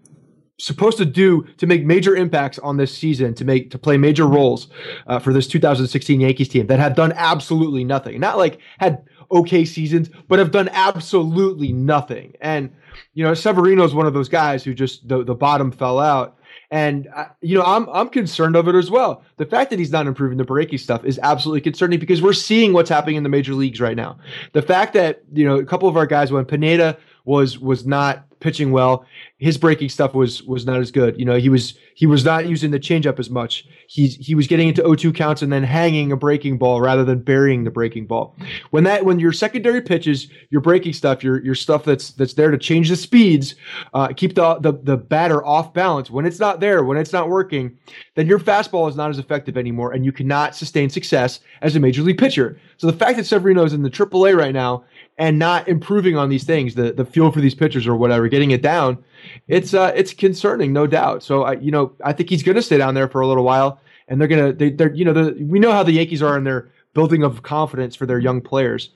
supposed 0.60 0.98
to 0.98 1.06
do 1.06 1.44
to 1.58 1.66
make 1.66 1.86
major 1.86 2.16
impacts 2.16 2.60
on 2.60 2.78
this 2.78 2.96
season 2.96 3.34
to 3.34 3.46
make 3.46 3.72
to 3.72 3.80
play 3.80 3.98
major 3.98 4.28
roles 4.28 4.68
uh, 5.08 5.20
for 5.20 5.34
this 5.34 5.48
2016 5.48 6.22
Yankees 6.22 6.48
team 6.48 6.68
that 6.68 6.80
have 6.80 6.96
done 6.96 7.12
absolutely 7.16 7.84
nothing. 7.84 8.20
Not 8.20 8.38
like 8.38 8.60
had 8.80 9.04
okay 9.32 9.66
seasons, 9.66 10.10
but 10.28 10.40
have 10.40 10.52
done 10.52 10.70
absolutely 10.72 11.74
nothing. 11.74 12.34
And 12.40 12.72
you 13.14 13.24
know, 13.24 13.34
Severino 13.34 13.84
is 13.84 13.94
one 13.94 14.06
of 14.06 14.14
those 14.14 14.30
guys 14.30 14.64
who 14.64 14.74
just 14.74 15.08
the, 15.08 15.24
the 15.24 15.36
bottom 15.36 15.72
fell 15.72 16.00
out. 16.00 16.38
And 16.70 17.08
uh, 17.16 17.26
you 17.42 17.58
know, 17.58 17.64
I'm 17.64 17.90
I'm 17.90 18.10
concerned 18.10 18.56
of 18.56 18.68
it 18.68 18.76
as 18.76 18.92
well. 18.92 19.24
The 19.38 19.46
fact 19.46 19.70
that 19.72 19.80
he's 19.80 19.92
not 19.92 20.08
improving 20.08 20.38
the 20.38 20.44
breaking 20.44 20.78
stuff 20.78 21.04
is 21.04 21.20
absolutely 21.22 21.62
concerning 21.62 22.00
because 22.00 22.22
we're 22.22 22.34
seeing 22.34 22.74
what's 22.74 22.90
happening 22.90 23.16
in 23.16 23.24
the 23.24 23.30
major 23.30 23.54
leagues 23.54 23.82
right 23.82 23.98
now. 23.98 24.18
The 24.54 24.62
fact 24.62 24.94
that 24.94 25.24
you 25.34 25.46
know 25.46 25.58
a 25.58 25.66
couple 25.66 25.90
of 25.90 25.98
our 25.98 26.06
guys 26.06 26.32
when 26.32 26.46
Pineda 26.46 26.98
was 27.26 27.60
was 27.60 27.86
not 27.86 28.26
pitching 28.44 28.72
well, 28.72 29.06
his 29.38 29.58
breaking 29.58 29.90
stuff 29.90 30.14
was 30.14 30.44
was 30.44 30.66
not 30.66 30.80
as 30.80 30.92
good. 30.92 31.18
You 31.18 31.26
know, 31.26 31.38
he 31.38 31.50
was 31.50 31.74
he 31.96 32.06
was 32.06 32.26
not 32.26 32.48
using 32.48 32.72
the 32.72 32.80
changeup 32.80 33.18
as 33.18 33.30
much. 33.30 33.66
He's 33.88 34.16
he 34.18 34.36
was 34.36 34.48
getting 34.48 34.68
into 34.68 34.84
0-2 34.84 35.16
counts 35.16 35.42
and 35.42 35.52
then 35.52 35.64
hanging 35.64 36.12
a 36.12 36.18
breaking 36.18 36.58
ball 36.58 36.82
rather 36.82 37.04
than 37.06 37.20
burying 37.20 37.64
the 37.64 37.72
breaking 37.72 38.06
ball. 38.06 38.36
When 38.72 38.84
that 38.84 39.06
when 39.06 39.20
your 39.20 39.32
secondary 39.32 39.82
pitches, 39.82 40.28
your 40.50 40.62
breaking 40.62 40.94
stuff, 40.94 41.24
your 41.24 41.44
your 41.44 41.56
stuff 41.56 41.86
that's 41.86 42.12
that's 42.12 42.34
there 42.34 42.52
to 42.52 42.58
change 42.58 42.90
the 42.90 42.98
speeds, 42.98 43.56
uh, 43.94 44.10
keep 44.10 44.36
the, 44.36 44.56
the 44.60 44.74
the 44.74 44.98
batter 44.98 45.44
off 45.46 45.74
balance. 45.74 46.12
When 46.12 46.26
it's 46.26 46.40
not 46.40 46.60
there, 46.60 46.84
when 46.84 46.98
it's 46.98 47.14
not 47.14 47.30
working, 47.30 47.78
then 48.16 48.28
your 48.28 48.40
fastball 48.40 48.90
is 48.90 48.96
not 48.96 49.10
as 49.10 49.20
effective 49.20 49.58
anymore, 49.58 49.94
and 49.94 50.04
you 50.04 50.12
cannot 50.12 50.56
sustain 50.56 50.90
success 50.90 51.40
as 51.62 51.76
a 51.76 51.80
major 51.80 52.02
league 52.02 52.18
pitcher. 52.18 52.60
So 52.78 52.88
the 52.88 52.98
fact 52.98 53.18
that 53.18 53.26
Severino 53.26 53.64
is 53.64 53.72
in 53.72 53.84
the 53.84 53.90
AAA 53.90 54.38
right 54.38 54.54
now 54.54 54.84
and 55.18 55.38
not 55.38 55.68
improving 55.68 56.18
on 56.18 56.30
these 56.30 56.44
things, 56.44 56.76
the 56.76 56.92
the 56.94 57.06
feel 57.06 57.32
for 57.32 57.42
these 57.42 57.56
pitchers 57.56 57.88
or 57.88 57.96
whatever, 57.96 58.28
getting 58.28 58.52
it 58.52 58.62
down, 58.62 59.04
it's 59.48 59.74
uh 59.74 59.92
it's 59.96 60.14
concerning, 60.14 60.74
no 60.74 60.88
doubt. 60.88 61.24
So 61.24 61.44
I 61.44 61.54
you 61.54 61.72
know 61.72 61.94
I 62.04 62.14
think 62.14 62.30
he's 62.30 62.44
going 62.44 62.56
to 62.56 62.62
stay 62.62 62.78
down 62.78 62.96
there 62.96 63.08
for 63.08 63.22
a 63.22 63.28
little 63.28 63.44
while, 63.44 63.80
and 64.08 64.20
they're 64.20 64.28
gonna 64.28 64.54
they, 64.54 64.72
they're 64.72 64.94
you 64.94 65.06
know 65.06 65.14
the, 65.14 65.44
we 65.44 65.60
know 65.60 65.72
how 65.72 65.84
the 65.84 65.92
Yankees 65.92 66.22
are 66.22 66.38
in 66.38 66.44
their 66.44 66.72
building 66.94 67.24
of 67.24 67.44
confidence 67.44 67.96
for 67.96 68.06
their 68.06 68.20
young 68.20 68.42
players. 68.42 68.90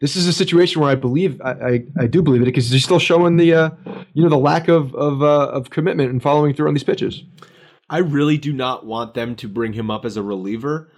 This 0.00 0.14
is 0.14 0.28
a 0.28 0.32
situation 0.32 0.80
where 0.80 0.90
I 0.90 0.94
believe 0.94 1.40
I, 1.40 1.50
I, 1.50 1.84
I 2.00 2.06
do 2.06 2.22
believe 2.22 2.42
it 2.42 2.46
because 2.46 2.70
he's 2.70 2.84
still 2.84 3.00
showing 3.00 3.36
the 3.36 3.52
uh, 3.52 3.70
you 4.14 4.22
know 4.22 4.28
the 4.28 4.38
lack 4.38 4.68
of 4.68 4.94
of 4.94 5.22
uh, 5.22 5.48
of 5.48 5.70
commitment 5.70 6.10
and 6.10 6.22
following 6.22 6.54
through 6.54 6.68
on 6.68 6.74
these 6.74 6.84
pitches. 6.84 7.24
I 7.90 7.98
really 7.98 8.36
do 8.36 8.52
not 8.52 8.86
want 8.86 9.14
them 9.14 9.34
to 9.36 9.48
bring 9.48 9.72
him 9.72 9.90
up 9.90 10.04
as 10.04 10.16
a 10.16 10.22
reliever 10.22 10.90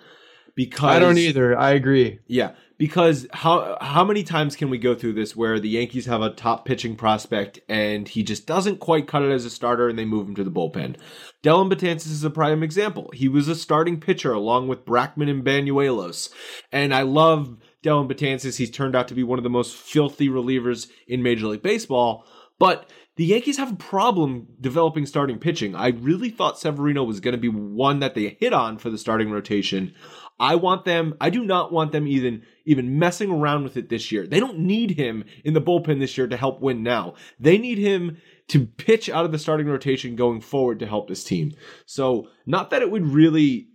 because 0.61 0.91
I 0.91 0.99
don't 0.99 1.17
either. 1.17 1.59
I 1.59 1.71
agree. 1.71 2.19
Yeah, 2.27 2.51
because 2.77 3.27
how 3.33 3.79
how 3.81 4.05
many 4.05 4.23
times 4.23 4.57
can 4.57 4.69
we 4.69 4.77
go 4.77 4.95
through 4.95 5.15
this 5.15 5.35
where 5.35 5.59
the 5.59 5.71
Yankees 5.71 6.05
have 6.05 6.21
a 6.21 6.35
top 6.35 6.67
pitching 6.67 6.97
prospect 6.97 7.61
and 7.67 8.07
he 8.07 8.23
just 8.23 8.47
doesn't 8.47 8.79
quite 8.79 9.07
cut 9.07 9.23
it 9.23 9.31
as 9.31 9.47
a 9.47 9.51
starter 9.51 9.89
and 9.89 9.99
they 9.99 10.05
move 10.05 10.29
him 10.29 10.35
to 10.35 10.45
the 10.45 10.51
bullpen? 10.51 10.97
Dellin 11.43 11.73
Betances 11.73 12.11
is 12.11 12.25
a 12.25 12.29
prime 12.29 12.63
example. 12.63 13.11
He 13.15 13.27
was 13.27 13.49
a 13.49 13.55
starting 13.55 13.99
pitcher 14.01 14.35
along 14.35 14.69
with 14.69 14.85
Brackman 14.85 15.31
and 15.31 15.43
Banuelos, 15.43 16.31
and 16.71 16.95
I 16.95 17.03
love 17.03 17.57
Dellin 17.83 18.13
Betances. 18.13 18.59
He's 18.59 18.71
turned 18.71 18.95
out 18.95 19.09
to 19.09 19.15
be 19.15 19.23
one 19.23 19.39
of 19.39 19.45
the 19.45 19.49
most 19.49 19.75
filthy 19.75 20.29
relievers 20.29 20.91
in 21.09 21.23
Major 21.23 21.47
League 21.47 21.63
Baseball, 21.63 22.27
but 22.59 22.91
the 23.17 23.27
Yankees 23.27 23.59
have 23.59 23.73
a 23.73 23.77
problem 23.77 24.47
developing 24.63 25.05
starting 25.05 25.39
pitching. 25.39 25.75
I 25.75 25.89
really 25.89 26.31
thought 26.31 26.59
Severino 26.59 27.05
was 27.05 27.21
going 27.21 27.33
to 27.33 27.39
be 27.39 27.51
one 27.51 28.01
that 28.01 28.15
they 28.15 28.39
hit 28.41 28.55
on 28.55 28.79
for 28.79 28.89
the 28.89 28.97
starting 28.97 29.31
rotation. 29.31 29.95
I 30.41 30.55
want 30.55 30.87
them, 30.87 31.15
I 31.21 31.29
do 31.29 31.45
not 31.45 31.71
want 31.71 31.93
them 31.93 32.09
even, 32.09 32.43
even 32.65 32.99
messing 32.99 33.31
around 33.31 33.63
with 33.63 33.77
it 33.77 33.91
this 33.91 34.11
year. 34.11 34.27
They 34.27 34.41
don't 34.41 34.61
need 34.61 34.93
him 34.93 35.25
in 35.45 35.53
the 35.53 35.61
bullpen 35.61 36.01
this 36.01 36.17
year 36.17 36.27
to 36.27 36.37
help 36.37 36.63
win 36.63 36.83
now. 36.83 37.15
They 37.39 37.59
need 37.59 37.77
him 37.77 38.17
to 38.49 38.67
pitch 38.67 39.11
out 39.11 39.27
of 39.27 39.33
the 39.33 39.39
starting 39.39 39.67
rotation 39.67 40.17
going 40.17 40.41
forward 40.41 40.79
to 40.79 40.87
help 40.87 41.09
this 41.09 41.23
team. 41.23 41.53
So, 41.85 42.29
not 42.47 42.71
that 42.71 42.81
it 42.81 42.91
would 42.91 43.07
really, 43.07 43.69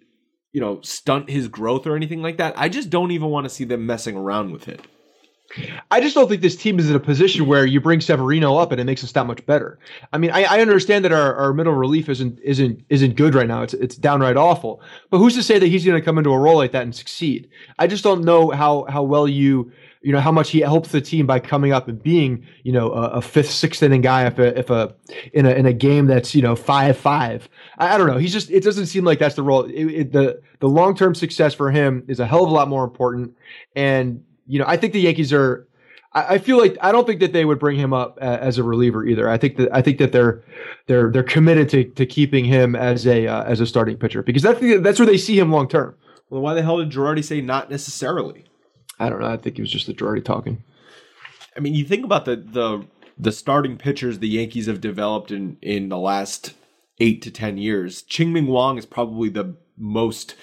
you 0.51 0.59
know, 0.59 0.81
stunt 0.81 1.29
his 1.29 1.47
growth 1.47 1.85
or 1.85 1.95
anything 1.95 2.23
like 2.23 2.37
that. 2.37 2.55
I 2.57 2.67
just 2.67 2.89
don't 2.89 3.11
even 3.11 3.29
want 3.29 3.45
to 3.45 3.49
see 3.49 3.63
them 3.63 3.85
messing 3.85 4.17
around 4.17 4.51
with 4.51 4.67
it. 4.67 4.81
I 5.91 6.01
just 6.01 6.15
don't 6.15 6.27
think 6.27 6.41
this 6.41 6.55
team 6.55 6.79
is 6.79 6.89
in 6.89 6.95
a 6.95 6.99
position 6.99 7.45
where 7.45 7.65
you 7.65 7.79
bring 7.79 8.01
Severino 8.01 8.57
up 8.57 8.71
and 8.71 8.81
it 8.81 8.83
makes 8.83 9.03
us 9.03 9.11
that 9.13 9.25
much 9.25 9.45
better. 9.45 9.79
I 10.11 10.17
mean, 10.17 10.31
I, 10.31 10.43
I 10.43 10.61
understand 10.61 11.05
that 11.05 11.11
our, 11.11 11.35
our 11.35 11.53
middle 11.53 11.73
relief 11.73 12.09
isn't 12.09 12.39
isn't 12.43 12.83
isn't 12.89 13.15
good 13.15 13.35
right 13.35 13.47
now. 13.47 13.61
It's 13.61 13.73
it's 13.73 13.95
downright 13.95 14.37
awful. 14.37 14.81
But 15.09 15.19
who's 15.19 15.35
to 15.35 15.43
say 15.43 15.59
that 15.59 15.67
he's 15.67 15.85
going 15.85 15.99
to 15.99 16.03
come 16.03 16.17
into 16.17 16.31
a 16.31 16.39
role 16.39 16.57
like 16.57 16.71
that 16.73 16.83
and 16.83 16.95
succeed? 16.95 17.49
I 17.79 17.87
just 17.87 18.03
don't 18.03 18.23
know 18.23 18.51
how 18.51 18.85
how 18.89 19.03
well 19.03 19.27
you 19.27 19.71
you 20.05 20.11
know 20.11 20.19
how 20.19 20.31
much 20.31 20.51
he 20.51 20.59
helps 20.59 20.91
the 20.91 21.01
team 21.01 21.25
by 21.25 21.39
coming 21.39 21.71
up 21.71 21.87
and 21.87 22.01
being 22.01 22.45
you 22.63 22.71
know 22.71 22.91
a, 22.91 23.09
a 23.09 23.21
fifth 23.21 23.49
sixth 23.49 23.81
inning 23.81 24.01
guy 24.01 24.27
if 24.27 24.37
a, 24.37 24.57
if 24.59 24.69
a 24.69 24.93
in 25.33 25.47
a 25.47 25.51
in 25.51 25.65
a 25.65 25.73
game 25.73 26.05
that's 26.05 26.35
you 26.35 26.43
know 26.43 26.55
five 26.55 26.95
five 26.95 27.49
I, 27.79 27.95
I 27.95 27.97
don't 27.97 28.05
know 28.05 28.17
he's 28.17 28.31
just 28.31 28.51
it 28.51 28.63
doesn't 28.63 28.85
seem 28.85 29.03
like 29.03 29.17
that's 29.17 29.33
the 29.33 29.41
role 29.41 29.63
it, 29.63 29.73
it, 29.73 30.11
the 30.11 30.41
the 30.59 30.69
long 30.69 30.95
term 30.95 31.15
success 31.15 31.55
for 31.55 31.71
him 31.71 32.03
is 32.07 32.19
a 32.19 32.27
hell 32.27 32.43
of 32.43 32.51
a 32.51 32.53
lot 32.53 32.67
more 32.67 32.83
important 32.83 33.35
and 33.75 34.23
you 34.47 34.59
know, 34.59 34.65
I 34.67 34.77
think 34.77 34.93
the 34.93 35.01
Yankees 35.01 35.33
are. 35.33 35.67
I, 36.13 36.35
I 36.35 36.37
feel 36.37 36.57
like 36.57 36.77
I 36.81 36.91
don't 36.91 37.05
think 37.05 37.19
that 37.19 37.33
they 37.33 37.45
would 37.45 37.59
bring 37.59 37.77
him 37.77 37.93
up 37.93 38.17
uh, 38.21 38.37
as 38.41 38.57
a 38.57 38.63
reliever 38.63 39.05
either. 39.05 39.29
I 39.29 39.37
think 39.37 39.57
that 39.57 39.73
I 39.73 39.81
think 39.81 39.97
that 39.99 40.11
they're 40.11 40.43
they're 40.87 41.11
they're 41.11 41.23
committed 41.23 41.69
to, 41.69 41.83
to 41.83 42.05
keeping 42.05 42.45
him 42.45 42.75
as 42.75 43.05
a 43.07 43.27
uh, 43.27 43.43
as 43.43 43.59
a 43.59 43.65
starting 43.65 43.97
pitcher 43.97 44.23
because 44.23 44.43
that's 44.43 44.59
the, 44.59 44.77
that's 44.77 44.99
where 44.99 45.05
they 45.07 45.17
see 45.17 45.37
him 45.37 45.51
long 45.51 45.67
term. 45.67 45.95
Well, 46.29 46.41
why 46.41 46.53
the 46.53 46.63
hell 46.63 46.77
did 46.77 46.89
Girardi 46.89 47.23
say 47.23 47.41
not 47.41 47.69
necessarily? 47.69 48.45
I 48.99 49.09
don't 49.09 49.19
know. 49.19 49.27
I 49.27 49.37
think 49.37 49.57
it 49.57 49.61
was 49.61 49.71
just 49.71 49.87
the 49.87 49.93
Girardi 49.93 50.23
talking. 50.23 50.63
I 51.55 51.59
mean, 51.59 51.73
you 51.73 51.85
think 51.85 52.03
about 52.05 52.25
the 52.25 52.35
the 52.35 52.85
the 53.17 53.31
starting 53.31 53.77
pitchers 53.77 54.19
the 54.19 54.27
Yankees 54.27 54.67
have 54.67 54.81
developed 54.81 55.31
in 55.31 55.57
in 55.61 55.89
the 55.89 55.97
last 55.97 56.53
eight 56.99 57.21
to 57.23 57.31
ten 57.31 57.57
years. 57.57 58.01
Chien-Ming 58.03 58.47
Wang 58.47 58.77
is 58.77 58.85
probably 58.85 59.29
the 59.29 59.55
most 59.77 60.35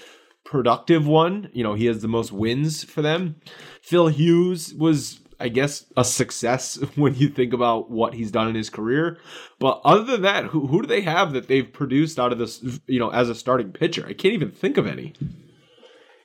productive 0.53 1.07
one. 1.07 1.48
You 1.55 1.64
know, 1.64 1.72
he 1.72 1.86
has 1.86 2.03
the 2.03 2.09
most 2.09 2.30
wins 2.30 2.84
for 2.84 3.00
them. 3.00 3.36
Phil 3.80 4.09
Hughes 4.09 4.74
was 4.74 5.18
I 5.40 5.48
guess 5.48 5.86
a 5.96 6.05
success 6.05 6.76
when 6.94 7.14
you 7.14 7.28
think 7.28 7.55
about 7.55 7.90
what 7.90 8.12
he's 8.12 8.30
done 8.30 8.48
in 8.48 8.55
his 8.55 8.68
career. 8.68 9.18
But 9.59 9.80
other 9.82 10.05
than 10.05 10.22
that, 10.22 10.44
who 10.44 10.66
who 10.66 10.82
do 10.82 10.86
they 10.86 11.00
have 11.00 11.32
that 11.32 11.48
they've 11.48 11.72
produced 11.72 12.20
out 12.20 12.32
of 12.32 12.38
this, 12.38 12.62
you 12.86 13.00
know, 13.00 13.09
as 13.09 13.30
a 13.30 13.34
starting 13.34 13.72
pitcher? 13.72 14.05
I 14.07 14.12
can't 14.12 14.34
even 14.34 14.50
think 14.50 14.76
of 14.76 14.86
any. 14.86 15.14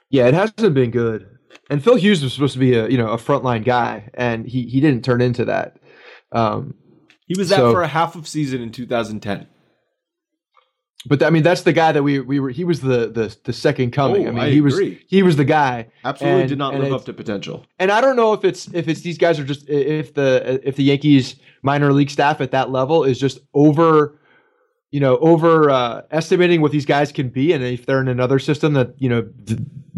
Yeah, 0.10 0.28
it 0.28 0.34
hasn't 0.34 0.74
been 0.74 0.92
good. 0.92 1.26
And 1.70 1.82
Phil 1.82 1.96
Hughes 1.96 2.22
was 2.22 2.34
supposed 2.34 2.54
to 2.54 2.60
be 2.60 2.74
a 2.74 2.90
you 2.90 2.98
know 2.98 3.10
a 3.10 3.18
frontline 3.18 3.64
guy, 3.64 4.10
and 4.14 4.46
he 4.46 4.64
he 4.64 4.82
didn't 4.82 5.06
turn 5.06 5.22
into 5.22 5.46
that. 5.46 5.80
Um, 6.34 6.76
he 7.28 7.36
was 7.38 7.48
that 7.48 7.58
so, 7.58 7.72
for 7.72 7.82
a 7.82 7.88
half 7.88 8.16
of 8.16 8.28
season 8.28 8.62
in 8.62 8.74
2010 8.74 9.48
but 11.06 11.22
I 11.22 11.30
mean, 11.30 11.44
that's 11.44 11.62
the 11.62 11.74
guy 11.74 11.92
that 11.92 12.02
we 12.02 12.20
we 12.20 12.40
were. 12.40 12.50
He 12.50 12.64
was 12.64 12.82
the 12.82 13.08
the, 13.08 13.36
the 13.44 13.54
second 13.54 13.92
coming. 13.92 14.26
Oh, 14.26 14.30
I 14.30 14.32
mean, 14.32 14.40
I 14.40 14.50
he 14.50 14.58
agree. 14.58 14.90
was 14.90 14.98
he 15.08 15.24
was 15.24 15.36
the 15.36 15.46
guy. 15.46 15.88
Absolutely 16.04 16.42
and, 16.42 16.50
did 16.50 16.58
not 16.58 16.76
live 16.76 16.92
up 16.92 17.06
to 17.06 17.14
potential. 17.14 17.66
And 17.78 17.92
I 17.92 18.02
don't 18.02 18.16
know 18.16 18.34
if 18.34 18.44
it's 18.44 18.68
if 18.74 18.88
it's 18.88 19.02
these 19.02 19.18
guys 19.18 19.40
are 19.40 19.44
just 19.44 19.70
if 19.70 20.16
the 20.16 20.60
if 20.64 20.76
the 20.76 20.84
Yankees 20.84 21.36
minor 21.62 21.94
league 21.94 22.10
staff 22.10 22.42
at 22.42 22.52
that 22.52 22.72
level 22.72 23.04
is 23.04 23.20
just 23.20 23.40
over, 23.54 24.20
you 24.90 25.00
know, 25.00 25.18
over 25.18 25.70
uh, 25.70 26.02
estimating 26.12 26.62
what 26.62 26.72
these 26.72 26.86
guys 26.86 27.12
can 27.12 27.30
be, 27.30 27.54
and 27.54 27.64
if 27.64 27.86
they're 27.86 28.02
in 28.02 28.08
another 28.08 28.40
system 28.40 28.74
that 28.74 28.96
you 28.98 29.08
know 29.08 29.28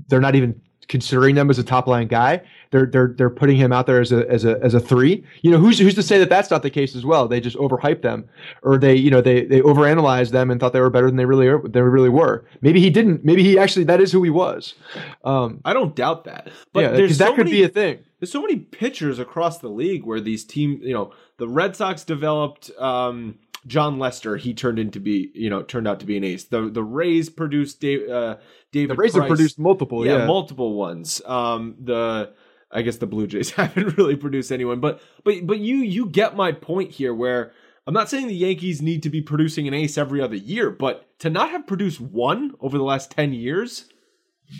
they're 0.09 0.21
not 0.21 0.35
even 0.35 0.61
considering 0.89 1.35
them 1.35 1.49
as 1.49 1.57
a 1.57 1.63
top 1.63 1.87
line 1.87 2.07
guy. 2.07 2.41
They're 2.71 2.85
they're 2.85 3.13
they're 3.15 3.29
putting 3.29 3.55
him 3.57 3.71
out 3.71 3.87
there 3.87 4.01
as 4.01 4.11
a 4.11 4.29
as 4.29 4.43
a 4.43 4.59
as 4.61 4.73
a 4.73 4.79
three. 4.79 5.23
You 5.41 5.51
know, 5.51 5.57
who's 5.57 5.79
who's 5.79 5.95
to 5.95 6.03
say 6.03 6.19
that 6.19 6.29
that's 6.29 6.51
not 6.51 6.61
the 6.61 6.69
case 6.69 6.95
as 6.95 7.05
well? 7.05 7.27
They 7.27 7.39
just 7.39 7.55
overhyped 7.55 8.01
them, 8.01 8.27
or 8.61 8.77
they 8.77 8.95
you 8.95 9.09
know 9.09 9.21
they 9.21 9.45
they 9.45 9.61
overanalyzed 9.61 10.31
them 10.31 10.51
and 10.51 10.59
thought 10.59 10.73
they 10.73 10.81
were 10.81 10.89
better 10.89 11.07
than 11.07 11.15
they 11.15 11.25
really 11.25 11.47
are, 11.47 11.61
they 11.67 11.81
really 11.81 12.09
were. 12.09 12.45
Maybe 12.61 12.79
he 12.79 12.89
didn't. 12.89 13.23
Maybe 13.23 13.43
he 13.43 13.57
actually 13.57 13.85
that 13.85 14.01
is 14.01 14.11
who 14.11 14.21
he 14.23 14.29
was. 14.29 14.75
Um, 15.23 15.61
I 15.63 15.73
don't 15.73 15.95
doubt 15.95 16.25
that, 16.25 16.49
but 16.73 16.81
yeah, 16.81 16.89
that 16.91 17.13
so 17.13 17.35
could 17.35 17.45
many, 17.45 17.51
be 17.51 17.63
a 17.63 17.69
thing. 17.69 17.99
There's 18.19 18.31
so 18.31 18.41
many 18.41 18.57
pitchers 18.57 19.17
across 19.17 19.59
the 19.59 19.69
league 19.69 20.03
where 20.03 20.19
these 20.19 20.43
team, 20.43 20.79
you 20.83 20.93
know, 20.93 21.13
the 21.37 21.47
Red 21.47 21.75
Sox 21.75 22.03
developed. 22.03 22.69
Um, 22.77 23.39
Jon 23.67 23.99
Lester, 23.99 24.37
he 24.37 24.53
turned 24.53 24.79
into 24.79 24.99
be, 24.99 25.31
you 25.33 25.49
know, 25.49 25.63
turned 25.63 25.87
out 25.87 25.99
to 25.99 26.05
be 26.05 26.17
an 26.17 26.23
ace. 26.23 26.45
The 26.45 26.69
the 26.69 26.83
Rays 26.83 27.29
produced 27.29 27.81
Dave, 27.81 28.09
uh, 28.09 28.37
David. 28.71 28.91
The 28.91 29.01
Rays 29.01 29.11
Price. 29.11 29.21
have 29.21 29.27
produced 29.27 29.59
multiple, 29.59 30.05
yeah, 30.05 30.19
yeah, 30.19 30.25
multiple 30.25 30.73
ones. 30.75 31.21
Um, 31.25 31.75
the 31.79 32.33
I 32.71 32.81
guess 32.81 32.97
the 32.97 33.07
Blue 33.07 33.27
Jays 33.27 33.51
haven't 33.55 33.97
really 33.97 34.15
produced 34.15 34.51
anyone, 34.51 34.79
but 34.79 35.01
but 35.23 35.45
but 35.45 35.59
you 35.59 35.77
you 35.77 36.05
get 36.05 36.35
my 36.35 36.51
point 36.51 36.91
here. 36.91 37.13
Where 37.13 37.51
I'm 37.85 37.93
not 37.93 38.09
saying 38.09 38.27
the 38.27 38.35
Yankees 38.35 38.81
need 38.81 39.03
to 39.03 39.09
be 39.09 39.21
producing 39.21 39.67
an 39.67 39.73
ace 39.73 39.97
every 39.97 40.21
other 40.21 40.35
year, 40.35 40.69
but 40.69 41.07
to 41.19 41.29
not 41.29 41.51
have 41.51 41.67
produced 41.67 41.99
one 41.99 42.53
over 42.61 42.77
the 42.77 42.83
last 42.83 43.11
ten 43.11 43.33
years 43.33 43.89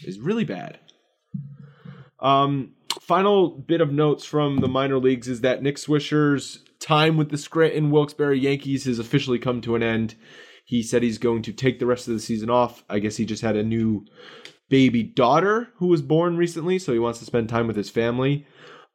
is 0.03 0.19
really 0.19 0.45
bad. 0.45 0.79
Um, 2.19 2.73
final 2.99 3.49
bit 3.49 3.79
of 3.79 3.93
notes 3.93 4.25
from 4.25 4.57
the 4.57 4.67
minor 4.67 4.99
leagues 4.99 5.29
is 5.29 5.41
that 5.41 5.63
Nick 5.63 5.77
Swisher's 5.77 6.63
time 6.80 7.17
with 7.17 7.30
the 7.30 7.38
Scranton 7.38 7.91
Wilkes-Barre 7.91 8.34
Yankees 8.34 8.86
has 8.86 8.99
officially 8.99 9.39
come 9.39 9.61
to 9.61 9.75
an 9.75 9.84
end. 9.84 10.15
He 10.65 10.84
said 10.84 11.03
he's 11.03 11.17
going 11.17 11.41
to 11.43 11.53
take 11.53 11.80
the 11.80 11.86
rest 11.86 12.07
of 12.07 12.13
the 12.13 12.19
season 12.19 12.49
off. 12.49 12.84
I 12.89 12.99
guess 12.99 13.17
he 13.17 13.25
just 13.25 13.41
had 13.41 13.55
a 13.55 13.63
new 13.63 14.05
baby 14.69 15.03
daughter 15.03 15.69
who 15.77 15.88
was 15.88 16.01
born 16.01 16.38
recently, 16.38 16.80
so 16.80 16.93
he 16.93 16.99
wants 16.99 17.19
to 17.19 17.25
spend 17.25 17.49
time 17.49 17.67
with 17.67 17.75
his 17.75 17.89
family. 17.89 18.45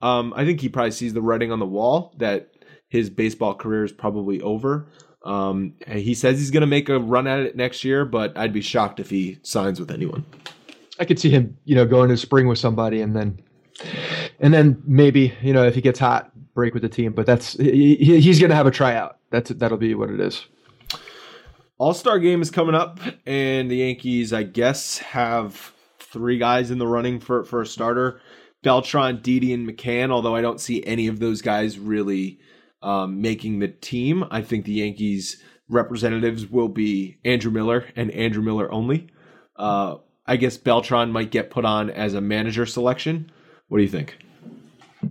Um, 0.01 0.32
I 0.37 0.45
think 0.45 0.61
he 0.61 0.68
probably 0.68 0.93
sees 0.93 1.14
the 1.14 1.22
writing 1.22 1.51
on 1.51 1.59
the 1.59 1.66
wall 1.66 2.14
that 2.18 2.51
his 2.89 3.11
baseball 3.11 3.55
career 3.55 3.85
is 3.85 3.93
probably 3.93 4.41
over. 4.41 4.87
Um, 5.24 5.74
he 5.89 6.14
says 6.14 6.39
he's 6.39 6.51
going 6.51 6.61
to 6.61 6.66
make 6.66 6.89
a 6.89 6.99
run 6.99 7.26
at 7.26 7.41
it 7.41 7.57
next 7.57 7.82
year, 7.82 8.05
but 8.05 8.37
I'd 8.37 8.53
be 8.53 8.61
shocked 8.61 9.01
if 9.01 9.11
he 9.11 9.39
signs 9.43 9.80
with 9.80 9.91
anyone. 9.91 10.24
I 11.01 11.05
could 11.05 11.18
see 11.18 11.30
him, 11.30 11.57
you 11.64 11.74
know, 11.74 11.87
going 11.87 12.11
to 12.11 12.16
spring 12.16 12.47
with 12.47 12.59
somebody 12.59 13.01
and 13.01 13.16
then 13.16 13.41
and 14.41 14.53
then 14.53 14.82
maybe 14.87 15.35
you 15.43 15.53
know 15.53 15.64
if 15.64 15.74
he 15.74 15.80
gets 15.80 15.99
hot, 15.99 16.30
break 16.55 16.74
with 16.74 16.82
the 16.82 16.89
team. 16.89 17.12
But 17.12 17.26
that's 17.26 17.55
he, 17.55 17.97
he's 17.97 18.39
going 18.39 18.51
to 18.51 18.57
have 18.57 18.66
a 18.66 18.70
tryout. 18.70 19.18
That's 19.30 19.51
that'll 19.51 19.78
be 19.78 19.95
what 19.95 20.11
it 20.11 20.20
is. 20.20 20.47
All 21.78 21.95
Star 21.95 22.18
game 22.18 22.41
is 22.41 22.51
coming 22.51 22.74
up, 22.74 23.01
and 23.26 23.70
the 23.70 23.76
Yankees, 23.76 24.32
I 24.32 24.45
guess, 24.45 24.99
have 24.99 25.72
three 25.99 26.39
guys 26.39 26.70
in 26.70 26.78
the 26.78 26.87
running 26.87 27.20
for 27.20 27.45
for 27.45 27.62
a 27.62 27.66
starter: 27.66 28.20
Beltran, 28.62 29.20
Didi, 29.22 29.53
and 29.53 29.68
McCann. 29.68 30.11
Although 30.11 30.37
I 30.37 30.41
don't 30.41 30.61
see 30.61 30.85
any 30.85 31.09
of 31.09 31.18
those 31.18 31.43
guys 31.43 31.78
really 31.78 32.39
um, 32.82 33.20
making 33.20 33.59
the 33.59 33.68
team. 33.68 34.24
I 34.30 34.43
think 34.43 34.64
the 34.64 34.72
Yankees 34.72 35.43
representatives 35.68 36.47
will 36.47 36.68
be 36.68 37.18
Andrew 37.24 37.51
Miller 37.51 37.87
and 37.97 38.11
Andrew 38.11 38.43
Miller 38.43 38.70
only. 38.70 39.09
Uh, 39.57 39.97
I 40.26 40.37
guess 40.37 40.57
Beltran 40.57 41.11
might 41.11 41.30
get 41.30 41.51
put 41.51 41.64
on 41.64 41.91
as 41.91 42.14
a 42.14 42.20
manager 42.20 42.66
selection. 42.66 43.30
What 43.68 43.78
do 43.78 43.82
you 43.82 43.89
think? 43.89 44.16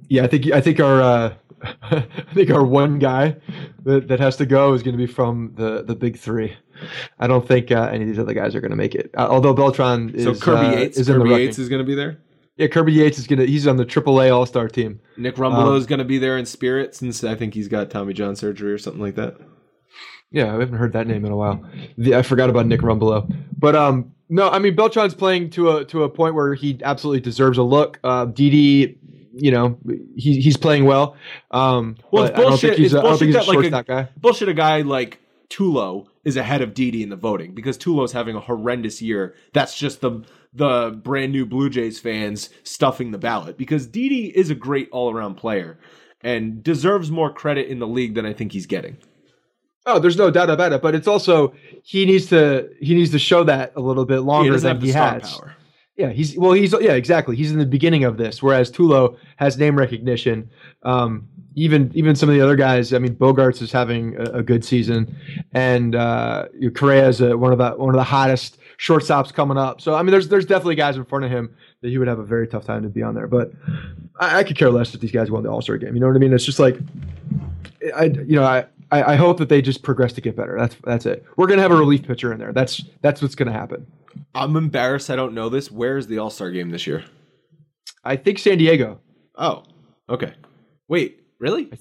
Yeah, 0.09 0.23
I 0.23 0.27
think 0.27 0.51
I 0.51 0.61
think 0.61 0.79
our 0.79 1.01
uh, 1.01 1.33
I 1.83 2.05
think 2.33 2.49
our 2.49 2.63
one 2.63 2.99
guy 2.99 3.37
that, 3.83 4.07
that 4.07 4.19
has 4.19 4.37
to 4.37 4.45
go 4.45 4.73
is 4.73 4.83
going 4.83 4.93
to 4.93 4.97
be 4.97 5.11
from 5.11 5.53
the 5.55 5.83
the 5.83 5.95
big 5.95 6.17
three. 6.17 6.55
I 7.19 7.27
don't 7.27 7.47
think 7.47 7.71
uh, 7.71 7.89
any 7.91 8.03
of 8.03 8.09
these 8.09 8.19
other 8.19 8.33
guys 8.33 8.55
are 8.55 8.61
going 8.61 8.71
to 8.71 8.77
make 8.77 8.95
it. 8.95 9.11
Uh, 9.17 9.27
although 9.29 9.53
Beltran 9.53 10.13
is 10.15 10.23
so 10.23 10.35
Kirby 10.35 10.67
uh, 10.67 10.79
Yates, 10.79 10.97
is 10.97 11.07
Kirby 11.07 11.21
in 11.21 11.27
the 11.27 11.39
Yates 11.39 11.59
is 11.59 11.69
going 11.69 11.79
to 11.79 11.85
be 11.85 11.95
there. 11.95 12.19
Yeah, 12.57 12.67
Kirby 12.67 12.93
Yates 12.93 13.17
is 13.17 13.27
gonna. 13.27 13.45
He's 13.45 13.65
on 13.65 13.77
the 13.77 13.85
AAA 13.85 14.33
All 14.33 14.45
Star 14.45 14.67
team. 14.67 14.99
Nick 15.17 15.35
Rumbelow 15.35 15.77
is 15.77 15.85
going 15.85 15.99
to 15.99 16.05
be 16.05 16.19
there 16.19 16.37
in 16.37 16.45
spirit 16.45 16.95
since 16.95 17.23
I 17.23 17.35
think 17.35 17.53
he's 17.53 17.67
got 17.67 17.89
Tommy 17.89 18.13
John 18.13 18.35
surgery 18.35 18.71
or 18.71 18.77
something 18.77 19.01
like 19.01 19.15
that. 19.15 19.37
Yeah, 20.31 20.49
I 20.49 20.59
haven't 20.59 20.73
heard 20.73 20.93
that 20.93 21.07
name 21.07 21.25
in 21.25 21.31
a 21.31 21.35
while. 21.35 21.63
The, 21.97 22.15
I 22.15 22.23
forgot 22.23 22.49
about 22.49 22.65
Nick 22.65 22.81
Rumbelow. 22.81 23.31
But 23.57 23.75
um, 23.75 24.13
no, 24.29 24.49
I 24.49 24.59
mean 24.59 24.75
Beltran's 24.75 25.13
playing 25.15 25.51
to 25.51 25.77
a 25.77 25.85
to 25.85 26.03
a 26.03 26.09
point 26.09 26.35
where 26.35 26.53
he 26.53 26.79
absolutely 26.83 27.21
deserves 27.21 27.57
a 27.57 27.63
look. 27.63 27.99
Uh, 28.03 28.25
Didi, 28.25 28.99
you 29.33 29.51
know, 29.51 29.77
he, 30.15 30.39
he's 30.41 30.57
playing 30.57 30.85
well. 30.85 31.15
Um, 31.51 31.97
Well, 32.11 32.25
it's 32.25 32.33
I 32.33 32.37
don't 32.41 32.49
bullshit. 32.51 32.69
think 32.71 32.77
he's 32.79 32.93
It's 32.93 32.95
a, 32.95 32.99
I 32.99 33.09
don't 33.09 33.17
think 33.17 33.27
he's 33.27 33.35
a 33.35 33.39
bullshit 33.39 33.45
that, 33.45 33.47
like, 33.47 33.55
shortstop 33.55 33.87
guy. 33.87 34.09
Bullshit. 34.21 34.49
A 34.49 34.53
guy 34.53 34.81
like 34.81 35.19
Tulo 35.49 36.07
is 36.23 36.37
ahead 36.37 36.61
of 36.61 36.73
Didi 36.73 37.03
in 37.03 37.09
the 37.09 37.15
voting 37.15 37.53
because 37.53 37.77
Tulo's 37.77 38.11
having 38.11 38.35
a 38.35 38.39
horrendous 38.39 39.01
year. 39.01 39.35
That's 39.53 39.77
just 39.77 40.01
the 40.01 40.23
the 40.53 40.91
brand 41.03 41.31
new 41.31 41.45
Blue 41.47 41.69
Jays 41.69 41.99
fans 41.99 42.49
stuffing 42.63 43.09
the 43.11 43.17
ballot 43.17 43.57
because 43.57 43.87
Didi 43.87 44.27
is 44.37 44.51
a 44.51 44.55
great 44.55 44.87
all 44.91 45.11
around 45.11 45.35
player 45.35 45.79
and 46.21 46.63
deserves 46.63 47.09
more 47.11 47.33
credit 47.33 47.67
in 47.67 47.79
the 47.79 47.87
league 47.87 48.13
than 48.13 48.25
I 48.25 48.33
think 48.33 48.51
he's 48.51 48.67
getting. 48.67 48.97
Oh, 49.85 49.99
there's 49.99 50.15
no 50.15 50.31
doubt 50.31 50.49
about 50.49 50.71
it. 50.71 50.81
But 50.81 50.95
it's 50.95 51.07
also 51.07 51.53
he 51.83 52.05
needs 52.05 52.27
to 52.27 52.69
he 52.79 52.93
needs 52.93 53.11
to 53.11 53.19
show 53.19 53.43
that 53.45 53.73
a 53.75 53.81
little 53.81 54.05
bit 54.05 54.19
longer 54.19 54.57
than 54.59 54.79
he 54.79 54.91
has. 54.91 55.37
power. 55.37 55.55
Yeah, 55.95 56.09
he's 56.09 56.35
well, 56.37 56.53
he's 56.53 56.73
yeah, 56.81 56.93
exactly. 56.93 57.35
He's 57.35 57.51
in 57.51 57.59
the 57.59 57.67
beginning 57.67 58.03
of 58.03 58.17
this, 58.17 58.41
whereas 58.41 58.71
Tulo 58.71 59.15
has 59.35 59.57
name 59.57 59.77
recognition. 59.77 60.49
Um, 60.81 61.27
even 61.55 61.91
even 61.93 62.15
some 62.15 62.29
of 62.29 62.35
the 62.35 62.41
other 62.41 62.55
guys. 62.55 62.93
I 62.93 62.99
mean, 62.99 63.15
Bogaerts 63.15 63.61
is 63.61 63.71
having 63.71 64.15
a, 64.17 64.39
a 64.39 64.43
good 64.43 64.65
season, 64.65 65.15
and 65.53 65.95
uh, 65.95 66.47
Correa 66.73 67.07
is 67.07 67.21
one 67.21 67.51
of 67.51 67.59
the 67.59 67.71
one 67.71 67.89
of 67.89 67.95
the 67.95 68.03
hottest 68.03 68.57
shortstops 68.79 69.31
coming 69.31 69.57
up. 69.57 69.81
So 69.81 69.93
I 69.93 70.01
mean, 70.01 70.11
there's 70.11 70.27
there's 70.29 70.47
definitely 70.47 70.75
guys 70.75 70.97
in 70.97 71.05
front 71.05 71.25
of 71.25 71.31
him 71.31 71.55
that 71.81 71.89
he 71.89 71.99
would 71.99 72.07
have 72.07 72.19
a 72.19 72.25
very 72.25 72.47
tough 72.47 72.65
time 72.65 72.81
to 72.81 72.89
be 72.89 73.03
on 73.03 73.13
there. 73.13 73.27
But 73.27 73.51
I, 74.19 74.39
I 74.39 74.43
could 74.43 74.57
care 74.57 74.71
less 74.71 74.95
if 74.95 75.01
these 75.01 75.11
guys 75.11 75.29
won 75.29 75.43
the 75.43 75.49
All 75.49 75.61
Star 75.61 75.77
game. 75.77 75.93
You 75.93 76.01
know 76.01 76.07
what 76.07 76.15
I 76.15 76.19
mean? 76.19 76.33
It's 76.33 76.45
just 76.45 76.59
like 76.59 76.77
I 77.95 78.05
you 78.05 78.35
know. 78.35 78.43
I 78.43 78.65
I 78.91 79.15
hope 79.15 79.39
that 79.39 79.49
they 79.49 79.59
just 79.59 79.81
progress 79.81 80.13
to 80.13 80.21
get 80.21 80.35
better. 80.35 80.55
That's 80.57 80.75
that's 80.83 81.05
it. 81.07 81.25
We're 81.35 81.47
gonna 81.47 81.63
have 81.63 81.71
a 81.71 81.75
relief 81.75 82.03
pitcher 82.03 82.31
in 82.31 82.39
there. 82.39 82.53
That's 82.53 82.83
that's 83.01 83.21
what's 83.23 83.33
gonna 83.33 83.51
happen. 83.51 83.87
I'm 84.35 84.55
embarrassed 84.55 85.09
I 85.09 85.15
don't 85.15 85.33
know 85.33 85.49
this. 85.49 85.71
Where 85.71 85.97
is 85.97 86.07
the 86.07 86.17
All 86.19 86.29
Star 86.29 86.51
game 86.51 86.69
this 86.69 86.87
year? 86.87 87.03
I 88.03 88.15
think 88.15 88.39
San 88.39 88.57
Diego. 88.57 88.99
Oh, 89.37 89.63
okay. 90.09 90.33
Wait, 90.87 91.21
really? 91.39 91.71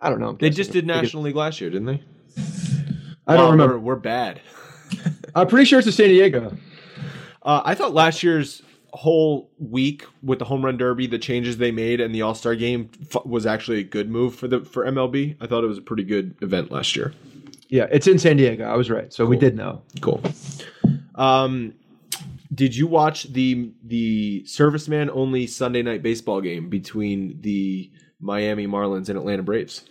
I 0.00 0.10
don't 0.10 0.20
know. 0.20 0.28
I'm 0.30 0.36
They 0.36 0.48
guessing. 0.50 0.56
just 0.56 0.72
did 0.72 0.84
I 0.84 0.94
think 0.94 0.98
it- 0.98 1.02
National 1.06 1.22
League 1.24 1.36
last 1.36 1.60
year, 1.60 1.70
didn't 1.70 1.86
they? 1.86 2.02
I 3.26 3.36
don't 3.36 3.44
Wow, 3.46 3.50
remember. 3.52 3.78
We're, 3.78 3.94
we're 3.94 4.00
bad. 4.00 4.40
I'm 5.34 5.46
pretty 5.46 5.64
sure 5.66 5.78
it's 5.78 5.88
a 5.88 5.92
San 5.92 6.08
Diego. 6.08 6.56
Uh, 7.42 7.62
I 7.64 7.74
thought 7.74 7.94
last 7.94 8.22
year's 8.22 8.62
whole 8.92 9.50
week 9.58 10.04
with 10.22 10.40
the 10.40 10.44
home 10.44 10.64
run 10.64 10.76
derby, 10.76 11.06
the 11.06 11.18
changes 11.18 11.56
they 11.58 11.70
made, 11.70 12.00
and 12.00 12.14
the 12.14 12.22
All 12.22 12.34
Star 12.34 12.54
game 12.56 12.90
f- 13.14 13.24
was 13.24 13.46
actually 13.46 13.78
a 13.78 13.84
good 13.84 14.10
move 14.10 14.34
for 14.34 14.48
the 14.48 14.60
for 14.60 14.84
MLB. 14.84 15.36
I 15.40 15.46
thought 15.46 15.62
it 15.64 15.68
was 15.68 15.78
a 15.78 15.82
pretty 15.82 16.02
good 16.04 16.34
event 16.42 16.70
last 16.72 16.96
year. 16.96 17.14
Yeah, 17.68 17.86
it's 17.92 18.06
in 18.08 18.18
San 18.18 18.36
Diego. 18.36 18.64
I 18.64 18.74
was 18.76 18.90
right. 18.90 19.12
So 19.12 19.24
we 19.26 19.36
did 19.36 19.54
know. 19.56 19.80
Cool. 20.00 20.20
Um, 21.14 21.74
did 22.54 22.74
you 22.74 22.86
watch 22.86 23.24
the 23.32 23.72
the 23.84 24.42
serviceman 24.46 25.10
only 25.12 25.46
Sunday 25.46 25.82
night 25.82 26.02
baseball 26.02 26.40
game 26.40 26.68
between 26.68 27.40
the 27.40 27.90
Miami 28.20 28.66
Marlins 28.66 29.08
and 29.08 29.18
Atlanta 29.18 29.42
Braves? 29.42 29.84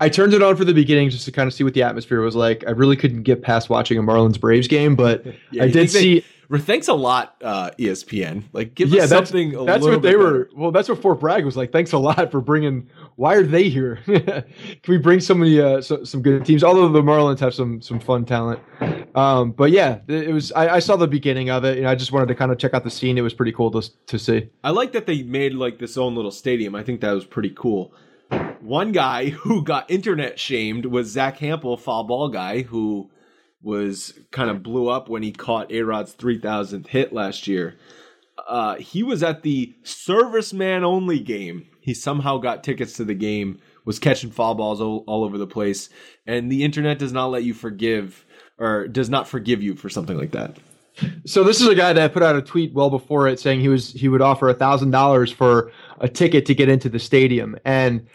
I 0.00 0.08
turned 0.08 0.32
it 0.32 0.42
on 0.42 0.56
for 0.56 0.64
the 0.64 0.72
beginning 0.72 1.10
just 1.10 1.24
to 1.26 1.32
kind 1.32 1.46
of 1.46 1.52
see 1.52 1.64
what 1.64 1.74
the 1.74 1.82
atmosphere 1.82 2.20
was 2.20 2.34
like. 2.36 2.64
I 2.66 2.70
really 2.70 2.96
couldn't 2.96 3.22
get 3.24 3.42
past 3.42 3.68
watching 3.68 3.98
a 3.98 4.02
Marlins 4.02 4.40
Braves 4.40 4.68
game, 4.68 4.94
but 4.96 5.24
Yeah, 5.50 5.64
I 5.64 5.66
did 5.66 5.72
think 5.74 5.90
they- 5.92 6.00
see. 6.00 6.24
Thanks 6.58 6.88
a 6.88 6.94
lot, 6.94 7.36
uh, 7.42 7.70
ESPN. 7.78 8.44
Like, 8.52 8.74
give 8.74 8.90
Yeah, 8.90 9.04
us 9.04 9.10
that's 9.10 9.30
something. 9.30 9.56
A 9.56 9.64
that's 9.64 9.82
what 9.82 10.02
they 10.02 10.10
bit 10.10 10.18
were. 10.18 10.50
Well, 10.54 10.70
that's 10.70 10.88
what 10.90 11.00
Fort 11.00 11.18
Bragg 11.18 11.44
was 11.44 11.56
like. 11.56 11.72
Thanks 11.72 11.92
a 11.92 11.98
lot 11.98 12.30
for 12.30 12.40
bringing. 12.42 12.88
Why 13.16 13.34
are 13.34 13.42
they 13.42 13.68
here? 13.70 13.96
Can 14.06 14.44
we 14.86 14.98
bring 14.98 15.20
somebody, 15.20 15.60
uh, 15.60 15.80
so, 15.80 16.04
some 16.04 16.20
good 16.22 16.44
teams? 16.44 16.62
Although 16.62 16.90
the 16.90 17.00
Marlins 17.02 17.40
have 17.40 17.54
some 17.54 17.80
some 17.80 17.98
fun 17.98 18.24
talent. 18.26 18.60
Um, 19.14 19.52
but 19.52 19.70
yeah, 19.70 20.00
it 20.08 20.32
was. 20.32 20.50
I, 20.52 20.76
I 20.76 20.78
saw 20.80 20.96
the 20.96 21.06
beginning 21.06 21.48
of 21.48 21.64
it. 21.64 21.80
Know, 21.80 21.88
I 21.88 21.94
just 21.94 22.10
wanted 22.10 22.26
to 22.26 22.34
kind 22.34 22.50
of 22.50 22.58
check 22.58 22.74
out 22.74 22.82
the 22.82 22.90
scene. 22.90 23.16
It 23.16 23.22
was 23.22 23.34
pretty 23.34 23.52
cool 23.52 23.70
to 23.70 23.90
to 24.06 24.18
see. 24.18 24.50
I 24.64 24.70
like 24.70 24.92
that 24.92 25.06
they 25.06 25.22
made 25.22 25.54
like 25.54 25.78
this 25.78 25.96
own 25.96 26.16
little 26.16 26.32
stadium. 26.32 26.74
I 26.74 26.82
think 26.82 27.00
that 27.00 27.12
was 27.12 27.24
pretty 27.24 27.50
cool. 27.50 27.94
One 28.60 28.92
guy 28.92 29.28
who 29.30 29.62
got 29.62 29.90
internet 29.90 30.40
shamed 30.40 30.86
was 30.86 31.08
Zack 31.08 31.38
Hample, 31.38 31.78
foul 31.78 32.04
ball 32.04 32.28
guy, 32.28 32.62
who 32.62 33.10
was 33.62 34.18
kind 34.32 34.50
of 34.50 34.62
blew 34.62 34.88
up 34.88 35.08
when 35.08 35.22
he 35.22 35.32
caught 35.32 35.70
A 35.70 35.82
Rod's 35.82 36.12
three 36.12 36.38
thousandth 36.38 36.88
hit 36.88 37.12
last 37.12 37.46
year. 37.46 37.76
Uh, 38.48 38.74
he 38.76 39.04
was 39.04 39.22
at 39.22 39.42
the 39.42 39.74
serviceman 39.84 40.82
only 40.82 41.20
game. 41.20 41.68
He 41.80 41.94
somehow 41.94 42.38
got 42.38 42.64
tickets 42.64 42.94
to 42.94 43.04
the 43.04 43.14
game, 43.14 43.60
was 43.84 43.98
catching 43.98 44.30
foul 44.30 44.54
balls 44.54 44.80
all, 44.80 45.04
all 45.06 45.22
over 45.22 45.38
the 45.38 45.46
place, 45.46 45.88
and 46.26 46.50
the 46.50 46.64
internet 46.64 46.98
does 46.98 47.12
not 47.12 47.28
let 47.28 47.44
you 47.44 47.54
forgive 47.54 48.23
or 48.58 48.88
does 48.88 49.10
not 49.10 49.28
forgive 49.28 49.62
you 49.62 49.74
for 49.74 49.88
something 49.88 50.16
like 50.16 50.32
that. 50.32 50.56
So 51.26 51.42
this 51.42 51.60
is 51.60 51.66
a 51.66 51.74
guy 51.74 51.92
that 51.92 52.12
put 52.12 52.22
out 52.22 52.36
a 52.36 52.42
tweet 52.42 52.72
well 52.72 52.88
before 52.88 53.26
it 53.26 53.40
saying 53.40 53.60
he 53.60 53.68
was 53.68 53.92
he 53.92 54.08
would 54.08 54.22
offer 54.22 54.48
a 54.48 54.54
thousand 54.54 54.92
dollars 54.92 55.32
for 55.32 55.72
a 56.00 56.08
ticket 56.08 56.46
to 56.46 56.54
get 56.54 56.68
into 56.68 56.88
the 56.88 57.00
stadium, 57.00 57.58
and 57.64 58.06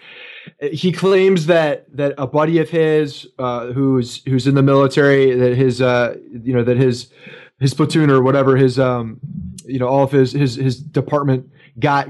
he 0.71 0.91
claims 0.91 1.47
that 1.47 1.93
that 1.95 2.13
a 2.17 2.25
buddy 2.25 2.59
of 2.59 2.69
his 2.69 3.27
uh, 3.37 3.67
who's 3.67 4.23
who's 4.25 4.47
in 4.47 4.55
the 4.55 4.63
military 4.63 5.35
that 5.35 5.55
his 5.55 5.81
uh, 5.81 6.15
you 6.31 6.53
know 6.53 6.63
that 6.63 6.77
his 6.77 7.11
his 7.59 7.73
platoon 7.73 8.09
or 8.09 8.21
whatever 8.21 8.55
his 8.55 8.79
um 8.79 9.19
you 9.65 9.79
know 9.79 9.87
all 9.87 10.03
of 10.03 10.11
his 10.11 10.31
his 10.31 10.55
his 10.55 10.79
department 10.79 11.49
got 11.79 12.07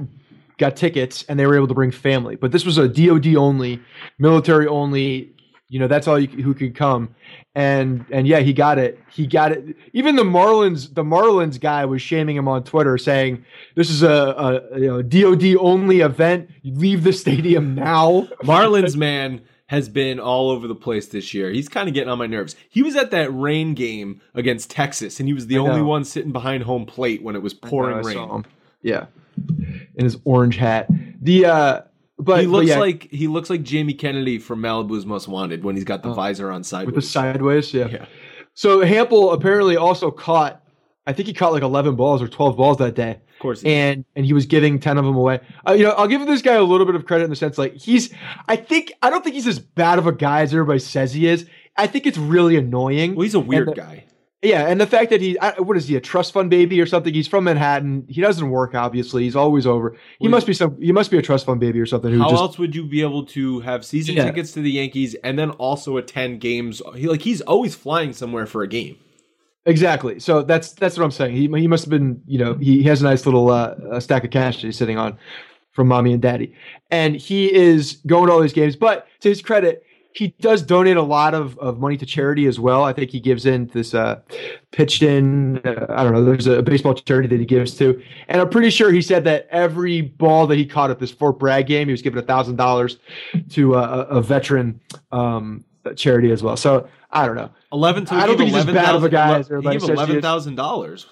got 0.59 0.75
tickets 0.75 1.23
and 1.29 1.39
they 1.39 1.47
were 1.47 1.55
able 1.55 1.67
to 1.67 1.73
bring 1.73 1.89
family, 1.89 2.35
but 2.35 2.51
this 2.51 2.65
was 2.65 2.77
a 2.77 2.87
DoD 2.87 3.35
only, 3.35 3.79
military 4.19 4.67
only. 4.67 5.31
You 5.69 5.79
know 5.79 5.87
that's 5.87 6.07
all 6.07 6.19
you, 6.19 6.27
who 6.27 6.55
could 6.55 6.73
come, 6.73 7.13
and 7.53 8.03
and 8.11 8.27
yeah, 8.27 8.39
he 8.39 8.53
got 8.53 8.79
it. 8.79 8.99
He 9.11 9.27
got 9.27 9.51
it. 9.51 9.75
Even 9.93 10.15
the 10.15 10.23
Marlins, 10.23 10.93
the 10.93 11.03
Marlins 11.03 11.59
guy 11.59 11.85
was 11.85 12.01
shaming 12.01 12.35
him 12.35 12.47
on 12.47 12.63
Twitter, 12.63 12.97
saying 12.97 13.45
this 13.75 13.91
is 13.91 14.01
a, 14.01 14.09
a, 14.09 14.79
you 14.79 14.87
know, 14.87 15.01
DoD 15.03 15.55
only 15.59 16.01
event. 16.01 16.49
You 16.63 16.73
leave 16.73 17.03
the 17.03 17.13
stadium 17.13 17.75
now. 17.75 18.21
Marlins 18.43 18.95
man 18.95 19.41
has 19.67 19.87
been 19.87 20.19
all 20.19 20.49
over 20.49 20.67
the 20.67 20.73
place 20.73 21.09
this 21.09 21.31
year. 21.35 21.51
He's 21.51 21.69
kind 21.69 21.87
of 21.87 21.93
getting 21.93 22.09
on 22.09 22.17
my 22.17 22.25
nerves. 22.25 22.55
He 22.71 22.81
was 22.81 22.95
at 22.95 23.11
that 23.11 23.29
rain 23.31 23.75
game 23.75 24.19
against 24.33 24.71
Texas, 24.71 25.19
and 25.19 25.29
he 25.29 25.33
was 25.33 25.45
the 25.45 25.59
only 25.59 25.81
know. 25.81 25.85
one 25.85 26.03
sitting 26.03 26.31
behind 26.31 26.63
home 26.63 26.87
plate 26.87 27.21
when 27.21 27.35
it 27.35 27.43
was 27.43 27.53
pouring 27.53 27.97
I 27.97 28.01
rain. 28.01 28.45
Yeah, 28.81 29.05
in 29.37 30.03
his 30.03 30.17
orange 30.23 30.57
hat. 30.57 30.89
The 31.21 31.45
uh, 31.45 31.81
but 32.19 32.41
He 32.41 32.45
but 32.45 32.51
looks 32.51 32.67
yeah, 32.69 32.77
like 32.79 33.09
he 33.11 33.27
looks 33.27 33.49
like 33.49 33.63
Jamie 33.63 33.93
Kennedy 33.93 34.37
from 34.39 34.61
Malibu's 34.61 35.05
Most 35.05 35.27
Wanted 35.27 35.63
when 35.63 35.75
he's 35.75 35.85
got 35.85 36.03
the 36.03 36.13
visor 36.13 36.51
on 36.51 36.63
sideways. 36.63 36.93
Oh. 36.93 36.95
with 36.95 37.03
the 37.05 37.09
sideways. 37.09 37.73
Yeah. 37.73 37.87
Yeah. 37.87 38.05
So 38.53 38.79
Hample 38.85 39.33
apparently 39.33 39.77
also 39.77 40.11
caught. 40.11 40.61
I 41.07 41.13
think 41.13 41.27
he 41.27 41.33
caught 41.33 41.53
like 41.53 41.63
eleven 41.63 41.95
balls 41.95 42.21
or 42.21 42.27
twelve 42.27 42.57
balls 42.57 42.77
that 42.77 42.93
day. 42.95 43.11
Of 43.11 43.39
course, 43.41 43.61
he- 43.61 43.69
and 43.73 44.03
and 44.15 44.25
he 44.25 44.33
was 44.33 44.45
giving 44.45 44.79
10 44.79 44.97
of 44.97 45.05
them 45.05 45.15
away. 45.15 45.39
Uh, 45.67 45.71
you 45.71 45.83
know, 45.83 45.91
I'll 45.91 46.07
give 46.09 46.25
this 46.27 46.41
guy 46.41 46.55
a 46.55 46.63
little 46.63 46.85
bit 46.85 46.95
of 46.95 47.05
credit 47.05 47.23
in 47.23 47.29
the 47.29 47.37
sense 47.37 47.57
like 47.57 47.73
he's 47.75 48.13
I 48.49 48.57
think 48.57 48.91
I 49.01 49.09
don't 49.09 49.23
think 49.23 49.33
he's 49.35 49.47
as 49.47 49.59
bad 49.59 49.97
of 49.97 50.07
a 50.07 50.11
guy 50.11 50.41
as 50.41 50.53
everybody 50.53 50.79
says 50.79 51.13
he 51.13 51.25
is. 51.25 51.45
I 51.77 51.87
think 51.87 52.05
it's 52.05 52.17
really 52.17 52.57
annoying. 52.57 53.15
well, 53.15 53.23
he's 53.23 53.33
a 53.35 53.39
weird 53.39 53.69
the- 53.69 53.73
guy. 53.75 54.03
Yeah, 54.41 54.67
and 54.67 54.79
the 54.79 54.87
fact 54.87 55.09
that 55.09 55.19
he 55.19 55.37
I, 55.39 55.59
what 55.59 55.75
is 55.75 55.89
he 55.89 55.97
a 55.97 56.01
trust 56.01 56.31
fund 56.31 56.49
baby 56.49 56.79
or 56.79 56.85
something? 56.85 57.13
He's 57.13 57.27
from 57.27 57.43
Manhattan. 57.43 58.05
He 58.07 58.21
doesn't 58.21 58.49
work 58.49 58.73
obviously. 58.73 59.23
He's 59.23 59.35
always 59.35 59.67
over. 59.67 59.91
He 60.17 60.27
Well, 60.27 60.31
must 60.31 60.47
be 60.47 60.53
some 60.53 60.79
he 60.81 60.93
must 60.93 61.11
be 61.11 61.17
a 61.17 61.21
trust 61.21 61.45
fund 61.45 61.59
baby 61.59 61.79
or 61.81 61.85
something 61.85 62.11
who 62.11 62.19
How 62.21 62.29
just 62.29 62.41
else 62.41 62.57
would 62.57 62.73
you 62.73 62.85
be 62.85 63.01
able 63.01 63.25
to 63.27 63.59
have 63.61 63.83
season 63.83 64.15
Yeah. 64.15 64.23
tickets 64.25 64.53
to 64.53 64.61
the 64.61 64.71
Yankees 64.71 65.13
and 65.25 65.37
then 65.37 65.51
also 65.51 65.97
attend 65.97 66.39
games? 66.39 66.81
He 66.95 67.07
like 67.09 67.21
he's 67.21 67.41
always 67.41 67.75
flying 67.75 68.13
somewhere 68.13 68.45
for 68.45 68.63
a 68.63 68.67
game. 68.67 68.95
Exactly. 69.65 70.21
So 70.21 70.41
that's 70.41 70.71
that's 70.71 70.97
what 70.97 71.03
I'm 71.03 71.11
saying. 71.11 71.35
He 71.35 71.47
he 71.59 71.67
must 71.67 71.83
have 71.83 71.89
been, 71.91 72.21
you 72.25 72.39
know, 72.39 72.53
he, 72.55 72.77
he 72.77 72.83
has 72.83 73.01
a 73.01 73.03
nice 73.03 73.25
little 73.25 73.49
uh, 73.49 73.75
a 73.91 73.99
stack 73.99 74.23
of 74.23 74.31
cash 74.31 74.61
that 74.61 74.67
he's 74.67 74.77
sitting 74.77 74.97
on 74.97 75.17
from 75.73 75.89
mommy 75.89 76.13
and 76.13 76.21
daddy, 76.21 76.55
and 76.89 77.15
he 77.17 77.53
is 77.53 77.99
going 78.07 78.27
to 78.27 78.33
all 78.33 78.39
these 78.41 78.53
games. 78.53 78.77
But 78.77 79.05
to 79.19 79.29
his 79.29 79.41
credit, 79.41 79.83
he 80.19 80.35
does 80.41 80.61
donate 80.61 80.97
a 80.97 81.01
lot 81.01 81.33
of, 81.33 81.57
of 81.59 81.79
money 81.79 81.95
to 81.97 82.05
charity 82.05 82.45
as 82.45 82.59
well. 82.59 82.83
I 82.83 82.91
think 82.93 83.09
he 83.09 83.19
gives 83.19 83.45
in 83.45 83.67
this 83.67 83.93
uh, 83.93 84.19
pitched 84.71 85.01
in. 85.01 85.59
Uh, 85.59 85.85
I 85.89 86.03
don't 86.03 86.13
know. 86.13 86.23
There's 86.25 86.45
a 86.47 86.61
baseball 86.61 86.93
charity 86.93 87.27
that 87.29 87.39
he 87.39 87.45
gives 87.45 87.75
to, 87.77 88.01
and 88.27 88.41
I'm 88.41 88.49
pretty 88.49 88.69
sure 88.69 88.91
he 88.91 89.01
said 89.01 89.23
that 89.23 89.47
every 89.49 90.01
ball 90.01 90.45
that 90.47 90.57
he 90.57 90.65
caught 90.65 90.91
at 90.91 90.99
this 90.99 91.11
Fort 91.11 91.39
Bragg 91.39 91.67
game, 91.67 91.87
he 91.87 91.91
was 91.91 92.01
giving 92.01 92.19
a 92.21 92.25
thousand 92.25 92.57
dollars 92.57 92.97
to 93.51 93.75
a, 93.75 93.79
a 93.81 94.01
a 94.17 94.21
veteran 94.21 94.81
um, 95.11 95.63
charity 95.95 96.31
as 96.31 96.43
well. 96.43 96.57
So 96.57 96.87
I 97.11 97.25
don't 97.25 97.35
know. 97.35 97.49
Eleven. 97.71 98.05
So 98.05 98.15
I 98.15 98.27
don't 98.27 98.37
think 98.37 98.49
he's 98.49 98.57
as 98.59 98.65
bad 98.65 98.95
of 98.95 99.03
a 99.03 99.09
guy 99.09 99.39
as 99.39 99.47
everybody 99.47 99.77
He 99.77 99.87
gave 99.87 99.89
eleven 99.95 100.21
thousand 100.21 100.55
dollars. 100.55 101.07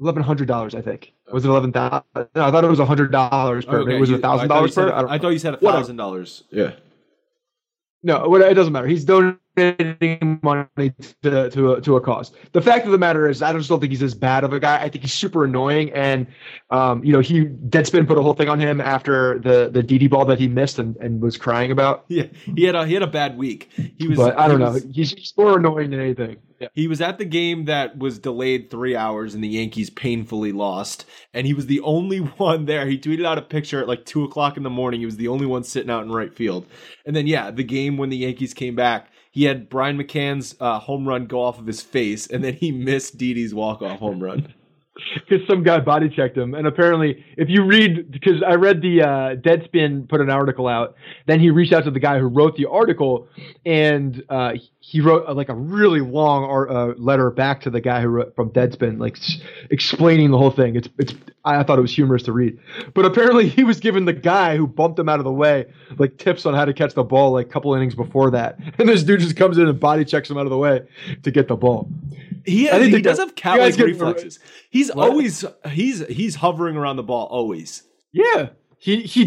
eleven 0.00 0.22
hundred 0.22 0.48
dollars, 0.48 0.74
I 0.74 0.82
think. 0.82 1.12
Was 1.32 1.44
it 1.44 1.48
eleven 1.48 1.72
thousand? 1.72 2.04
No, 2.14 2.26
I 2.44 2.50
thought 2.50 2.64
it 2.64 2.68
was 2.68 2.78
hundred 2.78 3.10
dollars 3.10 3.64
per. 3.64 3.80
Okay, 3.80 3.98
was 3.98 4.10
it 4.10 4.20
thousand 4.20 4.44
I 4.50 4.54
thought 4.54 4.68
you 4.68 4.74
dollars 4.74 4.74
per? 4.74 5.08
I, 5.08 5.14
I 5.14 5.18
thought 5.18 5.30
you 5.30 5.38
said 5.38 5.54
Whatever. 5.54 5.78
thousand 5.78 5.96
dollars. 5.96 6.44
Yeah. 6.50 6.72
No, 8.06 8.34
it 8.36 8.52
doesn't 8.52 8.72
matter. 8.74 8.86
He's 8.86 9.04
donating 9.06 10.38
money 10.42 10.68
to 11.22 11.48
to 11.50 11.72
a, 11.72 11.80
to 11.80 11.96
a 11.96 12.00
cause. 12.02 12.32
The 12.52 12.60
fact 12.60 12.84
of 12.84 12.92
the 12.92 12.98
matter 12.98 13.26
is, 13.28 13.40
I 13.40 13.50
just 13.54 13.70
don't 13.70 13.80
think 13.80 13.92
he's 13.92 14.02
as 14.02 14.14
bad 14.14 14.44
of 14.44 14.52
a 14.52 14.60
guy. 14.60 14.76
I 14.82 14.90
think 14.90 15.04
he's 15.04 15.14
super 15.14 15.44
annoying, 15.44 15.90
and 15.92 16.26
um, 16.70 17.02
you 17.02 17.14
know, 17.14 17.20
he 17.20 17.46
Deadspin 17.46 18.06
put 18.06 18.18
a 18.18 18.22
whole 18.22 18.34
thing 18.34 18.50
on 18.50 18.60
him 18.60 18.78
after 18.80 19.38
the 19.38 19.70
the 19.72 19.82
Didi 19.82 20.06
ball 20.06 20.26
that 20.26 20.38
he 20.38 20.48
missed 20.48 20.78
and, 20.78 20.96
and 20.96 21.22
was 21.22 21.38
crying 21.38 21.70
about. 21.70 22.04
Yeah, 22.08 22.26
he 22.54 22.64
had 22.64 22.74
a 22.74 22.86
he 22.86 22.92
had 22.92 23.02
a 23.02 23.06
bad 23.06 23.38
week. 23.38 23.70
He 23.98 24.06
was. 24.06 24.18
But 24.18 24.38
I 24.38 24.48
don't 24.48 24.60
know. 24.60 24.72
was- 24.72 24.84
He's, 24.92 25.12
he's 25.12 25.32
more 25.36 25.58
annoying 25.58 25.88
than 25.90 26.00
anything. 26.00 26.36
He 26.74 26.88
was 26.88 27.00
at 27.00 27.18
the 27.18 27.24
game 27.24 27.64
that 27.66 27.98
was 27.98 28.18
delayed 28.18 28.70
three 28.70 28.96
hours 28.96 29.34
and 29.34 29.42
the 29.42 29.48
Yankees 29.48 29.90
painfully 29.90 30.52
lost. 30.52 31.04
And 31.32 31.46
he 31.46 31.54
was 31.54 31.66
the 31.66 31.80
only 31.80 32.18
one 32.38 32.66
there. 32.66 32.86
He 32.86 32.98
tweeted 32.98 33.26
out 33.26 33.38
a 33.38 33.42
picture 33.42 33.80
at 33.80 33.88
like 33.88 34.04
two 34.04 34.24
o'clock 34.24 34.56
in 34.56 34.62
the 34.62 34.70
morning. 34.70 35.00
He 35.00 35.06
was 35.06 35.16
the 35.16 35.28
only 35.28 35.46
one 35.46 35.64
sitting 35.64 35.90
out 35.90 36.04
in 36.04 36.12
right 36.12 36.32
field. 36.32 36.66
And 37.06 37.14
then, 37.14 37.26
yeah, 37.26 37.50
the 37.50 37.64
game 37.64 37.96
when 37.96 38.10
the 38.10 38.16
Yankees 38.16 38.54
came 38.54 38.74
back, 38.74 39.10
he 39.30 39.44
had 39.44 39.68
Brian 39.68 39.98
McCann's 39.98 40.54
uh, 40.60 40.78
home 40.78 41.06
run 41.08 41.26
go 41.26 41.42
off 41.42 41.58
of 41.58 41.66
his 41.66 41.82
face. 41.82 42.26
And 42.26 42.44
then 42.44 42.54
he 42.54 42.70
missed 42.72 43.18
Didi's 43.18 43.54
walk 43.54 43.82
off 43.82 43.98
home 43.98 44.22
run. 44.22 44.54
Because 45.14 45.46
some 45.46 45.62
guy 45.62 45.80
body 45.80 46.08
checked 46.08 46.36
him, 46.36 46.54
and 46.54 46.66
apparently, 46.66 47.24
if 47.36 47.48
you 47.48 47.64
read, 47.64 48.12
because 48.12 48.42
I 48.42 48.54
read 48.54 48.80
the 48.80 49.02
uh, 49.02 49.06
Deadspin 49.36 50.08
put 50.08 50.20
an 50.20 50.30
article 50.30 50.68
out, 50.68 50.94
then 51.26 51.40
he 51.40 51.50
reached 51.50 51.72
out 51.72 51.84
to 51.84 51.90
the 51.90 51.98
guy 51.98 52.18
who 52.18 52.26
wrote 52.26 52.56
the 52.56 52.66
article, 52.66 53.28
and 53.66 54.22
uh, 54.28 54.54
he 54.78 55.00
wrote 55.00 55.26
uh, 55.26 55.34
like 55.34 55.48
a 55.48 55.54
really 55.54 56.00
long 56.00 56.44
ar- 56.44 56.70
uh, 56.70 56.94
letter 56.96 57.30
back 57.30 57.60
to 57.62 57.70
the 57.70 57.80
guy 57.80 58.02
who 58.02 58.08
wrote 58.08 58.36
from 58.36 58.50
Deadspin, 58.50 59.00
like 59.00 59.16
s- 59.16 59.40
explaining 59.70 60.30
the 60.30 60.38
whole 60.38 60.52
thing. 60.52 60.76
It's 60.76 60.88
it's 60.98 61.14
I 61.44 61.62
thought 61.64 61.78
it 61.78 61.82
was 61.82 61.94
humorous 61.94 62.22
to 62.24 62.32
read, 62.32 62.58
but 62.94 63.04
apparently 63.04 63.48
he 63.48 63.64
was 63.64 63.80
giving 63.80 64.04
the 64.04 64.12
guy 64.12 64.56
who 64.56 64.66
bumped 64.66 64.98
him 64.98 65.08
out 65.08 65.18
of 65.18 65.24
the 65.24 65.32
way 65.32 65.66
like 65.98 66.18
tips 66.18 66.46
on 66.46 66.54
how 66.54 66.64
to 66.64 66.72
catch 66.72 66.94
the 66.94 67.04
ball 67.04 67.32
like 67.32 67.46
a 67.46 67.50
couple 67.50 67.74
innings 67.74 67.96
before 67.96 68.30
that, 68.30 68.58
and 68.78 68.88
this 68.88 69.02
dude 69.02 69.20
just 69.20 69.36
comes 69.36 69.58
in 69.58 69.66
and 69.66 69.80
body 69.80 70.04
checks 70.04 70.30
him 70.30 70.38
out 70.38 70.46
of 70.46 70.50
the 70.50 70.58
way 70.58 70.82
to 71.24 71.30
get 71.32 71.48
the 71.48 71.56
ball. 71.56 71.88
He, 72.46 72.68
think 72.78 72.90
he 72.96 73.02
does 73.02 73.18
have 73.18 73.34
cat 73.34 73.58
reflexes. 73.86 74.38
He's 74.74 74.92
What? 74.92 75.08
always 75.10 75.44
he's 75.70 76.04
he's 76.08 76.34
hovering 76.34 76.76
around 76.76 76.96
the 76.96 77.04
ball 77.04 77.26
always. 77.30 77.84
Yeah, 78.12 78.48
he 78.78 79.02
he. 79.02 79.26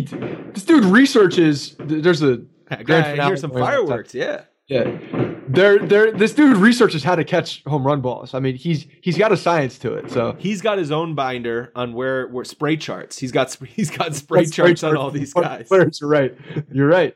This 0.54 0.66
dude 0.66 0.84
researches. 0.84 1.76
There's 1.80 2.22
a 2.22 2.38
grand 2.68 2.86
gotta 2.86 3.04
finale 3.12 3.30
hear 3.30 3.38
some 3.38 3.52
fireworks. 3.52 4.14
Yeah. 4.14 4.42
Yeah, 4.68 5.00
there 5.48 5.80
there. 5.80 6.12
This 6.12 6.34
dude 6.34 6.58
researches 6.58 7.02
how 7.02 7.16
to 7.16 7.24
catch 7.24 7.64
home 7.64 7.88
run 7.88 8.02
balls. 8.02 8.34
I 8.34 8.42
mean, 8.42 8.56
he's 8.58 8.86
he's 9.02 9.18
got 9.18 9.32
a 9.32 9.38
science 9.38 9.80
to 9.80 9.94
it. 9.94 10.12
So 10.12 10.36
He's 10.38 10.62
got 10.62 10.78
his 10.78 10.92
own 10.92 11.16
binder 11.16 11.72
on 11.74 11.94
where 11.94 12.28
where 12.28 12.44
spray 12.44 12.76
charts. 12.76 13.18
He's 13.18 13.32
got 13.32 13.54
he's 13.70 13.90
got 13.90 14.14
spray 14.16 14.42
That's 14.42 14.52
charts 14.52 14.84
on 14.84 14.98
all 14.98 15.10
these 15.12 15.34
guys. 15.34 15.70
Players, 15.70 16.02
You're 16.02 16.10
right. 16.10 16.36
You're 16.70 16.90
right. 16.90 17.16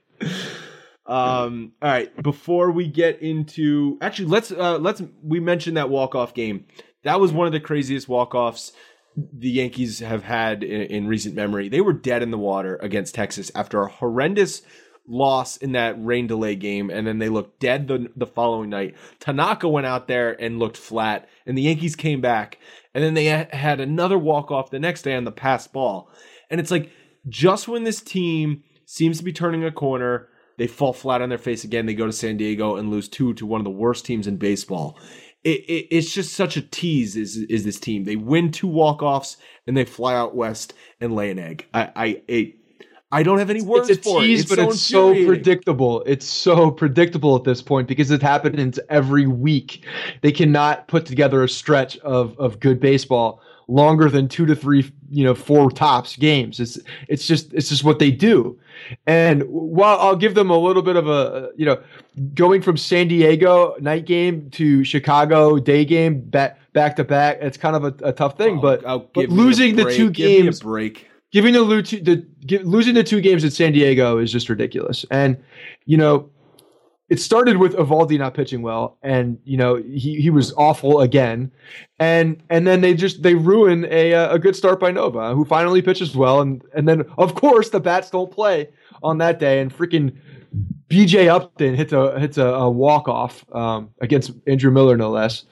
Um, 1.06 1.74
all 1.82 1.90
right, 1.90 2.24
before 2.24 2.72
we 2.72 2.88
get 2.88 3.22
into 3.22 3.98
actually, 4.02 4.30
let's 4.30 4.52
uh, 4.52 4.78
let's 4.78 5.02
we 5.22 5.42
mentioned 5.42 5.76
that 5.76 5.90
walk 5.90 6.16
off 6.16 6.34
game. 6.34 6.66
That 7.04 7.20
was 7.20 7.32
one 7.32 7.48
of 7.48 7.54
the 7.54 7.60
craziest 7.60 8.08
walk 8.08 8.36
offs 8.36 8.74
the 9.16 9.50
Yankees 9.50 10.00
have 10.00 10.24
had 10.24 10.64
in, 10.64 10.82
in 10.84 11.08
recent 11.08 11.36
memory. 11.36 11.70
They 11.70 11.82
were 11.82 11.94
dead 11.94 12.24
in 12.24 12.32
the 12.32 12.38
water 12.38 12.78
against 12.82 13.16
Texas 13.16 13.52
after 13.56 13.82
a 13.82 13.90
horrendous 13.90 14.62
loss 15.08 15.58
in 15.58 15.74
that 15.74 15.96
rain 16.04 16.28
delay 16.28 16.56
game, 16.56 16.90
and 16.90 17.06
then 17.06 17.20
they 17.20 17.30
looked 17.30 17.60
dead 17.60 17.88
the 17.88 18.10
the 18.16 18.28
following 18.28 18.70
night. 18.70 18.96
Tanaka 19.20 19.68
went 19.68 19.88
out 19.88 20.08
there 20.08 20.40
and 20.42 20.60
looked 20.60 20.78
flat, 20.78 21.28
and 21.46 21.58
the 21.58 21.64
Yankees 21.64 21.96
came 21.96 22.22
back, 22.22 22.58
and 22.94 23.04
then 23.04 23.14
they 23.14 23.26
had 23.26 23.80
another 23.80 24.18
walk 24.18 24.52
off 24.52 24.72
the 24.72 24.80
next 24.80 25.02
day 25.02 25.16
on 25.16 25.26
the 25.26 25.32
pass 25.32 25.68
ball, 25.68 26.10
and 26.50 26.62
it's 26.62 26.72
like 26.72 26.92
just 27.28 27.68
when 27.68 27.84
this 27.84 28.02
team 28.02 28.64
seems 28.86 29.18
to 29.18 29.24
be 29.24 29.34
turning 29.34 29.64
a 29.64 29.72
corner. 29.72 30.28
They 30.58 30.68
fall 30.68 30.94
flat 30.94 31.24
on 31.24 31.30
their 31.30 31.40
face 31.40 31.64
again. 31.64 31.88
They 31.88 31.96
go 31.96 32.06
to 32.06 32.12
San 32.12 32.38
Diego 32.38 32.76
and 32.76 32.92
lose 32.92 33.10
two 33.10 33.34
to 33.36 33.48
one 33.48 33.60
of 33.60 33.66
the 33.66 33.72
worst 33.72 34.06
teams 34.06 34.28
in 34.28 34.38
baseball. 34.38 35.00
It, 35.44 35.62
it, 35.62 35.88
it's 35.90 36.14
just 36.14 36.34
such 36.34 36.58
a 36.58 36.62
tease. 36.62 37.16
Is 37.16 37.38
is 37.38 37.64
this 37.64 37.80
team? 37.80 38.04
They 38.04 38.16
win 38.16 38.52
two 38.52 38.68
walk 38.68 39.02
offs 39.02 39.38
and 39.66 39.76
they 39.76 39.86
fly 39.86 40.16
out 40.16 40.36
west 40.36 40.74
and 41.00 41.16
lay 41.16 41.32
an 41.32 41.40
egg. 41.40 41.66
I 41.74 41.92
I 41.96 42.22
it, 42.28 42.56
I 43.12 43.24
don't 43.24 43.40
have 43.40 43.50
any 43.50 43.62
words 43.62 43.90
it's 43.90 44.06
a 44.06 44.10
for 44.10 44.22
tease, 44.22 44.52
it. 44.52 44.56
but 44.56 44.60
it's 44.60 44.80
so 44.80 45.14
predictable. 45.26 46.04
It's 46.06 46.26
so 46.26 46.72
predictable 46.72 47.36
at 47.36 47.44
this 47.44 47.62
point 47.62 47.88
because 47.88 48.12
it 48.12 48.22
happens 48.22 48.80
every 48.90 49.28
week. 49.28 49.86
They 50.22 50.32
cannot 50.32 50.88
put 50.88 51.06
together 51.06 51.44
a 51.44 51.50
stretch 51.50 51.98
of 52.00 52.38
of 52.40 52.60
good 52.60 52.80
baseball 52.80 53.42
longer 53.72 54.10
than 54.10 54.28
two 54.28 54.46
to 54.46 54.56
three, 54.56 54.92
you 55.10 55.24
know, 55.24 55.34
four 55.34 55.72
tops 55.72 56.18
games. 56.18 56.60
It's 56.60 56.78
it's 57.08 57.26
just 57.26 57.54
it's 57.54 57.70
just 57.70 57.84
what 57.84 58.00
they 58.00 58.12
do. 58.12 58.60
And 59.08 59.44
while 59.44 59.98
I'll 60.00 60.16
give 60.16 60.36
them 60.36 60.50
a 60.50 60.58
little 60.58 60.82
bit 60.82 60.98
of 60.98 61.08
a 61.08 61.50
you 61.56 61.66
know, 61.66 61.82
going 62.34 62.62
from 62.62 62.78
San 62.78 63.08
Diego 63.08 63.76
night 63.80 64.06
game 64.06 64.50
to 64.52 64.84
Chicago 64.84 65.58
day 65.58 65.86
game 65.86 66.20
back 66.22 66.60
back 66.74 66.96
to 66.98 67.04
back, 67.04 67.38
it's 67.42 67.58
kind 67.58 67.76
of 67.76 67.86
a, 67.86 68.10
a 68.10 68.12
tough 68.12 68.38
thing. 68.38 68.60
But, 68.60 68.84
oh, 68.86 69.10
but 69.14 69.30
me 69.30 69.36
a 69.36 69.38
losing 69.38 69.76
the 69.76 69.86
two 69.86 70.12
Give 70.12 70.44
games 70.44 70.62
break. 70.62 71.08
giving 71.32 71.54
the, 71.54 71.62
the 72.44 72.58
losing 72.64 72.94
the 72.94 73.04
two 73.04 73.22
games 73.22 73.46
at 73.46 73.54
San 73.54 73.72
Diego 73.72 74.18
is 74.18 74.32
just 74.32 74.50
ridiculous. 74.50 75.06
And 75.12 75.42
you 75.86 75.98
know, 75.98 76.30
it 77.12 77.20
started 77.20 77.58
with 77.58 77.74
Eovaldi 77.74 78.18
not 78.18 78.34
pitching 78.34 78.62
well, 78.62 78.98
and 79.04 79.38
you 79.44 79.58
know 79.58 79.76
he 79.76 80.22
he 80.22 80.30
was 80.30 80.54
awful 80.54 81.02
again, 81.02 81.52
and 82.00 82.42
and 82.50 82.66
then 82.66 82.80
they 82.80 82.94
just 82.94 83.22
they 83.22 83.36
ruin 83.36 83.86
a 83.92 84.14
uh, 84.14 84.34
a 84.34 84.40
good 84.40 84.56
start 84.56 84.80
by 84.80 84.92
Nova, 84.92 85.36
who 85.36 85.44
finally 85.44 85.82
pitches 85.82 86.16
well, 86.16 86.40
and 86.40 86.64
and 86.74 86.88
then 86.88 87.04
of 87.18 87.36
course 87.36 87.70
the 87.70 87.82
bats 87.82 88.10
don't 88.10 88.32
play 88.32 88.70
on 89.04 89.18
that 89.20 89.38
day, 89.40 89.60
and 89.60 89.78
freaking. 89.78 90.18
BJ 90.88 91.30
Upton 91.30 91.76
hits 91.76 91.94
a 91.94 92.20
hits 92.20 92.38
a, 92.38 92.46
a 92.46 92.70
walk 92.70 93.08
off 93.08 93.46
um, 93.54 93.90
against 94.02 94.32
Andrew 94.48 94.70
Miller, 94.70 94.98
no 94.98 95.10
less, 95.10 95.46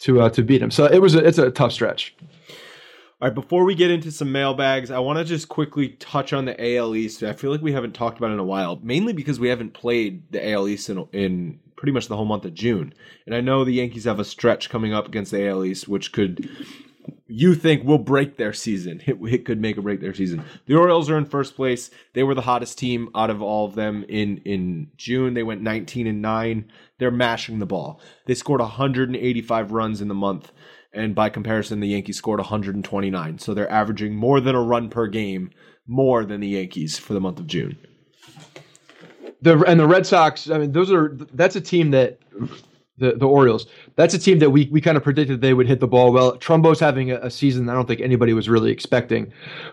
to 0.00 0.20
uh, 0.20 0.30
to 0.30 0.42
beat 0.42 0.62
him. 0.62 0.70
So 0.70 0.84
it 0.84 0.98
was 0.98 1.16
a, 1.16 1.24
it's 1.26 1.38
a 1.38 1.50
tough 1.50 1.72
stretch. 1.72 2.14
All 3.20 3.28
right, 3.28 3.34
before 3.34 3.64
we 3.64 3.76
get 3.76 3.92
into 3.92 4.10
some 4.10 4.32
mailbags, 4.32 4.90
I 4.90 4.98
want 4.98 5.20
to 5.20 5.24
just 5.24 5.48
quickly 5.48 5.90
touch 6.00 6.32
on 6.32 6.46
the 6.46 6.76
AL 6.76 6.96
East. 6.96 7.22
I 7.22 7.32
feel 7.32 7.52
like 7.52 7.62
we 7.62 7.72
haven't 7.72 7.94
talked 7.94 8.18
about 8.18 8.30
it 8.30 8.34
in 8.34 8.40
a 8.40 8.44
while, 8.44 8.80
mainly 8.82 9.12
because 9.12 9.38
we 9.38 9.48
haven't 9.48 9.72
played 9.72 10.32
the 10.32 10.50
AL 10.50 10.66
East 10.66 10.88
in, 10.88 11.06
in 11.12 11.60
pretty 11.76 11.92
much 11.92 12.08
the 12.08 12.16
whole 12.16 12.24
month 12.24 12.44
of 12.44 12.54
June. 12.54 12.92
And 13.24 13.32
I 13.32 13.40
know 13.40 13.64
the 13.64 13.72
Yankees 13.72 14.04
have 14.04 14.18
a 14.18 14.24
stretch 14.24 14.68
coming 14.68 14.92
up 14.92 15.06
against 15.06 15.30
the 15.30 15.46
AL 15.46 15.64
East, 15.64 15.86
which 15.86 16.10
could, 16.10 16.50
you 17.28 17.54
think, 17.54 17.84
will 17.84 17.98
break 17.98 18.36
their 18.36 18.52
season. 18.52 19.00
It, 19.06 19.16
it 19.32 19.44
could 19.44 19.60
make 19.60 19.78
or 19.78 19.82
break 19.82 20.00
their 20.00 20.12
season. 20.12 20.44
The 20.66 20.74
Orioles 20.74 21.08
are 21.08 21.16
in 21.16 21.24
first 21.24 21.54
place. 21.54 21.92
They 22.14 22.24
were 22.24 22.34
the 22.34 22.40
hottest 22.40 22.78
team 22.78 23.10
out 23.14 23.30
of 23.30 23.40
all 23.40 23.64
of 23.64 23.76
them 23.76 24.04
in, 24.08 24.38
in 24.38 24.90
June. 24.96 25.34
They 25.34 25.44
went 25.44 25.62
19 25.62 26.08
and 26.08 26.20
9. 26.20 26.68
They're 26.98 27.12
mashing 27.12 27.60
the 27.60 27.66
ball. 27.66 28.00
They 28.26 28.34
scored 28.34 28.60
185 28.60 29.70
runs 29.70 30.00
in 30.00 30.08
the 30.08 30.14
month 30.14 30.50
and 30.94 31.14
by 31.14 31.28
comparison, 31.28 31.80
the 31.80 31.88
Yankees 31.88 32.16
scored 32.16 32.40
129. 32.40 33.38
So 33.38 33.52
they're 33.54 33.70
averaging 33.70 34.14
more 34.14 34.40
than 34.40 34.54
a 34.54 34.62
run 34.62 34.88
per 34.90 35.06
game, 35.06 35.50
more 35.86 36.24
than 36.24 36.40
the 36.40 36.48
Yankees 36.48 36.98
for 36.98 37.12
the 37.14 37.20
month 37.20 37.38
of 37.38 37.46
June. 37.46 37.76
the 39.42 39.58
and 39.66 39.78
the 39.80 39.86
Red 39.86 40.06
Sox. 40.06 40.48
I 40.50 40.58
mean, 40.58 40.72
those 40.72 40.90
are 40.92 41.16
that's 41.32 41.56
a 41.56 41.60
team 41.60 41.90
that 41.90 42.18
the 42.98 43.12
the 43.12 43.26
Orioles. 43.26 43.66
That's 43.96 44.14
a 44.14 44.18
team 44.18 44.38
that 44.38 44.50
we 44.50 44.68
we 44.70 44.80
kind 44.80 44.96
of 44.96 45.02
predicted 45.02 45.40
they 45.40 45.52
would 45.54 45.66
hit 45.66 45.80
the 45.80 45.88
ball 45.88 46.12
well. 46.12 46.36
Trumbo's 46.36 46.80
having 46.80 47.10
a, 47.10 47.16
a 47.16 47.30
season 47.30 47.68
I 47.68 47.74
don't 47.74 47.86
think 47.86 48.00
anybody 48.00 48.32
was 48.32 48.48
really 48.48 48.70
expecting, 48.70 49.32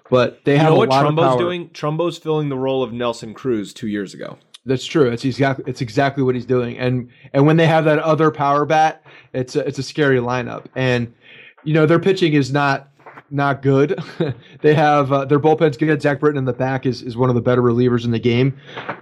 but 0.10 0.44
they 0.44 0.54
You 0.54 0.60
have 0.60 0.70
know 0.70 0.76
a 0.76 0.78
what 0.80 0.90
lot 0.90 1.02
Trumbo's 1.02 1.24
of 1.26 1.30
power. 1.32 1.40
doing? 1.40 1.70
Trumbo's 1.70 2.18
filling 2.18 2.50
the 2.50 2.58
role 2.58 2.84
of 2.84 2.92
Nelson 2.92 3.34
Cruz 3.34 3.74
two 3.74 3.88
years 3.88 4.14
ago. 4.14 4.38
That's 4.66 4.86
true. 4.86 5.10
It's 5.10 5.26
exactly 5.26 5.66
it's 5.68 5.82
exactly 5.82 6.24
what 6.24 6.36
he's 6.36 6.46
doing. 6.46 6.78
And 6.78 7.10
and 7.34 7.46
when 7.48 7.58
they 7.58 7.66
have 7.68 7.86
that 7.86 8.00
other 8.00 8.30
power 8.32 8.66
bat, 8.66 9.04
it's 9.34 9.56
a, 9.56 9.66
it's 9.68 9.80
a 9.80 9.84
scary 9.84 10.20
lineup. 10.20 10.66
And 10.76 11.14
you 11.64 11.74
know 11.74 11.86
their 11.86 12.00
pitching 12.00 12.34
is 12.34 12.52
not 12.52 12.88
not 13.34 13.62
good. 13.62 13.98
they 14.62 14.74
have 14.76 15.12
uh, 15.12 15.24
their 15.26 15.40
bullpen's 15.40 15.78
good. 15.78 16.02
Zach 16.02 16.20
Britton 16.20 16.38
in 16.38 16.44
the 16.46 16.52
back 16.54 16.86
is, 16.86 17.02
is 17.02 17.16
one 17.16 17.30
of 17.30 17.36
the 17.36 17.42
better 17.42 17.62
relievers 17.62 18.04
in 18.04 18.12
the 18.12 18.20
game. 18.20 18.56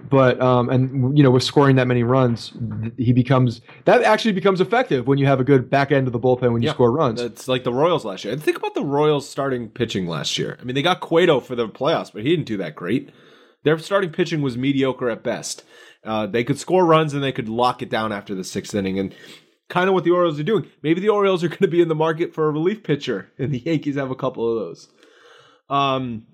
But 0.08 0.40
um 0.40 0.70
and 0.70 1.14
you 1.16 1.22
know 1.22 1.30
with 1.30 1.42
scoring 1.42 1.76
that 1.76 1.86
many 1.86 2.04
runs, 2.04 2.52
th- 2.80 2.94
he 2.96 3.12
becomes 3.12 3.60
that 3.84 4.02
actually 4.02 4.32
becomes 4.32 4.62
effective 4.62 5.06
when 5.06 5.18
you 5.18 5.26
have 5.26 5.40
a 5.40 5.44
good 5.44 5.68
back 5.68 5.92
end 5.92 6.06
of 6.06 6.14
the 6.14 6.20
bullpen 6.20 6.52
when 6.54 6.62
you 6.62 6.68
Yeah. 6.68 6.72
score 6.74 6.90
runs. 6.90 7.20
It's 7.20 7.48
like 7.48 7.64
the 7.64 7.72
Royals 7.72 8.06
last 8.06 8.24
year. 8.24 8.32
And 8.32 8.42
think 8.42 8.56
about 8.56 8.74
the 8.74 8.84
Royals 8.84 9.28
starting 9.28 9.68
pitching 9.68 10.06
last 10.06 10.38
year. 10.38 10.56
I 10.58 10.64
mean, 10.64 10.74
they 10.74 10.82
got 10.82 11.00
Cueto 11.00 11.38
for 11.40 11.54
the 11.54 11.68
playoffs, 11.68 12.10
but 12.12 12.22
he 12.22 12.30
didn't 12.30 12.46
do 12.46 12.56
that 12.56 12.74
great. 12.74 13.10
Their 13.64 13.78
starting 13.78 14.10
pitching 14.10 14.42
was 14.42 14.56
mediocre 14.56 15.10
at 15.10 15.22
best. 15.22 15.64
Uh, 16.04 16.26
they 16.26 16.44
could 16.44 16.58
score 16.58 16.86
runs 16.86 17.12
and 17.12 17.22
they 17.22 17.32
could 17.32 17.48
lock 17.48 17.82
it 17.82 17.90
down 17.90 18.12
after 18.12 18.34
the 18.34 18.44
sixth 18.44 18.74
inning, 18.74 18.98
and 18.98 19.14
kind 19.68 19.88
of 19.88 19.94
what 19.94 20.04
the 20.04 20.10
Orioles 20.10 20.40
are 20.40 20.44
doing. 20.44 20.66
Maybe 20.82 21.00
the 21.00 21.08
Orioles 21.08 21.44
are 21.44 21.48
going 21.48 21.58
to 21.58 21.68
be 21.68 21.80
in 21.82 21.88
the 21.88 21.94
market 21.94 22.34
for 22.34 22.48
a 22.48 22.52
relief 22.52 22.82
pitcher, 22.82 23.30
and 23.38 23.52
the 23.52 23.58
Yankees 23.58 23.96
have 23.96 24.10
a 24.10 24.16
couple 24.16 24.48
of 24.48 24.66
those. 24.66 24.88
Um, 25.68 26.26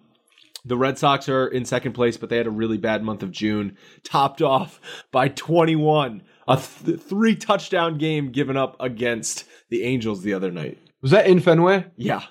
the 0.64 0.76
Red 0.76 0.98
Sox 0.98 1.28
are 1.28 1.46
in 1.46 1.64
second 1.64 1.92
place, 1.92 2.16
but 2.16 2.28
they 2.28 2.38
had 2.38 2.46
a 2.46 2.50
really 2.50 2.78
bad 2.78 3.02
month 3.04 3.22
of 3.22 3.30
June, 3.30 3.76
topped 4.02 4.42
off 4.42 4.80
by 5.12 5.28
21, 5.28 6.22
a 6.48 6.56
th- 6.56 7.00
three 7.00 7.36
touchdown 7.36 7.98
game 7.98 8.32
given 8.32 8.56
up 8.56 8.76
against 8.80 9.44
the 9.70 9.84
Angels 9.84 10.22
the 10.22 10.34
other 10.34 10.50
night. 10.50 10.78
Was 11.02 11.12
that 11.12 11.26
in 11.26 11.38
Fenway? 11.40 11.86
Yeah. 11.96 12.22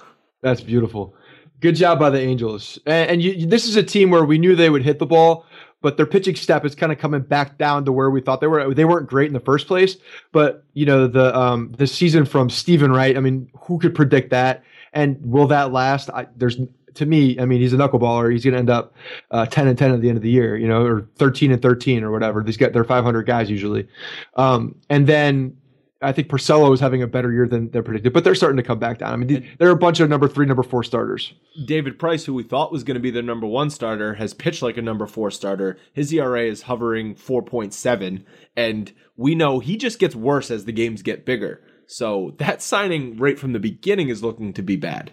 That's 0.42 0.62
beautiful. 0.62 1.16
Good 1.62 1.76
job 1.76 2.00
by 2.00 2.10
the 2.10 2.20
Angels. 2.20 2.78
And, 2.86 3.12
and 3.12 3.22
you, 3.22 3.46
this 3.46 3.68
is 3.68 3.76
a 3.76 3.84
team 3.84 4.10
where 4.10 4.26
we 4.26 4.38
knew 4.38 4.56
they 4.56 4.70
would 4.70 4.84
hit 4.84 5.00
the 5.00 5.06
ball, 5.06 5.46
but 5.82 5.98
their 5.98 6.06
pitching 6.06 6.36
step 6.36 6.66
is 6.66 6.76
kind 6.76 6.92
of 6.92 6.98
coming 6.98 7.22
back 7.22 7.58
down 7.58 7.86
to 7.86 7.92
where 7.92 8.10
we 8.10 8.22
thought 8.22 8.42
they 8.42 8.48
were. 8.48 8.74
They 8.74 8.86
weren't 8.86 9.08
great 9.08 9.28
in 9.28 9.34
the 9.34 9.40
first 9.40 9.68
place, 9.68 9.98
but 10.32 10.64
you 10.74 10.86
know 10.86 11.08
the 11.08 11.38
um, 11.38 11.74
the 11.78 11.88
season 11.88 12.26
from 12.26 12.50
Steven 12.50 12.92
Wright. 12.92 13.16
I 13.16 13.20
mean, 13.20 13.50
who 13.62 13.80
could 13.80 13.96
predict 13.96 14.32
that? 14.32 14.64
And 14.94 15.24
will 15.26 15.48
that 15.48 15.72
last? 15.72 16.10
I, 16.10 16.28
there's 16.36 16.58
to 16.96 17.06
me, 17.06 17.40
I 17.40 17.46
mean, 17.46 17.62
he's 17.62 17.74
a 17.74 17.78
knuckleballer. 17.78 18.32
He's 18.32 18.44
going 18.44 18.54
to 18.54 18.60
end 18.60 18.70
up 18.70 18.96
uh, 19.32 19.46
ten 19.46 19.68
and 19.68 19.78
ten 19.78 19.92
at 19.92 20.02
the 20.02 20.10
end 20.10 20.18
of 20.18 20.24
the 20.24 20.30
year, 20.30 20.58
you 20.58 20.68
know, 20.68 20.86
or 20.86 21.08
thirteen 21.18 21.52
and 21.52 21.62
thirteen 21.62 22.04
or 22.04 22.12
whatever. 22.12 22.42
These 22.42 22.58
got 22.58 22.74
they're 22.74 22.84
five 22.84 23.04
hundred 23.04 23.24
guys 23.24 23.50
usually, 23.50 23.88
um, 24.36 24.76
and 24.90 25.06
then 25.06 25.56
I 26.02 26.12
think 26.12 26.28
Porcello 26.28 26.74
is 26.74 26.80
having 26.80 27.02
a 27.02 27.08
better 27.08 27.32
year 27.32 27.48
than 27.48 27.72
they're 27.72 27.82
predicted, 27.82 28.12
but 28.12 28.24
they're 28.24 28.36
starting 28.36 28.58
to 28.58 28.64
come 28.64 28.80
back 28.80 29.00
down. 29.00 29.14
I 29.14 29.16
mean, 29.16 29.48
there 29.58 29.70
are 29.70 29.74
a 29.74 29.78
bunch 29.78 30.00
of 30.02 30.10
number 30.10 30.28
three, 30.28 30.46
number 30.46 30.64
four 30.64 30.84
starters. 30.84 31.34
David 31.66 31.98
Price, 31.98 32.26
who 32.26 32.34
we 32.34 32.44
thought 32.44 32.72
was 32.72 32.84
going 32.84 32.96
to 32.96 33.02
be 33.02 33.12
the 33.12 33.22
number 33.22 33.48
one 33.48 33.70
starter, 33.70 34.16
has 34.16 34.34
pitched 34.34 34.62
like 34.62 34.78
a 34.78 34.82
number 34.82 35.08
four 35.08 35.32
starter. 35.32 35.78
His 35.94 36.12
ERA 36.12 36.44
is 36.44 36.64
hovering 36.64 37.16
4.7, 37.16 38.24
and 38.58 38.92
we 39.16 39.36
know 39.36 39.60
he 39.60 39.78
just 39.78 39.98
gets 39.98 40.16
worse 40.16 40.52
as 40.52 40.66
the 40.66 40.74
games 40.74 41.02
get 41.02 41.26
bigger. 41.26 41.62
So 41.88 42.36
that 42.40 42.62
signing 42.62 43.18
right 43.18 43.40
from 43.40 43.54
the 43.54 43.60
beginning 43.60 44.10
is 44.10 44.24
looking 44.24 44.54
to 44.54 44.62
be 44.62 44.76
bad. 44.76 45.12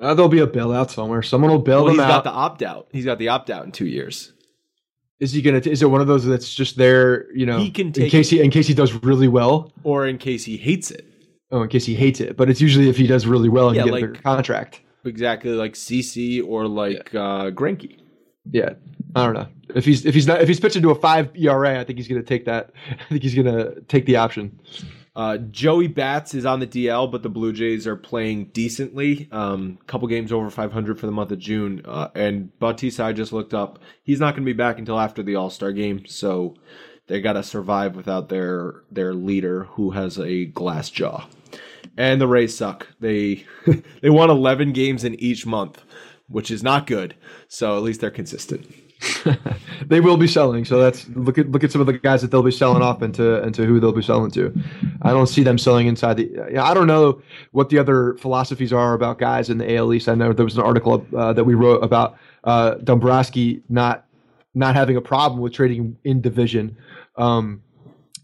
Uh, 0.00 0.14
there'll 0.14 0.28
be 0.28 0.40
a 0.40 0.46
bailout 0.46 0.90
somewhere. 0.90 1.22
Someone 1.22 1.50
will 1.50 1.58
bail 1.58 1.84
well, 1.84 1.86
them 1.86 1.94
he's 1.94 2.00
out. 2.00 2.06
He's 2.06 2.14
got 2.16 2.24
the 2.24 2.30
opt 2.30 2.62
out. 2.62 2.88
He's 2.92 3.04
got 3.04 3.18
the 3.18 3.28
opt 3.28 3.50
out 3.50 3.64
in 3.64 3.72
two 3.72 3.86
years. 3.86 4.32
Is 5.20 5.32
he 5.32 5.42
gonna? 5.42 5.58
Is 5.58 5.82
it 5.82 5.90
one 5.90 6.00
of 6.00 6.06
those 6.06 6.24
that's 6.24 6.52
just 6.54 6.76
there? 6.76 7.30
You 7.34 7.44
know, 7.46 7.58
He 7.58 7.70
can 7.70 7.92
take 7.92 8.04
in 8.04 8.10
case 8.10 8.30
he 8.30 8.40
in 8.40 8.50
case 8.50 8.66
he 8.68 8.74
does 8.74 8.92
really 9.02 9.28
well. 9.28 9.72
Or 9.82 10.06
in 10.06 10.16
case 10.18 10.44
he 10.44 10.56
hates 10.56 10.90
it. 10.90 11.04
Oh, 11.50 11.62
in 11.62 11.68
case 11.68 11.86
he 11.86 11.94
hates 11.94 12.20
it. 12.20 12.36
But 12.36 12.48
it's 12.50 12.60
usually 12.60 12.88
if 12.88 12.96
he 12.96 13.06
does 13.06 13.26
really 13.26 13.48
well 13.48 13.68
and 13.68 13.76
Yeah, 13.76 13.84
get 13.84 13.92
like- 13.92 14.04
a 14.04 14.06
bigger 14.08 14.22
contract. 14.22 14.80
Exactly 15.04 15.52
like 15.52 15.72
CC 15.74 16.42
or 16.46 16.66
like 16.68 17.14
uh, 17.14 17.50
Greinke. 17.50 17.98
Yeah, 18.50 18.70
I 19.14 19.24
don't 19.24 19.34
know 19.34 19.46
if 19.74 19.84
he's 19.84 20.04
if 20.04 20.14
he's 20.14 20.26
not 20.26 20.40
if 20.42 20.48
he's 20.48 20.60
pitching 20.60 20.82
to 20.82 20.90
a 20.90 20.94
five 20.94 21.30
ERA. 21.34 21.80
I 21.80 21.84
think 21.84 21.98
he's 21.98 22.08
gonna 22.08 22.22
take 22.22 22.44
that. 22.46 22.72
I 22.90 23.04
think 23.08 23.22
he's 23.22 23.34
gonna 23.34 23.80
take 23.88 24.06
the 24.06 24.16
option. 24.16 24.58
Uh, 25.16 25.38
Joey 25.38 25.88
Bats 25.88 26.34
is 26.34 26.46
on 26.46 26.60
the 26.60 26.66
DL, 26.66 27.10
but 27.10 27.22
the 27.22 27.28
Blue 27.28 27.52
Jays 27.52 27.86
are 27.86 27.96
playing 27.96 28.46
decently. 28.46 29.28
Um, 29.32 29.78
couple 29.86 30.08
games 30.08 30.32
over 30.32 30.50
500 30.50 30.98
for 30.98 31.06
the 31.06 31.12
month 31.12 31.32
of 31.32 31.38
June. 31.38 31.82
Uh, 31.84 32.08
and 32.14 32.56
Bautista, 32.58 33.04
I 33.04 33.12
just 33.12 33.32
looked 33.32 33.54
up. 33.54 33.78
He's 34.02 34.20
not 34.20 34.34
going 34.34 34.44
to 34.44 34.52
be 34.52 34.56
back 34.56 34.78
until 34.78 34.98
after 34.98 35.22
the 35.22 35.36
All 35.36 35.50
Star 35.50 35.72
game, 35.72 36.06
so 36.06 36.54
they 37.08 37.20
got 37.20 37.32
to 37.34 37.42
survive 37.42 37.96
without 37.96 38.28
their 38.28 38.82
their 38.90 39.14
leader, 39.14 39.64
who 39.64 39.90
has 39.90 40.18
a 40.18 40.46
glass 40.46 40.90
jaw. 40.90 41.26
And 41.96 42.20
the 42.20 42.28
Rays 42.28 42.56
suck. 42.56 42.86
They 43.00 43.44
they 44.02 44.10
won 44.10 44.30
11 44.30 44.72
games 44.72 45.04
in 45.04 45.14
each 45.16 45.46
month, 45.46 45.82
which 46.28 46.50
is 46.50 46.62
not 46.62 46.86
good. 46.86 47.16
So 47.48 47.76
at 47.76 47.82
least 47.82 48.00
they're 48.00 48.10
consistent. 48.10 48.66
they 49.86 50.00
will 50.00 50.16
be 50.16 50.26
selling. 50.26 50.64
So 50.64 50.80
that's 50.80 51.08
look 51.10 51.38
at 51.38 51.50
look 51.50 51.62
at 51.62 51.70
some 51.70 51.80
of 51.80 51.86
the 51.86 51.92
guys 51.94 52.22
that 52.22 52.30
they'll 52.30 52.42
be 52.42 52.50
selling 52.50 52.82
off 52.82 53.02
into 53.02 53.42
into 53.44 53.64
who 53.64 53.78
they'll 53.78 53.92
be 53.92 54.02
selling 54.02 54.30
to. 54.32 54.52
I 55.02 55.10
don't 55.10 55.28
see 55.28 55.42
them 55.42 55.58
selling 55.58 55.86
inside 55.86 56.16
the. 56.16 56.58
I 56.58 56.74
don't 56.74 56.86
know 56.86 57.22
what 57.52 57.68
the 57.68 57.78
other 57.78 58.14
philosophies 58.14 58.72
are 58.72 58.94
about 58.94 59.18
guys 59.18 59.50
in 59.50 59.58
the 59.58 59.76
AL 59.76 59.92
East. 59.94 60.08
I 60.08 60.14
know 60.14 60.32
there 60.32 60.44
was 60.44 60.56
an 60.56 60.64
article 60.64 61.06
uh, 61.16 61.32
that 61.32 61.44
we 61.44 61.54
wrote 61.54 61.82
about 61.82 62.18
uh, 62.44 62.74
Dombrowski 62.76 63.62
not 63.68 64.04
not 64.54 64.74
having 64.74 64.96
a 64.96 65.00
problem 65.00 65.40
with 65.40 65.52
trading 65.52 65.96
in 66.04 66.20
division. 66.20 66.76
Um, 67.16 67.62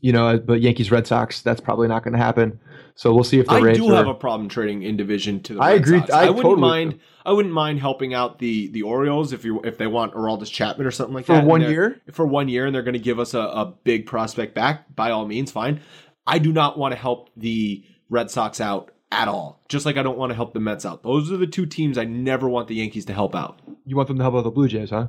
you 0.01 0.13
know, 0.13 0.39
but 0.39 0.61
Yankees 0.61 0.91
Red 0.91 1.07
Sox 1.07 1.41
that's 1.41 1.61
probably 1.61 1.89
not 1.89 2.03
going 2.03 2.15
to 2.15 2.19
happen. 2.19 2.59
So 2.97 3.13
we'll 3.13 3.25
see 3.25 3.41
if 3.41 3.47
the 3.47 3.55
I 3.55 3.73
do 3.73 3.93
are, 3.93 3.97
have 3.97 4.07
a 4.07 4.15
problem 4.15 4.49
trading 4.49 4.83
in 4.83 4.97
division 4.97 5.41
to 5.43 5.55
the 5.55 5.61
I 5.61 5.73
Red 5.73 5.81
agree- 5.81 5.99
Sox. 6.01 6.11
I 6.13 6.31
wouldn't 6.31 6.43
totally 6.45 6.61
mind. 6.61 7.01
I 7.27 7.33
wouldn't 7.33 7.55
mind 7.55 7.81
helping 7.81 8.15
out 8.15 8.39
the 8.39 8.69
the 8.69 8.83
Orioles 8.83 9.33
if 9.33 9.45
you 9.45 9.61
if 9.63 9.79
they 9.79 9.87
want 9.87 10.15
Aroldis 10.15 10.51
Chapman 10.51 10.87
or 10.87 10.91
something 10.93 11.15
like 11.15 11.27
For 11.27 11.33
that 11.33 11.43
for 11.43 11.49
one 11.49 11.63
year? 11.63 12.01
For 12.13 12.25
one 12.27 12.49
year, 12.49 12.67
and 12.67 12.75
they're 12.75 12.83
going 12.83 12.93
to 12.95 12.99
give 13.01 13.19
us 13.19 13.35
a, 13.35 13.41
a 13.41 13.75
big 13.83 14.07
prospect 14.07 14.55
back. 14.55 14.95
By 14.95 15.11
all 15.11 15.27
means, 15.27 15.51
fine. 15.51 15.81
I 16.27 16.39
do 16.39 16.53
not 16.53 16.79
want 16.79 16.93
to 16.93 16.99
help 16.99 17.31
the 17.37 17.85
Red 18.09 18.31
Sox 18.31 18.61
out 18.61 18.93
at 19.11 19.27
all. 19.29 19.61
Just 19.69 19.87
like 19.87 19.97
I 19.97 20.03
don't 20.03 20.19
want 20.19 20.31
to 20.31 20.37
help 20.37 20.55
the 20.55 20.61
Mets 20.61 20.87
out. 20.87 21.03
Those 21.03 21.33
are 21.33 21.37
the 21.37 21.47
two 21.47 21.67
teams 21.67 21.99
I 21.99 22.05
never 22.05 22.49
want 22.49 22.69
the 22.69 22.77
Yankees 22.77 23.07
to 23.07 23.13
help 23.13 23.35
out. 23.35 23.61
you 23.85 23.97
want 23.97 24.09
them 24.09 24.19
to 24.19 24.23
help 24.23 24.35
out 24.35 24.45
the 24.45 24.51
Blue 24.51 24.69
Jays, 24.69 24.91
huh? 24.91 25.09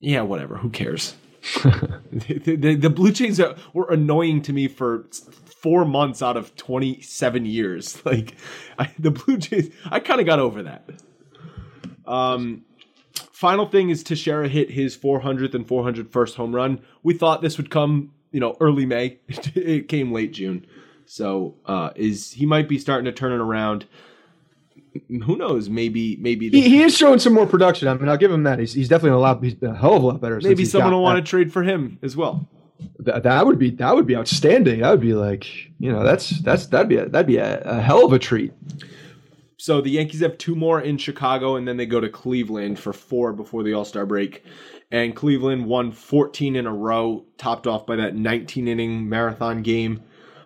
Yeah, 0.00 0.22
whatever. 0.22 0.56
Who 0.58 0.70
cares? 0.70 1.14
the, 2.12 2.56
the, 2.56 2.74
the 2.74 2.90
Blue 2.90 3.12
Jays 3.12 3.40
are, 3.40 3.56
were 3.72 3.88
annoying 3.90 4.42
to 4.42 4.52
me 4.52 4.68
for 4.68 5.06
four 5.62 5.84
months 5.84 6.22
out 6.22 6.36
of 6.36 6.54
27 6.56 7.44
years. 7.44 8.00
Like, 8.08 8.36
I, 8.78 8.90
the 8.98 9.10
Blue 9.10 9.36
Jays, 9.36 9.70
I 9.90 10.00
kind 10.00 10.18
of 10.20 10.26
got 10.26 10.38
over 10.38 10.62
that. 10.62 10.88
Um, 12.06 12.64
final 13.32 13.66
thing 13.66 13.90
is 13.90 14.02
Teixeira 14.02 14.48
hit 14.48 14.70
his 14.70 14.96
400th 14.96 15.54
and 15.54 15.66
401st 15.66 16.34
home 16.36 16.54
run. 16.54 16.80
We 17.02 17.12
thought 17.12 17.42
this 17.42 17.58
would 17.58 17.70
come, 17.70 18.12
you 18.30 18.40
know, 18.40 18.56
early 18.60 18.86
May. 18.86 19.18
it 19.28 19.88
came 19.88 20.10
late 20.12 20.32
June. 20.32 20.66
So, 21.04 21.56
uh, 21.66 21.90
is 21.96 22.32
he 22.32 22.46
might 22.46 22.68
be 22.68 22.78
starting 22.78 23.04
to 23.04 23.12
turn 23.12 23.32
it 23.32 23.40
around. 23.40 23.86
Who 25.08 25.36
knows? 25.36 25.68
Maybe, 25.68 26.16
maybe 26.16 26.48
He, 26.48 26.62
he 26.62 26.82
is 26.82 26.96
showing 26.96 27.18
some 27.18 27.34
more 27.34 27.46
production. 27.46 27.88
I 27.88 27.94
mean, 27.94 28.08
I'll 28.08 28.16
give 28.16 28.32
him 28.32 28.44
that. 28.44 28.58
He's, 28.58 28.72
he's 28.72 28.88
definitely 28.88 29.16
a 29.16 29.18
lot. 29.18 29.42
He's 29.42 29.54
been 29.54 29.72
a 29.72 29.76
hell 29.76 29.94
of 29.94 30.02
a 30.02 30.06
lot 30.06 30.20
better. 30.20 30.40
maybe 30.42 30.64
someone 30.64 30.92
will 30.92 31.02
want 31.02 31.24
to 31.24 31.28
trade 31.28 31.52
for 31.52 31.62
him 31.62 31.98
as 32.02 32.16
well. 32.16 32.48
That, 33.00 33.22
that 33.24 33.46
would 33.46 33.58
be 33.58 33.70
that 33.72 33.94
would 33.94 34.06
be 34.06 34.16
outstanding. 34.16 34.80
That 34.80 34.90
would 34.90 35.00
be 35.00 35.14
like 35.14 35.46
you 35.78 35.92
know 35.92 36.04
that's 36.04 36.30
that's 36.40 36.66
that'd 36.66 36.88
be 36.88 36.96
a, 36.96 37.08
that'd 37.08 37.26
be 37.26 37.38
a, 37.38 37.60
a 37.62 37.80
hell 37.80 38.04
of 38.04 38.12
a 38.12 38.18
treat. 38.18 38.52
So 39.60 39.80
the 39.80 39.90
Yankees 39.90 40.20
have 40.20 40.38
two 40.38 40.54
more 40.54 40.80
in 40.80 40.98
Chicago, 40.98 41.56
and 41.56 41.66
then 41.66 41.76
they 41.76 41.86
go 41.86 42.00
to 42.00 42.08
Cleveland 42.08 42.78
for 42.78 42.92
four 42.92 43.32
before 43.32 43.64
the 43.64 43.74
All 43.74 43.84
Star 43.84 44.06
break. 44.06 44.44
And 44.90 45.14
Cleveland 45.14 45.66
won 45.66 45.92
14 45.92 46.56
in 46.56 46.66
a 46.66 46.72
row, 46.72 47.26
topped 47.36 47.66
off 47.66 47.84
by 47.84 47.96
that 47.96 48.14
19 48.14 48.68
inning 48.68 49.08
marathon 49.08 49.62
game. 49.62 50.02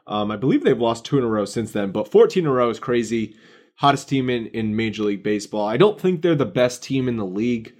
Um, 0.06 0.30
I 0.30 0.36
believe 0.36 0.64
they've 0.64 0.80
lost 0.80 1.04
two 1.04 1.18
in 1.18 1.24
a 1.24 1.28
row 1.28 1.44
since 1.44 1.72
then, 1.72 1.92
but 1.92 2.10
14 2.10 2.42
in 2.42 2.48
a 2.48 2.52
row 2.52 2.70
is 2.70 2.80
crazy. 2.80 3.36
Hottest 3.76 4.08
team 4.08 4.30
in, 4.30 4.46
in 4.46 4.74
Major 4.74 5.04
League 5.04 5.22
Baseball. 5.22 5.66
I 5.66 5.76
don't 5.76 6.00
think 6.00 6.22
they're 6.22 6.34
the 6.34 6.44
best 6.44 6.82
team 6.82 7.06
in 7.06 7.16
the 7.16 7.26
league 7.26 7.74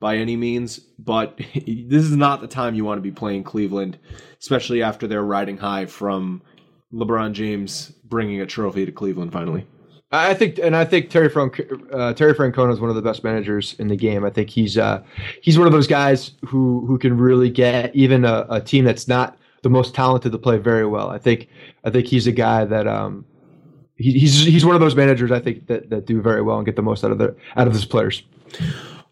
by 0.00 0.16
any 0.16 0.36
means, 0.36 0.78
but 0.98 1.36
this 1.54 2.04
is 2.04 2.16
not 2.16 2.40
the 2.40 2.48
time 2.48 2.74
you 2.74 2.84
want 2.84 2.98
to 2.98 3.02
be 3.02 3.12
playing 3.12 3.44
Cleveland, 3.44 3.98
especially 4.40 4.82
after 4.82 5.06
they're 5.06 5.24
riding 5.24 5.56
high 5.56 5.86
from 5.86 6.42
LeBron 6.92 7.32
James 7.32 7.92
bringing 8.04 8.40
a 8.40 8.46
trophy 8.46 8.86
to 8.86 8.92
Cleveland 8.92 9.32
finally. 9.32 9.66
I 10.12 10.34
think, 10.34 10.58
and 10.58 10.76
I 10.76 10.84
think 10.84 11.10
Terry 11.10 11.28
Frank, 11.28 11.60
uh, 11.92 12.14
Terry 12.14 12.32
Francona 12.32 12.72
is 12.72 12.80
one 12.80 12.90
of 12.90 12.96
the 12.96 13.02
best 13.02 13.24
managers 13.24 13.74
in 13.80 13.88
the 13.88 13.96
game. 13.96 14.24
I 14.24 14.30
think 14.30 14.50
he's 14.50 14.78
uh, 14.78 15.02
he's 15.42 15.58
one 15.58 15.66
of 15.66 15.72
those 15.72 15.88
guys 15.88 16.30
who 16.46 16.86
who 16.86 16.96
can 16.96 17.18
really 17.18 17.50
get 17.50 17.94
even 17.94 18.24
a, 18.24 18.46
a 18.48 18.60
team 18.60 18.84
that's 18.84 19.08
not 19.08 19.36
the 19.62 19.68
most 19.68 19.94
talented 19.94 20.30
to 20.30 20.38
play 20.38 20.58
very 20.58 20.86
well. 20.86 21.10
I 21.10 21.18
think 21.18 21.48
I 21.84 21.90
think 21.90 22.06
he's 22.06 22.28
a 22.28 22.32
guy 22.32 22.64
that 22.64 22.86
um, 22.86 23.24
he, 23.96 24.12
he's 24.12 24.44
he's 24.44 24.64
one 24.64 24.76
of 24.76 24.80
those 24.80 24.94
managers 24.94 25.32
I 25.32 25.40
think 25.40 25.66
that, 25.66 25.90
that 25.90 26.06
do 26.06 26.22
very 26.22 26.40
well 26.40 26.58
and 26.58 26.64
get 26.64 26.76
the 26.76 26.82
most 26.82 27.02
out 27.04 27.10
of 27.10 27.18
the 27.18 27.34
out 27.56 27.66
of 27.66 27.72
his 27.72 27.84
players. 27.84 28.22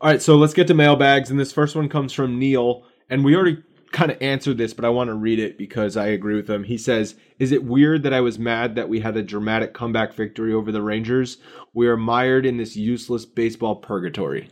All 0.04 0.10
right, 0.10 0.20
so 0.20 0.36
let's 0.36 0.52
get 0.52 0.66
to 0.66 0.74
mailbags, 0.74 1.30
and 1.30 1.40
this 1.40 1.50
first 1.50 1.74
one 1.74 1.88
comes 1.88 2.12
from 2.12 2.38
Neil, 2.38 2.84
and 3.08 3.24
we 3.24 3.34
already 3.34 3.62
kind 3.90 4.10
of 4.10 4.20
answered 4.20 4.58
this, 4.58 4.74
but 4.74 4.84
I 4.84 4.90
want 4.90 5.08
to 5.08 5.14
read 5.14 5.38
it 5.38 5.56
because 5.56 5.96
I 5.96 6.08
agree 6.08 6.36
with 6.36 6.50
him. 6.50 6.64
He 6.64 6.76
says, 6.76 7.14
"Is 7.38 7.52
it 7.52 7.64
weird 7.64 8.02
that 8.02 8.12
I 8.12 8.20
was 8.20 8.38
mad 8.38 8.74
that 8.74 8.90
we 8.90 9.00
had 9.00 9.16
a 9.16 9.22
dramatic 9.22 9.72
comeback 9.72 10.12
victory 10.12 10.52
over 10.52 10.70
the 10.70 10.82
Rangers? 10.82 11.38
We 11.72 11.88
are 11.88 11.96
mired 11.96 12.44
in 12.44 12.58
this 12.58 12.76
useless 12.76 13.24
baseball 13.24 13.76
purgatory." 13.76 14.50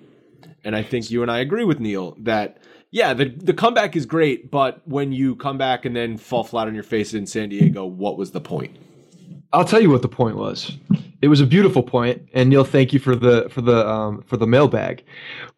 And 0.64 0.74
I 0.74 0.82
think 0.82 1.10
you 1.10 1.20
and 1.20 1.30
I 1.30 1.40
agree 1.40 1.64
with 1.64 1.80
Neil 1.80 2.16
that 2.20 2.56
yeah, 2.90 3.12
the 3.12 3.26
the 3.26 3.52
comeback 3.52 3.94
is 3.94 4.06
great, 4.06 4.50
but 4.50 4.80
when 4.88 5.12
you 5.12 5.36
come 5.36 5.58
back 5.58 5.84
and 5.84 5.94
then 5.94 6.16
fall 6.16 6.44
flat 6.44 6.66
on 6.66 6.72
your 6.72 6.82
face 6.82 7.12
in 7.12 7.26
San 7.26 7.50
Diego, 7.50 7.84
what 7.84 8.16
was 8.16 8.30
the 8.30 8.40
point? 8.40 8.74
I'll 9.52 9.64
tell 9.64 9.80
you 9.80 9.90
what 9.90 10.02
the 10.02 10.08
point 10.08 10.36
was. 10.36 10.76
It 11.20 11.28
was 11.28 11.40
a 11.40 11.46
beautiful 11.46 11.82
point, 11.84 12.28
and 12.32 12.50
Neil, 12.50 12.64
thank 12.64 12.92
you 12.92 12.98
for 12.98 13.14
the 13.14 13.48
for 13.48 13.60
the 13.60 13.86
um, 13.88 14.22
for 14.22 14.36
the 14.36 14.46
mailbag. 14.46 15.04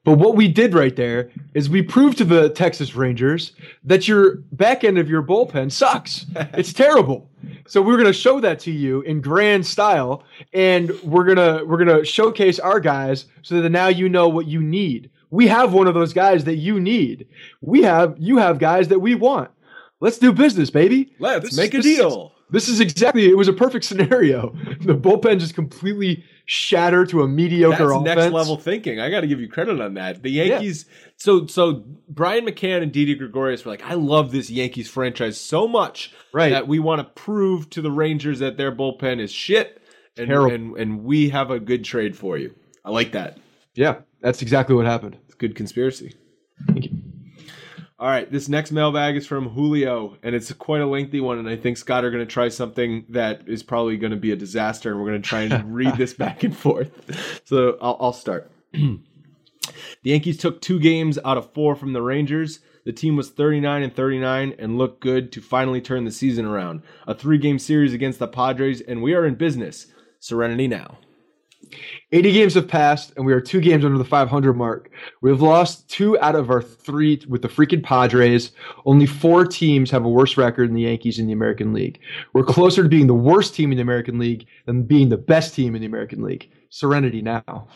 But 0.05 0.19
what 0.19 0.37
we 0.37 0.47
did 0.49 0.75
right 0.75 0.95
there 0.95 1.31
is 1.55 1.71
we 1.71 1.81
proved 1.81 2.19
to 2.19 2.25
the 2.25 2.51
Texas 2.51 2.95
Rangers 2.95 3.53
that 3.83 4.07
your 4.07 4.37
back 4.53 4.85
end 4.85 4.99
of 4.99 5.09
your 5.09 5.23
bullpen 5.23 5.73
sucks. 5.73 6.27
it's 6.53 6.75
terrible. 6.75 7.31
So 7.66 7.81
we're 7.81 7.97
going 7.97 8.07
to 8.07 8.12
show 8.12 8.41
that 8.41 8.59
to 8.61 8.71
you 8.71 9.01
in 9.03 9.23
grand 9.23 9.65
style, 9.65 10.23
and 10.53 10.91
we're 11.03 11.25
gonna 11.25 11.65
we're 11.65 11.79
gonna 11.79 12.05
showcase 12.05 12.59
our 12.59 12.81
guys 12.81 13.25
so 13.41 13.61
that 13.62 13.71
now 13.71 13.89
you 13.89 14.09
know 14.11 14.29
what 14.29 14.47
you 14.47 14.61
need. 14.61 15.09
We 15.31 15.47
have 15.49 15.73
one 15.73 15.87
of 15.87 15.95
those 15.95 16.12
guys 16.12 16.45
that 16.45 16.57
you 16.57 16.79
need. 16.79 17.27
We 17.62 17.83
have 17.83 18.16
you 18.19 18.37
have 18.37 18.59
guys 18.59 18.89
that 18.89 18.99
we 18.99 19.15
want. 19.15 19.51
Let's 20.01 20.19
do 20.19 20.31
business, 20.33 20.69
baby. 20.69 21.15
Let's 21.19 21.47
This- 21.47 21.57
make 21.57 21.73
a 21.73 21.81
deal. 21.81 22.34
This 22.55 22.68
is 22.68 22.81
exactly 22.81 23.28
it 23.28 23.36
was 23.36 23.48
a 23.48 23.52
perfect 23.52 23.85
scenario. 23.85 24.55
The 24.81 24.94
bullpen 24.94 25.39
just 25.40 25.55
completely 25.55 26.24
shattered 26.47 27.09
to 27.10 27.22
a 27.22 27.28
mediocre 27.28 27.76
That's 27.89 27.93
offense. 27.93 28.05
next 28.18 28.32
level 28.32 28.56
thinking. 28.59 29.01
I 29.01 29.09
got 29.10 29.22
to 29.22 29.26
give 29.26 29.40
you 29.40 29.48
credit 29.48 29.81
on 29.81 29.94
that. 29.94 30.22
The 30.22 30.31
Yankees. 30.31 30.85
So 31.16 31.47
so 31.47 31.85
Brian 32.09 32.44
McCann 32.47 32.82
and 32.82 32.93
Didi 32.93 33.14
Gregorius 33.14 33.64
were 33.64 33.70
like, 33.70 33.82
I 33.85 33.94
love 33.94 34.31
this 34.32 34.51
Yankees 34.51 34.89
franchise 34.90 35.40
so 35.40 35.66
much 35.68 36.12
Right. 36.32 36.51
that 36.51 36.68
we 36.68 36.78
want 36.78 37.01
to 37.01 37.05
prove 37.22 37.70
to 37.70 37.81
the 37.82 37.90
Rangers 37.90 38.40
that 38.40 38.56
their 38.56 38.72
bullpen 38.74 39.20
is 39.20 39.31
shit, 39.32 39.81
and 40.18 40.28
Terrible. 40.28 40.52
and 40.55 40.76
and 40.76 41.05
we 41.05 41.31
have 41.31 41.51
a 41.51 41.59
good 41.60 41.85
trade 41.85 42.16
for 42.16 42.36
you. 42.39 42.55
I 42.85 42.90
like 42.90 43.12
that. 43.12 43.39
Yeah, 43.74 44.01
that's 44.20 44.43
exactly 44.43 44.74
what 44.76 44.85
happened. 44.86 45.16
It's 45.26 45.35
good 45.35 45.55
conspiracy. 45.56 46.14
All 48.05 48.10
right, 48.10 48.31
this 48.31 48.51
next 48.51 48.70
mailbag 48.70 49.16
is 49.16 49.26
from 49.26 49.48
Julio, 49.48 50.18
and 50.22 50.35
it's 50.35 50.52
quite 50.52 50.82
a 50.82 50.86
lengthy 50.86 51.22
one. 51.22 51.39
And 51.39 51.48
I 51.48 51.56
think 51.56 51.78
Scott 51.78 52.05
are 52.05 52.10
going 52.10 52.20
to 52.22 52.31
try 52.31 52.51
something 52.51 53.06
that 53.09 53.48
is 53.48 53.62
probably 53.62 53.97
going 53.97 54.10
to 54.10 54.18
be 54.18 54.31
a 54.31 54.36
disaster, 54.36 54.90
and 54.90 55.01
we're 55.01 55.09
going 55.09 55.22
to 55.22 55.26
try 55.26 55.40
and 55.40 55.74
read 55.74 55.97
this 55.97 56.12
back 56.12 56.44
and 56.44 56.55
forth. 56.55 57.40
So 57.47 57.78
I'll, 57.81 57.97
I'll 57.98 58.12
start. 58.12 58.51
the 58.72 59.01
Yankees 60.02 60.36
took 60.36 60.60
two 60.60 60.78
games 60.78 61.18
out 61.24 61.39
of 61.39 61.55
four 61.55 61.74
from 61.74 61.94
the 61.94 62.02
Rangers. 62.02 62.60
The 62.85 62.93
team 62.93 63.16
was 63.16 63.31
39 63.31 63.82
and 63.82 63.97
39 63.97 64.55
and 64.59 64.76
looked 64.76 65.01
good 65.01 65.32
to 65.32 65.40
finally 65.40 65.81
turn 65.81 66.05
the 66.05 66.12
season 66.12 66.44
around. 66.44 66.82
A 67.06 67.14
three 67.14 67.39
game 67.39 67.59
series 67.59 67.94
against 67.94 68.18
the 68.18 68.28
Padres, 68.28 68.82
and 68.82 69.02
we 69.02 69.14
are 69.14 69.24
in 69.24 69.36
business. 69.36 69.86
Serenity 70.20 70.68
now. 70.68 70.98
80 72.12 72.32
games 72.32 72.55
have 72.55 72.69
passed, 72.69 73.12
and 73.16 73.27
we 73.27 73.32
are 73.32 73.41
two 73.41 73.61
games 73.61 73.85
under 73.85 73.99
the 73.99 74.05
500 74.05 74.55
mark. 74.55 74.91
We've 75.23 75.41
lost 75.41 75.89
two 75.89 76.19
out 76.20 76.35
of 76.35 76.51
our 76.51 76.62
three 76.62 77.23
with 77.28 77.43
the 77.43 77.49
freaking 77.49 77.82
Padres. 77.82 78.53
Only 78.86 79.07
four 79.07 79.45
teams 79.45 79.91
have 79.91 80.05
a 80.05 80.09
worse 80.09 80.36
record 80.36 80.69
than 80.69 80.77
the 80.77 80.82
Yankees 80.82 81.19
in 81.19 81.27
the 81.27 81.32
American 81.32 81.73
League. 81.73 82.01
We're 82.32 82.45
closer 82.45 82.82
to 82.82 82.89
being 82.89 83.07
the 83.07 83.15
worst 83.15 83.55
team 83.55 83.73
in 83.73 83.77
the 83.77 83.82
American 83.82 84.19
League 84.19 84.47
than 84.66 84.85
being 84.85 85.09
the 85.09 85.16
best 85.16 85.55
team 85.55 85.74
in 85.74 85.81
the 85.81 85.86
American 85.86 86.23
League. 86.23 86.51
Serenity 86.70 87.23
now. 87.23 87.69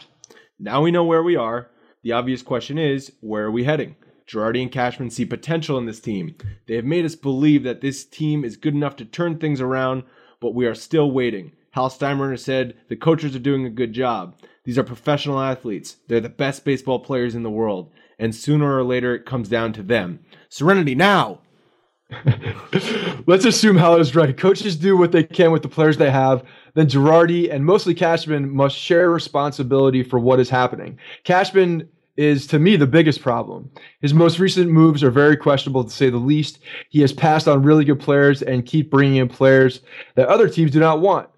Now 0.58 0.82
we 0.82 0.90
know 0.90 1.04
where 1.04 1.22
we 1.22 1.36
are. 1.36 1.70
The 2.02 2.12
obvious 2.12 2.42
question 2.42 2.78
is, 2.78 3.12
where 3.20 3.44
are 3.44 3.50
we 3.50 3.64
heading? 3.64 3.96
Girardi 4.28 4.60
and 4.60 4.70
Cashman 4.70 5.10
see 5.10 5.24
potential 5.24 5.78
in 5.78 5.86
this 5.86 6.00
team. 6.00 6.36
They 6.66 6.76
have 6.76 6.84
made 6.84 7.04
us 7.04 7.14
believe 7.14 7.62
that 7.64 7.80
this 7.80 8.04
team 8.04 8.44
is 8.44 8.56
good 8.56 8.74
enough 8.74 8.96
to 8.96 9.04
turn 9.04 9.38
things 9.38 9.60
around, 9.60 10.02
but 10.40 10.54
we 10.54 10.66
are 10.66 10.74
still 10.74 11.10
waiting. 11.10 11.52
Hal 11.72 11.90
Steinbrenner 11.90 12.38
said 12.38 12.74
the 12.88 12.96
coaches 12.96 13.36
are 13.36 13.40
doing 13.40 13.64
a 13.64 13.70
good 13.70 13.92
job. 13.92 14.34
These 14.64 14.78
are 14.78 14.84
professional 14.84 15.40
athletes. 15.40 15.96
They're 16.08 16.20
the 16.20 16.28
best 16.28 16.64
baseball 16.64 16.98
players 16.98 17.34
in 17.34 17.42
the 17.42 17.50
world. 17.50 17.90
And 18.18 18.34
sooner 18.34 18.76
or 18.76 18.84
later, 18.84 19.14
it 19.14 19.26
comes 19.26 19.48
down 19.48 19.72
to 19.74 19.82
them. 19.82 20.20
Serenity 20.48 20.94
now! 20.94 21.40
Let's 23.26 23.44
assume 23.44 23.76
Hal 23.76 23.96
is 23.96 24.16
right. 24.16 24.36
Coaches 24.36 24.76
do 24.76 24.96
what 24.96 25.12
they 25.12 25.22
can 25.22 25.52
with 25.52 25.62
the 25.62 25.68
players 25.68 25.98
they 25.98 26.10
have. 26.10 26.42
Then 26.74 26.86
Girardi 26.86 27.52
and 27.52 27.64
mostly 27.64 27.94
Cashman 27.94 28.50
must 28.50 28.76
share 28.76 29.10
responsibility 29.10 30.02
for 30.02 30.18
what 30.18 30.40
is 30.40 30.48
happening. 30.48 30.98
Cashman 31.24 31.88
is 32.16 32.46
to 32.48 32.58
me 32.58 32.76
the 32.76 32.86
biggest 32.86 33.20
problem. 33.20 33.70
His 34.00 34.14
most 34.14 34.38
recent 34.38 34.70
moves 34.70 35.04
are 35.04 35.10
very 35.10 35.36
questionable 35.36 35.84
to 35.84 35.90
say 35.90 36.10
the 36.10 36.16
least. 36.16 36.60
He 36.88 37.00
has 37.02 37.12
passed 37.12 37.46
on 37.46 37.62
really 37.62 37.84
good 37.84 38.00
players 38.00 38.42
and 38.42 38.66
keep 38.66 38.90
bringing 38.90 39.16
in 39.16 39.28
players 39.28 39.82
that 40.16 40.28
other 40.28 40.48
teams 40.48 40.72
do 40.72 40.80
not 40.80 41.00
want 41.00 41.28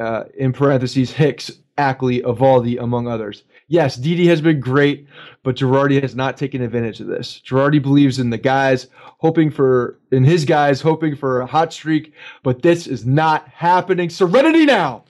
uh, 0.00 0.24
in 0.36 0.52
parentheses, 0.52 1.12
Hicks, 1.12 1.52
Ackley, 1.78 2.20
Eovaldi, 2.22 2.80
among 2.80 3.06
others. 3.06 3.44
Yes, 3.68 3.96
Didi 3.96 4.26
has 4.26 4.40
been 4.40 4.58
great, 4.58 5.06
but 5.44 5.56
Girardi 5.56 6.02
has 6.02 6.16
not 6.16 6.36
taken 6.36 6.60
advantage 6.60 7.00
of 7.00 7.06
this. 7.06 7.40
Girardi 7.46 7.80
believes 7.80 8.18
in 8.18 8.30
the 8.30 8.38
guys, 8.38 8.88
hoping 9.18 9.50
for, 9.50 10.00
in 10.10 10.24
his 10.24 10.44
guys, 10.44 10.80
hoping 10.80 11.14
for 11.14 11.40
a 11.40 11.46
hot 11.46 11.72
streak, 11.72 12.12
but 12.42 12.62
this 12.62 12.86
is 12.86 13.06
not 13.06 13.46
happening. 13.48 14.10
Serenity 14.10 14.66
now! 14.66 15.04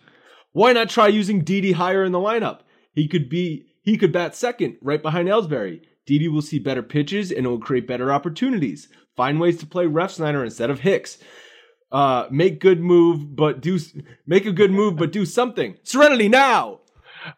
Why 0.53 0.73
not 0.73 0.91
try 0.91 1.07
using 1.07 1.43
Didi 1.43 1.73
higher 1.73 2.05
in 2.05 2.13
the 2.13 2.19
lineup? 2.19 2.61
He 2.93 3.09
could 3.09 3.29
be, 3.29 3.67
he 3.83 3.97
could 3.97 4.13
bat 4.13 4.35
second, 4.35 4.77
right 4.83 5.01
behind 5.01 5.29
Ellsbury. 5.29 5.83
Didi 6.07 6.29
will 6.29 6.43
see 6.43 6.59
better 6.59 6.83
pitches 6.83 7.31
and 7.31 7.47
it 7.47 7.49
will 7.49 7.61
create 7.61 7.87
better 7.87 8.13
opportunities. 8.13 8.89
Find 9.17 9.39
ways 9.39 9.59
to 9.59 9.67
play 9.67 9.87
Refsnyder 9.87 10.43
instead 10.43 10.71
of 10.71 10.81
Hicks 10.81 11.19
uh, 11.93 12.27
make 12.31 12.61
good 12.61 12.81
move, 12.81 13.35
but 13.35 13.61
do 13.61 13.79
make 14.27 14.47
a 14.47 14.53
good 14.53 14.71
move, 14.71 14.97
but 14.97 15.13
do 15.13 15.27
something. 15.27 15.77
Serenity 15.83 16.29
now. 16.29 16.81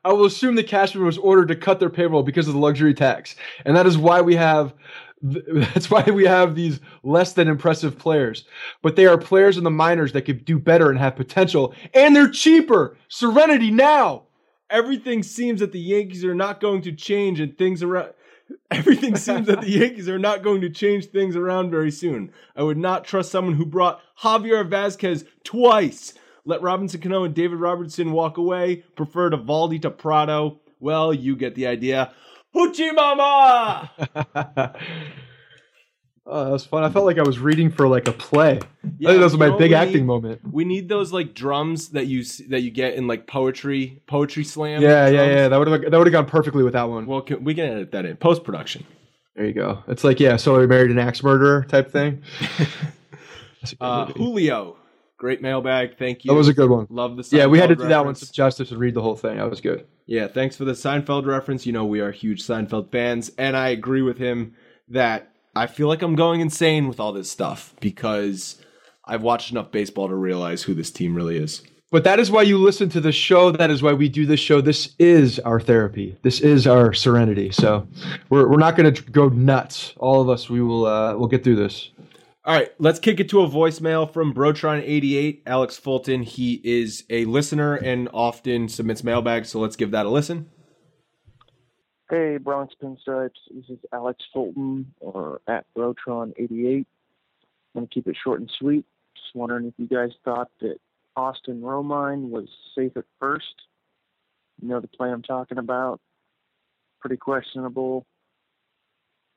I 0.04 0.12
will 0.12 0.26
assume 0.26 0.54
the 0.54 0.62
Cashman 0.62 1.04
was 1.04 1.18
ordered 1.18 1.48
to 1.48 1.56
cut 1.56 1.80
their 1.80 1.90
payroll 1.90 2.22
because 2.22 2.46
of 2.46 2.54
the 2.54 2.60
luxury 2.60 2.94
tax, 2.94 3.34
and 3.64 3.76
that 3.76 3.86
is 3.86 3.98
why 3.98 4.20
we 4.20 4.36
have. 4.36 4.74
That's 5.22 5.88
why 5.90 6.02
we 6.02 6.24
have 6.24 6.54
these 6.54 6.80
less 7.04 7.32
than 7.32 7.48
impressive 7.48 7.98
players, 7.98 8.44
but 8.82 8.96
they 8.96 9.06
are 9.06 9.18
players 9.18 9.56
in 9.56 9.64
the 9.64 9.70
minors 9.70 10.12
that 10.12 10.22
could 10.22 10.44
do 10.44 10.58
better 10.58 10.90
and 10.90 10.98
have 10.98 11.16
potential, 11.16 11.74
and 11.94 12.14
they're 12.14 12.30
cheaper. 12.30 12.96
Serenity 13.08 13.70
now. 13.70 14.24
Everything 14.70 15.22
seems 15.22 15.60
that 15.60 15.72
the 15.72 15.78
Yankees 15.78 16.24
are 16.24 16.34
not 16.34 16.60
going 16.60 16.82
to 16.82 16.92
change, 16.92 17.40
and 17.40 17.56
things 17.58 17.82
around 17.82 18.12
Everything 18.70 19.16
seems 19.16 19.46
that 19.46 19.60
the 19.60 19.70
Yankees 19.70 20.08
are 20.08 20.18
not 20.18 20.42
going 20.42 20.60
to 20.62 20.70
change 20.70 21.06
things 21.06 21.36
around 21.36 21.70
very 21.70 21.90
soon. 21.90 22.32
I 22.56 22.62
would 22.62 22.78
not 22.78 23.04
trust 23.04 23.30
someone 23.30 23.54
who 23.54 23.66
brought 23.66 24.00
Javier 24.20 24.68
Vazquez 24.68 25.26
twice. 25.44 26.14
Let 26.44 26.62
Robinson 26.62 27.00
Cano 27.00 27.24
and 27.24 27.34
David 27.34 27.58
Robertson 27.58 28.12
walk 28.12 28.36
away. 28.36 28.84
Prefer 28.96 29.30
Eovaldi 29.30 29.80
to 29.82 29.90
Prado. 29.90 30.60
Well, 30.80 31.14
you 31.14 31.36
get 31.36 31.54
the 31.54 31.66
idea. 31.66 32.12
Hoochie 32.54 32.94
Mama! 32.94 33.90
Oh, 36.24 36.44
that 36.44 36.50
was 36.50 36.64
fun. 36.64 36.84
I 36.84 36.90
felt 36.90 37.04
like 37.04 37.18
I 37.18 37.22
was 37.22 37.40
reading 37.40 37.70
for 37.70 37.88
like 37.88 38.06
a 38.06 38.12
play. 38.12 38.60
Yeah, 38.98 39.08
I 39.08 39.12
think 39.12 39.20
that 39.20 39.24
was 39.24 39.36
my 39.36 39.48
know, 39.48 39.58
big 39.58 39.72
acting 39.72 40.02
need, 40.02 40.06
moment. 40.06 40.40
We 40.52 40.64
need 40.64 40.88
those 40.88 41.12
like 41.12 41.34
drums 41.34 41.88
that 41.90 42.06
you 42.06 42.24
that 42.48 42.60
you 42.60 42.70
get 42.70 42.94
in 42.94 43.08
like 43.08 43.26
poetry 43.26 44.00
poetry 44.06 44.44
slam. 44.44 44.82
Yeah, 44.82 45.08
yeah, 45.08 45.26
yeah. 45.26 45.48
That 45.48 45.58
would 45.58 45.68
have 45.68 45.80
that 45.82 45.98
would 45.98 46.06
have 46.06 46.12
gone 46.12 46.26
perfectly 46.26 46.62
with 46.62 46.74
that 46.74 46.88
one. 46.88 47.06
Well, 47.06 47.22
can, 47.22 47.42
we 47.42 47.54
can 47.54 47.64
edit 47.64 47.90
that 47.92 48.04
in 48.04 48.16
post 48.16 48.44
production. 48.44 48.86
There 49.34 49.46
you 49.46 49.52
go. 49.52 49.82
It's 49.88 50.04
like 50.04 50.20
yeah, 50.20 50.36
so 50.36 50.58
we 50.58 50.66
married 50.66 50.92
an 50.92 50.98
axe 50.98 51.24
murderer 51.24 51.64
type 51.64 51.90
thing. 51.90 52.22
uh, 53.80 54.06
Julio, 54.12 54.76
great 55.16 55.42
mailbag. 55.42 55.98
Thank 55.98 56.24
you. 56.24 56.30
That 56.30 56.36
was 56.36 56.48
a 56.48 56.54
good 56.54 56.70
one. 56.70 56.86
Love 56.88 57.16
the. 57.16 57.24
Seinfeld 57.24 57.38
yeah, 57.38 57.46
we 57.46 57.58
had 57.58 57.70
to 57.70 57.76
do 57.76 57.88
that 57.88 58.04
one 58.04 58.14
some 58.14 58.28
justice 58.32 58.70
and 58.70 58.78
read 58.78 58.94
the 58.94 59.02
whole 59.02 59.16
thing. 59.16 59.38
That 59.38 59.50
was 59.50 59.60
good. 59.60 59.86
Yeah, 60.06 60.28
thanks 60.28 60.56
for 60.56 60.64
the 60.64 60.72
Seinfeld 60.72 61.26
reference. 61.26 61.66
You 61.66 61.72
know 61.72 61.84
we 61.84 62.00
are 62.00 62.12
huge 62.12 62.44
Seinfeld 62.44 62.92
fans, 62.92 63.32
and 63.38 63.56
I 63.56 63.70
agree 63.70 64.02
with 64.02 64.18
him 64.18 64.54
that 64.88 65.31
I 65.54 65.66
feel 65.66 65.88
like 65.88 66.02
I'm 66.02 66.14
going 66.14 66.40
insane 66.40 66.88
with 66.88 66.98
all 66.98 67.12
this 67.12 67.30
stuff 67.30 67.74
because 67.80 68.56
I've 69.04 69.22
watched 69.22 69.50
enough 69.50 69.70
baseball 69.70 70.08
to 70.08 70.14
realize 70.14 70.62
who 70.62 70.74
this 70.74 70.90
team 70.90 71.14
really 71.14 71.36
is. 71.36 71.62
But 71.90 72.04
that 72.04 72.18
is 72.18 72.30
why 72.30 72.40
you 72.42 72.56
listen 72.56 72.88
to 72.90 73.02
the 73.02 73.12
show. 73.12 73.50
That 73.50 73.70
is 73.70 73.82
why 73.82 73.92
we 73.92 74.08
do 74.08 74.24
this 74.24 74.40
show. 74.40 74.62
This 74.62 74.94
is 74.98 75.38
our 75.40 75.60
therapy. 75.60 76.16
This 76.22 76.40
is 76.40 76.66
our 76.66 76.94
serenity. 76.94 77.50
So 77.50 77.86
we're, 78.30 78.48
we're 78.48 78.56
not 78.56 78.76
going 78.76 78.94
to 78.94 79.02
go 79.10 79.28
nuts. 79.28 79.92
All 79.98 80.22
of 80.22 80.30
us, 80.30 80.48
we 80.48 80.62
will 80.62 80.86
uh, 80.86 81.14
we'll 81.16 81.28
get 81.28 81.44
through 81.44 81.56
this. 81.56 81.90
All 82.44 82.56
right, 82.56 82.72
let's 82.78 82.98
kick 82.98 83.20
it 83.20 83.28
to 83.28 83.42
a 83.42 83.48
voicemail 83.48 84.10
from 84.10 84.34
Brotron88, 84.34 85.42
Alex 85.46 85.76
Fulton. 85.76 86.22
He 86.22 86.60
is 86.64 87.04
a 87.08 87.24
listener 87.26 87.74
and 87.74 88.08
often 88.12 88.68
submits 88.68 89.04
mailbags, 89.04 89.50
so 89.50 89.60
let's 89.60 89.76
give 89.76 89.92
that 89.92 90.06
a 90.06 90.08
listen. 90.08 90.50
Hey, 92.12 92.36
Bronx 92.36 92.74
Pinstripes. 92.74 93.40
This 93.50 93.64
is 93.70 93.78
Alex 93.90 94.22
Fulton 94.34 94.92
or 95.00 95.40
at 95.48 95.64
Brotron88. 95.74 96.36
I'm 96.44 96.84
going 97.74 97.86
to 97.86 97.94
keep 97.94 98.06
it 98.06 98.18
short 98.22 98.40
and 98.40 98.52
sweet. 98.58 98.84
Just 99.16 99.34
wondering 99.34 99.64
if 99.64 99.72
you 99.78 99.86
guys 99.86 100.10
thought 100.22 100.50
that 100.60 100.76
Austin 101.16 101.62
Romine 101.62 102.28
was 102.28 102.50
safe 102.74 102.94
at 102.98 103.06
first. 103.18 103.54
You 104.60 104.68
know 104.68 104.78
the 104.78 104.88
play 104.88 105.08
I'm 105.08 105.22
talking 105.22 105.56
about. 105.56 106.00
Pretty 107.00 107.16
questionable. 107.16 108.04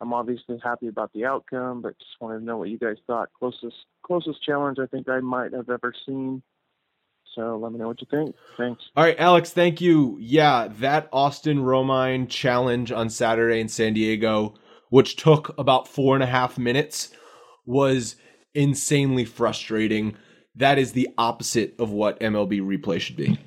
I'm 0.02 0.12
obviously 0.12 0.60
happy 0.62 0.90
about 0.90 1.14
the 1.14 1.24
outcome, 1.24 1.82
but 1.82 1.98
just 1.98 2.20
wanted 2.20 2.40
to 2.40 2.44
know 2.44 2.58
what 2.58 2.68
you 2.68 2.78
guys 2.78 2.98
thought. 3.08 3.30
Closest 3.40 3.86
closest 4.04 4.44
challenge 4.44 4.80
I 4.80 4.88
think 4.88 5.08
I 5.08 5.22
might 5.22 5.54
have 5.54 5.70
ever 5.70 5.94
seen. 6.06 6.44
So 7.36 7.58
let 7.58 7.74
me 7.74 7.78
know 7.78 7.88
what 7.88 8.00
you 8.00 8.08
think. 8.10 8.36
Thanks. 8.58 8.82
All 8.96 9.04
right, 9.04 9.20
Alex, 9.20 9.52
thank 9.52 9.82
you. 9.82 10.18
Yeah, 10.22 10.70
that 10.80 11.10
Austin 11.12 11.60
Romine 11.60 12.30
challenge 12.30 12.92
on 12.92 13.10
Saturday 13.10 13.60
in 13.60 13.68
San 13.68 13.94
Diego, 13.94 14.56
which 14.90 15.18
took 15.18 15.54
about 15.60 15.88
four 15.88 16.16
and 16.16 16.24
a 16.24 16.28
half 16.28 16.58
minutes, 16.58 17.10
was 17.66 18.16
insanely 18.54 19.26
frustrating. 19.26 20.16
That 20.56 20.80
is 20.80 20.94
the 20.94 21.10
opposite 21.18 21.76
of 21.78 21.92
what 21.92 22.20
MLB 22.22 22.62
replay 22.62 23.02
should 23.02 23.18
be. 23.18 23.38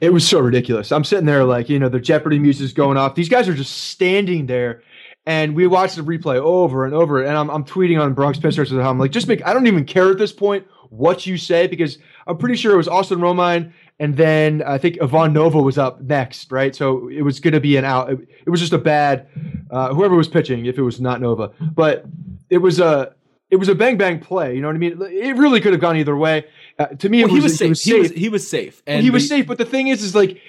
It 0.00 0.12
was 0.12 0.26
so 0.26 0.40
ridiculous. 0.40 0.92
I'm 0.92 1.04
sitting 1.04 1.26
there 1.26 1.44
like, 1.44 1.68
you 1.68 1.78
know, 1.78 1.88
the 1.88 2.00
Jeopardy 2.00 2.38
music 2.38 2.64
is 2.64 2.72
going 2.72 2.96
off. 2.96 3.14
These 3.14 3.28
guys 3.28 3.48
are 3.48 3.54
just 3.54 3.88
standing 3.88 4.46
there 4.46 4.82
and 5.26 5.54
we 5.54 5.66
watched 5.66 5.96
the 5.96 6.02
replay 6.02 6.36
over 6.36 6.84
and 6.84 6.94
over. 6.94 7.22
And 7.22 7.36
I'm, 7.36 7.50
I'm 7.50 7.64
tweeting 7.64 8.00
on 8.00 8.14
Bronx 8.14 8.38
Pinstripes 8.38 8.76
at 8.76 8.82
home, 8.82 8.98
like, 8.98 9.10
just 9.10 9.28
make, 9.28 9.46
I 9.46 9.52
don't 9.52 9.66
even 9.66 9.84
care 9.84 10.10
at 10.10 10.18
this 10.18 10.32
point 10.32 10.66
what 10.88 11.26
you 11.26 11.36
say 11.36 11.66
because 11.66 11.98
I'm 12.30 12.38
pretty 12.38 12.56
sure 12.56 12.72
it 12.72 12.76
was 12.76 12.88
Austin 12.88 13.18
Romine 13.18 13.72
and 14.00 14.16
then 14.16 14.62
I 14.62 14.78
think 14.78 15.00
Ivan 15.02 15.34
Nova 15.34 15.60
was 15.60 15.76
up 15.76 16.00
next, 16.00 16.50
right? 16.50 16.74
So 16.74 17.08
it 17.08 17.20
was 17.20 17.38
going 17.38 17.52
to 17.52 17.60
be 17.60 17.76
an 17.76 17.84
out. 17.84 18.10
It, 18.10 18.18
it, 18.46 18.50
was 18.50 18.58
just 18.58 18.72
a 18.72 18.78
bad 18.78 19.28
uh, 19.70 19.92
whoever 19.92 20.16
was 20.16 20.26
pitching 20.26 20.64
if 20.64 20.78
it 20.78 20.82
was 20.82 21.02
not 21.02 21.20
Nova, 21.20 21.52
but 21.60 22.06
it 22.48 22.58
was 22.58 22.80
a 22.80 23.14
it 23.50 23.56
was 23.56 23.68
a 23.68 23.74
bang 23.74 23.98
bang 23.98 24.18
play. 24.18 24.54
You 24.54 24.62
know 24.62 24.68
what 24.68 24.76
I 24.76 24.78
mean? 24.78 24.98
It 25.02 25.36
really 25.36 25.60
could 25.60 25.72
have 25.72 25.82
gone 25.82 25.98
either 25.98 26.16
way. 26.16 26.46
Uh, 26.78 26.86
to 26.86 27.10
me, 27.10 27.22
well, 27.22 27.34
was, 27.34 27.42
he 27.42 27.42
was 27.42 27.58
safe. 27.58 27.68
Was 27.68 27.82
he 27.82 27.94
was, 27.94 28.10
he 28.12 28.28
was 28.30 28.48
safe. 28.48 28.82
And 28.86 29.02
he 29.02 29.10
was 29.10 29.28
safe. 29.28 29.46
But 29.46 29.58
the 29.58 29.66
thing 29.66 29.88
is, 29.88 30.02
is 30.02 30.14
like, 30.14 30.40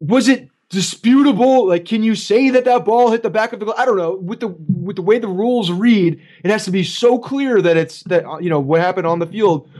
was 0.00 0.26
it 0.26 0.48
disputable. 0.68 1.68
Like, 1.68 1.84
can 1.84 2.02
you 2.02 2.14
say 2.14 2.50
that 2.50 2.64
that 2.64 2.84
ball 2.84 3.10
hit 3.10 3.22
the 3.22 3.30
back 3.30 3.52
of 3.52 3.60
the? 3.60 3.74
I 3.76 3.84
don't 3.84 3.96
know. 3.96 4.16
With 4.16 4.40
the 4.40 4.48
with 4.48 4.96
the 4.96 5.02
way 5.02 5.18
the 5.18 5.28
rules 5.28 5.70
read, 5.70 6.20
it 6.44 6.50
has 6.50 6.64
to 6.66 6.70
be 6.70 6.84
so 6.84 7.18
clear 7.18 7.60
that 7.62 7.76
it's 7.76 8.02
that 8.04 8.24
uh, 8.26 8.38
you 8.38 8.50
know 8.50 8.60
what 8.60 8.80
happened 8.80 9.06
on 9.06 9.18
the 9.18 9.26
field 9.26 9.70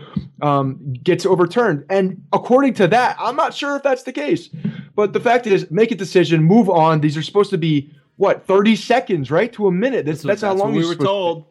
um, 0.42 0.94
gets 1.02 1.26
overturned. 1.26 1.84
And 1.90 2.22
according 2.32 2.74
to 2.74 2.88
that, 2.88 3.16
I'm 3.18 3.36
not 3.36 3.54
sure 3.54 3.76
if 3.76 3.82
that's 3.82 4.02
the 4.04 4.12
case. 4.12 4.48
But 4.94 5.12
the 5.12 5.20
fact 5.20 5.46
is, 5.46 5.70
make 5.70 5.90
a 5.92 5.94
decision, 5.94 6.42
move 6.42 6.68
on. 6.68 7.00
These 7.00 7.16
are 7.16 7.22
supposed 7.22 7.50
to 7.50 7.58
be 7.58 7.94
what 8.16 8.46
30 8.46 8.74
seconds, 8.76 9.30
right, 9.30 9.52
to 9.52 9.68
a 9.68 9.72
minute. 9.72 10.06
That's 10.06 10.22
that's, 10.22 10.42
how 10.42 10.54
long 10.54 10.72
we 10.72 10.78
were 10.78 10.92
supposed 10.92 11.00
to- 11.00 11.06
told. 11.06 11.44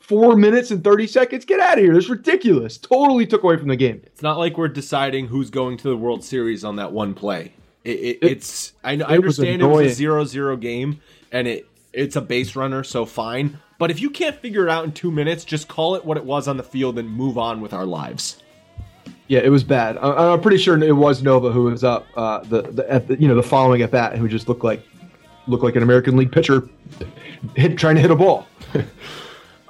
Four 0.00 0.36
minutes 0.36 0.70
and 0.70 0.82
30 0.82 1.06
seconds. 1.06 1.44
Get 1.44 1.60
out 1.60 1.76
of 1.76 1.84
here. 1.84 1.92
That's 1.92 2.08
ridiculous. 2.08 2.78
Totally 2.78 3.26
took 3.26 3.42
away 3.42 3.58
from 3.58 3.68
the 3.68 3.76
game. 3.76 4.00
It's 4.06 4.22
not 4.22 4.38
like 4.38 4.56
we're 4.56 4.68
deciding 4.68 5.26
who's 5.26 5.50
going 5.50 5.76
to 5.78 5.88
the 5.88 5.96
World 5.98 6.24
Series 6.24 6.64
on 6.64 6.76
that 6.76 6.92
one 6.92 7.12
play. 7.12 7.52
It, 7.88 7.98
it, 7.98 8.18
It- 8.22 8.30
it's 8.32 8.72
I, 8.84 8.90
I 8.90 8.92
it 8.94 8.98
was 8.98 9.38
understand 9.38 9.62
it 9.62 9.66
was 9.66 9.86
a 9.86 9.94
zero 9.94 10.24
zero 10.24 10.56
game 10.56 11.00
and 11.32 11.48
it 11.48 11.66
it's 11.92 12.16
a 12.16 12.20
base 12.20 12.54
runner, 12.54 12.84
so 12.84 13.04
fine. 13.06 13.58
But 13.78 13.90
if 13.90 14.00
you 14.00 14.10
can't 14.10 14.36
figure 14.36 14.66
it 14.66 14.70
out 14.70 14.84
in 14.84 14.92
two 14.92 15.10
minutes, 15.10 15.44
just 15.44 15.68
call 15.68 15.94
it 15.94 16.04
what 16.04 16.16
it 16.16 16.24
was 16.24 16.48
on 16.48 16.56
the 16.56 16.62
field 16.62 16.98
and 16.98 17.08
move 17.10 17.38
on 17.38 17.60
with 17.60 17.72
our 17.72 17.86
lives. 17.86 18.42
Yeah, 19.28 19.40
it 19.40 19.50
was 19.50 19.62
bad. 19.64 19.96
I, 19.98 20.32
I'm 20.32 20.40
pretty 20.40 20.58
sure 20.58 20.82
it 20.82 20.92
was 20.96 21.22
Nova 21.22 21.50
who 21.52 21.64
was 21.64 21.84
up 21.84 22.06
uh, 22.16 22.40
the, 22.44 22.62
the, 22.62 22.90
at 22.90 23.08
the 23.08 23.20
you 23.20 23.28
know 23.28 23.34
the 23.34 23.42
following 23.42 23.82
at 23.82 23.90
bat 23.90 24.16
who 24.16 24.28
just 24.28 24.48
looked 24.48 24.64
like 24.64 24.82
looked 25.46 25.64
like 25.64 25.76
an 25.76 25.82
American 25.82 26.16
League 26.16 26.32
pitcher 26.32 26.68
hit 27.56 27.78
trying 27.78 27.94
to 27.94 28.00
hit 28.02 28.10
a 28.10 28.16
ball. 28.16 28.46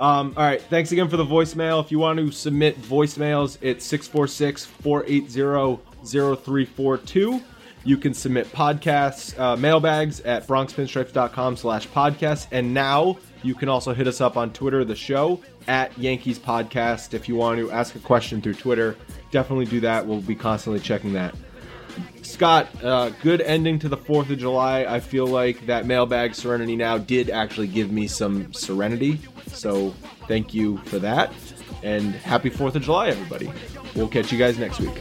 Um, 0.00 0.32
all 0.36 0.44
right. 0.44 0.62
Thanks 0.62 0.92
again 0.92 1.08
for 1.08 1.16
the 1.16 1.24
voicemail. 1.24 1.82
If 1.82 1.90
you 1.90 1.98
want 1.98 2.20
to 2.20 2.30
submit 2.30 2.80
voicemails, 2.80 3.58
it's 3.60 3.84
646 3.84 4.64
480 4.64 5.82
0342. 6.04 7.42
You 7.88 7.96
can 7.96 8.12
submit 8.12 8.52
podcasts, 8.52 9.38
uh, 9.40 9.56
mailbags 9.56 10.20
at 10.20 10.46
bronxpinstripes.com 10.46 11.56
slash 11.56 11.88
podcast. 11.88 12.48
And 12.50 12.74
now 12.74 13.16
you 13.42 13.54
can 13.54 13.70
also 13.70 13.94
hit 13.94 14.06
us 14.06 14.20
up 14.20 14.36
on 14.36 14.52
Twitter, 14.52 14.84
the 14.84 14.94
show, 14.94 15.40
at 15.68 15.96
Yankees 15.96 16.38
Podcast. 16.38 17.14
If 17.14 17.30
you 17.30 17.36
want 17.36 17.58
to 17.58 17.70
ask 17.70 17.94
a 17.94 17.98
question 17.98 18.42
through 18.42 18.56
Twitter, 18.56 18.94
definitely 19.30 19.64
do 19.64 19.80
that. 19.80 20.06
We'll 20.06 20.20
be 20.20 20.34
constantly 20.34 20.80
checking 20.80 21.14
that. 21.14 21.34
Scott, 22.20 22.68
uh, 22.84 23.08
good 23.22 23.40
ending 23.40 23.78
to 23.78 23.88
the 23.88 23.96
4th 23.96 24.28
of 24.28 24.36
July. 24.36 24.84
I 24.84 25.00
feel 25.00 25.26
like 25.26 25.64
that 25.64 25.86
mailbag 25.86 26.34
Serenity 26.34 26.76
Now 26.76 26.98
did 26.98 27.30
actually 27.30 27.68
give 27.68 27.90
me 27.90 28.06
some 28.06 28.52
serenity. 28.52 29.18
So 29.46 29.94
thank 30.26 30.52
you 30.52 30.76
for 30.84 30.98
that. 30.98 31.32
And 31.82 32.14
happy 32.14 32.50
4th 32.50 32.74
of 32.74 32.82
July, 32.82 33.08
everybody. 33.08 33.50
We'll 33.96 34.08
catch 34.08 34.30
you 34.30 34.36
guys 34.36 34.58
next 34.58 34.78
week. 34.78 35.00